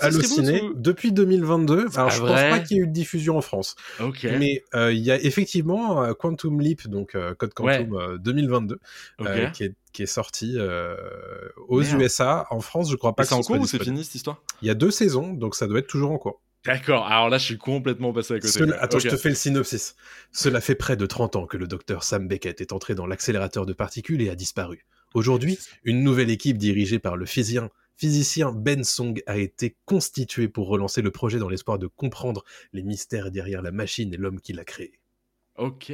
hallucinée 0.01 0.63
depuis 0.75 1.13
2022. 1.13 1.87
Alors, 1.95 2.11
je 2.11 2.21
pense 2.21 2.31
pas 2.31 2.59
qu'il 2.61 2.77
y 2.77 2.81
ait 2.81 2.83
eu 2.85 2.87
de 2.87 2.93
diffusion 2.93 3.37
en 3.37 3.43
France. 3.43 3.77
Mais 4.23 4.63
il 4.75 4.99
y 4.99 5.11
a 5.11 5.21
effectivement 5.21 6.13
Quantum 6.15 6.61
Leap, 6.61 6.89
donc 6.89 7.17
Code 7.39 7.55
Quantum 7.55 8.19
2022, 8.19 8.79
euh, 9.21 9.51
qui, 9.51 9.65
est, 9.65 9.75
qui, 9.93 10.03
est, 10.03 10.07
sorti 10.07 10.55
euh, 10.57 10.97
aux 11.69 11.83
USA. 11.83 12.47
En 12.51 12.61
France, 12.61 12.91
je 12.91 12.97
crois 12.97 13.15
pas. 13.15 13.25
C'est 13.25 13.35
en 13.35 13.43
cours 13.43 13.61
ou 13.61 13.67
c'est 13.67 13.83
fini 13.83 14.05
cette 14.05 14.15
histoire? 14.15 14.43
Il 14.63 14.69
y 14.69 14.71
a 14.71 14.75
deux 14.75 14.91
saisons, 14.91 15.33
donc 15.33 15.55
ça 15.55 15.67
doit 15.67 15.79
être 15.79 15.89
toujours 15.89 16.13
en 16.13 16.19
cours. 16.19 16.41
D'accord, 16.65 17.07
alors 17.07 17.29
là 17.29 17.39
je 17.39 17.45
suis 17.45 17.59
complètement 17.59 18.13
passé 18.13 18.35
à 18.35 18.39
côté. 18.39 18.73
Attends, 18.79 18.99
je 18.99 19.09
te 19.09 19.17
fais 19.17 19.31
le 19.31 19.35
synopsis. 19.35 19.97
Cela 20.31 20.61
fait 20.61 20.77
près 20.77 20.97
de 20.97 21.07
30 21.07 21.37
ans 21.37 21.47
que 21.47 21.57
le 21.57 21.67
docteur 21.67 22.05
Sam 22.05 22.29
Beckett 22.29 22.61
est 22.61 22.73
entré 22.73 22.95
dans 22.95 23.07
l'accélérateur 23.07 23.67
de 23.67 23.73
particules 23.73 24.23
et 24.23 24.31
a 24.31 24.37
disparu. 24.37 24.87
Aujourd'hui, 25.15 25.59
une 25.85 26.03
nouvelle 26.03 26.31
équipe 26.31 26.59
dirigée 26.59 26.99
par 26.99 27.17
le 27.17 27.27
physicien, 27.27 27.69
physicien 27.97 28.53
Ben 28.53 28.85
Song 28.85 29.21
a 29.27 29.37
été 29.39 29.77
constituée 29.85 30.49
pour 30.49 30.69
relancer 30.69 31.03
le 31.03 31.11
projet 31.11 31.39
dans 31.39 31.49
l'espoir 31.49 31.79
de 31.79 31.87
comprendre 31.87 32.45
les 32.73 32.83
mystères 32.83 33.31
derrière 33.31 33.61
la 33.61 33.73
machine 33.73 34.15
et 34.15 34.17
l'homme 34.17 34.41
qui 34.41 34.53
l'a 34.53 34.65
créé. 34.65 35.01
Ok, 35.57 35.93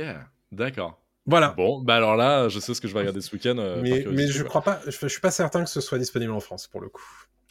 d'accord. 0.53 1.03
Voilà. 1.27 1.51
Bon, 1.51 1.83
bah 1.83 1.97
alors 1.97 2.17
là, 2.17 2.49
je 2.49 2.59
sais 2.59 2.73
ce 2.73 2.81
que 2.81 2.89
je 2.89 2.95
vais 2.95 3.01
regarder 3.01 3.21
ce 3.21 3.33
week-end. 3.33 3.59
Euh, 3.59 3.83
mais, 3.83 4.29
je 4.29 4.43
crois 4.43 4.63
pas, 4.63 4.81
je, 4.87 5.09
suis 5.09 5.21
pas 5.21 5.31
certain 5.31 5.65
que 5.65 5.71
ce 5.71 5.81
soit 5.81 5.99
disponible 5.99 6.33
en 6.33 6.41
France 6.41 6.67
pour 6.67 6.81
le 6.81 6.89
coup. 6.89 7.05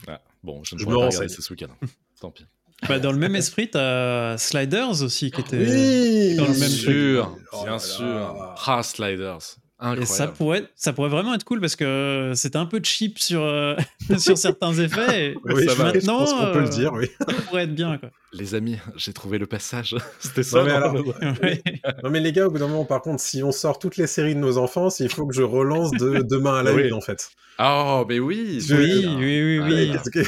Ah, 0.07 0.21
bon, 0.43 0.63
je 0.63 0.75
ne 0.75 0.83
pourrais 0.83 0.95
pas 0.95 1.05
regarder 1.07 1.29
ce 1.29 1.53
week-end. 1.53 1.69
Tant 2.19 2.31
pis. 2.31 2.45
Bah, 2.87 2.99
dans 2.99 3.11
le 3.11 3.17
même 3.17 3.35
esprit, 3.35 3.69
t'as 3.69 4.37
Sliders 4.37 5.01
aussi 5.01 5.31
qui 5.31 5.41
était 5.41 5.57
oui, 5.57 6.35
dans 6.35 6.43
le 6.43 6.59
même 6.59 6.69
sûr, 6.69 7.35
Bien 7.63 7.75
oh 7.75 7.79
sûr. 7.79 8.55
Ah, 8.65 8.83
Sliders. 8.83 9.57
Et 9.99 10.05
ça 10.05 10.27
pourrait, 10.27 10.67
ça 10.75 10.91
pourrait 10.91 11.09
vraiment 11.09 11.35
être 11.35 11.43
cool 11.43 11.61
parce 11.61 11.75
que 11.75 12.31
c'était 12.33 12.57
un 12.57 12.65
peu 12.65 12.79
cheap 12.81 13.19
sur, 13.19 13.43
euh, 13.43 13.75
sur 14.17 14.35
certains 14.35 14.73
effets. 14.73 15.35
oui, 15.43 15.67
ça 15.67 15.83
maintenant, 15.83 16.25
je 16.25 16.31
pense 16.31 16.33
qu'on 16.33 16.51
peut 16.51 16.61
le 16.61 16.69
dire, 16.69 16.93
oui. 16.93 17.07
ça 17.19 17.33
pourrait 17.47 17.63
être 17.65 17.75
bien. 17.75 17.97
Quoi. 17.99 18.09
Les 18.33 18.55
amis, 18.55 18.77
j'ai 18.95 19.13
trouvé 19.13 19.37
le 19.37 19.45
passage. 19.45 19.95
C'était 20.19 20.41
ça. 20.41 20.59
Non 20.59 20.65
mais, 20.65 20.71
alors... 20.71 20.93
non 22.03 22.09
mais, 22.09 22.19
les 22.19 22.31
gars, 22.31 22.47
au 22.47 22.51
bout 22.51 22.57
d'un 22.57 22.67
moment, 22.67 22.85
par 22.85 23.01
contre, 23.01 23.21
si 23.21 23.43
on 23.43 23.51
sort 23.51 23.77
toutes 23.77 23.97
les 23.97 24.07
séries 24.07 24.33
de 24.33 24.39
nos 24.39 24.57
enfances, 24.57 24.99
il 24.99 25.09
faut 25.09 25.27
que 25.27 25.35
je 25.35 25.43
relance 25.43 25.91
de 25.91 26.23
demain 26.27 26.55
à 26.55 26.63
la 26.63 26.71
une, 26.71 26.93
en 26.93 27.01
fait. 27.01 27.29
Oh, 27.59 28.03
mais 28.09 28.19
oui. 28.19 28.59
Oui, 28.69 29.05
oui, 29.05 29.59
oui, 29.59 29.59
oui. 29.59 30.23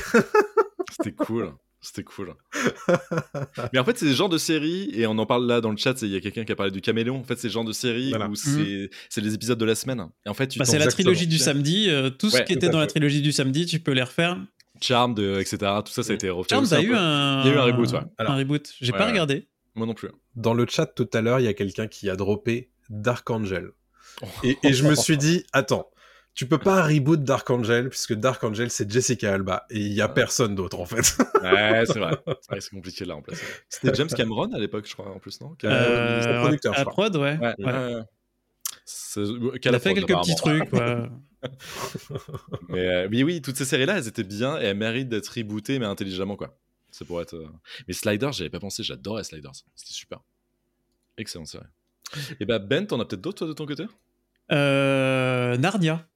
C'était 0.91 1.11
cool. 1.11 1.53
C'était 1.81 2.03
cool. 2.03 2.35
mais 3.71 3.79
en 3.79 3.85
fait, 3.85 3.97
c'est 3.97 4.09
ce 4.09 4.13
genre 4.13 4.27
de 4.27 4.37
série, 4.37 4.91
et 4.93 5.07
on 5.07 5.17
en 5.17 5.25
parle 5.25 5.47
là 5.47 5.61
dans 5.61 5.71
le 5.71 5.77
chat, 5.77 6.01
il 6.01 6.09
y 6.09 6.15
a 6.15 6.19
quelqu'un 6.19 6.43
qui 6.43 6.51
a 6.51 6.55
parlé 6.55 6.71
du 6.71 6.81
caméléon. 6.81 7.17
En 7.17 7.23
fait, 7.23 7.35
c'est 7.35 7.47
ce 7.47 7.53
genre 7.53 7.63
de 7.63 7.71
série 7.71 8.13
où 8.13 8.17
mhm. 8.17 8.89
c'est 9.09 9.21
les 9.21 9.33
épisodes 9.33 9.57
de 9.57 9.65
la 9.65 9.75
semaine. 9.75 10.09
Et 10.25 10.29
en 10.29 10.33
fait, 10.33 10.57
bah, 10.57 10.65
c'est 10.65 10.77
la 10.77 10.87
trilogie 10.87 11.27
du 11.27 11.37
samedi. 11.37 11.89
Euh, 11.89 12.09
tout 12.09 12.29
ce 12.29 12.41
qui 12.41 12.53
était 12.53 12.69
dans 12.69 12.79
la 12.79 12.87
trilogie 12.87 13.21
du 13.21 13.31
samedi, 13.31 13.65
tu 13.65 13.79
peux 13.79 13.93
les 13.93 14.03
refaire. 14.03 14.37
Charm, 14.81 15.11
etc. 15.11 15.57
Tout 15.85 15.91
ça, 15.91 16.03
ça 16.03 16.11
a 16.11 16.15
été 16.15 16.29
refait. 16.29 16.49
Charm, 16.49 16.65
a 16.71 16.81
eu 16.81 16.93
un... 16.93 17.43
Il 17.43 17.47
y 17.47 17.51
a 17.51 17.55
eu 17.55 17.57
un 17.57 17.63
reboot, 17.63 17.91
ouais. 17.91 17.99
un 18.17 18.35
reboot. 18.35 18.73
J'ai 18.81 18.91
pas 18.91 19.07
regardé. 19.07 19.47
Moi 19.75 19.87
non 19.87 19.93
plus. 19.93 20.09
Dans 20.35 20.53
le 20.53 20.65
chat 20.67 20.85
tout 20.85 21.09
à 21.13 21.21
l'heure, 21.21 21.39
il 21.39 21.45
y 21.45 21.47
a 21.49 21.53
quelqu'un 21.53 21.87
qui 21.87 22.09
a 22.09 22.15
droppé 22.15 22.71
Dark 22.89 23.29
Angel. 23.29 23.69
et, 24.43 24.57
et 24.63 24.73
je 24.73 24.85
me 24.85 24.95
suis 24.95 25.17
dit, 25.17 25.45
attends, 25.53 25.89
tu 26.33 26.45
peux 26.45 26.57
pas 26.57 26.83
reboot 26.83 27.23
Dark 27.23 27.49
Angel 27.49 27.89
puisque 27.89 28.13
Dark 28.13 28.43
Angel 28.43 28.69
c'est 28.69 28.89
Jessica 28.89 29.33
Alba 29.33 29.65
et 29.69 29.79
il 29.79 29.93
y 29.93 30.01
a 30.01 30.07
personne 30.07 30.55
d'autre 30.55 30.79
en 30.79 30.85
fait. 30.85 31.17
ouais, 31.43 31.83
c'est 31.85 31.99
vrai. 31.99 32.17
C'est 32.59 32.69
compliqué 32.69 33.05
là 33.05 33.15
en 33.15 33.21
place. 33.21 33.41
C'était 33.67 33.93
James 33.95 34.07
Cameron 34.07 34.51
à 34.53 34.59
l'époque, 34.59 34.87
je 34.87 34.93
crois, 34.93 35.09
en 35.09 35.19
plus, 35.19 35.41
non? 35.41 35.55
Euh, 35.63 35.67
euh, 35.67 36.41
producteur, 36.41 36.73
je 36.73 36.83
crois. 36.83 37.09
prod, 37.09 37.15
ouais. 37.17 37.37
ouais. 37.37 37.55
ouais. 37.59 38.03
Il 39.63 39.75
a 39.75 39.79
fait 39.79 39.93
quelques 39.93 40.15
petits 40.15 40.35
trucs. 40.35 40.71
mais, 42.69 42.87
euh, 42.87 43.07
mais, 43.09 43.23
oui, 43.23 43.41
toutes 43.41 43.55
ces 43.55 43.65
séries-là, 43.65 43.97
elles 43.97 44.07
étaient 44.07 44.23
bien 44.23 44.59
et 44.59 44.65
elles 44.65 44.77
méritent 44.77 45.09
d'être 45.09 45.27
rebootées, 45.27 45.79
mais 45.79 45.85
intelligemment, 45.85 46.35
quoi. 46.35 46.57
C'est 46.91 47.05
pour 47.05 47.21
être. 47.21 47.41
Mais 47.87 47.93
Sliders, 47.93 48.33
j'avais 48.33 48.49
pas 48.49 48.59
pensé, 48.59 48.83
j'adorais 48.83 49.23
Sliders. 49.23 49.53
C'était 49.75 49.93
super. 49.93 50.19
Excellente 51.17 51.47
série. 51.47 51.65
Et 52.39 52.45
bah, 52.45 52.59
Ben, 52.59 52.87
t'en 52.87 52.99
as 52.99 53.05
peut-être 53.05 53.21
d'autres 53.21 53.45
de 53.45 53.53
ton 53.53 53.65
côté? 53.65 53.85
Euh, 54.51 55.57
Narnia. 55.57 56.07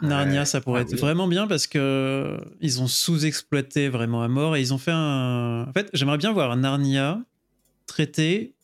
Narnia, 0.00 0.44
ça 0.44 0.60
pourrait 0.60 0.84
ah 0.86 0.90
être 0.90 0.98
vraiment 0.98 1.26
bien 1.26 1.46
parce 1.46 1.66
que 1.66 2.38
ils 2.60 2.80
ont 2.80 2.86
sous-exploité 2.86 3.88
vraiment 3.88 4.22
à 4.22 4.28
mort 4.28 4.56
et 4.56 4.60
ils 4.60 4.72
ont 4.72 4.78
fait 4.78 4.92
un. 4.92 5.66
En 5.68 5.72
fait, 5.72 5.88
j'aimerais 5.92 6.18
bien 6.18 6.32
voir 6.32 6.56
Narnia 6.56 7.20
traité 7.86 8.54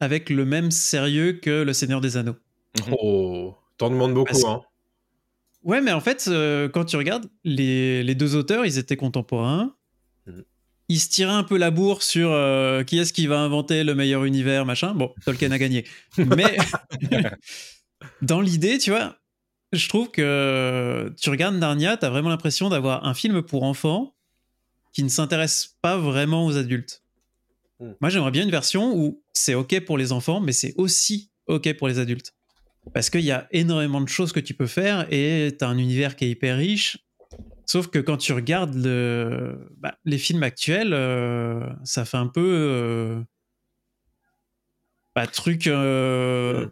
avec 0.00 0.30
le 0.30 0.44
même 0.44 0.72
sérieux 0.72 1.34
que 1.34 1.62
Le 1.62 1.72
Seigneur 1.72 2.00
des 2.00 2.16
Anneaux. 2.16 2.36
Mhm. 2.78 2.94
Oh, 3.00 3.54
t'en 3.78 3.90
demandes 3.90 4.14
beaucoup, 4.14 4.46
hein. 4.46 4.62
Ouais, 5.62 5.80
mais 5.80 5.92
en 5.92 6.00
fait, 6.00 6.24
euh, 6.26 6.68
quand 6.68 6.84
tu 6.84 6.96
regardes, 6.96 7.26
les, 7.44 8.02
les, 8.02 8.16
deux 8.16 8.34
auteurs, 8.34 8.66
ils 8.66 8.78
étaient 8.78 8.96
contemporains. 8.96 9.74
Mhm. 10.26 10.44
il 10.88 11.00
se 11.00 11.08
tirait 11.08 11.32
un 11.32 11.44
peu 11.44 11.56
la 11.56 11.70
bourre 11.70 12.02
sur 12.02 12.30
euh, 12.30 12.82
qui 12.84 12.98
est-ce 12.98 13.12
qui 13.12 13.26
va 13.26 13.38
inventer 13.38 13.84
le 13.84 13.94
meilleur 13.94 14.24
univers, 14.24 14.66
machin. 14.66 14.94
Bon, 14.94 15.14
Tolkien 15.24 15.52
a 15.52 15.58
gagné. 15.58 15.84
Mais 16.18 16.56
dans 18.22 18.40
l'idée, 18.40 18.78
tu 18.78 18.90
vois, 18.90 19.16
je 19.72 19.88
trouve 19.88 20.10
que 20.10 21.12
tu 21.20 21.30
regardes 21.30 21.56
Narnia, 21.56 21.96
tu 21.96 22.04
as 22.04 22.10
vraiment 22.10 22.28
l'impression 22.28 22.68
d'avoir 22.68 23.04
un 23.04 23.14
film 23.14 23.42
pour 23.42 23.62
enfants 23.62 24.14
qui 24.92 25.02
ne 25.02 25.08
s'intéresse 25.08 25.76
pas 25.80 25.96
vraiment 25.96 26.44
aux 26.44 26.56
adultes. 26.56 27.02
Hmm. 27.80 27.92
Moi, 28.00 28.10
j'aimerais 28.10 28.30
bien 28.30 28.42
une 28.42 28.50
version 28.50 28.94
où 28.94 29.22
c'est 29.32 29.54
OK 29.54 29.80
pour 29.80 29.96
les 29.96 30.12
enfants, 30.12 30.40
mais 30.40 30.52
c'est 30.52 30.74
aussi 30.76 31.30
OK 31.46 31.72
pour 31.74 31.88
les 31.88 31.98
adultes. 31.98 32.34
Parce 32.92 33.10
qu'il 33.10 33.22
y 33.22 33.30
a 33.30 33.48
énormément 33.52 34.00
de 34.00 34.08
choses 34.08 34.32
que 34.32 34.40
tu 34.40 34.54
peux 34.54 34.66
faire 34.66 35.06
et 35.10 35.54
tu 35.56 35.64
as 35.64 35.68
un 35.68 35.78
univers 35.78 36.16
qui 36.16 36.26
est 36.26 36.30
hyper 36.30 36.56
riche. 36.56 36.98
Sauf 37.64 37.86
que 37.86 37.98
quand 37.98 38.16
tu 38.16 38.32
regardes 38.32 38.74
le, 38.74 39.70
bah, 39.78 39.96
les 40.04 40.18
films 40.18 40.42
actuels, 40.42 40.92
euh, 40.92 41.64
ça 41.84 42.04
fait 42.04 42.16
un 42.16 42.26
peu 42.26 42.44
euh, 42.44 43.22
bah, 45.14 45.26
truc 45.26 45.66
euh, 45.66 46.66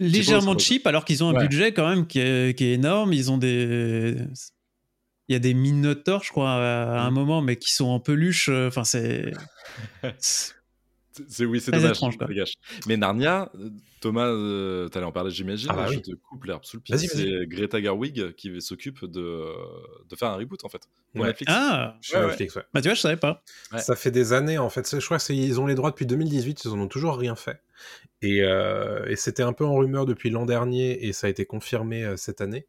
légèrement 0.00 0.58
cheap, 0.58 0.86
alors 0.86 1.04
qu'ils 1.04 1.22
ont 1.22 1.36
un 1.36 1.40
budget 1.40 1.72
quand 1.72 1.88
même 1.88 2.06
qui 2.06 2.18
est, 2.18 2.60
énorme. 2.60 3.12
Ils 3.12 3.30
ont 3.30 3.38
des. 3.38 4.16
Il 5.28 5.32
y 5.32 5.36
a 5.36 5.40
des 5.40 5.54
minotaures, 5.54 6.22
je 6.22 6.30
crois, 6.30 6.52
à, 6.52 7.00
un 7.00 7.10
mm. 7.10 7.14
moment, 7.14 7.42
mais 7.42 7.56
qui 7.56 7.72
sont 7.72 7.86
en 7.86 8.00
peluche. 8.00 8.48
Enfin, 8.48 8.84
c'est. 8.84 9.32
C'est 11.28 11.44
oui, 11.44 11.60
c'est 11.60 11.70
dommage. 11.70 12.00
Mais 12.86 12.96
Narnia, 12.96 13.50
Thomas, 14.00 14.26
euh, 14.26 14.88
tu 14.88 14.98
allais 14.98 15.06
en 15.06 15.12
parler, 15.12 15.30
j'imagine. 15.30 15.68
Ah 15.70 15.76
bah 15.76 15.88
je 15.90 15.98
te 15.98 16.12
coupe 16.14 16.44
l'herbe 16.44 16.64
sous 16.64 16.76
le 16.76 16.82
pied. 16.82 16.96
C'est 16.98 17.46
Greta 17.46 17.80
Gerwig 17.80 18.34
qui 18.34 18.60
s'occupe 18.60 19.04
de, 19.04 19.44
de 20.08 20.16
faire 20.16 20.28
un 20.28 20.36
reboot 20.36 20.64
en 20.64 20.68
fait. 20.68 20.88
Pour 21.14 21.24
Netflix. 21.24 21.52
Ah, 21.54 21.98
Netflix, 22.14 22.58
Bah 22.74 22.80
tu 22.80 22.88
vois, 22.88 22.94
je 22.94 23.00
savais 23.00 23.16
pas. 23.16 23.42
Ça 23.78 23.96
fait 23.96 24.10
des 24.10 24.32
années 24.32 24.58
en 24.58 24.70
fait. 24.70 24.88
Je 24.98 25.04
crois 25.04 25.18
qu'ils 25.18 25.60
ont 25.60 25.66
les 25.66 25.74
droits 25.74 25.90
depuis 25.90 26.06
2018. 26.06 26.64
Ils 26.64 26.68
en 26.70 26.78
ont 26.78 26.88
toujours 26.88 27.16
rien 27.16 27.36
fait. 27.36 27.60
Et, 28.22 28.42
euh, 28.42 29.04
et 29.06 29.16
c'était 29.16 29.42
un 29.42 29.52
peu 29.52 29.64
en 29.64 29.74
rumeur 29.74 30.06
depuis 30.06 30.30
l'an 30.30 30.46
dernier 30.46 31.06
et 31.06 31.12
ça 31.12 31.26
a 31.26 31.30
été 31.30 31.44
confirmé 31.44 32.02
euh, 32.02 32.16
cette 32.16 32.40
année. 32.40 32.66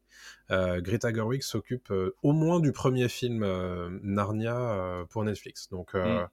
Euh, 0.50 0.80
Greta 0.80 1.12
Gerwig 1.12 1.42
s'occupe 1.42 1.90
euh, 1.90 2.14
au 2.22 2.32
moins 2.32 2.60
du 2.60 2.72
premier 2.72 3.08
film 3.08 3.42
euh, 3.42 3.90
Narnia 4.02 5.04
pour 5.10 5.24
Netflix. 5.24 5.68
Donc, 5.70 5.94
mm. 5.94 6.26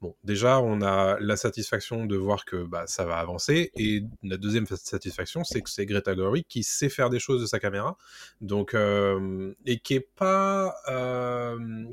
bon, 0.00 0.14
déjà, 0.24 0.60
on 0.60 0.82
a 0.82 1.18
la 1.20 1.36
satisfaction 1.36 2.06
de 2.06 2.16
voir 2.16 2.44
que 2.44 2.64
bah, 2.64 2.84
ça 2.86 3.04
va 3.04 3.18
avancer. 3.18 3.70
Et 3.76 4.02
la 4.22 4.36
deuxième 4.36 4.66
satisfaction, 4.66 5.44
c'est 5.44 5.60
que 5.60 5.70
c'est 5.70 5.86
Greta 5.86 6.14
Gerwig 6.14 6.44
qui 6.48 6.62
sait 6.62 6.88
faire 6.88 7.10
des 7.10 7.20
choses 7.20 7.40
de 7.40 7.46
sa 7.46 7.58
caméra. 7.58 7.96
Donc, 8.40 8.74
et 8.74 9.78
qui 9.78 9.94
est 9.94 10.08
pas 10.16 10.74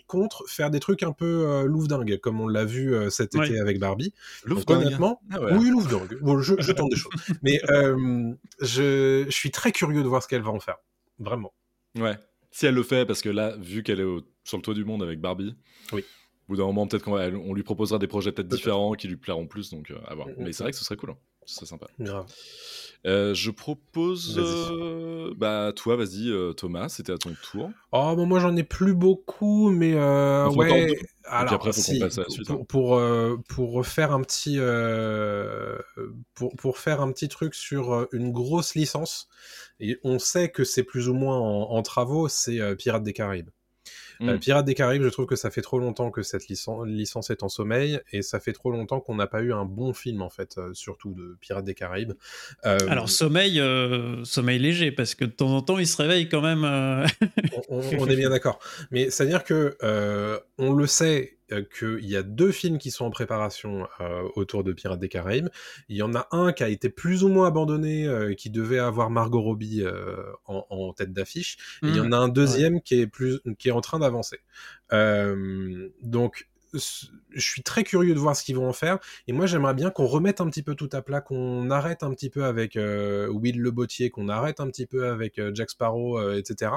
contre 0.08 0.44
faire 0.48 0.70
des 0.70 0.80
trucs 0.80 1.04
un 1.04 1.12
peu 1.12 1.64
louvdingue, 1.66 2.18
comme 2.18 2.42
on 2.42 2.48
l'a 2.48 2.66
vu 2.66 2.96
cet 3.10 3.36
été 3.36 3.60
avec 3.60 3.80
Barbie. 3.80 4.14
honnêtement, 4.68 5.22
ah 5.32 5.40
oui, 5.54 5.70
louvdingue. 5.70 6.20
Bon, 6.22 6.40
je, 6.40 6.56
je, 6.60 6.72
tente 6.72 6.90
des 6.90 6.98
choses. 6.98 7.12
Mais 7.44 7.60
je, 8.62 9.26
je 9.26 9.36
suis 9.36 9.52
très 9.52 9.72
curieux 9.72 10.04
de 10.04 10.08
voir 10.08 10.24
ce 10.24 10.28
qu'elle 10.28 10.42
va 10.42 10.52
en 10.52 10.60
faire. 10.60 10.78
Vraiment. 11.20 11.54
Ouais. 11.98 12.18
Si 12.52 12.66
elle 12.66 12.76
le 12.76 12.84
fait, 12.84 13.06
parce 13.06 13.22
que 13.22 13.30
là, 13.30 13.56
vu 13.58 13.84
qu'elle 13.84 14.00
est 14.00 14.16
sur 14.44 14.58
le 14.58 14.62
toit 14.62 14.74
du 14.74 14.86
monde 14.86 15.04
avec 15.04 15.20
Barbie, 15.20 15.56
oui. 15.92 16.02
au 16.02 16.54
bout 16.54 16.58
d'un 16.58 16.66
moment, 16.66 16.88
peut-être 16.88 17.04
qu'on 17.04 17.54
lui 17.54 17.64
proposera 17.64 18.00
des 18.00 18.08
projets 18.08 18.32
peut-être 18.32 18.48
différents 18.48 18.94
qui 18.94 19.08
lui 19.08 19.18
plairont 19.18 19.48
plus, 19.48 19.70
donc 19.70 19.92
euh, 19.92 20.00
à 20.06 20.16
voir. 20.16 20.28
Mm, 20.28 20.32
mm, 20.32 20.36
Mais 20.40 20.54
c'est 20.54 20.64
vrai 20.64 20.72
que 20.72 20.78
ce 20.78 20.84
serait 20.84 20.98
cool, 20.98 21.12
hein. 21.12 21.18
ce 21.46 21.56
serait 21.56 21.66
sympa. 21.66 21.88
Grave. 22.00 22.26
Euh, 23.06 23.34
je 23.34 23.52
propose. 23.52 24.38
Euh, 24.38 25.34
bah, 25.38 25.72
toi, 25.76 25.96
vas-y, 25.96 26.34
Thomas, 26.56 26.90
c'était 26.90 27.14
à 27.14 27.18
ton 27.18 27.34
tour. 27.52 27.72
Oh, 27.92 28.14
bon, 28.16 28.26
moi, 28.26 28.40
j'en 28.40 28.56
ai 28.56 28.64
plus 28.64 28.94
beaucoup, 28.94 29.70
mais 29.70 29.94
ouais. 29.94 30.98
Alors, 31.30 31.54
après, 31.54 31.74
faut 31.74 31.82
qu'on 31.82 32.00
passe 32.00 32.18
à 32.18 32.24
la 32.24 32.30
suite. 32.30 32.48
Pour, 32.68 33.00
hein. 33.00 33.38
pour, 33.50 33.72
pour, 33.72 33.88
faire 33.88 34.12
un 34.14 34.22
petit. 34.22 34.58
pour, 36.34 36.56
pour 36.56 36.78
faire 36.78 37.02
un 37.02 37.12
petit 37.12 37.28
truc 37.28 37.54
sur 37.54 38.08
une 38.12 38.32
grosse 38.32 38.76
licence 38.76 39.30
et 39.80 40.00
on 40.04 40.20
sait 40.20 40.50
que 40.50 40.64
c'est 40.64 40.84
plus 40.84 41.08
ou 41.08 41.14
moins 41.14 41.38
en, 41.38 41.82
travaux, 41.84 42.28
c'est 42.28 42.60
euh, 42.60 42.76
Pirates 42.76 43.04
des 43.04 43.14
Caraïbes. 43.14 43.50
Euh, 44.22 44.36
mm. 44.36 44.40
Pirates 44.40 44.66
des 44.66 44.76
Caraïbes, 44.76 45.04
je 45.04 45.10
trouve 45.10 45.26
que 45.26 45.36
ça 45.36 45.50
fait 45.50 45.62
trop 45.62 45.80
longtemps 45.80 46.12
que 46.12 46.24
cette 46.24 46.48
licence, 46.48 47.30
est 47.30 47.44
en 47.44 47.50
sommeil 47.50 48.00
et 48.12 48.22
ça 48.22 48.40
fait 48.40 48.54
trop 48.54 48.72
longtemps 48.72 49.00
qu'on 49.00 49.16
n'a 49.16 49.28
pas 49.28 49.42
eu 49.42 49.54
un 49.54 49.66
bon 49.66 49.94
film 49.94 50.22
en 50.22 50.30
fait, 50.30 50.58
euh, 50.58 50.74
surtout 50.74 51.14
de 51.14 51.38
Pirates 51.40 51.66
des 51.66 51.74
Caraïbes. 51.74 52.14
Alors 52.64 53.10
sommeil, 53.10 53.62
sommeil 54.24 54.60
léger 54.60 54.92
parce 54.92 55.16
que 55.16 55.26
de 55.26 55.32
temps 55.32 55.56
en 55.56 55.62
temps 55.62 55.78
il 55.78 55.88
se 55.88 55.98
réveille 56.02 56.30
quand 56.30 56.42
même. 56.42 56.64
on, 57.70 57.80
on, 58.00 58.08
est 58.08 58.16
bien 58.16 58.30
d'accord, 58.30 58.60
mais 58.92 59.10
c'est 59.10 59.24
à 59.24 59.26
dire 59.26 59.44
que 59.44 59.78
on 60.58 60.74
le 60.74 60.88
sait 60.88 61.37
euh, 61.37 61.37
qu'il 61.78 62.06
y 62.06 62.16
a 62.16 62.24
deux 62.24 62.52
films 62.52 62.78
qui 62.78 62.92
sont 62.92 63.06
en 63.06 63.10
préparation 63.10 63.88
euh, 64.02 64.28
autour 64.36 64.64
de 64.64 64.74
Pirates 64.74 65.00
des 65.00 65.10
Caraïbes. 65.10 65.50
Il 65.90 65.98
y 65.98 66.02
en 66.02 66.14
a 66.16 66.28
un 66.32 66.54
qui 66.54 66.64
a 66.64 66.70
été 66.70 66.90
plus 66.90 67.24
ou 67.24 67.30
moins 67.30 67.48
abandonné, 67.48 68.06
euh, 68.06 68.34
qui 68.34 68.50
devait 68.50 68.80
avoir 68.80 69.10
Margot 69.10 69.42
Robbie 69.42 69.84
en, 70.46 70.94
tête 70.94 71.14
d'affiche. 71.14 71.58
Et 71.84 71.88
il 71.88 71.96
y 71.96 72.00
en 72.00 72.10
mmh. 72.10 72.14
a 72.14 72.18
un 72.18 72.28
deuxième 72.28 72.82
qui 72.82 73.00
est 73.02 73.08
plus, 73.08 73.40
qui 73.60 73.70
est 73.70 73.72
en 73.72 73.82
train 73.82 74.00
d'avancer. 74.00 74.40
donc 74.92 76.48
je 76.74 77.40
suis 77.40 77.64
très 77.64 77.84
curieux 77.84 78.14
de 78.14 78.20
voir 78.20 78.36
ce 78.36 78.44
qu'ils 78.44 78.56
vont 78.56 78.68
en 78.68 78.74
faire. 78.74 79.00
Et 79.28 79.34
moi, 79.34 79.46
j'aimerais 79.46 79.74
bien 79.74 79.90
qu'on 79.90 80.06
remette 80.06 80.42
un 80.42 80.50
petit 80.50 80.64
peu 80.64 80.76
tout 80.76 80.90
à 80.92 81.02
plat, 81.02 81.22
qu'on 81.22 81.70
arrête 81.70 82.04
un 82.04 82.12
petit 82.12 82.30
peu 82.30 82.46
avec 82.46 82.76
euh, 82.76 83.28
Will 83.28 83.60
Le 83.60 83.72
Bottier, 83.72 84.10
qu'on 84.10 84.30
arrête 84.30 84.60
un 84.60 84.68
petit 84.68 84.86
peu 84.86 85.08
avec 85.08 85.40
euh, 85.40 85.52
Jack 85.54 85.70
Sparrow, 85.70 86.20
euh, 86.20 86.38
etc. 86.38 86.72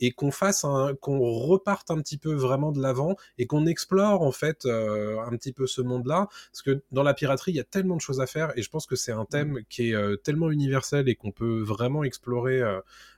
Et 0.00 0.12
qu'on 0.12 0.30
fasse 0.30 0.64
un, 0.64 0.94
qu'on 1.00 1.20
reparte 1.20 1.90
un 1.90 2.00
petit 2.00 2.18
peu 2.18 2.34
vraiment 2.34 2.72
de 2.72 2.80
l'avant 2.80 3.16
et 3.38 3.46
qu'on 3.46 3.66
explore 3.66 4.22
en 4.22 4.32
fait 4.32 4.66
un 4.66 5.36
petit 5.36 5.52
peu 5.52 5.66
ce 5.66 5.82
monde-là. 5.82 6.28
Parce 6.52 6.62
que 6.62 6.82
dans 6.92 7.02
la 7.02 7.14
piraterie, 7.14 7.52
il 7.52 7.56
y 7.56 7.60
a 7.60 7.64
tellement 7.64 7.96
de 7.96 8.00
choses 8.00 8.20
à 8.20 8.26
faire 8.26 8.52
et 8.56 8.62
je 8.62 8.70
pense 8.70 8.86
que 8.86 8.96
c'est 8.96 9.12
un 9.12 9.24
thème 9.24 9.60
qui 9.68 9.92
est 9.92 10.22
tellement 10.22 10.50
universel 10.50 11.08
et 11.08 11.14
qu'on 11.14 11.32
peut 11.32 11.60
vraiment 11.62 12.04
explorer. 12.04 12.62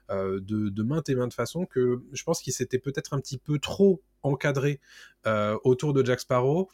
De, 0.09 0.69
de 0.69 0.83
maintes 0.83 1.09
et 1.09 1.15
maintes 1.15 1.33
façons 1.33 1.65
que 1.65 2.01
je 2.11 2.23
pense 2.23 2.41
qu'il 2.41 2.53
s'était 2.53 2.79
peut-être 2.79 3.13
un 3.13 3.19
petit 3.19 3.37
peu 3.37 3.59
trop 3.59 4.01
encadré 4.23 4.79
euh, 5.27 5.57
autour 5.63 5.93
de 5.93 6.05
Jack 6.05 6.19
Sparrow. 6.19 6.69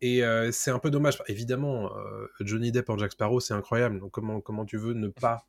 Et 0.00 0.24
euh, 0.24 0.50
c'est 0.50 0.70
un 0.70 0.78
peu 0.78 0.90
dommage. 0.90 1.22
Évidemment, 1.28 1.94
euh, 1.96 2.26
Johnny 2.40 2.72
Depp 2.72 2.88
en 2.88 2.96
Jack 2.96 3.12
Sparrow, 3.12 3.40
c'est 3.40 3.54
incroyable. 3.54 4.00
Donc 4.00 4.12
comment, 4.12 4.40
comment 4.40 4.64
tu 4.64 4.78
veux 4.78 4.94
ne 4.94 5.08
pas 5.08 5.46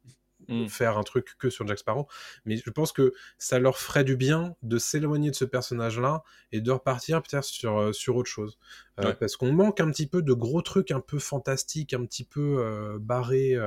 mm. 0.52 0.70
faire 0.70 0.98
un 0.98 1.04
truc 1.04 1.36
que 1.40 1.50
sur 1.50 1.68
Jack 1.68 1.80
Sparrow 1.80 2.08
Mais 2.46 2.58
je 2.58 2.70
pense 2.70 2.92
que 2.92 3.14
ça 3.38 3.60
leur 3.60 3.78
ferait 3.78 4.04
du 4.04 4.16
bien 4.16 4.56
de 4.62 4.78
s'éloigner 4.78 5.32
de 5.32 5.36
ce 5.36 5.46
personnage-là 5.46 6.24
et 6.52 6.62
de 6.62 6.72
repartir 6.72 7.22
peut-être 7.22 7.44
sur, 7.44 7.94
sur 7.96 8.16
autre 8.16 8.30
chose. 8.30 8.58
Parce 9.20 9.36
qu'on 9.36 9.52
manque 9.52 9.80
un 9.80 9.90
petit 9.90 10.06
peu 10.06 10.22
de 10.22 10.34
gros 10.34 10.62
trucs 10.62 10.92
un 10.92 11.00
peu 11.00 11.18
fantastiques, 11.18 11.96
un 11.96 12.06
petit 12.06 12.24
peu 12.24 13.00
barrés 13.00 13.58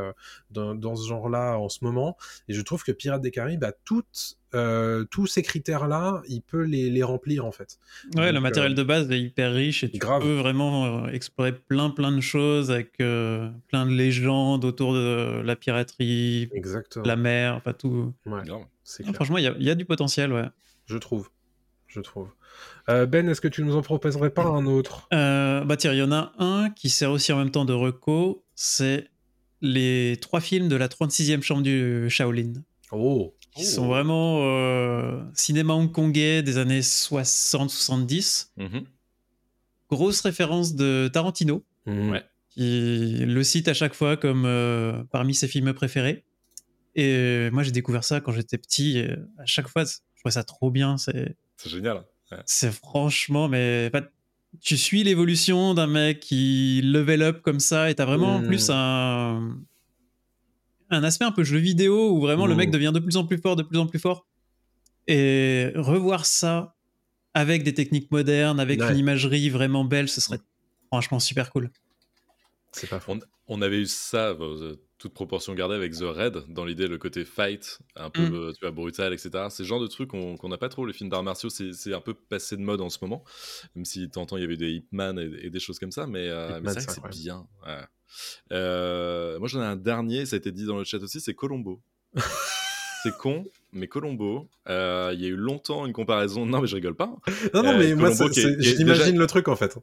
dans, 0.51 0.77
dans, 0.77 0.95
ce 0.95 1.09
genre-là 1.09 1.59
en 1.59 1.69
ce 1.69 1.85
moment. 1.85 2.17
Et 2.47 2.55
je 2.55 2.63
trouve 2.63 2.85
que 2.85 2.93
Pirates 2.93 3.21
des 3.21 3.33
Caraïbes 3.33 3.65
a 3.65 3.73
toutes 3.73 4.39
euh, 4.55 5.05
tous 5.11 5.27
ces 5.27 5.43
critères-là, 5.43 6.23
il 6.29 6.41
peut 6.41 6.63
les, 6.63 7.03
remplir 7.03 7.45
en 7.45 7.53
fait. 7.53 7.79
Ouais, 8.15 8.33
le 8.33 8.41
matériel 8.41 8.73
euh, 8.73 8.77
de 8.77 8.83
base 8.83 9.11
est 9.11 9.21
hyper 9.21 9.53
riche 9.53 9.85
et 9.85 9.91
tu 9.91 9.99
peux 9.99 10.35
vraiment 10.35 11.05
euh, 11.05 11.09
explorer 11.09 11.53
plein 11.53 11.91
plein 11.91 12.13
de 12.13 12.21
choses 12.21 12.71
avec 12.71 12.97
plein 12.97 13.87
de 13.87 13.91
légendes 13.91 14.65
autour 14.65 14.95
de 14.95 15.43
la 15.45 15.57
piraterie, 15.57 16.49
la 17.05 17.17
mer, 17.17 17.55
enfin 17.55 17.73
tout. 17.73 18.15
Ouais, 18.27 18.41
ah, 18.49 19.13
franchement, 19.13 19.39
il 19.39 19.45
y, 19.45 19.71
a 19.71 19.75
du 19.75 19.85
potentiel, 19.85 20.33
ouais. 20.33 20.47
Je 20.87 20.99
trouve. 20.99 21.31
Je 21.87 22.01
trouve. 22.01 22.29
ben, 22.89 23.29
est-ce 23.29 23.41
que 23.41 23.49
tu 23.49 23.65
nous 23.65 23.77
en 23.77 23.83
proposerais 23.83 24.31
pas 24.31 24.45
un 24.45 24.67
autre? 24.67 25.09
Bah 25.11 25.77
tiens, 25.77 25.93
il 25.93 25.99
y 25.99 26.03
en 26.03 26.13
a 26.13 26.33
un 26.39 26.71
qui 26.71 26.91
sert 26.91 27.11
aussi 27.11 27.33
en 27.33 27.39
même 27.39 27.51
temps 27.51 27.65
de 27.65 27.73
reco, 27.73 28.45
c'est 28.55 29.09
les 29.61 30.19
trois 30.21 30.41
films 30.41 30.69
de 30.69 30.77
la 30.77 30.89
36e 30.89 31.43
chambre 31.43 31.63
du 31.63 32.09
Shaolin. 32.09 32.53
Oh 32.93 33.35
qui 33.55 33.65
sont 33.65 33.87
vraiment 33.87 34.41
euh, 34.43 35.23
cinéma 35.35 35.75
hongkongais 35.75 36.43
des 36.43 36.59
années 36.59 36.81
60-70. 36.81 38.49
Mhm. 38.57 38.85
Grosse 39.91 40.21
référence 40.21 40.75
de 40.75 41.09
Tarantino, 41.13 41.65
mhm. 41.87 42.21
qui 42.51 43.19
le 43.27 43.43
cite 43.43 43.69
à 43.69 43.75
chaque 43.75 43.95
fois 43.95 44.17
comme 44.17 44.45
euh, 44.45 45.05
parmi 45.13 45.35
ses 45.35 45.49
films 45.49 45.73
préférés. 45.73 46.25
Et 46.97 47.51
moi, 47.51 47.63
j'ai 47.63 47.73
découvert 47.73 48.05
ça 48.05 48.21
quand 48.21 48.33
j'étais 48.33 48.59
petit. 48.59 49.05
à 49.39 49.47
chaque 49.47 49.69
fois, 49.69 49.85
je 49.85 49.97
trouvais 50.21 50.33
ça 50.33 50.45
trop 50.45 50.71
bien. 50.71 50.97
C'est 50.97 51.37
génial. 51.65 52.05
C'est 52.47 52.73
franchement, 52.73 53.49
mais 53.49 53.91
tu 54.61 54.77
suis 54.77 55.03
l'évolution 55.05 55.75
d'un 55.75 55.87
mec 55.87 56.21
qui 56.21 56.81
level 56.83 57.23
up 57.23 57.43
comme 57.43 57.61
ça 57.61 57.91
et 57.91 57.95
t'as 57.95 58.05
vraiment 58.05 58.37
en 58.37 58.41
mhm. 58.41 58.47
plus 58.47 58.71
un 58.71 59.59
un 60.95 61.05
aspect 61.05 61.25
un 61.25 61.33
peu 61.33 61.45
jeu 61.45 61.59
vidéo 61.59 62.11
où 62.11 62.21
vraiment 62.21 62.47
le 62.47 62.55
mec 62.55 62.69
mmh. 62.69 62.73
devient 62.73 62.93
de 62.95 63.01
plus 63.01 63.17
en 63.17 63.25
plus 63.25 63.39
fort, 63.39 63.57
de 63.57 63.63
plus 63.63 63.79
en 63.79 63.87
plus 63.87 63.99
fort. 63.99 64.27
Et 65.07 65.73
revoir 65.75 66.25
ça 66.25 66.75
avec 67.35 67.65
des 67.65 67.75
techniques 67.75 68.11
modernes, 68.11 68.61
avec 68.61 68.81
une 68.81 68.97
imagerie 68.97 69.51
vraiment 69.51 69.85
belle, 69.85 70.09
ce 70.09 70.21
serait 70.21 70.39
franchement 70.89 71.19
super 71.19 71.51
cool. 71.51 71.71
C'est 72.73 72.89
pas 72.89 73.01
On, 73.49 73.63
avait 73.63 73.81
eu 73.81 73.87
ça, 73.87 74.31
euh, 74.31 74.77
toute 74.99 75.13
proportion 75.13 75.55
gardée 75.55 75.75
avec 75.75 75.93
The 75.93 76.03
Red, 76.03 76.45
dans 76.49 76.65
l'idée, 76.65 76.87
le 76.87 76.99
côté 76.99 77.25
fight, 77.25 77.81
un 77.97 78.11
peu 78.11 78.23
mm. 78.23 78.53
tu 78.55 78.61
vois, 78.61 78.71
brutal, 78.71 79.13
etc. 79.13 79.47
C'est 79.51 79.63
le 79.63 79.69
genre 79.69 79.81
de 79.81 79.87
truc 79.87 80.11
qu'on 80.11 80.49
n'a 80.49 80.59
pas 80.59 80.69
trop, 80.69 80.87
les 80.87 80.93
films 80.93 81.11
d'arts 81.11 81.23
martiaux, 81.23 81.51
c'est 81.51 81.93
un 81.93 82.01
peu 82.01 82.15
passé 82.15 82.57
de 82.57 82.63
mode 82.63 82.81
en 82.81 82.91
ce 82.91 82.99
moment, 83.03 83.25
même 83.75 83.85
si 83.85 84.09
t'entends, 84.09 84.37
il 84.37 84.43
y 84.43 84.45
avait 84.45 84.57
des 84.57 84.71
Hitman 84.71 85.19
et, 85.19 85.51
des 85.51 85.61
choses 85.61 85.79
comme 85.79 85.93
ça, 85.93 86.07
mais, 86.07 86.29
euh, 86.29 86.61
c'est 86.67 87.09
bien. 87.11 87.47
Euh, 88.53 89.39
moi, 89.39 89.49
j'en 89.49 89.61
ai 89.61 89.67
un 89.67 89.77
dernier, 89.77 90.27
ça 90.27 90.37
a 90.37 90.39
été 90.39 90.53
dit 90.53 90.65
dans 90.65 90.79
le 90.79 90.85
chat 90.85 90.99
aussi, 90.99 91.21
c'est 91.21 91.35
Colombo. 91.35 91.83
c'est 93.03 93.17
con, 93.17 93.45
mais 93.73 93.89
Colombo, 93.89 94.49
euh, 94.69 95.13
il 95.15 95.21
y 95.21 95.27
a 95.27 95.29
eu 95.29 95.37
longtemps 95.37 95.87
une 95.87 95.93
comparaison. 95.93 96.47
Non, 96.47 96.61
mais 96.61 96.67
je 96.67 96.77
rigole 96.77 96.95
pas. 96.95 97.15
Non, 97.53 97.63
non, 97.63 97.79
mais 97.79 97.95
moi, 97.95 98.11
j'imagine 98.11 99.19
le 99.19 99.27
truc 99.27 99.49
en 99.49 99.57
fait. 99.57 99.77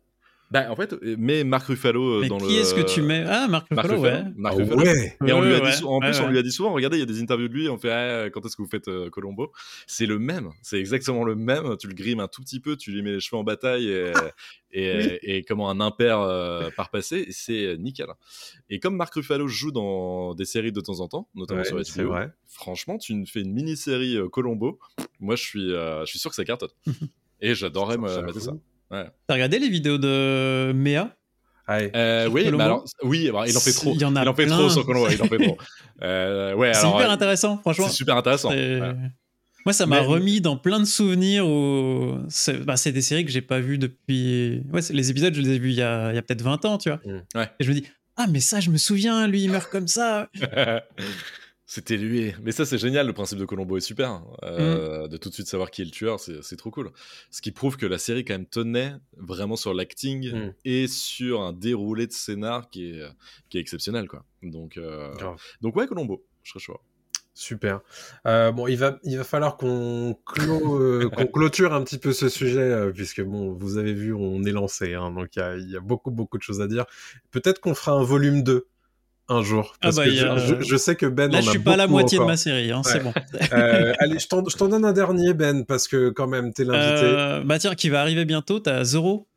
Bah, 0.52 0.70
en 0.70 0.76
fait, 0.76 0.94
mais 1.18 1.46
Marc 1.46 1.68
Ruffalo 1.68 2.18
euh, 2.18 2.22
mais 2.22 2.28
dans 2.28 2.38
qui 2.38 2.58
est-ce 2.58 2.76
que 2.76 2.82
tu 2.82 3.02
mets? 3.02 3.24
Ah, 3.26 3.48
Marc 3.48 3.70
Ruffalo, 3.70 4.02
ouais. 4.02 4.24
Marc 4.36 4.56
ah 4.58 4.62
Ruffalo. 4.62 4.82
Et 5.26 5.32
on 5.32 5.42
lui 5.42 5.54
a 5.54 5.62
dit, 5.62 5.84
en 5.86 6.00
plus, 6.02 6.20
on 6.20 6.28
lui 6.28 6.38
a 6.38 6.44
dit 6.44 6.52
souvent, 6.52 6.74
regardez, 6.74 6.98
il 6.98 7.00
y 7.00 7.04
a 7.04 7.06
des 7.06 7.22
interviews 7.22 7.48
de 7.48 7.54
lui, 7.54 7.70
on 7.70 7.78
fait, 7.78 7.90
ah, 7.90 8.30
quand 8.30 8.46
est-ce 8.46 8.58
que 8.58 8.62
vous 8.62 8.68
faites 8.68 8.90
euh, 8.90 9.10
Colombo? 9.10 9.54
C'est 9.88 10.06
le 10.06 10.20
même, 10.20 10.50
c'est 10.62 10.78
exactement 10.78 11.24
le 11.24 11.36
même. 11.36 11.78
Tu 11.78 11.88
le 11.88 11.94
grimes 11.94 12.20
un 12.20 12.28
tout 12.28 12.42
petit 12.42 12.60
peu, 12.60 12.76
tu 12.76 12.92
lui 12.92 13.02
mets 13.02 13.14
les 13.14 13.22
cheveux 13.22 13.40
en 13.40 13.46
bataille 13.46 13.88
et, 13.88 14.12
et, 14.72 15.38
et, 15.38 15.44
comment 15.44 15.70
un 15.70 15.80
impair 15.80 16.20
euh, 16.20 16.70
par 16.76 16.90
passé, 16.90 17.28
c'est 17.30 17.78
nickel. 17.78 18.08
Et 18.70 18.80
comme 18.80 18.98
Marc 18.98 19.14
Ruffalo 19.14 19.48
joue 19.48 19.72
dans 19.72 20.34
des 20.34 20.46
séries 20.46 20.74
de 20.74 20.82
temps 20.82 21.00
en 21.00 21.08
temps, 21.08 21.30
notamment 21.34 21.64
sur 21.64 21.78
HBO, 21.78 22.10
vrai. 22.10 22.30
franchement, 22.46 22.98
tu 22.98 23.26
fais 23.26 23.40
une 23.40 23.54
mini-série 23.54 24.18
Colombo, 24.34 24.80
moi, 25.22 25.38
je 25.38 25.44
suis, 25.44 25.70
je 25.70 26.06
suis 26.08 26.20
sûr 26.20 26.30
que 26.30 26.36
ça 26.36 26.44
cartonne. 26.44 26.72
et 27.40 27.56
j'adorerais 27.56 27.98
mettre 27.98 28.42
ça. 28.42 28.52
T'as 28.92 29.34
regardé 29.34 29.60
les 29.60 29.70
vidéos 29.70 29.98
de 29.98 30.74
Mea? 30.74 31.16
Euh, 31.70 32.28
oui, 32.30 32.50
mais 32.52 32.64
alors, 32.64 32.86
oui, 33.04 33.30
il 33.48 33.58
en 33.58 33.60
fait 33.60 33.72
trop. 33.72 33.94
Il, 33.96 34.06
en, 34.06 34.16
a 34.16 34.24
il 34.24 34.30
en 34.30 34.34
fait 34.34 34.46
trop 34.46 34.70
sur 34.70 34.86
Colombo. 34.86 35.10
Il 35.10 35.22
en 35.22 35.28
fait 35.28 35.38
trop. 35.38 35.58
Euh, 36.04 36.56
ouais, 36.56 36.74
c'est 36.74 36.90
hyper 36.90 37.12
intéressant, 37.12 37.60
franchement. 37.60 37.88
C'est 37.88 37.94
super 37.94 38.18
intéressant. 38.18 38.52
Moi, 39.64 39.74
ça 39.74 39.86
m'a 39.86 40.02
remis 40.02 40.42
dans 40.42 40.58
plein 40.58 40.80
de 40.80 40.86
souvenirs 40.86 41.48
où 41.48 42.18
bah, 42.66 42.76
c'est 42.76 42.92
des 42.92 43.04
séries 43.04 43.24
que 43.24 43.32
j'ai 43.32 43.44
pas 43.44 43.60
vues 43.60 43.78
depuis. 43.78 44.64
Ouais, 44.74 44.82
les 44.90 45.12
épisodes, 45.12 45.34
je 45.36 45.42
les 45.42 45.52
ai 45.52 45.60
vus 45.60 45.70
il 45.70 45.76
y 45.76 45.84
a, 45.84 46.08
a 46.08 46.22
peut-être 46.24 46.42
20 46.42 46.66
ans, 46.66 46.80
tu 46.80 46.90
vois. 46.90 47.00
Mm. 47.06 47.38
Ouais. 47.38 47.50
Et 47.60 47.64
je 47.64 47.70
me 47.70 47.76
dis, 47.76 47.86
ah, 48.18 48.26
mais 48.28 48.40
ça, 48.40 48.60
je 48.60 48.72
me 48.72 48.78
souviens, 48.78 49.28
lui, 49.28 49.44
il 49.44 49.52
meurt 49.52 49.70
comme 49.70 49.88
ça. 49.88 50.28
C'était 51.74 51.96
lui. 51.96 52.34
Mais 52.42 52.52
ça, 52.52 52.66
c'est 52.66 52.78
génial. 52.78 53.08
Le 53.08 53.14
principe 53.14 53.40
de 53.40 53.46
Colombo 53.46 53.78
est 53.78 53.80
super. 53.80 54.24
Euh, 54.44 55.08
de 55.08 55.16
tout 55.16 55.30
de 55.30 55.34
suite 55.34 55.48
savoir 55.48 55.72
qui 55.72 55.82
est 55.82 55.86
le 55.86 55.92
tueur, 55.92 56.20
c'est 56.20 56.58
trop 56.58 56.70
cool. 56.70 56.92
Ce 57.30 57.42
qui 57.42 57.54
prouve 57.54 57.78
que 57.78 57.86
la 57.86 57.98
série, 57.98 58.26
quand 58.26 58.34
même, 58.34 58.46
tenait 58.46 58.96
vraiment 59.16 59.56
sur 59.56 59.74
l'acting 59.74 60.34
mm. 60.34 60.54
et 60.66 60.90
sur 60.90 61.40
un 61.40 61.54
déroulé 61.54 62.08
de 62.08 62.12
scénar 62.12 62.70
qui 62.70 62.90
est, 62.90 63.02
qui 63.48 63.58
est 63.58 63.62
exceptionnel. 63.62 64.10
Quoi. 64.10 64.26
Donc, 64.44 64.76
euh, 64.76 65.14
donc, 65.62 65.78
ouais, 65.78 65.88
Colombo, 65.88 66.26
je 66.44 66.50
serais 66.52 66.60
chaud. 66.60 66.82
Super. 67.34 67.80
Euh, 68.28 68.52
bon, 68.52 68.68
il 68.68 68.76
va, 68.76 69.00
il 69.04 69.16
va 69.16 69.24
falloir 69.24 69.56
qu'on 69.56 70.20
clôture 71.34 71.74
un 71.74 71.86
petit 71.86 72.00
peu 72.00 72.12
ce 72.12 72.28
sujet, 72.28 72.92
puisque 72.94 73.22
bon, 73.22 73.54
vous 73.54 73.78
avez 73.78 73.94
vu, 73.94 74.14
on 74.14 74.44
est 74.44 74.52
lancé, 74.52 74.94
hein, 74.96 75.12
donc 75.12 75.38
il 75.38 75.66
y, 75.70 75.72
y 75.72 75.78
a, 75.78 75.80
beaucoup, 75.80 76.12
beaucoup 76.12 76.38
de 76.38 76.44
choses 76.44 76.60
à 76.60 76.68
dire. 76.68 76.86
Peut-être 77.32 77.62
qu'on 77.62 77.76
fera 77.76 77.94
un 77.94 78.04
volume 78.04 78.44
2 78.44 78.68
un 79.32 79.44
jour. 79.44 79.72
Ah 79.76 79.78
parce 79.82 79.96
bah, 79.96 80.06
que 80.06 80.64
je, 80.64 80.76
sais 80.76 80.96
que 80.96 81.06
Ben. 81.06 81.32
Là, 81.32 81.42
je 81.42 81.50
suis 81.50 81.60
pas 81.60 81.78
la 81.78 81.88
moitié 81.88 82.20
de 82.20 82.24
ma 82.24 82.38
série, 82.38 82.72
hein, 82.72 82.82
c'est 82.84 83.00
bon. 83.00 83.14
Euh, 83.54 83.94
allez, 84.00 84.20
je 84.20 84.28
t'en 84.28 84.68
donne 84.68 84.86
un 84.86 84.94
dernier, 84.94 85.34
Ben, 85.34 85.66
parce 85.66 85.88
que 85.88 86.10
quand 86.10 86.28
même, 86.28 86.54
t'es 86.54 86.64
l'invité. 86.64 87.06
Euh, 87.06 87.44
bah 87.44 87.60
tiens, 87.60 87.76
qui 87.76 87.90
va 87.90 88.02
arriver 88.02 88.26
bientôt, 88.26 88.60
t'as 88.60 88.84
Zoro. 88.84 89.28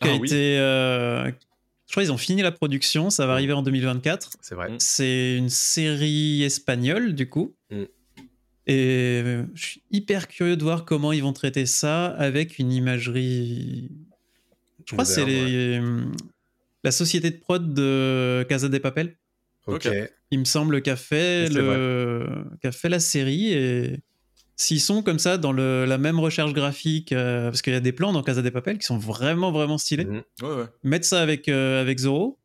Qui 0.00 0.08
a 0.08 0.12
ah 0.12 0.16
été. 0.16 0.58
Euh, 0.58 1.26
je 1.86 1.92
crois 1.92 2.02
qu'ils 2.02 2.12
ont 2.12 2.18
fini 2.18 2.42
la 2.42 2.52
production, 2.52 3.10
ça 3.10 3.26
va 3.26 3.32
mm. 3.32 3.36
arriver 3.36 3.52
en 3.52 3.62
2024. 3.62 4.30
C'est 4.40 4.54
vrai. 4.54 4.72
C'est 4.78 5.36
une 5.36 5.48
série 5.48 6.42
espagnole, 6.42 7.14
du 7.14 7.28
coup. 7.28 7.54
Mm. 7.70 7.82
Et 8.66 9.22
je 9.54 9.62
suis 9.62 9.82
hyper 9.90 10.28
curieux 10.28 10.56
de 10.56 10.62
voir 10.62 10.84
comment 10.84 11.12
ils 11.12 11.22
vont 11.22 11.34
traiter 11.34 11.66
ça 11.66 12.06
avec 12.06 12.58
une 12.58 12.72
imagerie. 12.72 13.90
Je 14.86 14.92
crois 14.92 15.04
que 15.04 15.10
c'est 15.10 15.26
les 15.26 15.80
la 16.84 16.92
société 16.92 17.30
de 17.30 17.36
prod 17.36 17.74
de 17.74 18.46
Casa 18.48 18.68
de 18.68 18.78
Papel. 18.78 19.16
Ok. 19.66 19.88
Il 20.30 20.38
me 20.38 20.44
semble 20.44 20.82
qu'a 20.82 20.96
fait, 20.96 21.48
le... 21.48 22.44
fait 22.70 22.88
la 22.88 23.00
série 23.00 23.52
et 23.52 24.00
s'ils 24.56 24.80
sont 24.80 25.02
comme 25.02 25.18
ça 25.18 25.38
dans 25.38 25.52
le, 25.52 25.84
la 25.86 25.98
même 25.98 26.20
recherche 26.20 26.52
graphique, 26.52 27.12
euh, 27.12 27.46
parce 27.46 27.62
qu'il 27.62 27.72
y 27.72 27.76
a 27.76 27.80
des 27.80 27.92
plans 27.92 28.12
dans 28.12 28.22
Casa 28.22 28.42
de 28.42 28.50
Papel 28.50 28.78
qui 28.78 28.86
sont 28.86 28.98
vraiment 28.98 29.50
vraiment 29.50 29.78
stylés. 29.78 30.04
Mhm. 30.04 30.22
Ouais, 30.42 30.64
Mettre 30.82 31.06
ça 31.06 31.20
avec, 31.20 31.48
euh, 31.48 31.80
avec 31.80 31.98
Zoro. 31.98 32.38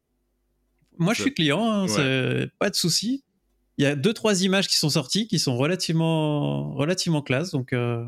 Moi, 0.97 1.13
je 1.13 1.21
suis 1.21 1.33
client, 1.33 1.85
hein, 1.85 2.47
pas 2.57 2.69
de 2.69 2.75
souci. 2.75 3.23
Il 3.77 3.83
y 3.83 3.85
a 3.85 3.95
deux 3.95 4.13
trois 4.13 4.43
images 4.43 4.67
qui 4.67 4.75
sont 4.75 4.89
sorties 4.89 5.27
qui 5.27 5.39
sont 5.39 5.55
relativement 5.55 6.73
relativement 6.73 7.21
classe, 7.21 7.51
donc 7.51 7.71
euh, 7.71 8.03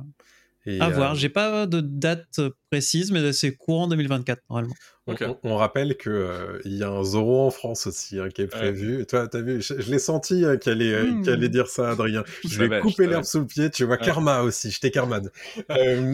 à 0.80 0.90
voir. 0.90 1.16
J'ai 1.16 1.30
pas 1.30 1.66
de 1.66 1.82
date 1.82 2.40
précise, 2.70 3.12
mais 3.12 3.34
c'est 3.34 3.56
courant 3.56 3.88
2024 3.88 4.42
normalement. 4.50 4.74
On, 5.44 5.56
rappelle 5.56 5.98
qu'il 5.98 6.12
euh, 6.12 6.60
il 6.64 6.78
y 6.78 6.84
a 6.84 6.90
un 6.90 7.04
Zoro 7.04 7.46
en 7.46 7.50
France 7.50 7.88
aussi 7.88 8.20
hein, 8.20 8.30
qui 8.30 8.44
est 8.44 8.48
prévu. 8.48 9.06
Toi, 9.06 9.28
t'as 9.28 9.42
vu, 9.42 9.62
je, 9.62 9.74
l'ai 9.92 10.00
senti 10.00 10.46
hein, 10.46 10.58
qu'elle 10.58 10.74
allait, 10.74 10.94
euh, 10.94 11.12
hmm. 11.12 11.48
dire 11.48 11.68
ça, 11.68 11.92
Adrien. 11.92 12.24
Je 12.48 12.64
vais 12.64 12.80
couper 12.80 13.08
l'herbe 13.08 13.24
sous 13.24 13.40
le 13.40 13.48
pied. 13.48 13.70
Tu 13.70 13.84
vois, 13.84 13.98
Karma 13.98 14.42
aussi. 14.42 14.72
Je 14.72 14.80
t'ai 14.80 14.92
Karmad. 14.92 15.32
Euh, 15.72 16.14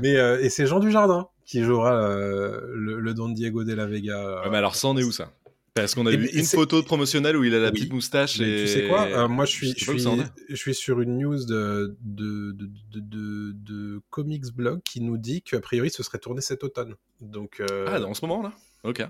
mais 0.00 0.10
et 0.42 0.50
c'est 0.50 0.66
Jean 0.66 0.80
Dujardin 0.80 1.28
qui 1.44 1.62
jouera 1.62 2.16
le, 2.16 3.12
Don 3.14 3.28
Diego 3.28 3.64
de 3.64 3.74
la 3.74 3.86
Vega. 3.86 4.42
mais 4.50 4.56
alors, 4.56 4.74
ça 4.74 4.88
en 4.88 4.96
est 4.96 5.04
où 5.04 5.12
ça? 5.12 5.32
Parce 5.74 5.94
qu'on 5.94 6.06
a 6.06 6.10
vu 6.10 6.28
une 6.32 6.44
photo 6.44 6.82
promotionnelle 6.82 7.36
où 7.36 7.44
il 7.44 7.54
a 7.54 7.58
la 7.58 7.70
petite 7.70 7.92
moustache 7.92 8.40
et... 8.40 8.64
Tu 8.64 8.68
sais 8.68 8.88
quoi 8.88 9.28
Moi, 9.28 9.44
je 9.44 9.50
suis, 9.50 9.74
je, 9.76 9.84
suis, 9.84 10.06
je 10.48 10.54
suis 10.54 10.74
sur 10.74 11.00
une 11.00 11.18
news 11.18 11.44
de, 11.44 11.96
de, 12.00 12.52
de, 12.52 12.70
de, 13.00 13.52
de 13.52 14.00
Comics 14.10 14.52
Blog 14.54 14.80
qui 14.84 15.00
nous 15.00 15.16
dit 15.16 15.42
qu'a 15.42 15.60
priori, 15.60 15.90
ce 15.90 16.02
serait 16.02 16.18
tourné 16.18 16.40
cet 16.40 16.62
automne. 16.62 16.94
Donc, 17.20 17.60
euh... 17.60 17.86
Ah, 17.88 18.02
en 18.02 18.14
ce 18.14 18.24
moment, 18.26 18.42
là 18.42 18.52
Ok. 18.84 19.02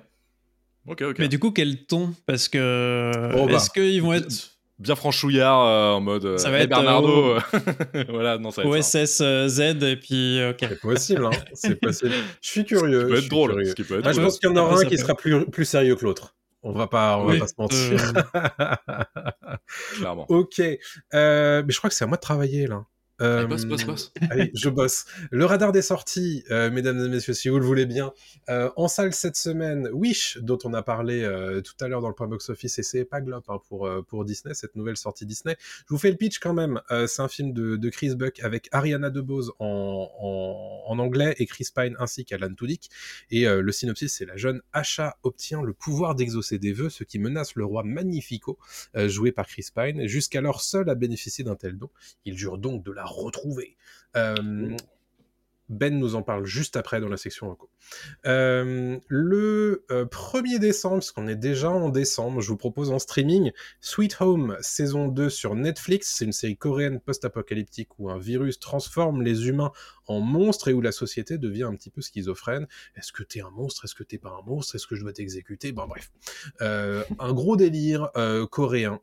Ok, 0.86 1.02
ok. 1.02 1.18
Mais 1.18 1.28
du 1.28 1.38
coup, 1.38 1.50
quel 1.50 1.84
ton? 1.84 2.14
Parce 2.26 2.48
que... 2.48 3.10
Oh, 3.34 3.46
bah, 3.46 3.54
Est-ce 3.54 3.70
qu'ils 3.70 4.02
vont 4.02 4.12
être... 4.12 4.52
Bien 4.78 4.96
franchouillard 4.96 5.64
euh, 5.64 5.92
en 5.92 6.00
mode 6.00 6.24
euh, 6.24 6.38
ça 6.38 6.50
va 6.50 6.58
être 6.58 6.70
Bernardo. 6.70 7.36
Euh, 7.36 7.40
voilà, 8.08 8.38
non, 8.38 8.50
ça 8.50 8.62
va 8.62 8.68
OSS 8.68 8.94
être 8.96 9.46
Z 9.46 9.60
et 9.60 9.96
puis. 9.96 10.40
C'est 10.58 10.80
possible, 10.80 11.26
hein. 11.26 11.30
c'est 11.52 11.76
possible. 11.80 12.10
Je 12.40 12.48
suis 12.48 12.64
curieux. 12.64 13.04
Qui 13.04 13.10
peut 13.10 13.18
être 13.18 13.28
drôle. 13.28 13.66
Ce 13.66 13.74
qui 13.74 13.84
peut 13.84 14.00
être 14.00 14.12
je 14.12 14.20
pense 14.20 14.40
qu'il 14.40 14.48
y 14.48 14.52
en 14.52 14.56
aura 14.56 14.80
un 14.80 14.84
qui 14.84 14.98
sera 14.98 15.14
plus, 15.14 15.46
plus 15.46 15.66
sérieux 15.66 15.94
que 15.94 16.04
l'autre. 16.04 16.34
On 16.62 16.72
va 16.72 16.86
pas, 16.86 17.18
on 17.18 17.26
va 17.26 17.38
pas 17.38 17.48
se 17.48 17.54
mentir. 17.58 18.12
Clairement. 19.96 20.26
ok, 20.28 20.60
euh, 20.60 21.62
mais 21.64 21.72
je 21.72 21.78
crois 21.78 21.90
que 21.90 21.96
c'est 21.96 22.04
à 22.04 22.06
moi 22.06 22.16
de 22.16 22.22
travailler 22.22 22.66
là. 22.66 22.84
Euh, 23.22 23.46
bosse, 23.46 23.64
bosse, 23.64 23.84
bosse. 23.86 24.12
Allez, 24.30 24.50
je 24.54 24.68
bosse. 24.68 25.06
Le 25.30 25.44
radar 25.44 25.72
des 25.72 25.82
sorties, 25.82 26.44
euh, 26.50 26.70
mesdames 26.70 26.98
et 27.04 27.08
messieurs, 27.08 27.34
si 27.34 27.48
vous 27.48 27.58
le 27.58 27.64
voulez 27.64 27.86
bien. 27.86 28.12
Euh, 28.48 28.70
en 28.76 28.88
salle 28.88 29.14
cette 29.14 29.36
semaine, 29.36 29.88
Wish, 29.92 30.38
dont 30.42 30.58
on 30.64 30.74
a 30.74 30.82
parlé 30.82 31.22
euh, 31.22 31.60
tout 31.60 31.74
à 31.80 31.88
l'heure 31.88 32.00
dans 32.00 32.08
le 32.08 32.14
point 32.14 32.26
box-office, 32.26 32.78
et 32.78 32.82
c'est 32.82 33.04
pas 33.04 33.20
glop 33.20 33.44
hein, 33.48 33.60
pour, 33.68 33.88
pour 34.08 34.24
Disney, 34.24 34.54
cette 34.54 34.74
nouvelle 34.74 34.96
sortie 34.96 35.26
Disney. 35.26 35.56
Je 35.60 35.94
vous 35.94 35.98
fais 35.98 36.10
le 36.10 36.16
pitch 36.16 36.38
quand 36.38 36.54
même. 36.54 36.80
c'est 37.06 37.22
un 37.22 37.28
film 37.28 37.52
de, 37.52 37.76
de, 37.76 37.88
Chris 37.90 38.14
Buck 38.16 38.40
avec 38.40 38.68
Ariana 38.72 39.10
DeBose 39.10 39.52
en, 39.58 40.08
en, 40.18 40.92
en 40.92 40.98
anglais 40.98 41.34
et 41.38 41.46
Chris 41.46 41.68
Pine 41.74 41.94
ainsi 41.98 42.24
qu'Alan 42.24 42.54
Tudyk. 42.54 42.90
Et 43.30 43.44
le 43.46 43.72
synopsis, 43.72 44.12
c'est 44.12 44.24
la 44.24 44.36
jeune 44.36 44.60
Asha 44.72 45.16
obtient 45.22 45.62
le 45.62 45.72
pouvoir 45.72 46.14
d'exaucer 46.14 46.58
des 46.58 46.72
vœux, 46.72 46.90
ce 46.90 47.04
qui 47.04 47.18
menace 47.18 47.54
le 47.54 47.64
roi 47.64 47.82
Magnifico, 47.84 48.58
joué 48.94 49.32
par 49.32 49.46
Chris 49.46 49.66
Pine, 49.74 50.06
jusqu'alors 50.06 50.62
seul 50.62 50.88
à 50.88 50.94
bénéficier 50.94 51.44
d'un 51.44 51.56
tel 51.56 51.78
don. 51.78 51.90
Il 52.24 52.36
jure 52.36 52.58
donc 52.58 52.84
de 52.84 52.92
la 52.92 53.04
retrouver. 53.12 53.76
Euh, 54.16 54.76
ben 55.68 55.98
nous 55.98 56.16
en 56.16 56.22
parle 56.22 56.44
juste 56.44 56.76
après 56.76 57.00
dans 57.00 57.08
la 57.08 57.16
section 57.16 57.48
reco. 57.48 57.70
Euh, 58.26 58.98
le 59.08 59.86
1er 59.88 60.56
euh, 60.56 60.58
décembre, 60.58 60.96
parce 60.96 61.12
qu'on 61.12 61.28
est 61.28 61.36
déjà 61.36 61.70
en 61.70 61.88
décembre, 61.88 62.42
je 62.42 62.48
vous 62.48 62.58
propose 62.58 62.90
en 62.90 62.98
streaming 62.98 63.52
Sweet 63.80 64.16
Home 64.20 64.56
saison 64.60 65.08
2 65.08 65.30
sur 65.30 65.54
Netflix. 65.54 66.14
C'est 66.14 66.26
une 66.26 66.32
série 66.32 66.58
coréenne 66.58 67.00
post-apocalyptique 67.00 67.98
où 67.98 68.10
un 68.10 68.18
virus 68.18 68.58
transforme 68.58 69.22
les 69.22 69.48
humains 69.48 69.72
en 70.06 70.20
monstres 70.20 70.68
et 70.68 70.74
où 70.74 70.82
la 70.82 70.92
société 70.92 71.38
devient 71.38 71.64
un 71.64 71.74
petit 71.74 71.90
peu 71.90 72.02
schizophrène. 72.02 72.66
Est-ce 72.96 73.12
que 73.12 73.22
t'es 73.22 73.40
un 73.40 73.50
monstre? 73.50 73.86
Est-ce 73.86 73.94
que 73.94 74.04
t'es 74.04 74.18
pas 74.18 74.30
un 74.30 74.42
monstre? 74.46 74.74
Est-ce 74.74 74.86
que 74.86 74.94
je 74.94 75.02
dois 75.02 75.14
t'exécuter? 75.14 75.72
Bon 75.72 75.86
bref. 75.86 76.10
un 76.60 77.32
gros 77.32 77.56
délire 77.56 78.10
coréen 78.50 79.00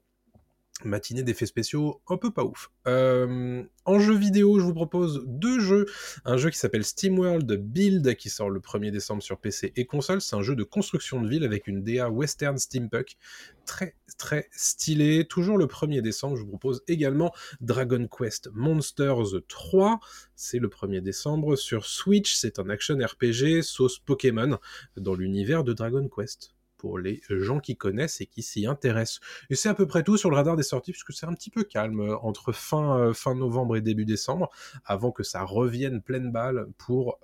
matinée 0.83 1.23
d'effets 1.23 1.45
spéciaux 1.45 2.01
un 2.07 2.17
peu 2.17 2.31
pas 2.31 2.43
ouf. 2.43 2.71
Euh, 2.87 3.63
en 3.85 3.99
jeu 3.99 4.15
vidéo, 4.15 4.59
je 4.59 4.65
vous 4.65 4.73
propose 4.73 5.23
deux 5.25 5.59
jeux. 5.59 5.85
Un 6.25 6.37
jeu 6.37 6.49
qui 6.49 6.57
s'appelle 6.57 6.83
SteamWorld 6.83 7.51
Build, 7.51 8.15
qui 8.15 8.29
sort 8.29 8.49
le 8.49 8.59
1er 8.59 8.91
décembre 8.91 9.21
sur 9.21 9.39
PC 9.39 9.73
et 9.75 9.85
console. 9.85 10.21
C'est 10.21 10.35
un 10.35 10.41
jeu 10.41 10.55
de 10.55 10.63
construction 10.63 11.21
de 11.21 11.27
ville 11.27 11.43
avec 11.43 11.67
une 11.67 11.83
DA 11.83 12.09
western 12.09 12.57
steampunk 12.57 13.17
très 13.65 13.95
très 14.17 14.49
stylé. 14.51 15.25
Toujours 15.25 15.57
le 15.57 15.65
1er 15.65 16.01
décembre, 16.01 16.35
je 16.35 16.41
vous 16.41 16.49
propose 16.49 16.81
également 16.87 17.31
Dragon 17.61 18.07
Quest 18.07 18.49
Monsters 18.53 19.41
3. 19.47 19.99
C'est 20.35 20.59
le 20.59 20.67
1er 20.67 21.01
décembre 21.01 21.55
sur 21.55 21.85
Switch. 21.85 22.35
C'est 22.35 22.59
un 22.59 22.69
action 22.69 22.97
RPG 22.97 23.61
sauce 23.61 23.99
Pokémon 23.99 24.57
dans 24.97 25.15
l'univers 25.15 25.63
de 25.63 25.73
Dragon 25.73 26.07
Quest. 26.07 26.53
Pour 26.79 26.97
les 26.97 27.21
gens 27.29 27.59
qui 27.59 27.77
connaissent 27.77 28.21
et 28.21 28.25
qui 28.25 28.41
s'y 28.41 28.65
intéressent. 28.65 29.19
Et 29.51 29.55
c'est 29.55 29.69
à 29.69 29.75
peu 29.75 29.85
près 29.85 30.01
tout 30.01 30.17
sur 30.17 30.31
le 30.31 30.35
radar 30.35 30.55
des 30.55 30.63
sorties, 30.63 30.91
puisque 30.91 31.13
c'est 31.13 31.27
un 31.27 31.33
petit 31.33 31.51
peu 31.51 31.63
calme 31.63 32.17
entre 32.21 32.51
fin, 32.51 33.13
fin 33.13 33.35
novembre 33.35 33.75
et 33.75 33.81
début 33.81 34.05
décembre, 34.05 34.49
avant 34.85 35.11
que 35.11 35.23
ça 35.23 35.43
revienne 35.43 36.01
pleine 36.01 36.31
balle 36.31 36.67
pour 36.77 37.19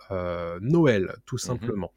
Noël, 0.62 1.16
tout 1.26 1.38
mmh 1.38 1.40
simplement. 1.40 1.94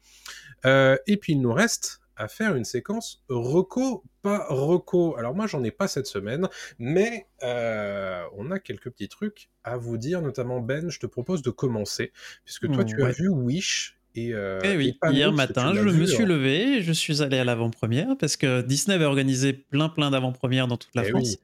et 0.65 1.17
puis 1.17 1.33
il 1.33 1.41
nous 1.41 1.53
reste 1.53 2.01
à 2.19 2.27
faire 2.27 2.55
une 2.55 2.65
séquence 2.65 3.23
reco, 3.29 4.03
pas 4.21 4.45
reco. 4.49 5.15
Alors 5.17 5.33
moi 5.33 5.47
j'en 5.47 5.63
ai 5.63 5.71
pas 5.71 5.87
cette 5.87 6.05
semaine, 6.05 6.49
mais 6.77 7.27
euh, 7.43 8.23
on 8.35 8.51
a 8.51 8.59
quelques 8.59 8.91
petits 8.91 9.07
trucs 9.07 9.49
à 9.63 9.77
vous 9.77 9.97
dire, 9.97 10.21
notamment 10.21 10.59
Ben, 10.59 10.89
je 10.89 10.99
te 10.99 11.07
propose 11.07 11.41
de 11.41 11.49
commencer, 11.49 12.11
puisque 12.43 12.69
toi 12.71 12.83
tu 12.83 13.01
as 13.03 13.11
vu 13.11 13.29
Wish. 13.29 13.98
Et, 14.15 14.33
euh, 14.33 14.59
eh 14.63 14.75
oui, 14.75 14.97
hier 15.11 15.31
matin, 15.31 15.73
je 15.75 15.81
me 15.81 16.05
suis 16.05 16.25
levé 16.25 16.77
et 16.77 16.81
je 16.81 16.91
suis 16.91 17.21
allé 17.21 17.37
à 17.37 17.43
l'avant-première 17.43 18.17
parce 18.17 18.37
que 18.37 18.61
Disney 18.61 18.95
avait 18.95 19.05
organisé 19.05 19.53
plein 19.53 19.89
plein 19.89 20.11
d'avant-premières 20.11 20.67
dans 20.67 20.77
toute 20.77 20.95
la 20.95 21.05
eh 21.05 21.09
France. 21.09 21.37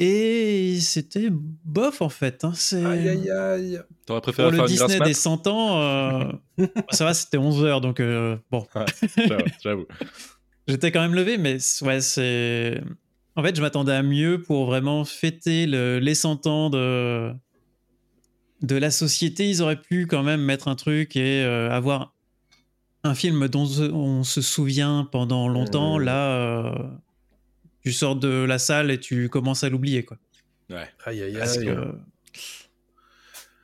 Et 0.00 0.78
c'était 0.80 1.28
bof 1.30 2.02
en 2.02 2.08
fait. 2.08 2.44
Hein. 2.44 2.52
C'est... 2.54 2.84
Aïe 2.84 3.08
aïe 3.08 3.30
aïe. 3.30 3.80
T'aurais 4.06 4.20
préféré 4.20 4.50
Pour 4.50 4.62
le 4.62 4.68
Disney 4.68 5.00
des 5.00 5.14
100 5.14 5.46
ans, 5.48 5.80
euh, 5.80 6.32
ça 6.90 7.04
va, 7.04 7.14
c'était 7.14 7.38
11 7.38 7.64
heures 7.64 7.80
donc 7.80 8.00
euh, 8.00 8.36
bon. 8.50 8.66
j'avoue. 9.62 9.86
J'étais 10.68 10.92
quand 10.92 11.00
même 11.00 11.14
levé, 11.14 11.38
mais 11.38 11.58
ouais, 11.82 12.00
c'est. 12.00 12.80
En 13.34 13.42
fait, 13.42 13.56
je 13.56 13.62
m'attendais 13.62 13.92
à 13.92 14.02
mieux 14.02 14.42
pour 14.42 14.66
vraiment 14.66 15.04
fêter 15.04 15.66
le... 15.66 15.98
les 15.98 16.14
100 16.14 16.46
ans 16.46 16.70
de 16.70 17.32
de 18.62 18.76
la 18.76 18.90
société. 18.90 19.48
Ils 19.48 19.62
auraient 19.62 19.80
pu 19.80 20.06
quand 20.06 20.22
même 20.22 20.40
mettre 20.40 20.68
un 20.68 20.76
truc 20.76 21.16
et 21.16 21.44
euh, 21.44 21.70
avoir 21.70 22.14
un 23.04 23.14
film 23.14 23.48
dont 23.48 23.68
on 23.92 24.24
se 24.24 24.42
souvient 24.42 25.08
pendant 25.10 25.48
longtemps. 25.48 25.98
Là 25.98 26.98
tu 27.88 27.92
sors 27.92 28.16
de 28.16 28.28
la 28.28 28.58
salle 28.58 28.90
et 28.90 29.00
tu 29.00 29.30
commences 29.30 29.64
à 29.64 29.70
l'oublier, 29.70 30.04
quoi. 30.04 30.18
Ouais. 30.68 30.88
Aïe, 31.06 31.22
aïe, 31.22 31.40
aïe. 31.40 31.74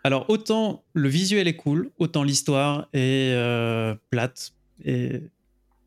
Alors, 0.02 0.28
autant 0.30 0.84
le 0.92 1.08
visuel 1.08 1.48
est 1.48 1.56
cool, 1.56 1.90
autant 1.98 2.22
l'histoire 2.22 2.88
est 2.92 3.32
euh, 3.34 3.94
plate. 4.10 4.54
Et 4.84 5.20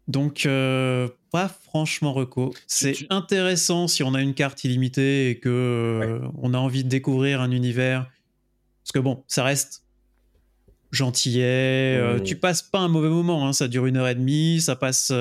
donc, 0.07 0.45
euh, 0.45 1.07
pas 1.31 1.47
franchement 1.47 2.13
reco. 2.13 2.53
C'est 2.67 3.07
intéressant 3.09 3.87
si 3.87 4.03
on 4.03 4.13
a 4.13 4.21
une 4.21 4.33
carte 4.33 4.63
illimitée 4.63 5.31
et 5.31 5.39
que 5.39 5.49
euh, 5.49 6.19
on 6.37 6.53
a 6.53 6.57
envie 6.57 6.83
de 6.83 6.89
découvrir 6.89 7.41
un 7.41 7.51
univers. 7.51 8.09
Parce 8.87 8.93
que 8.93 8.99
bon, 8.99 9.23
ça 9.27 9.43
reste 9.43 9.83
gentillet. 10.91 12.01
Mmh. 12.01 12.23
tu 12.23 12.37
passes 12.37 12.61
pas 12.61 12.79
un 12.79 12.87
mauvais 12.87 13.09
moment. 13.09 13.47
Hein. 13.47 13.53
ça 13.53 13.67
dure 13.67 13.85
une 13.85 13.97
heure 13.97 14.07
et 14.07 14.15
demie. 14.15 14.61
Ça 14.61 14.75
passe 14.75 15.11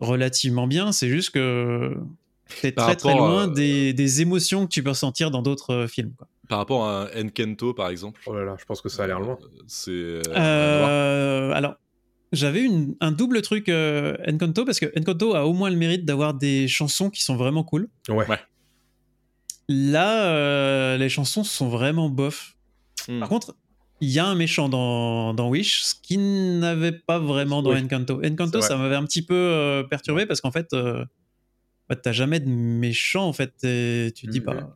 relativement 0.00 0.66
bien. 0.66 0.92
C'est 0.92 1.08
juste 1.08 1.30
que 1.30 1.96
c'est 2.60 2.74
très 2.74 2.96
très 2.96 3.14
loin 3.14 3.48
des, 3.48 3.92
des, 3.92 4.20
émotions 4.20 4.66
que 4.66 4.70
tu 4.70 4.82
peux 4.82 4.90
ressentir 4.90 5.30
dans 5.30 5.42
d'autres 5.42 5.74
euh, 5.74 5.86
films. 5.86 6.12
Quoi. 6.16 6.28
Par 6.48 6.58
rapport 6.58 6.86
à 6.86 7.08
Enkento, 7.16 7.72
par 7.72 7.88
exemple. 7.88 8.20
Oh 8.26 8.34
là 8.34 8.44
là, 8.44 8.56
je 8.58 8.64
pense 8.64 8.80
que 8.80 8.88
ça 8.88 9.04
a 9.04 9.06
l'air 9.06 9.20
loin. 9.20 9.38
Euh, 9.42 9.62
c'est. 9.66 9.90
Euh, 10.28 11.50
alors, 11.52 11.76
j'avais 12.32 12.68
un 13.00 13.12
double 13.12 13.42
truc 13.42 13.68
Encanto 13.68 14.64
parce 14.64 14.80
que 14.80 14.86
Encanto 14.98 15.34
a 15.34 15.46
au 15.46 15.52
moins 15.52 15.70
le 15.70 15.76
mérite 15.76 16.04
d'avoir 16.04 16.34
des 16.34 16.68
chansons 16.68 17.10
qui 17.10 17.22
sont 17.22 17.36
vraiment 17.36 17.64
cool. 17.64 17.88
Ouais. 18.08 18.26
ouais. 18.26 18.38
Là, 19.68 20.96
les 20.96 21.08
chansons 21.08 21.44
sont 21.44 21.68
vraiment 21.68 22.08
bof. 22.08 22.56
Hmm. 23.08 23.20
Par 23.20 23.28
contre, 23.28 23.54
il 24.02 24.10
y 24.10 24.18
a 24.18 24.26
un 24.26 24.34
méchant 24.34 24.68
dans, 24.68 25.32
dans 25.32 25.48
Wish, 25.48 25.82
ce 25.82 25.94
qui 25.94 26.18
n'avait 26.18 26.90
pas 26.90 27.20
vraiment 27.20 27.62
dans 27.62 27.72
Encanto. 27.72 28.20
Encanto, 28.24 28.60
ça 28.60 28.76
m'avait 28.76 28.96
un 28.96 29.04
petit 29.04 29.22
peu 29.22 29.34
euh, 29.34 29.84
perturbé 29.84 30.26
parce 30.26 30.40
qu'en 30.40 30.50
fait, 30.50 30.72
euh, 30.72 31.04
bah, 31.88 31.94
t'as 31.94 32.10
jamais 32.10 32.40
de 32.40 32.48
méchant 32.48 33.28
en 33.28 33.32
fait. 33.32 33.54
tu 33.60 34.26
dis 34.26 34.40
pas, 34.40 34.54
mm-hmm. 34.54 34.70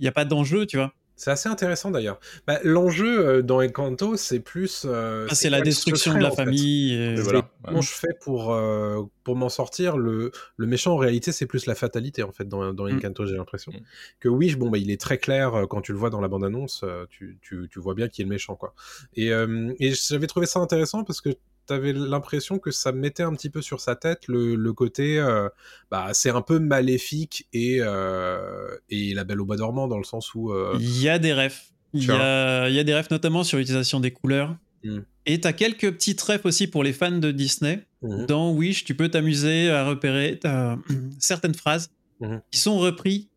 il 0.00 0.02
n'y 0.02 0.08
a 0.08 0.12
pas 0.12 0.24
d'enjeu, 0.24 0.66
tu 0.66 0.78
vois. 0.78 0.92
C'est 1.16 1.30
assez 1.30 1.48
intéressant 1.48 1.90
d'ailleurs. 1.90 2.18
Bah, 2.46 2.58
L'enjeu 2.64 3.26
euh, 3.26 3.42
dans 3.42 3.62
Encanto, 3.62 4.16
c'est 4.16 4.40
plus. 4.40 4.84
Euh, 4.86 5.26
ah, 5.30 5.34
c'est 5.34 5.50
la 5.50 5.60
destruction 5.60 6.14
de 6.14 6.18
la 6.18 6.30
famille. 6.30 6.94
Et... 6.94 7.14
voilà. 7.16 7.50
Comment 7.64 7.80
je 7.80 7.92
fais 7.92 8.14
pour, 8.20 8.52
euh, 8.52 9.02
pour 9.22 9.36
m'en 9.36 9.48
sortir 9.48 9.96
le, 9.96 10.32
le 10.56 10.66
méchant, 10.66 10.94
en 10.94 10.96
réalité, 10.96 11.32
c'est 11.32 11.46
plus 11.46 11.66
la 11.66 11.74
fatalité 11.74 12.22
en 12.22 12.32
fait 12.32 12.48
dans, 12.48 12.72
dans 12.72 12.86
mm. 12.86 12.96
Encanto, 12.96 13.26
j'ai 13.26 13.36
l'impression. 13.36 13.72
Mm. 13.72 13.80
Que 14.20 14.28
oui, 14.28 14.54
bon, 14.54 14.70
bah, 14.70 14.78
il 14.78 14.90
est 14.90 15.00
très 15.00 15.18
clair 15.18 15.66
quand 15.68 15.80
tu 15.80 15.92
le 15.92 15.98
vois 15.98 16.10
dans 16.10 16.20
la 16.20 16.28
bande-annonce, 16.28 16.84
tu, 17.10 17.38
tu, 17.42 17.68
tu, 17.70 17.78
vois 17.78 17.94
bien 17.94 18.08
qui 18.08 18.22
est 18.22 18.24
le 18.24 18.30
méchant. 18.30 18.56
quoi. 18.56 18.74
Et, 19.14 19.28
et 19.28 19.92
j'avais 19.92 20.26
trouvé 20.26 20.46
ça 20.46 20.60
intéressant 20.60 21.04
parce 21.04 21.20
que 21.20 21.30
t'avais 21.72 21.92
l'impression 21.94 22.58
que 22.58 22.70
ça 22.70 22.92
mettait 22.92 23.22
un 23.22 23.32
petit 23.34 23.48
peu 23.48 23.62
sur 23.62 23.80
sa 23.80 23.96
tête 23.96 24.28
le, 24.28 24.72
côté, 24.72 25.18
euh, 25.18 25.48
bah, 25.90 26.10
c'est 26.12 26.30
un 26.30 26.42
peu 26.42 26.58
maléfique 26.58 27.48
et, 27.52 27.78
euh, 27.80 28.76
et 28.90 29.14
la 29.14 29.24
Belle 29.24 29.40
au 29.40 29.46
bois 29.46 29.56
dormant 29.56 29.88
dans 29.88 29.96
le 29.96 30.04
sens 30.04 30.34
où. 30.34 30.50
Euh, 30.50 30.76
il 30.78 31.00
y 31.00 31.08
a 31.08 31.18
des 31.18 31.32
refs. 31.32 31.72
Il 31.94 32.04
y 32.04 32.10
a, 32.10 32.68
y 32.68 32.78
a, 32.78 32.84
des 32.84 32.94
refs 32.94 33.10
notamment 33.10 33.42
sur 33.42 33.58
l'utilisation 33.58 34.00
des 34.00 34.10
couleurs. 34.10 34.54
Mmh. 34.84 34.98
Et 35.26 35.40
t'as 35.40 35.52
quelques 35.52 35.92
petits 35.92 36.16
refs 36.26 36.44
aussi 36.44 36.66
pour 36.66 36.82
les 36.84 36.92
fans 36.92 37.10
de 37.10 37.30
Disney. 37.30 37.86
Mmh. 38.02 38.26
Dans 38.26 38.52
Wish, 38.52 38.84
tu 38.84 38.94
peux 38.94 39.08
t'amuser 39.08 39.70
à 39.70 39.86
repérer 39.86 40.38
certaines 41.18 41.54
phrases 41.54 41.90
mmh. 42.20 42.36
qui 42.50 42.58
sont 42.58 42.78
reprises 42.78 43.28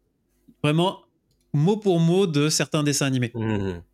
vraiment 0.62 0.99
mot 1.53 1.78
pour 1.78 1.99
mot 2.02 2.28
de 2.28 2.49
certains 2.49 2.84
dessins 2.84 3.06
animés. 3.06 3.32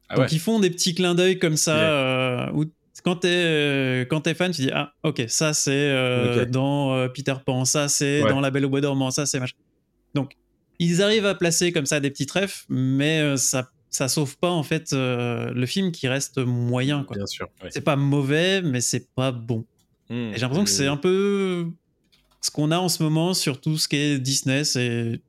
Ah 0.09 0.15
Donc 0.15 0.31
ils 0.31 0.39
font 0.39 0.59
des 0.59 0.71
petits 0.71 0.95
clins 0.95 1.15
d'œil 1.15 1.37
comme 1.37 1.57
ça 1.57 2.51
où 2.53 2.65
quand 3.03 3.17
t'es 3.17 3.27
euh, 3.29 4.05
quand 4.05 4.27
es 4.27 4.33
fan, 4.33 4.51
tu 4.51 4.63
dis 4.63 4.71
ah 4.73 4.93
ok 5.03 5.25
ça 5.27 5.53
c'est 5.53 5.71
euh, 5.71 6.45
dans 6.45 6.93
euh, 6.93 7.07
Peter 7.07 7.35
Pan, 7.45 7.65
ça 7.65 7.87
c'est 7.87 8.21
dans 8.21 8.39
La 8.39 8.51
Belle 8.51 8.65
au 8.65 8.69
bois 8.69 8.81
dormant, 8.81 9.11
ça 9.11 9.25
c'est 9.25 9.39
machin. 9.39 9.55
Donc 10.13 10.37
ils 10.79 11.01
arrivent 11.01 11.25
à 11.25 11.35
placer 11.35 11.71
comme 11.71 11.85
ça 11.85 11.99
des 11.99 12.09
petits 12.09 12.25
trèfles, 12.25 12.65
mais 12.69 13.37
ça 13.37 13.69
ça 13.89 14.07
sauve 14.07 14.37
pas 14.37 14.51
en 14.51 14.63
fait 14.63 14.91
le 14.93 15.65
film 15.65 15.91
qui 15.91 16.07
reste 16.07 16.37
moyen 16.37 17.03
quoi. 17.03 17.17
Bien 17.17 17.27
sûr. 17.27 17.49
C'est 17.69 17.81
pas 17.81 17.95
mauvais, 17.95 18.61
mais 18.61 18.81
c'est 18.81 19.13
pas 19.13 19.31
bon. 19.31 19.65
Hmm. 20.09 20.31
j'ai 20.33 20.41
l'impression 20.41 20.65
que 20.65 20.69
c'est 20.69 20.87
un 20.87 20.97
peu 20.97 21.67
ce 22.41 22.51
qu'on 22.51 22.71
a 22.71 22.77
en 22.77 22.89
ce 22.89 23.01
moment 23.01 23.33
sur 23.33 23.61
tout 23.61 23.77
ce 23.77 23.87
qui 23.87 23.95
est 23.95 24.19
Disney. 24.19 24.63
C'est 24.63 25.21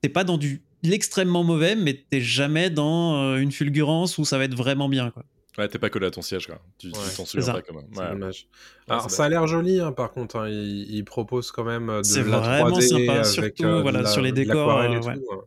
t'es 0.00 0.08
pas 0.08 0.24
dans 0.24 0.38
du 0.38 0.62
l'extrêmement 0.82 1.42
mauvais, 1.42 1.74
mais 1.74 2.04
t'es 2.10 2.20
jamais 2.20 2.70
dans 2.70 3.36
une 3.36 3.52
fulgurance 3.52 4.18
où 4.18 4.24
ça 4.24 4.38
va 4.38 4.44
être 4.44 4.54
vraiment 4.54 4.88
bien 4.88 5.10
quoi. 5.10 5.24
Ouais, 5.58 5.68
t'es 5.68 5.78
pas 5.78 5.88
collé 5.90 6.06
à 6.06 6.10
ton 6.10 6.22
siège, 6.22 6.46
quoi. 6.46 6.60
Tu 6.78 6.90
t'en 6.92 7.24
souviendras 7.24 7.62
quand 7.62 7.74
même. 7.74 7.86
C'est 7.92 8.10
dommage. 8.10 8.48
Alors, 8.88 9.10
ça 9.10 9.24
a 9.24 9.28
l'air 9.28 9.46
joli, 9.46 9.80
hein, 9.80 9.92
par 9.92 10.10
contre. 10.10 10.36
Hein. 10.36 10.48
Il, 10.48 11.04
propose 11.04 11.50
quand 11.50 11.64
même 11.64 11.88
de 11.88 12.02
C'est 12.02 12.22
la 12.24 12.38
vraiment 12.38 12.78
3D 12.78 12.88
sympa, 12.88 13.12
avec 13.12 13.26
surtout 13.26 13.64
euh, 13.64 13.82
voilà, 13.82 14.02
la, 14.02 14.08
sur 14.08 14.22
les 14.22 14.32
décors. 14.32 14.82
et 14.82 14.94
euh, 14.96 15.00
tout, 15.00 15.06
ouais. 15.08 15.14
hein. 15.14 15.40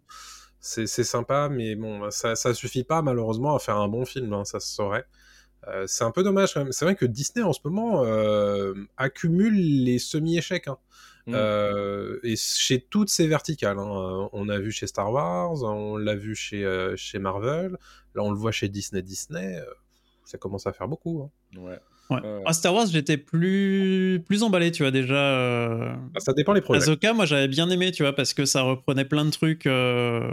C'est 0.61 0.87
c'est 0.87 1.03
sympa, 1.03 1.47
mais 1.49 1.75
bon, 1.75 2.09
ça, 2.11 2.35
ça 2.35 2.53
suffit 2.53 2.83
pas, 2.83 3.01
malheureusement, 3.01 3.55
à 3.55 3.59
faire 3.59 3.77
un 3.77 3.87
bon 3.87 4.05
film. 4.05 4.33
hein, 4.33 4.45
ça 4.45 4.59
se 4.59 4.73
saurait. 4.73 5.05
Euh, 5.67 5.85
c'est 5.87 6.03
un 6.03 6.11
peu 6.11 6.23
dommage 6.23 6.53
quand 6.53 6.63
même. 6.63 6.71
C'est 6.71 6.85
vrai 6.85 6.95
que 6.95 7.05
Disney, 7.05 7.43
en 7.43 7.53
ce 7.53 7.59
moment, 7.63 8.03
euh, 8.03 8.73
accumule 8.97 9.55
les 9.83 9.99
semi-échecs. 9.99 10.67
hein. 10.67 10.77
Mm. 11.27 11.33
Euh, 11.35 12.19
et 12.23 12.35
chez 12.35 12.79
toutes 12.81 13.09
ces 13.09 13.27
verticales, 13.27 13.77
hein. 13.77 14.29
on 14.31 14.49
a 14.49 14.57
vu 14.57 14.71
chez 14.71 14.87
Star 14.87 15.11
Wars, 15.11 15.61
on 15.63 15.97
l'a 15.97 16.15
vu 16.15 16.33
chez, 16.33 16.65
euh, 16.65 16.95
chez 16.95 17.19
Marvel, 17.19 17.77
là 18.15 18.23
on 18.23 18.31
le 18.31 18.37
voit 18.37 18.51
chez 18.51 18.67
Disney 18.69 19.01
Disney. 19.03 19.61
Ça 20.29 20.37
commence 20.37 20.67
à 20.67 20.73
faire 20.73 20.87
beaucoup. 20.87 21.23
hein. 21.23 21.59
Ouais. 21.59 21.79
Ouais. 22.09 22.21
Ouais. 22.21 22.41
À 22.45 22.53
Star 22.53 22.73
Wars, 22.73 22.87
j'étais 22.87 23.17
plus 23.17 24.23
plus 24.25 24.41
emballé, 24.43 24.71
tu 24.71 24.83
vois 24.83 24.91
déjà. 24.91 25.13
euh, 25.15 25.93
Ah, 26.15 26.19
ça 26.19 26.33
dépend 26.33 26.53
les 26.53 26.61
projets. 26.61 26.81
Ahsoka, 26.83 27.13
moi 27.13 27.25
j'avais 27.25 27.47
bien 27.47 27.69
aimé, 27.69 27.91
tu 27.91 28.03
vois, 28.03 28.13
parce 28.13 28.33
que 28.33 28.45
ça 28.45 28.61
reprenait 28.63 29.05
plein 29.05 29.25
de 29.25 29.29
trucs 29.31 29.65
euh, 29.67 30.31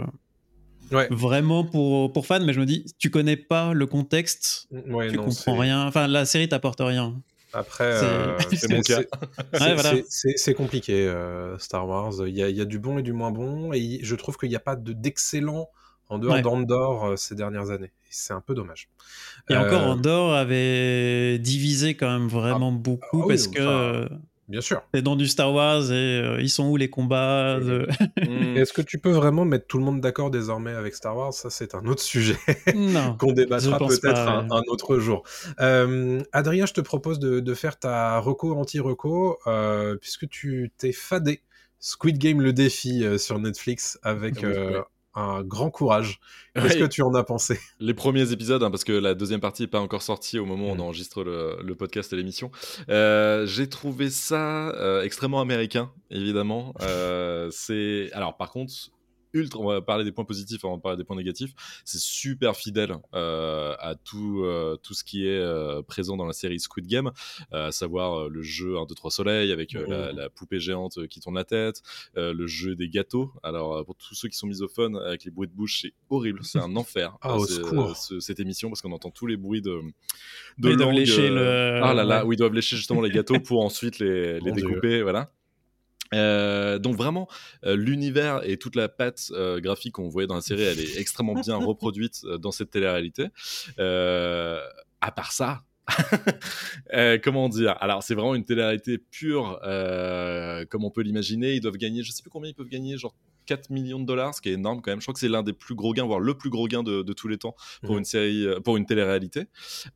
Ouais. 0.91 1.07
vraiment 1.11 1.63
pour, 1.65 2.13
pour 2.13 2.25
fans, 2.25 2.39
mais 2.43 2.53
je 2.53 2.59
me 2.61 2.65
dis, 2.65 2.85
tu 2.97 3.09
connais 3.11 3.35
pas 3.35 3.73
le 3.73 3.85
contexte, 3.85 4.67
Ouais, 4.87 5.09
tu 5.09 5.17
non, 5.17 5.25
comprends 5.25 5.57
rien. 5.57 5.85
Enfin, 5.85 6.07
la 6.07 6.25
série 6.25 6.47
t'apporte 6.47 6.79
rien. 6.79 7.21
Après, 7.53 7.99
C'est- 7.99 8.05
euh, 8.05 8.37
mon 8.75 8.81
cas. 8.81 9.01
C'est- 9.53 9.73
voilà. 9.73 10.53
compliqué, 10.55 10.93
euh, 11.07 11.57
Star 11.59 11.87
Wars. 11.87 12.13
Il 12.27 12.35
y, 12.35 12.41
a, 12.41 12.49
il 12.49 12.55
y 12.55 12.61
a 12.61 12.65
du 12.65 12.79
bon 12.79 12.97
et 12.97 13.01
du 13.03 13.13
moins 13.13 13.31
bon, 13.31 13.71
et 13.73 13.99
je 14.01 14.15
trouve 14.15 14.37
qu'il 14.37 14.49
n'y 14.49 14.55
a 14.55 14.59
pas 14.61 14.75
de- 14.75 14.93
d'excellent 14.93 15.69
en 16.09 16.19
dehors 16.19 16.35
Ouais. 16.35 16.41
d'Andor 16.41 17.05
euh, 17.05 17.15
ces 17.15 17.35
dernières 17.35 17.69
années. 17.71 17.87
Et 17.87 18.09
C'est 18.11 18.33
un 18.33 18.41
peu 18.41 18.53
dommage. 18.53 18.89
Et 19.49 19.53
Euh, 19.53 19.65
encore, 19.65 19.83
Andorre 19.87 20.33
avait 20.35 21.39
divisé 21.39 21.95
quand 21.95 22.09
même 22.11 22.27
vraiment 22.27 22.71
beaucoup 22.71 23.21
ah 23.23 23.25
oui, 23.25 23.35
parce 23.35 23.47
que 23.47 23.59
euh, 23.61 24.07
Bien 24.47 24.61
sûr. 24.61 24.81
c'est 24.93 25.01
dans 25.01 25.17
du 25.17 25.27
Star 25.27 25.53
Wars 25.53 25.91
et 25.91 26.21
euh, 26.21 26.37
ils 26.41 26.49
sont 26.49 26.69
où 26.69 26.77
les 26.77 26.89
combats 26.89 27.59
de- 27.59 27.87
Mm. 28.27 28.57
Est-ce 28.57 28.73
que 28.73 28.81
tu 28.81 28.97
peux 28.97 29.11
vraiment 29.11 29.45
mettre 29.45 29.67
tout 29.67 29.77
le 29.77 29.83
monde 29.85 30.01
d'accord 30.01 30.31
désormais 30.31 30.71
avec 30.73 30.95
Star 30.95 31.15
Wars? 31.15 31.33
Ça, 31.33 31.49
c'est 31.49 31.75
un 31.75 31.85
autre 31.85 32.01
sujet 32.01 32.35
qu'on 33.19 33.31
débattra 33.33 33.77
peut-être 33.77 34.07
un, 34.17 34.47
ouais. 34.47 34.55
un 34.55 34.61
autre 34.71 34.97
jour. 34.97 35.23
Euh, 35.59 36.21
Adrien, 36.33 36.65
je 36.65 36.73
te 36.73 36.81
propose 36.81 37.19
de, 37.19 37.39
de 37.39 37.53
faire 37.53 37.77
ta 37.79 38.19
reco 38.19 38.55
anti-reco, 38.57 39.37
euh, 39.47 39.95
puisque 39.97 40.27
tu 40.29 40.71
t'es 40.77 40.91
fadé 40.91 41.41
Squid 41.79 42.17
Game 42.17 42.41
le 42.41 42.53
défi 42.53 43.03
euh, 43.05 43.17
sur 43.17 43.37
Netflix 43.39 43.99
avec 44.03 44.39
Ah 44.43 44.47
euh. 44.47 44.81
Un 45.17 45.43
grand 45.43 45.69
courage. 45.69 46.19
Qu'est-ce 46.55 46.77
que 46.77 46.85
tu 46.85 47.01
en 47.01 47.13
as 47.13 47.23
pensé? 47.23 47.59
Les 47.79 47.93
premiers 47.93 48.31
épisodes, 48.31 48.63
hein, 48.63 48.71
parce 48.71 48.83
que 48.83 48.91
la 48.91 49.13
deuxième 49.13 49.39
partie 49.39 49.63
n'est 49.63 49.67
pas 49.67 49.79
encore 49.79 50.01
sortie 50.01 50.39
au 50.39 50.45
moment 50.45 50.69
où 50.69 50.71
on 50.71 50.75
mm. 50.75 50.81
enregistre 50.81 51.23
le, 51.23 51.75
podcast 51.75 52.13
et 52.13 52.15
l'émission. 52.15 52.51
Euh, 52.89 53.45
j'ai 53.45 53.67
trouvé 53.67 54.09
ça 54.09 54.69
euh, 54.69 55.03
extrêmement 55.03 55.41
américain, 55.41 55.91
évidemment. 56.09 56.73
c'est 57.51 58.09
alors 58.13 58.37
par 58.37 58.51
contre 58.51 58.73
ultra. 59.33 59.59
On 59.59 59.67
va 59.67 59.81
parler 59.81 60.03
des 60.03 60.11
points 60.11 60.25
positifs 60.25 60.63
avant 60.63 60.77
de 60.77 60.81
parler 60.81 60.97
des 60.97 61.03
points 61.03 61.15
négatifs. 61.15 61.53
C'est 61.85 61.99
super 61.99 62.55
fidèle 62.55 62.95
euh, 63.13 63.75
à 63.79 63.95
tout, 63.95 64.43
euh, 64.43 64.77
tout 64.77 64.93
ce 64.93 65.03
qui 65.03 65.27
est 65.27 65.39
euh, 65.39 65.81
présent 65.81 66.17
dans 66.17 66.25
la 66.25 66.33
série 66.33 66.59
Squid 66.59 66.87
Game, 66.87 67.11
à 67.51 67.71
savoir 67.71 68.29
le 68.29 68.41
jeu 68.41 68.77
1, 68.77 68.85
2, 68.85 68.95
3 68.95 69.11
soleil 69.11 69.51
avec 69.51 69.73
la, 69.73 70.11
la, 70.11 70.29
poupée 70.29 70.59
géante 70.59 71.07
qui 71.07 71.19
tourne 71.19 71.35
la 71.35 71.43
tête, 71.43 71.81
le 72.15 72.47
jeu 72.47 72.75
des 72.75 72.89
gâteaux. 72.89 73.31
Alors, 73.43 73.85
pour 73.85 73.95
tous 73.95 74.15
ceux 74.15 74.29
qui 74.29 74.37
sont 74.37 74.47
misophones, 74.47 74.97
avec 74.97 75.25
les 75.25 75.31
bruits 75.31 75.47
de 75.47 75.53
bouche, 75.53 75.81
c'est 75.81 75.93
horrible, 76.09 76.39
c'est 76.43 76.59
un 76.59 76.75
enfer. 76.75 77.17
Ah, 77.21 77.37
cette 78.19 78.39
émission 78.39 78.69
parce 78.69 78.81
qu'on 78.81 78.91
entend 78.91 79.11
tous 79.11 79.27
les 79.27 79.37
bruits 79.37 79.61
de. 79.61 79.81
de 80.57 80.69
ils 80.71 80.77
doivent 80.77 80.91
lécher 80.91 81.29
le. 81.29 81.81
Ah 81.83 81.93
là 81.93 82.03
là, 82.03 82.25
où 82.25 82.33
ils 82.33 82.37
doivent 82.37 82.53
lécher 82.53 82.75
justement 82.75 83.01
les 83.01 83.11
gâteaux 83.11 83.39
pour 83.39 83.63
ensuite 83.63 83.99
les, 83.99 84.39
les 84.39 84.51
découper, 84.51 85.01
voilà. 85.01 85.31
Euh, 86.13 86.79
donc 86.79 86.95
vraiment, 86.95 87.27
euh, 87.65 87.75
l'univers 87.75 88.41
et 88.43 88.57
toute 88.57 88.75
la 88.75 88.89
patte 88.89 89.31
euh, 89.31 89.59
graphique 89.59 89.93
qu'on 89.93 90.09
voyait 90.09 90.27
dans 90.27 90.35
la 90.35 90.41
série, 90.41 90.63
elle 90.63 90.79
est 90.79 90.97
extrêmement 90.97 91.33
bien 91.33 91.55
reproduite 91.65 92.25
dans 92.39 92.51
cette 92.51 92.71
télé-réalité. 92.71 93.27
à 93.77 95.11
part 95.11 95.31
ça, 95.31 95.63
comment 97.23 97.49
dire? 97.49 97.75
Alors 97.79 98.03
c'est 98.03 98.15
vraiment 98.15 98.35
une 98.35 98.45
télé-réalité 98.45 98.97
pure, 98.97 99.59
comme 100.69 100.83
on 100.83 100.91
peut 100.91 101.01
l'imaginer. 101.01 101.53
Ils 101.55 101.61
doivent 101.61 101.77
gagner, 101.77 102.03
je 102.03 102.11
sais 102.11 102.21
plus 102.21 102.31
combien 102.31 102.49
ils 102.49 102.55
peuvent 102.55 102.69
gagner, 102.69 102.97
genre 102.97 103.15
4 103.47 103.69
millions 103.71 103.99
de 103.99 104.05
dollars, 104.05 104.35
ce 104.35 104.41
qui 104.41 104.49
est 104.49 104.53
énorme 104.53 104.81
quand 104.81 104.91
même. 104.91 104.99
Je 104.99 105.05
crois 105.05 105.13
que 105.13 105.19
c'est 105.19 105.29
l'un 105.29 105.41
des 105.41 105.53
plus 105.53 105.73
gros 105.73 105.93
gains, 105.93 106.05
voire 106.05 106.19
le 106.19 106.35
plus 106.35 106.49
gros 106.49 106.67
gain 106.67 106.83
de, 106.83 107.13
tous 107.13 107.27
les 107.27 107.37
temps 107.37 107.55
pour 107.81 107.93
mhm. 107.93 107.99
une 107.99 108.05
série, 108.05 108.45
euh, 108.45 108.59
pour 108.59 108.77
une 108.77 108.85
télé-réalité. 108.85 109.45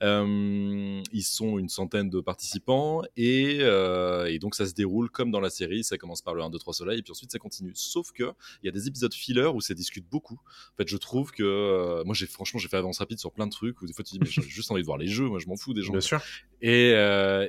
Euh, 0.01 1.01
ils 1.11 1.23
sont 1.23 1.59
une 1.59 1.69
centaine 1.69 2.09
de 2.09 2.21
participants 2.21 3.03
et, 3.17 3.59
euh, 3.61 4.25
et, 4.25 4.39
donc 4.39 4.55
ça 4.55 4.65
se 4.65 4.73
déroule 4.73 5.11
comme 5.11 5.29
dans 5.29 5.41
la 5.41 5.49
série. 5.49 5.83
Ça 5.83 5.97
commence 5.97 6.21
par 6.21 6.33
le 6.33 6.41
1, 6.41 6.49
2, 6.49 6.57
3 6.57 6.73
soleil 6.73 6.99
et 6.99 7.01
puis 7.03 7.11
ensuite 7.11 7.31
ça 7.31 7.37
continue. 7.37 7.73
Sauf 7.75 8.11
que 8.11 8.31
il 8.63 8.65
y 8.65 8.69
a 8.69 8.71
des 8.71 8.87
épisodes 8.87 9.13
filler 9.13 9.51
où 9.53 9.61
ça 9.61 9.73
discute 9.73 10.07
beaucoup. 10.09 10.39
En 10.73 10.77
fait, 10.77 10.87
je 10.87 10.97
trouve 10.97 11.31
que 11.31 12.03
moi, 12.05 12.15
j'ai 12.15 12.25
franchement, 12.25 12.59
j'ai 12.59 12.69
fait 12.69 12.77
avance 12.77 12.99
rapide 12.99 13.19
sur 13.19 13.31
plein 13.31 13.45
de 13.45 13.51
trucs 13.51 13.81
où 13.81 13.85
des 13.85 13.93
fois 13.93 14.03
tu 14.03 14.13
dis, 14.13 14.19
mais 14.19 14.25
j'ai 14.25 14.41
juste 14.49 14.71
envie 14.71 14.81
de 14.81 14.85
voir 14.85 14.97
les 14.97 15.07
jeux. 15.07 15.27
Moi, 15.27 15.39
je 15.39 15.47
m'en 15.47 15.57
fous 15.57 15.73
des 15.73 15.83
gens. 15.83 15.91
Bien 15.91 16.01
sûr. 16.01 16.21
Et, 16.61 16.91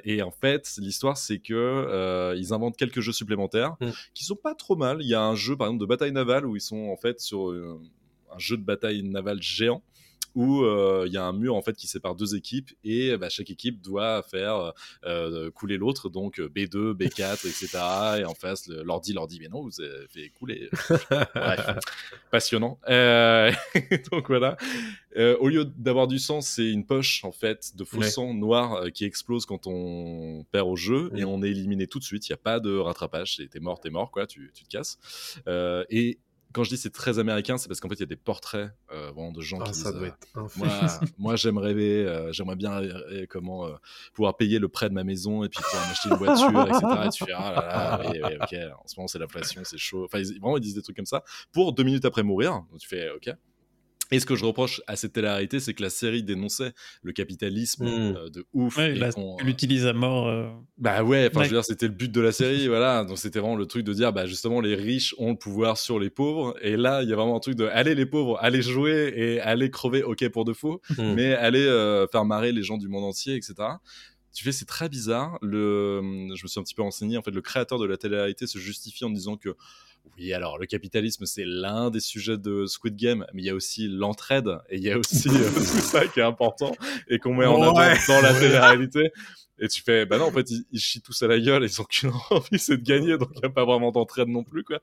et 0.05 0.23
en 0.23 0.31
fait, 0.33 0.74
l'histoire, 0.79 1.16
c'est 1.16 1.39
que 1.39 2.35
ils 2.37 2.53
inventent 2.53 2.77
quelques 2.77 3.01
jeux 3.01 3.12
supplémentaires 3.12 3.77
mm. 3.81 3.91
qui 4.15 4.24
sont 4.24 4.37
pas 4.37 4.55
trop 4.55 4.74
mal. 4.77 4.99
Il 5.01 5.09
y 5.09 5.15
a 5.15 5.23
un 5.23 5.37
jeu, 5.37 5.57
par 5.57 5.69
exemple, 5.69 5.81
de 5.81 5.87
bataille 5.93 6.12
navale 6.12 6.47
où 6.47 6.56
ils 6.56 6.62
sont 6.62 6.89
en 6.89 6.97
fait 6.97 7.20
sur 7.20 7.51
euh, 7.51 7.78
un 8.35 8.39
jeu 8.39 8.56
de 8.56 8.62
bataille 8.62 9.02
navale 9.02 9.43
géant 9.43 9.82
où 10.35 10.63
euh, 10.63 11.05
il 11.07 11.13
y 11.13 11.17
a 11.17 11.25
un 11.25 11.33
mur 11.33 11.55
en 11.55 11.63
fait 11.63 11.77
qui 11.77 11.87
sépare 11.87 12.15
deux 12.15 12.35
équipes 12.35 12.71
et 12.85 13.17
bah, 13.17 13.29
chaque 13.29 13.51
équipe 13.51 13.81
doit 13.81 14.23
faire 14.23 14.73
euh, 15.05 15.51
couler 15.51 15.77
l'autre 15.77 16.09
donc 16.09 16.39
B2, 16.39 16.95
B4, 16.95 17.47
etc. 17.47 18.21
Et 18.21 18.25
en 18.25 18.35
face 18.35 18.69
l'ordi 18.69 19.13
leur 19.13 19.27
dit 19.27 19.39
mais 19.41 19.49
non 19.49 19.63
vous 19.63 19.81
avez 19.81 20.07
fait 20.09 20.31
couler. 20.31 20.71
Bref, 21.35 21.79
passionnant. 22.31 22.79
donc 24.11 24.29
voilà. 24.29 24.57
au 25.17 25.49
lieu 25.49 25.65
d'avoir 25.65 26.07
du 26.07 26.19
sang, 26.19 26.41
c'est 26.41 26.71
une 26.71 26.87
poche 26.87 27.25
en 27.25 27.33
fait 27.33 27.77
de 27.77 27.85
faux 27.85 28.03
sang 28.03 28.35
noir 28.35 28.91
qui 28.93 29.05
explose 29.05 29.47
quand 29.47 29.67
on 29.67 30.45
perd 30.51 30.69
au 30.69 30.77
jeu 30.77 31.11
et 31.15 31.25
on 31.25 31.43
est 31.43 31.51
éliminé 31.51 31.87
tout 31.87 31.99
de 31.99 32.05
suite. 32.05 32.29
Il 32.29 32.33
n'y 32.33 32.35
a 32.35 32.39
pas 32.39 32.61
de 32.61 32.77
rattrapage. 32.77 33.37
T'es 33.51 33.61
mort, 33.61 33.81
t'es 33.81 33.91
mort 33.91 34.11
quoi. 34.11 34.27
Tu, 34.27 34.51
tu 34.55 34.65
te 34.65 34.69
casses. 34.69 34.99
et 35.91 36.19
quand 36.53 36.65
je 36.65 36.70
dis 36.70 36.77
c'est 36.77 36.93
très 36.93 37.19
américain, 37.19 37.59
c'est 37.59 37.69
parce 37.69 37.81
qu'en 37.81 37.89
fait 37.89 37.97
il 37.97 38.01
y 38.01 38.05
a 38.05 38.07
des 38.07 38.16
portraits 38.16 38.70
euh, 38.93 39.11
vraiment 39.12 39.33
de 39.33 39.41
gens 39.41 39.59
ah, 39.61 39.65
qui 39.65 39.74
ça 39.74 39.93
doit 39.93 40.03
euh, 40.03 40.07
être 40.07 40.57
moi, 40.57 40.69
moi 41.19 41.37
j'aimerais 41.37 41.74
euh, 41.74 42.33
j'aimerais 42.33 42.57
bien 42.57 42.81
comment 43.29 43.69
pouvoir 44.12 44.37
payer 44.37 44.59
le 44.59 44.69
prêt 44.69 44.89
de 44.89 44.95
ma 44.95 45.05
maison 45.05 45.45
et 45.45 45.49
puis 45.49 45.61
pouvoir 45.62 45.89
m'acheter 45.89 46.09
une 46.09 46.16
voiture, 46.16 46.66
etc. 46.69 47.07
Et 47.07 47.09
tu 47.11 47.24
fais 47.24 47.33
ah 47.35 47.53
là 47.53 47.66
là, 47.66 48.01
oui, 48.11 48.20
oui, 48.23 48.35
ok, 48.41 48.55
en 48.83 48.87
ce 48.87 48.95
moment 48.97 49.09
c'est 49.09 49.19
l'inflation, 49.19 49.62
c'est 49.65 49.79
chaud. 49.79 50.05
Enfin 50.05 50.23
vraiment 50.41 50.57
ils 50.57 50.61
disent 50.61 50.74
des 50.74 50.83
trucs 50.83 50.97
comme 50.97 51.07
ça 51.07 51.23
pour 51.53 51.73
deux 51.73 51.85
minutes 51.85 52.05
après 52.05 52.23
mourir. 52.23 52.53
Donc 52.70 52.79
tu 52.79 52.89
fais 52.89 53.11
ok. 53.11 53.35
Et 54.12 54.20
ce 54.20 54.26
que 54.26 54.36
je 54.36 54.44
reproche 54.44 54.80
à 54.86 54.97
cette 54.97 55.14
télé 55.14 55.48
c'est 55.59 55.74
que 55.74 55.82
la 55.82 55.90
série 55.90 56.22
dénonçait 56.22 56.72
le 57.02 57.12
capitalisme 57.12 57.84
mmh. 57.84 58.16
euh, 58.16 58.28
de 58.28 58.47
ouf. 58.52 58.76
Ouais, 58.76 58.94
il 58.94 59.47
l'utilise 59.47 59.86
à 59.86 59.93
mort. 59.93 60.28
Euh. 60.28 60.48
Bah 60.78 61.02
ouais, 61.02 61.28
enfin, 61.30 61.44
je 61.44 61.48
veux 61.48 61.56
dire, 61.56 61.64
c'était 61.64 61.86
le 61.86 61.93
but 61.93 62.12
de 62.12 62.20
la 62.20 62.32
série, 62.32 62.68
voilà. 62.68 63.05
Donc 63.05 63.18
c'était 63.18 63.39
vraiment 63.39 63.56
le 63.56 63.66
truc 63.66 63.84
de 63.84 63.93
dire, 63.93 64.12
bah 64.12 64.26
justement, 64.26 64.60
les 64.60 64.74
riches 64.74 65.14
ont 65.18 65.30
le 65.30 65.39
pouvoir 65.39 65.78
sur 65.78 65.98
les 65.98 66.10
pauvres. 66.10 66.55
Et 66.62 66.76
là, 66.76 67.02
il 67.02 67.09
y 67.09 67.12
a 67.12 67.16
vraiment 67.16 67.36
un 67.36 67.40
truc 67.40 67.56
de, 67.56 67.66
allez 67.66 67.94
les 67.94 68.06
pauvres, 68.06 68.39
allez 68.40 68.62
jouer 68.62 69.12
et 69.16 69.40
allez 69.40 69.70
crever, 69.70 70.02
ok 70.02 70.28
pour 70.28 70.44
de 70.44 70.52
faux, 70.52 70.80
mmh. 70.90 71.14
mais 71.14 71.34
allez 71.34 71.64
euh, 71.64 72.06
faire 72.06 72.24
marrer 72.24 72.52
les 72.52 72.62
gens 72.62 72.78
du 72.78 72.89
monde 72.89 73.05
entier, 73.05 73.34
etc 73.34 73.55
tu 74.34 74.44
fais 74.44 74.52
c'est 74.52 74.64
très 74.64 74.89
bizarre 74.89 75.39
le 75.43 76.01
je 76.34 76.43
me 76.43 76.48
suis 76.48 76.59
un 76.59 76.62
petit 76.62 76.74
peu 76.74 76.82
renseigné 76.82 77.18
en 77.18 77.22
fait 77.22 77.30
le 77.30 77.43
créateur 77.43 77.78
de 77.78 77.84
la 77.84 77.97
télé 77.97 78.32
se 78.47 78.59
justifie 78.59 79.05
en 79.05 79.10
disant 79.10 79.36
que 79.36 79.55
oui, 80.19 80.33
alors 80.33 80.59
le 80.59 80.66
capitalisme, 80.66 81.24
c'est 81.27 81.45
l'un 81.45 81.91
des 81.91 82.01
sujets 82.01 82.37
de 82.37 82.66
Squid 82.66 82.97
Game, 82.97 83.27
mais 83.33 83.43
il 83.43 83.47
y 83.47 83.51
a 83.51 83.55
aussi 83.55 83.89
l'entraide 83.89 84.59
et 84.69 84.77
il 84.77 84.83
y 84.83 84.91
a 84.91 84.99
aussi 84.99 85.29
euh, 85.29 85.51
tout 85.55 85.61
ça 85.62 86.07
qui 86.07 86.20
est 86.20 86.24
important 86.24 86.74
et 87.09 87.19
qu'on 87.19 87.35
met 87.35 87.47
en 87.47 87.62
avant 87.62 87.74
dans 87.74 88.20
la 88.20 88.35
télé-réalité. 88.35 89.12
Et 89.59 89.69
tu 89.69 89.81
fais, 89.81 90.07
bah 90.07 90.19
non, 90.19 90.24
en 90.24 90.33
fait, 90.33 90.51
ils, 90.51 90.81
chient 90.81 91.03
tous 91.03 91.23
à 91.23 91.29
la 91.29 91.39
gueule, 91.39 91.62
ils 91.62 91.81
ont 91.81 91.85
qu'une 91.85 92.11
envie, 92.31 92.59
c'est 92.59 92.79
de 92.79 92.83
gagner, 92.83 93.16
donc 93.16 93.29
il 93.35 93.39
n'y 93.39 93.47
a 93.47 93.51
pas 93.51 93.65
vraiment 93.65 93.93
d'entraide 93.93 94.29
non 94.29 94.43
plus, 94.43 94.65
quoi. 94.65 94.81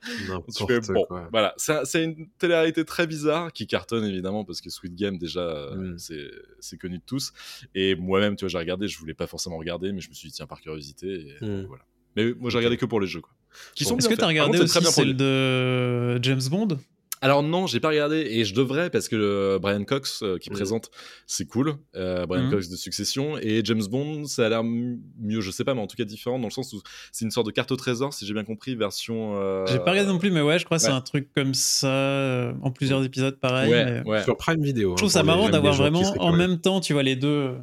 Tu 0.56 0.66
fais, 0.68 0.80
bon, 0.80 1.06
voilà. 1.32 1.54
C'est 1.58 2.04
une 2.04 2.30
télé-réalité 2.38 2.86
très 2.86 3.06
bizarre 3.06 3.52
qui 3.52 3.68
cartonne, 3.68 4.06
évidemment, 4.06 4.46
parce 4.46 4.62
que 4.62 4.70
Squid 4.70 4.96
Game, 4.96 5.18
déjà, 5.18 5.70
mm. 5.76 5.98
c'est 5.98 6.78
connu 6.78 7.00
de 7.00 7.04
tous. 7.06 7.34
Et 7.76 7.96
moi-même, 7.96 8.38
tu 8.38 8.46
vois, 8.46 8.50
j'ai 8.50 8.58
regardé, 8.58 8.88
je 8.88 8.98
voulais 8.98 9.14
pas 9.14 9.28
forcément 9.28 9.58
regarder, 9.58 9.91
mais 9.91 10.00
je 10.00 10.10
me 10.10 10.14
suis 10.14 10.30
dit, 10.30 10.36
tiens, 10.36 10.48
par 10.48 10.62
curiosité, 10.62 11.36
et 11.41 11.46
mm. 11.46 11.66
voilà. 11.66 11.84
Mais 12.15 12.34
moi, 12.40 12.49
j'ai 12.49 12.57
regardé 12.57 12.77
que 12.77 12.86
pour 12.86 12.99
les 12.99 13.07
jeux, 13.07 13.22
quoi. 13.22 13.31
Est-ce 13.80 14.07
que 14.07 14.15
tu 14.15 14.23
as 14.23 14.27
regardé 14.27 14.60
aussi 14.60 14.84
celle 14.86 15.15
de 15.15 16.22
James 16.22 16.41
Bond? 16.49 16.77
Alors 17.22 17.44
non, 17.44 17.68
j'ai 17.68 17.81
pas 17.81 17.90
regardé 17.90 18.26
et 18.30 18.45
je 18.45 18.53
devrais 18.53 18.90
parce 18.90 19.10
que 19.10 19.15
euh, 19.15 19.60
Brian 19.60 19.84
Cox 19.84 20.22
euh, 20.23 20.38
qui 20.38 20.49
présente, 20.49 20.90
c'est 21.27 21.45
cool. 21.45 21.76
Euh, 21.95 22.26
Brian 22.26 22.44
mhm. 22.44 22.52
Cox 22.52 22.69
de 22.69 22.77
Succession 22.77 23.38
et 23.38 23.61
James 23.65 23.84
Bond, 23.90 24.26
ça 24.26 24.45
a 24.45 24.49
l'air 24.49 24.64
mieux, 24.64 25.41
je 25.41 25.52
sais 25.52 25.65
pas, 25.65 25.73
mais 25.73 25.81
en 25.81 25.88
tout 25.88 25.98
cas 25.98 26.06
différent 26.06 26.40
dans 26.40 26.48
le 26.48 26.52
sens 26.52 26.72
où 26.72 26.81
c'est 27.11 27.26
une 27.26 27.31
sorte 27.31 27.48
de 27.48 27.52
carte 27.52 27.72
au 27.72 27.76
trésor, 27.76 28.14
si 28.14 28.26
j'ai 28.26 28.34
bien 28.34 28.45
compris, 28.45 28.76
version. 28.76 29.65
J'ai 29.68 29.80
pas 29.80 29.91
regardé 29.91 30.11
non 30.11 30.18
plus, 30.18 30.31
mais 30.31 30.41
ouais, 30.41 30.60
je 30.60 30.65
crois 30.65 30.77
que 30.77 30.84
c'est 30.84 30.90
un 30.90 31.02
truc 31.02 31.30
comme 31.36 31.53
ça 31.53 32.53
en 32.61 32.72
plusieurs 32.72 33.03
épisodes, 33.03 33.38
pareil. 33.38 34.03
Ouais, 34.06 34.23
Sur 34.23 34.38
Prime 34.38 34.61
Video. 34.61 34.91
Je 34.91 34.95
trouve 34.98 35.10
hein, 35.10 35.14
ça 35.14 35.23
marrant 35.23 35.49
d'avoir 35.49 35.73
vraiment 35.73 36.02
en 36.19 36.31
même 36.31 36.60
temps, 36.60 36.80
tu 36.80 36.94
vois 36.94 37.03
les 37.03 37.18
deux. 37.18 37.56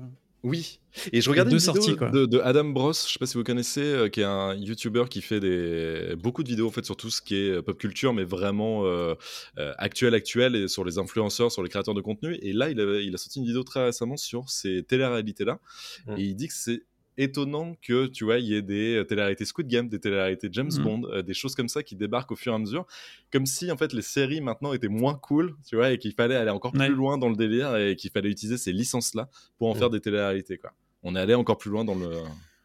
Oui. 0.46 0.78
Et 1.12 1.20
je 1.20 1.28
regardais 1.28 1.50
une 1.50 1.58
vidéo 1.58 2.26
de, 2.26 2.38
Adam 2.38 2.66
Bros, 2.66 2.92
je 2.92 3.12
sais 3.12 3.18
pas 3.18 3.26
si 3.26 3.36
vous 3.36 3.42
connaissez, 3.42 3.82
euh, 3.82 4.08
qui 4.08 4.20
est 4.20 4.24
un 4.24 4.54
YouTuber 4.54 5.06
qui 5.10 5.20
fait 5.20 5.40
des, 5.40 6.14
beaucoup 6.16 6.44
de 6.44 6.48
vidéos 6.48 6.68
en 6.68 6.70
fait 6.70 6.84
sur 6.84 6.96
tout 6.96 7.10
ce 7.10 7.20
qui 7.20 7.34
est 7.34 7.50
euh, 7.50 7.62
pop 7.62 7.76
culture, 7.76 8.14
mais 8.14 8.22
vraiment 8.22 8.86
euh, 8.86 9.14
actuel, 9.56 10.14
actuel, 10.14 10.54
et 10.54 10.68
sur 10.68 10.84
les 10.84 10.98
influenceurs, 10.98 11.50
sur 11.50 11.64
les 11.64 11.68
créateurs 11.68 11.94
de 11.94 12.00
contenu. 12.00 12.38
Et 12.42 12.52
là, 12.52 12.70
il 12.70 12.80
a, 12.80 13.00
il 13.00 13.12
a 13.12 13.18
sorti 13.18 13.40
une 13.40 13.46
vidéo 13.46 13.64
très 13.64 13.86
récemment 13.86 14.16
sur 14.16 14.48
ces 14.48 14.84
télé-réalités-là. 14.84 15.58
Mmh. 16.06 16.12
Et 16.16 16.22
il 16.22 16.36
dit 16.36 16.46
que 16.46 16.54
c'est 16.54 16.84
étonnant 17.18 17.76
que 17.82 18.06
tu 18.06 18.24
vois 18.24 18.38
il 18.38 18.46
y 18.46 18.54
ait 18.54 18.62
des 18.62 19.02
télé-réalités 19.08 19.44
Squid 19.44 19.68
Game, 19.68 19.88
des 19.88 19.98
télé-réalités 19.98 20.48
James 20.52 20.70
mmh. 20.72 20.82
Bond, 20.82 21.02
euh, 21.04 21.22
des 21.22 21.34
choses 21.34 21.54
comme 21.54 21.68
ça 21.68 21.82
qui 21.82 21.96
débarquent 21.96 22.32
au 22.32 22.36
fur 22.36 22.52
et 22.52 22.56
à 22.56 22.58
mesure, 22.58 22.86
comme 23.32 23.46
si 23.46 23.70
en 23.70 23.76
fait 23.76 23.92
les 23.92 24.02
séries 24.02 24.40
maintenant 24.40 24.72
étaient 24.72 24.88
moins 24.88 25.14
cool, 25.14 25.56
tu 25.66 25.76
vois, 25.76 25.90
et 25.90 25.98
qu'il 25.98 26.12
fallait 26.12 26.36
aller 26.36 26.50
encore 26.50 26.72
plus 26.72 26.88
loin 26.88 27.18
dans 27.18 27.28
le 27.28 27.36
délire 27.36 27.76
et 27.76 27.96
qu'il 27.96 28.10
fallait 28.10 28.30
utiliser 28.30 28.58
ces 28.58 28.72
licences 28.72 29.14
là 29.14 29.28
pour 29.58 29.68
en 29.68 29.74
faire 29.74 29.90
des 29.90 30.00
télé-réalités 30.00 30.58
quoi. 30.58 30.72
On 31.02 31.14
est 31.14 31.20
allé 31.20 31.34
encore 31.34 31.58
plus 31.58 31.70
loin 31.70 31.84
dans 31.84 31.94
le 31.94 32.10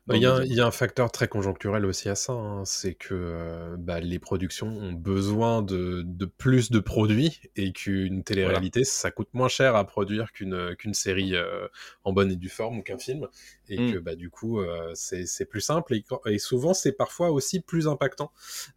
bah, 0.08 0.18
il 0.18 0.54
y, 0.54 0.60
a 0.60 0.66
un 0.66 0.72
facteur 0.72 1.12
très 1.12 1.28
conjoncturel 1.28 1.86
aussi 1.86 2.10
à 2.10 2.16
ça, 2.16 2.34
hein. 2.34 2.66
c'est 2.66 2.96
que 2.96 3.14
euh, 3.14 3.76
bah, 3.78 4.00
les 4.00 4.18
productions 4.18 4.68
ont 4.68 4.94
besoin 4.94 5.62
de, 5.62 6.04
plus 6.40 6.72
de 6.72 6.80
produits 6.80 7.40
et 7.56 7.72
qu'une 7.72 8.24
télé-réalité, 8.24 8.84
ça 8.84 9.12
coûte 9.12 9.30
moins 9.34 9.48
cher 9.48 9.76
à 9.76 9.86
produire 9.86 10.32
qu'une 10.32 10.76
qu'une 10.76 10.96
série 10.96 11.36
euh, 11.36 11.68
en 12.04 12.14
bonne 12.14 12.32
et 12.32 12.36
due 12.36 12.50
forme 12.50 12.80
ou 12.80 12.82
qu'un 12.82 12.98
film, 12.98 13.28
et 13.70 13.78
mmh. 13.78 13.94
que 13.94 13.98
bah, 14.00 14.16
du 14.16 14.32
coup 14.32 14.60
euh, 14.60 14.92
c'est 14.96 15.46
plus 15.46 15.62
simple 15.62 15.96
et, 16.26 16.40
souvent 16.40 16.74
c'est 16.74 16.94
parfois 16.94 17.30
aussi 17.30 17.60
plus 17.62 17.88
impactant. 17.88 18.32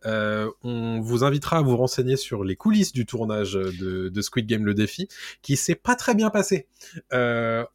on 0.04 1.00
vous 1.00 1.24
invitera 1.24 1.58
à 1.58 1.62
vous 1.62 1.76
renseigner 1.78 2.16
sur 2.16 2.44
les 2.44 2.56
coulisses 2.56 2.92
du 2.92 3.06
tournage 3.06 3.54
de, 3.54 4.10
de 4.10 4.20
Squid 4.20 4.46
Game 4.46 4.66
le 4.66 4.74
défi, 4.74 5.08
qui 5.40 5.56
s'est 5.56 5.74
pas 5.74 5.96
très 5.96 6.14
bien 6.14 6.28
passé 6.28 6.68
en, 7.12 7.66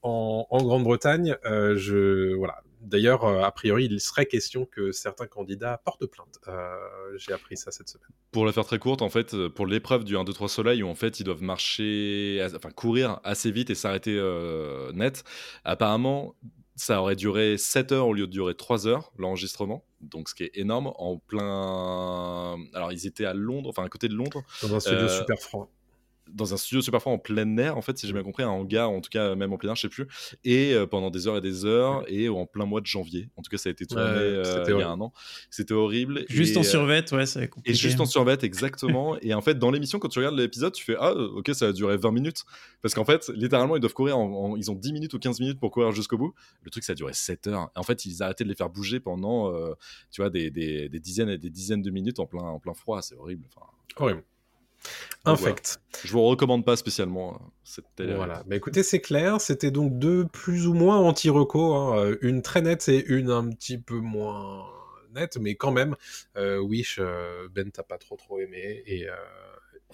en 0.49 0.63
Grande-Bretagne. 0.63 1.35
je 1.43 2.35
voilà 2.35 2.61
D'ailleurs, 2.81 3.26
euh, 3.26 3.41
a 3.41 3.51
priori, 3.51 3.85
il 3.85 3.99
serait 3.99 4.26
question 4.26 4.65
que 4.65 4.91
certains 4.91 5.27
candidats 5.27 5.81
portent 5.84 6.06
plainte. 6.06 6.39
Euh, 6.47 6.77
j'ai 7.18 7.34
appris 7.34 7.57
ça 7.57 7.72
cette 7.72 7.89
semaine. 7.89 8.10
Pour 8.31 8.45
la 8.45 8.51
faire 8.51 8.65
très 8.65 8.80
courte, 8.80 9.01
en 9.01 9.10
fait, 9.10 9.47
pour 9.49 9.68
l'épreuve 9.68 10.03
du 10.03 10.18
1, 10.18 10.23
2, 10.23 10.34
3 10.34 10.49
soleil, 10.49 10.84
où 10.84 10.88
en 10.88 10.95
fait 10.95 11.19
ils 11.19 11.23
doivent 11.23 11.43
marcher, 11.43 12.45
enfin 12.56 12.72
courir 12.72 13.19
assez 13.23 13.51
vite 13.51 13.69
et 13.69 13.76
s'arrêter 13.76 14.15
euh, 14.18 14.91
net, 14.93 15.23
apparemment, 15.65 16.35
ça 16.76 17.01
aurait 17.01 17.18
duré 17.18 17.57
7 17.57 17.91
heures 17.91 18.07
au 18.07 18.14
lieu 18.14 18.27
de 18.27 18.31
durer 18.31 18.56
3 18.56 18.88
heures, 18.88 19.11
l'enregistrement. 19.18 19.84
Donc, 20.01 20.30
ce 20.30 20.35
qui 20.35 20.43
est 20.43 20.51
énorme. 20.53 20.93
En 20.95 21.18
plein. 21.18 22.57
Alors, 22.73 22.93
ils 22.93 23.06
étaient 23.06 23.26
à 23.26 23.34
Londres, 23.34 23.69
enfin 23.69 23.84
à 23.84 23.89
côté 23.89 24.07
de 24.07 24.15
Londres. 24.15 24.43
Dans 24.61 24.73
un 24.73 24.80
studio 24.80 25.10
super 25.10 25.39
franc. 25.39 25.69
Dans 26.34 26.53
un 26.53 26.57
studio 26.57 26.81
super 26.81 27.01
fort 27.01 27.14
en 27.14 27.18
plein 27.18 27.57
air, 27.57 27.77
en 27.77 27.81
fait, 27.81 27.97
si 27.97 28.07
j'ai 28.07 28.14
bien 28.14 28.23
compris, 28.23 28.43
un 28.43 28.49
hangar, 28.49 28.89
en 28.89 29.01
tout 29.01 29.10
cas, 29.10 29.35
même 29.35 29.53
en 29.53 29.57
plein 29.57 29.69
air, 29.69 29.76
je 29.76 29.81
sais 29.81 29.89
plus, 29.89 30.07
et 30.43 30.76
pendant 30.89 31.10
des 31.10 31.27
heures 31.27 31.38
et 31.38 31.41
des 31.41 31.65
heures, 31.65 32.03
et 32.07 32.30
en 32.30 32.45
plein 32.45 32.65
mois 32.65 32.81
de 32.81 32.85
janvier. 32.85 33.30
En 33.35 33.41
tout 33.41 33.49
cas, 33.49 33.57
ça 33.57 33.69
a 33.69 33.72
été 33.72 33.85
tourné 33.85 34.03
il 34.73 34.80
y 34.80 34.81
a 34.81 34.89
un 34.89 35.01
an. 35.01 35.14
C'était 35.49 35.73
horrible. 35.73 36.26
Juste 36.30 36.57
en 36.57 36.64
survette, 36.64 37.11
ouais, 37.11 37.26
c'est 37.26 37.47
compliqué. 37.47 37.72
Et 37.72 37.80
juste 37.80 37.99
en 37.99 38.06
survette, 38.06 38.43
exactement. 38.43 39.18
et 39.22 39.34
en 39.34 39.41
fait, 39.41 39.57
dans 39.57 39.72
l'émission, 39.72 39.99
quand 39.99 40.10
tu 40.10 40.19
regardes 40.19 40.38
l'épisode, 40.38 40.73
tu 40.73 40.84
fais 40.84 40.95
Ah, 40.99 41.14
ok, 41.14 41.49
ça 41.53 41.68
a 41.68 41.72
duré 41.72 41.97
20 41.97 42.11
minutes. 42.11 42.43
Parce 42.81 42.93
qu'en 42.93 43.06
fait, 43.06 43.30
littéralement, 43.30 43.76
ils 43.76 43.80
doivent 43.80 43.93
courir, 43.93 44.18
en, 44.18 44.56
ils 44.56 44.72
ont 44.72 44.76
10 44.76 44.93
minutes 44.93 45.14
ou 45.14 45.19
15 45.19 45.39
minutes 45.39 45.60
pour 45.60 45.72
courir 45.72 45.91
jusqu'au 45.91 46.18
bout. 46.18 46.34
Le 46.64 46.72
truc, 46.72 46.84
ça 46.84 46.93
a 46.93 46.95
duré 46.95 47.14
7 47.14 47.47
heures. 47.47 47.72
Et 47.76 47.80
en 47.80 47.84
fait, 47.84 48.06
ils 48.06 48.23
arrêtaient 48.23 48.43
de 48.43 48.49
les 48.49 48.56
faire 48.56 48.69
bouger 48.69 48.99
pendant, 48.99 49.53
tu 50.11 50.22
vois, 50.22 50.30
des, 50.30 50.49
des, 50.49 50.89
dizaines 50.99 51.30
et 51.30 51.38
des 51.38 51.49
dizaines 51.49 51.81
de 51.81 51.91
minutes 51.91 52.19
en 52.19 52.26
plein, 52.26 52.43
en 52.43 52.60
plein 52.60 52.73
froid. 52.73 53.01
C'est 53.01 53.15
horrible. 53.15 53.45
Enfin, 53.47 53.65
horrible. 53.97 54.23
Infect. 55.26 55.81
Je 56.03 56.11
vous 56.11 56.23
recommande 56.23 56.65
pas 56.65 56.76
spécialement 56.76 57.34
euh, 57.34 57.38
cette 57.64 57.85
télé. 57.95 58.14
Voilà. 58.15 58.43
Bah 58.47 58.56
écoutez, 58.56 58.84
c'est 58.84 59.01
clair. 59.01 59.41
C'était 59.41 59.72
donc 59.72 59.97
deux 59.99 60.26
plus 60.26 60.68
ou 60.68 60.73
moins 60.73 60.97
anti-reco. 60.97 61.73
Hein. 61.73 61.97
Euh, 61.97 62.18
une 62.22 62.41
très 62.41 62.61
nette 62.61 62.88
et 62.89 63.06
une 63.06 63.30
un 63.30 63.49
petit 63.49 63.77
peu 63.77 63.99
moins 63.99 64.65
nette, 65.14 65.38
mais 65.38 65.56
quand 65.56 65.72
même. 65.72 65.95
Euh, 66.38 66.60
Wish, 66.60 66.99
Ben, 67.53 67.69
t'as 67.72 67.84
pas 67.84 67.97
trop 67.97 68.15
trop 68.15 68.39
aimé. 68.39 68.84
Et, 68.85 69.07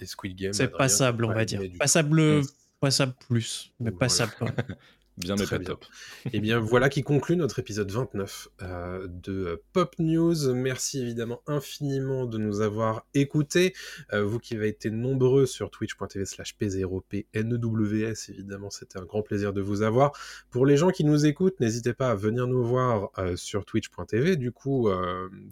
Squid 0.04 0.36
Game. 0.36 0.52
C'est 0.52 0.68
passable, 0.68 1.24
on 1.24 1.32
va 1.32 1.44
dire. 1.44 1.62
Passable, 1.78 2.42
passable 2.80 3.14
plus, 3.28 3.72
mais 3.80 3.90
passable. 3.90 4.32
Bien, 5.16 5.34
mais 5.36 5.46
pas 5.46 5.58
top. 5.58 5.86
Et 6.26 6.30
eh 6.34 6.40
bien, 6.40 6.58
voilà 6.58 6.90
qui 6.90 7.02
conclut 7.02 7.36
notre 7.36 7.58
épisode 7.58 7.90
29 7.90 8.48
euh, 8.60 9.06
de 9.08 9.62
Pop 9.72 9.94
News. 9.98 10.52
Merci 10.52 11.00
évidemment 11.00 11.40
infiniment 11.46 12.26
de 12.26 12.36
nous 12.36 12.60
avoir 12.60 13.06
écoutés. 13.14 13.72
Euh, 14.12 14.22
vous 14.24 14.38
qui 14.38 14.54
avez 14.54 14.68
été 14.68 14.90
nombreux 14.90 15.46
sur 15.46 15.70
twitch.tv 15.70 16.26
slash 16.26 16.54
P0PNEWS, 16.60 18.30
évidemment, 18.30 18.68
c'était 18.68 18.98
un 18.98 19.06
grand 19.06 19.22
plaisir 19.22 19.54
de 19.54 19.62
vous 19.62 19.80
avoir. 19.80 20.12
Pour 20.50 20.66
les 20.66 20.76
gens 20.76 20.90
qui 20.90 21.02
nous 21.02 21.24
écoutent, 21.24 21.60
n'hésitez 21.60 21.94
pas 21.94 22.10
à 22.10 22.14
venir 22.14 22.46
nous 22.46 22.62
voir 22.62 23.08
euh, 23.16 23.36
sur 23.36 23.64
twitch.tv. 23.64 24.36
Du 24.36 24.52
coup, 24.52 24.90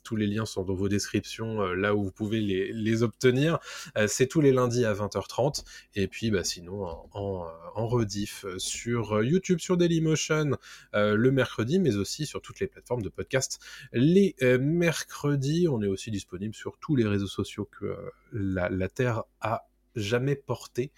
tous 0.04 0.16
les 0.16 0.26
liens 0.26 0.44
sont 0.44 0.64
dans 0.64 0.74
vos 0.74 0.90
descriptions, 0.90 1.62
là 1.72 1.94
où 1.94 2.04
vous 2.04 2.12
pouvez 2.12 2.40
les, 2.40 2.70
les 2.70 3.02
obtenir. 3.02 3.58
C'est 4.06 4.26
tous 4.26 4.42
les 4.42 4.52
lundis 4.52 4.84
à 4.84 4.92
20h30. 4.92 5.64
Et 5.94 6.06
puis, 6.06 6.30
bah, 6.30 6.44
sinon, 6.44 6.84
en, 6.84 7.08
en, 7.12 7.46
en 7.74 7.86
rediff 7.86 8.44
sur 8.58 9.22
YouTube 9.22 9.53
sur 9.60 9.76
Dailymotion 9.76 10.52
euh, 10.94 11.16
le 11.16 11.30
mercredi, 11.30 11.78
mais 11.78 11.96
aussi 11.96 12.26
sur 12.26 12.40
toutes 12.42 12.60
les 12.60 12.66
plateformes 12.66 13.02
de 13.02 13.08
podcast 13.08 13.60
les 13.92 14.34
euh, 14.42 14.58
mercredis. 14.58 15.68
On 15.68 15.82
est 15.82 15.86
aussi 15.86 16.10
disponible 16.10 16.54
sur 16.54 16.78
tous 16.78 16.96
les 16.96 17.06
réseaux 17.06 17.26
sociaux 17.26 17.68
que 17.70 17.86
euh, 17.86 17.96
la, 18.32 18.68
la 18.68 18.88
Terre 18.88 19.24
a 19.40 19.66
jamais 19.96 20.34
porté. 20.34 20.92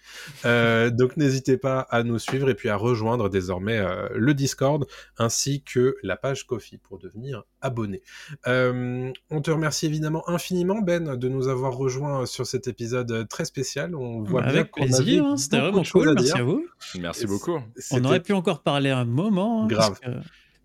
Euh, 0.45 0.89
donc 0.89 1.17
n'hésitez 1.17 1.57
pas 1.57 1.81
à 1.89 2.03
nous 2.03 2.19
suivre 2.19 2.49
et 2.49 2.55
puis 2.55 2.69
à 2.69 2.75
rejoindre 2.75 3.29
désormais 3.29 3.77
euh, 3.77 4.07
le 4.15 4.33
Discord 4.33 4.85
ainsi 5.17 5.63
que 5.63 5.95
la 6.03 6.17
page 6.17 6.45
Kofi 6.45 6.77
pour 6.77 6.97
devenir 6.97 7.43
abonné. 7.61 8.01
Euh, 8.47 9.11
on 9.29 9.41
te 9.41 9.51
remercie 9.51 9.85
évidemment 9.85 10.27
infiniment 10.29 10.81
Ben 10.81 11.15
de 11.15 11.29
nous 11.29 11.47
avoir 11.47 11.75
rejoint 11.75 12.25
sur 12.25 12.45
cet 12.45 12.67
épisode 12.67 13.27
très 13.29 13.45
spécial. 13.45 13.95
On 13.95 14.23
voit 14.23 14.43
bien 14.43 14.63
qu'on 14.63 14.91
a 14.91 15.01
hein, 15.01 15.37
c'était 15.37 15.59
vraiment 15.59 15.83
cool. 15.83 16.13
Merci 16.13 16.33
à 16.33 16.43
vous. 16.43 16.65
Merci 16.99 17.25
beaucoup. 17.25 17.59
On 17.91 18.03
aurait 18.03 18.21
pu 18.21 18.33
encore 18.33 18.61
parler 18.61 18.89
un 18.89 19.05
moment. 19.05 19.63
Hein, 19.63 19.67
Grave. 19.67 19.99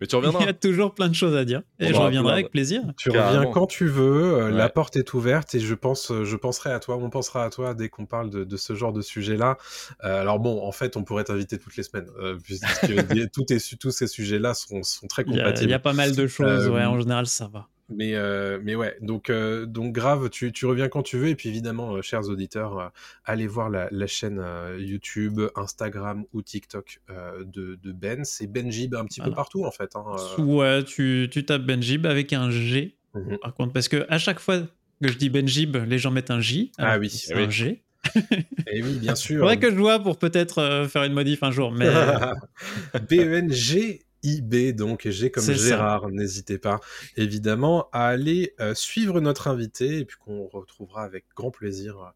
Mais 0.03 0.07
tu 0.07 0.17
reviendras. 0.17 0.41
Il 0.41 0.47
y 0.47 0.49
a 0.49 0.53
toujours 0.53 0.93
plein 0.93 1.07
de 1.07 1.15
choses 1.15 1.33
à 1.33 1.45
dire. 1.45 1.61
Et 1.79 1.87
je 1.87 1.93
reviendrai 1.93 2.33
avec 2.33 2.51
plaisir. 2.51 2.81
Tu 2.97 3.09
reviens 3.09 3.45
quand 3.53 3.67
tu 3.67 3.87
veux. 3.87 4.33
Euh, 4.33 4.51
la 4.51 4.67
porte 4.67 4.97
est 4.97 5.13
ouverte 5.13 5.55
et 5.55 5.61
je 5.61 5.73
pense, 5.75 6.11
euh, 6.11 6.25
je 6.25 6.35
penserai 6.35 6.73
à 6.73 6.79
toi. 6.79 6.97
On 6.97 7.09
pensera 7.09 7.45
à 7.45 7.49
toi 7.49 7.73
dès 7.73 7.87
qu'on 7.87 8.05
parle 8.05 8.29
de, 8.29 8.57
ce 8.57 8.75
genre 8.75 8.91
de 8.91 9.01
sujet-là. 9.01 9.57
Euh, 10.03 10.19
alors 10.19 10.39
bon, 10.39 10.61
en 10.61 10.73
fait, 10.73 10.97
on 10.97 11.05
pourrait 11.05 11.23
t'inviter 11.23 11.57
toutes 11.57 11.77
les 11.77 11.83
semaines 11.83 12.09
puisque 12.43 12.67
tous 13.79 13.91
ces 13.91 14.07
sujets-là 14.07 14.53
sont, 14.53 14.83
sont, 14.83 15.07
très 15.07 15.23
compatibles. 15.23 15.69
Il 15.69 15.71
y, 15.71 15.73
a 15.73 15.79
pas 15.79 15.93
mal 15.93 16.13
de 16.13 16.27
choses. 16.27 16.67
ouais, 16.67 16.83
en 16.83 16.99
général, 16.99 17.25
ça 17.27 17.47
va. 17.47 17.69
Mais, 17.95 18.15
euh, 18.15 18.59
mais 18.63 18.75
ouais, 18.75 18.97
donc, 19.01 19.29
euh, 19.29 19.65
donc 19.65 19.93
grave, 19.93 20.29
tu, 20.29 20.51
tu, 20.51 20.65
reviens 20.65 20.89
quand 20.89 21.03
tu 21.03 21.17
veux. 21.17 21.27
Et 21.27 21.35
puis 21.35 21.49
évidemment, 21.49 21.95
euh, 21.95 22.01
chers 22.01 22.29
auditeurs, 22.29 22.91
allez 23.25 23.47
voir 23.47 23.69
la, 23.69 23.87
la 23.91 24.07
chaîne 24.07 24.43
YouTube, 24.77 25.41
Instagram 25.55 26.25
ou 26.33 26.41
TikTok 26.41 27.01
de, 27.09 27.75
de, 27.81 27.91
Ben. 27.91 28.23
C'est 28.23 28.47
Benjib 28.47 28.95
un 28.95 29.05
petit 29.05 29.21
peu 29.21 29.31
partout 29.31 29.65
en 29.65 29.71
fait. 29.71 29.95
Hein, 29.95 30.03
ouais, 30.39 30.83
tu, 30.83 31.29
tu 31.31 31.45
tapes 31.45 31.63
Benjib 31.63 32.05
avec 32.05 32.33
un 32.33 32.49
G. 32.49 32.97
Mhm. 33.13 33.37
Par 33.39 33.53
contre, 33.53 33.73
parce 33.73 33.87
que 33.87 34.05
à 34.09 34.17
chaque 34.17 34.39
fois 34.39 34.59
que 35.01 35.07
je 35.07 35.17
dis 35.17 35.29
Benjib, 35.29 35.75
les 35.75 35.99
gens 35.99 36.11
mettent 36.11 36.31
un 36.31 36.39
J. 36.39 36.71
Ah 36.77 36.97
oui, 36.97 37.09
c'est 37.09 37.33
un 37.33 37.49
G. 37.49 37.83
Et 38.15 38.19
eh 38.71 38.83
oui, 38.83 38.97
bien 38.99 39.15
sûr. 39.15 39.39
Faudrait 39.39 39.59
que 39.59 39.69
je 39.69 39.75
vois 39.75 39.99
pour 39.99 40.17
peut-être 40.17 40.87
faire 40.89 41.03
une 41.03 41.13
modif 41.13 41.43
un 41.43 41.51
jour. 41.51 41.71
Mais... 41.71 41.89
B-E-N-G 43.09 44.01
IB, 44.23 44.73
donc 44.73 45.07
G 45.07 45.31
comme 45.31 45.43
Gérard. 45.43 46.09
N'hésitez 46.09 46.57
pas 46.57 46.79
évidemment 47.17 47.89
à 47.91 48.07
aller 48.07 48.53
euh, 48.59 48.73
suivre 48.73 49.21
notre 49.21 49.47
invité 49.47 49.99
et 49.99 50.05
puis 50.05 50.17
qu'on 50.17 50.47
retrouvera 50.47 51.03
avec 51.03 51.25
grand 51.35 51.51
plaisir 51.51 51.99
euh, 51.99 52.09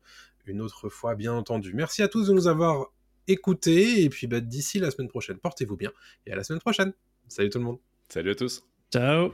une 0.46 0.62
autre 0.62 0.90
fois, 0.90 1.16
bien 1.16 1.34
entendu. 1.34 1.74
Merci 1.74 2.02
à 2.02 2.08
tous 2.08 2.28
de 2.28 2.34
nous 2.34 2.48
avoir 2.48 2.94
écoutés 3.28 4.04
et 4.04 4.10
puis 4.10 4.28
bah, 4.28 4.40
d'ici 4.40 4.80
la 4.80 4.92
semaine 4.92 5.10
prochaine, 5.10 5.38
portez-vous 5.38 5.76
bien 5.76 5.92
et 6.26 6.32
à 6.32 6.36
la 6.36 6.44
semaine 6.44 6.62
prochaine. 6.62 6.94
Salut 7.28 7.50
tout 7.50 7.60
le 7.60 7.66
monde. 7.66 7.80
Salut 8.10 8.32
à 8.32 8.36
tous. 8.36 8.64
Ciao. 8.92 9.34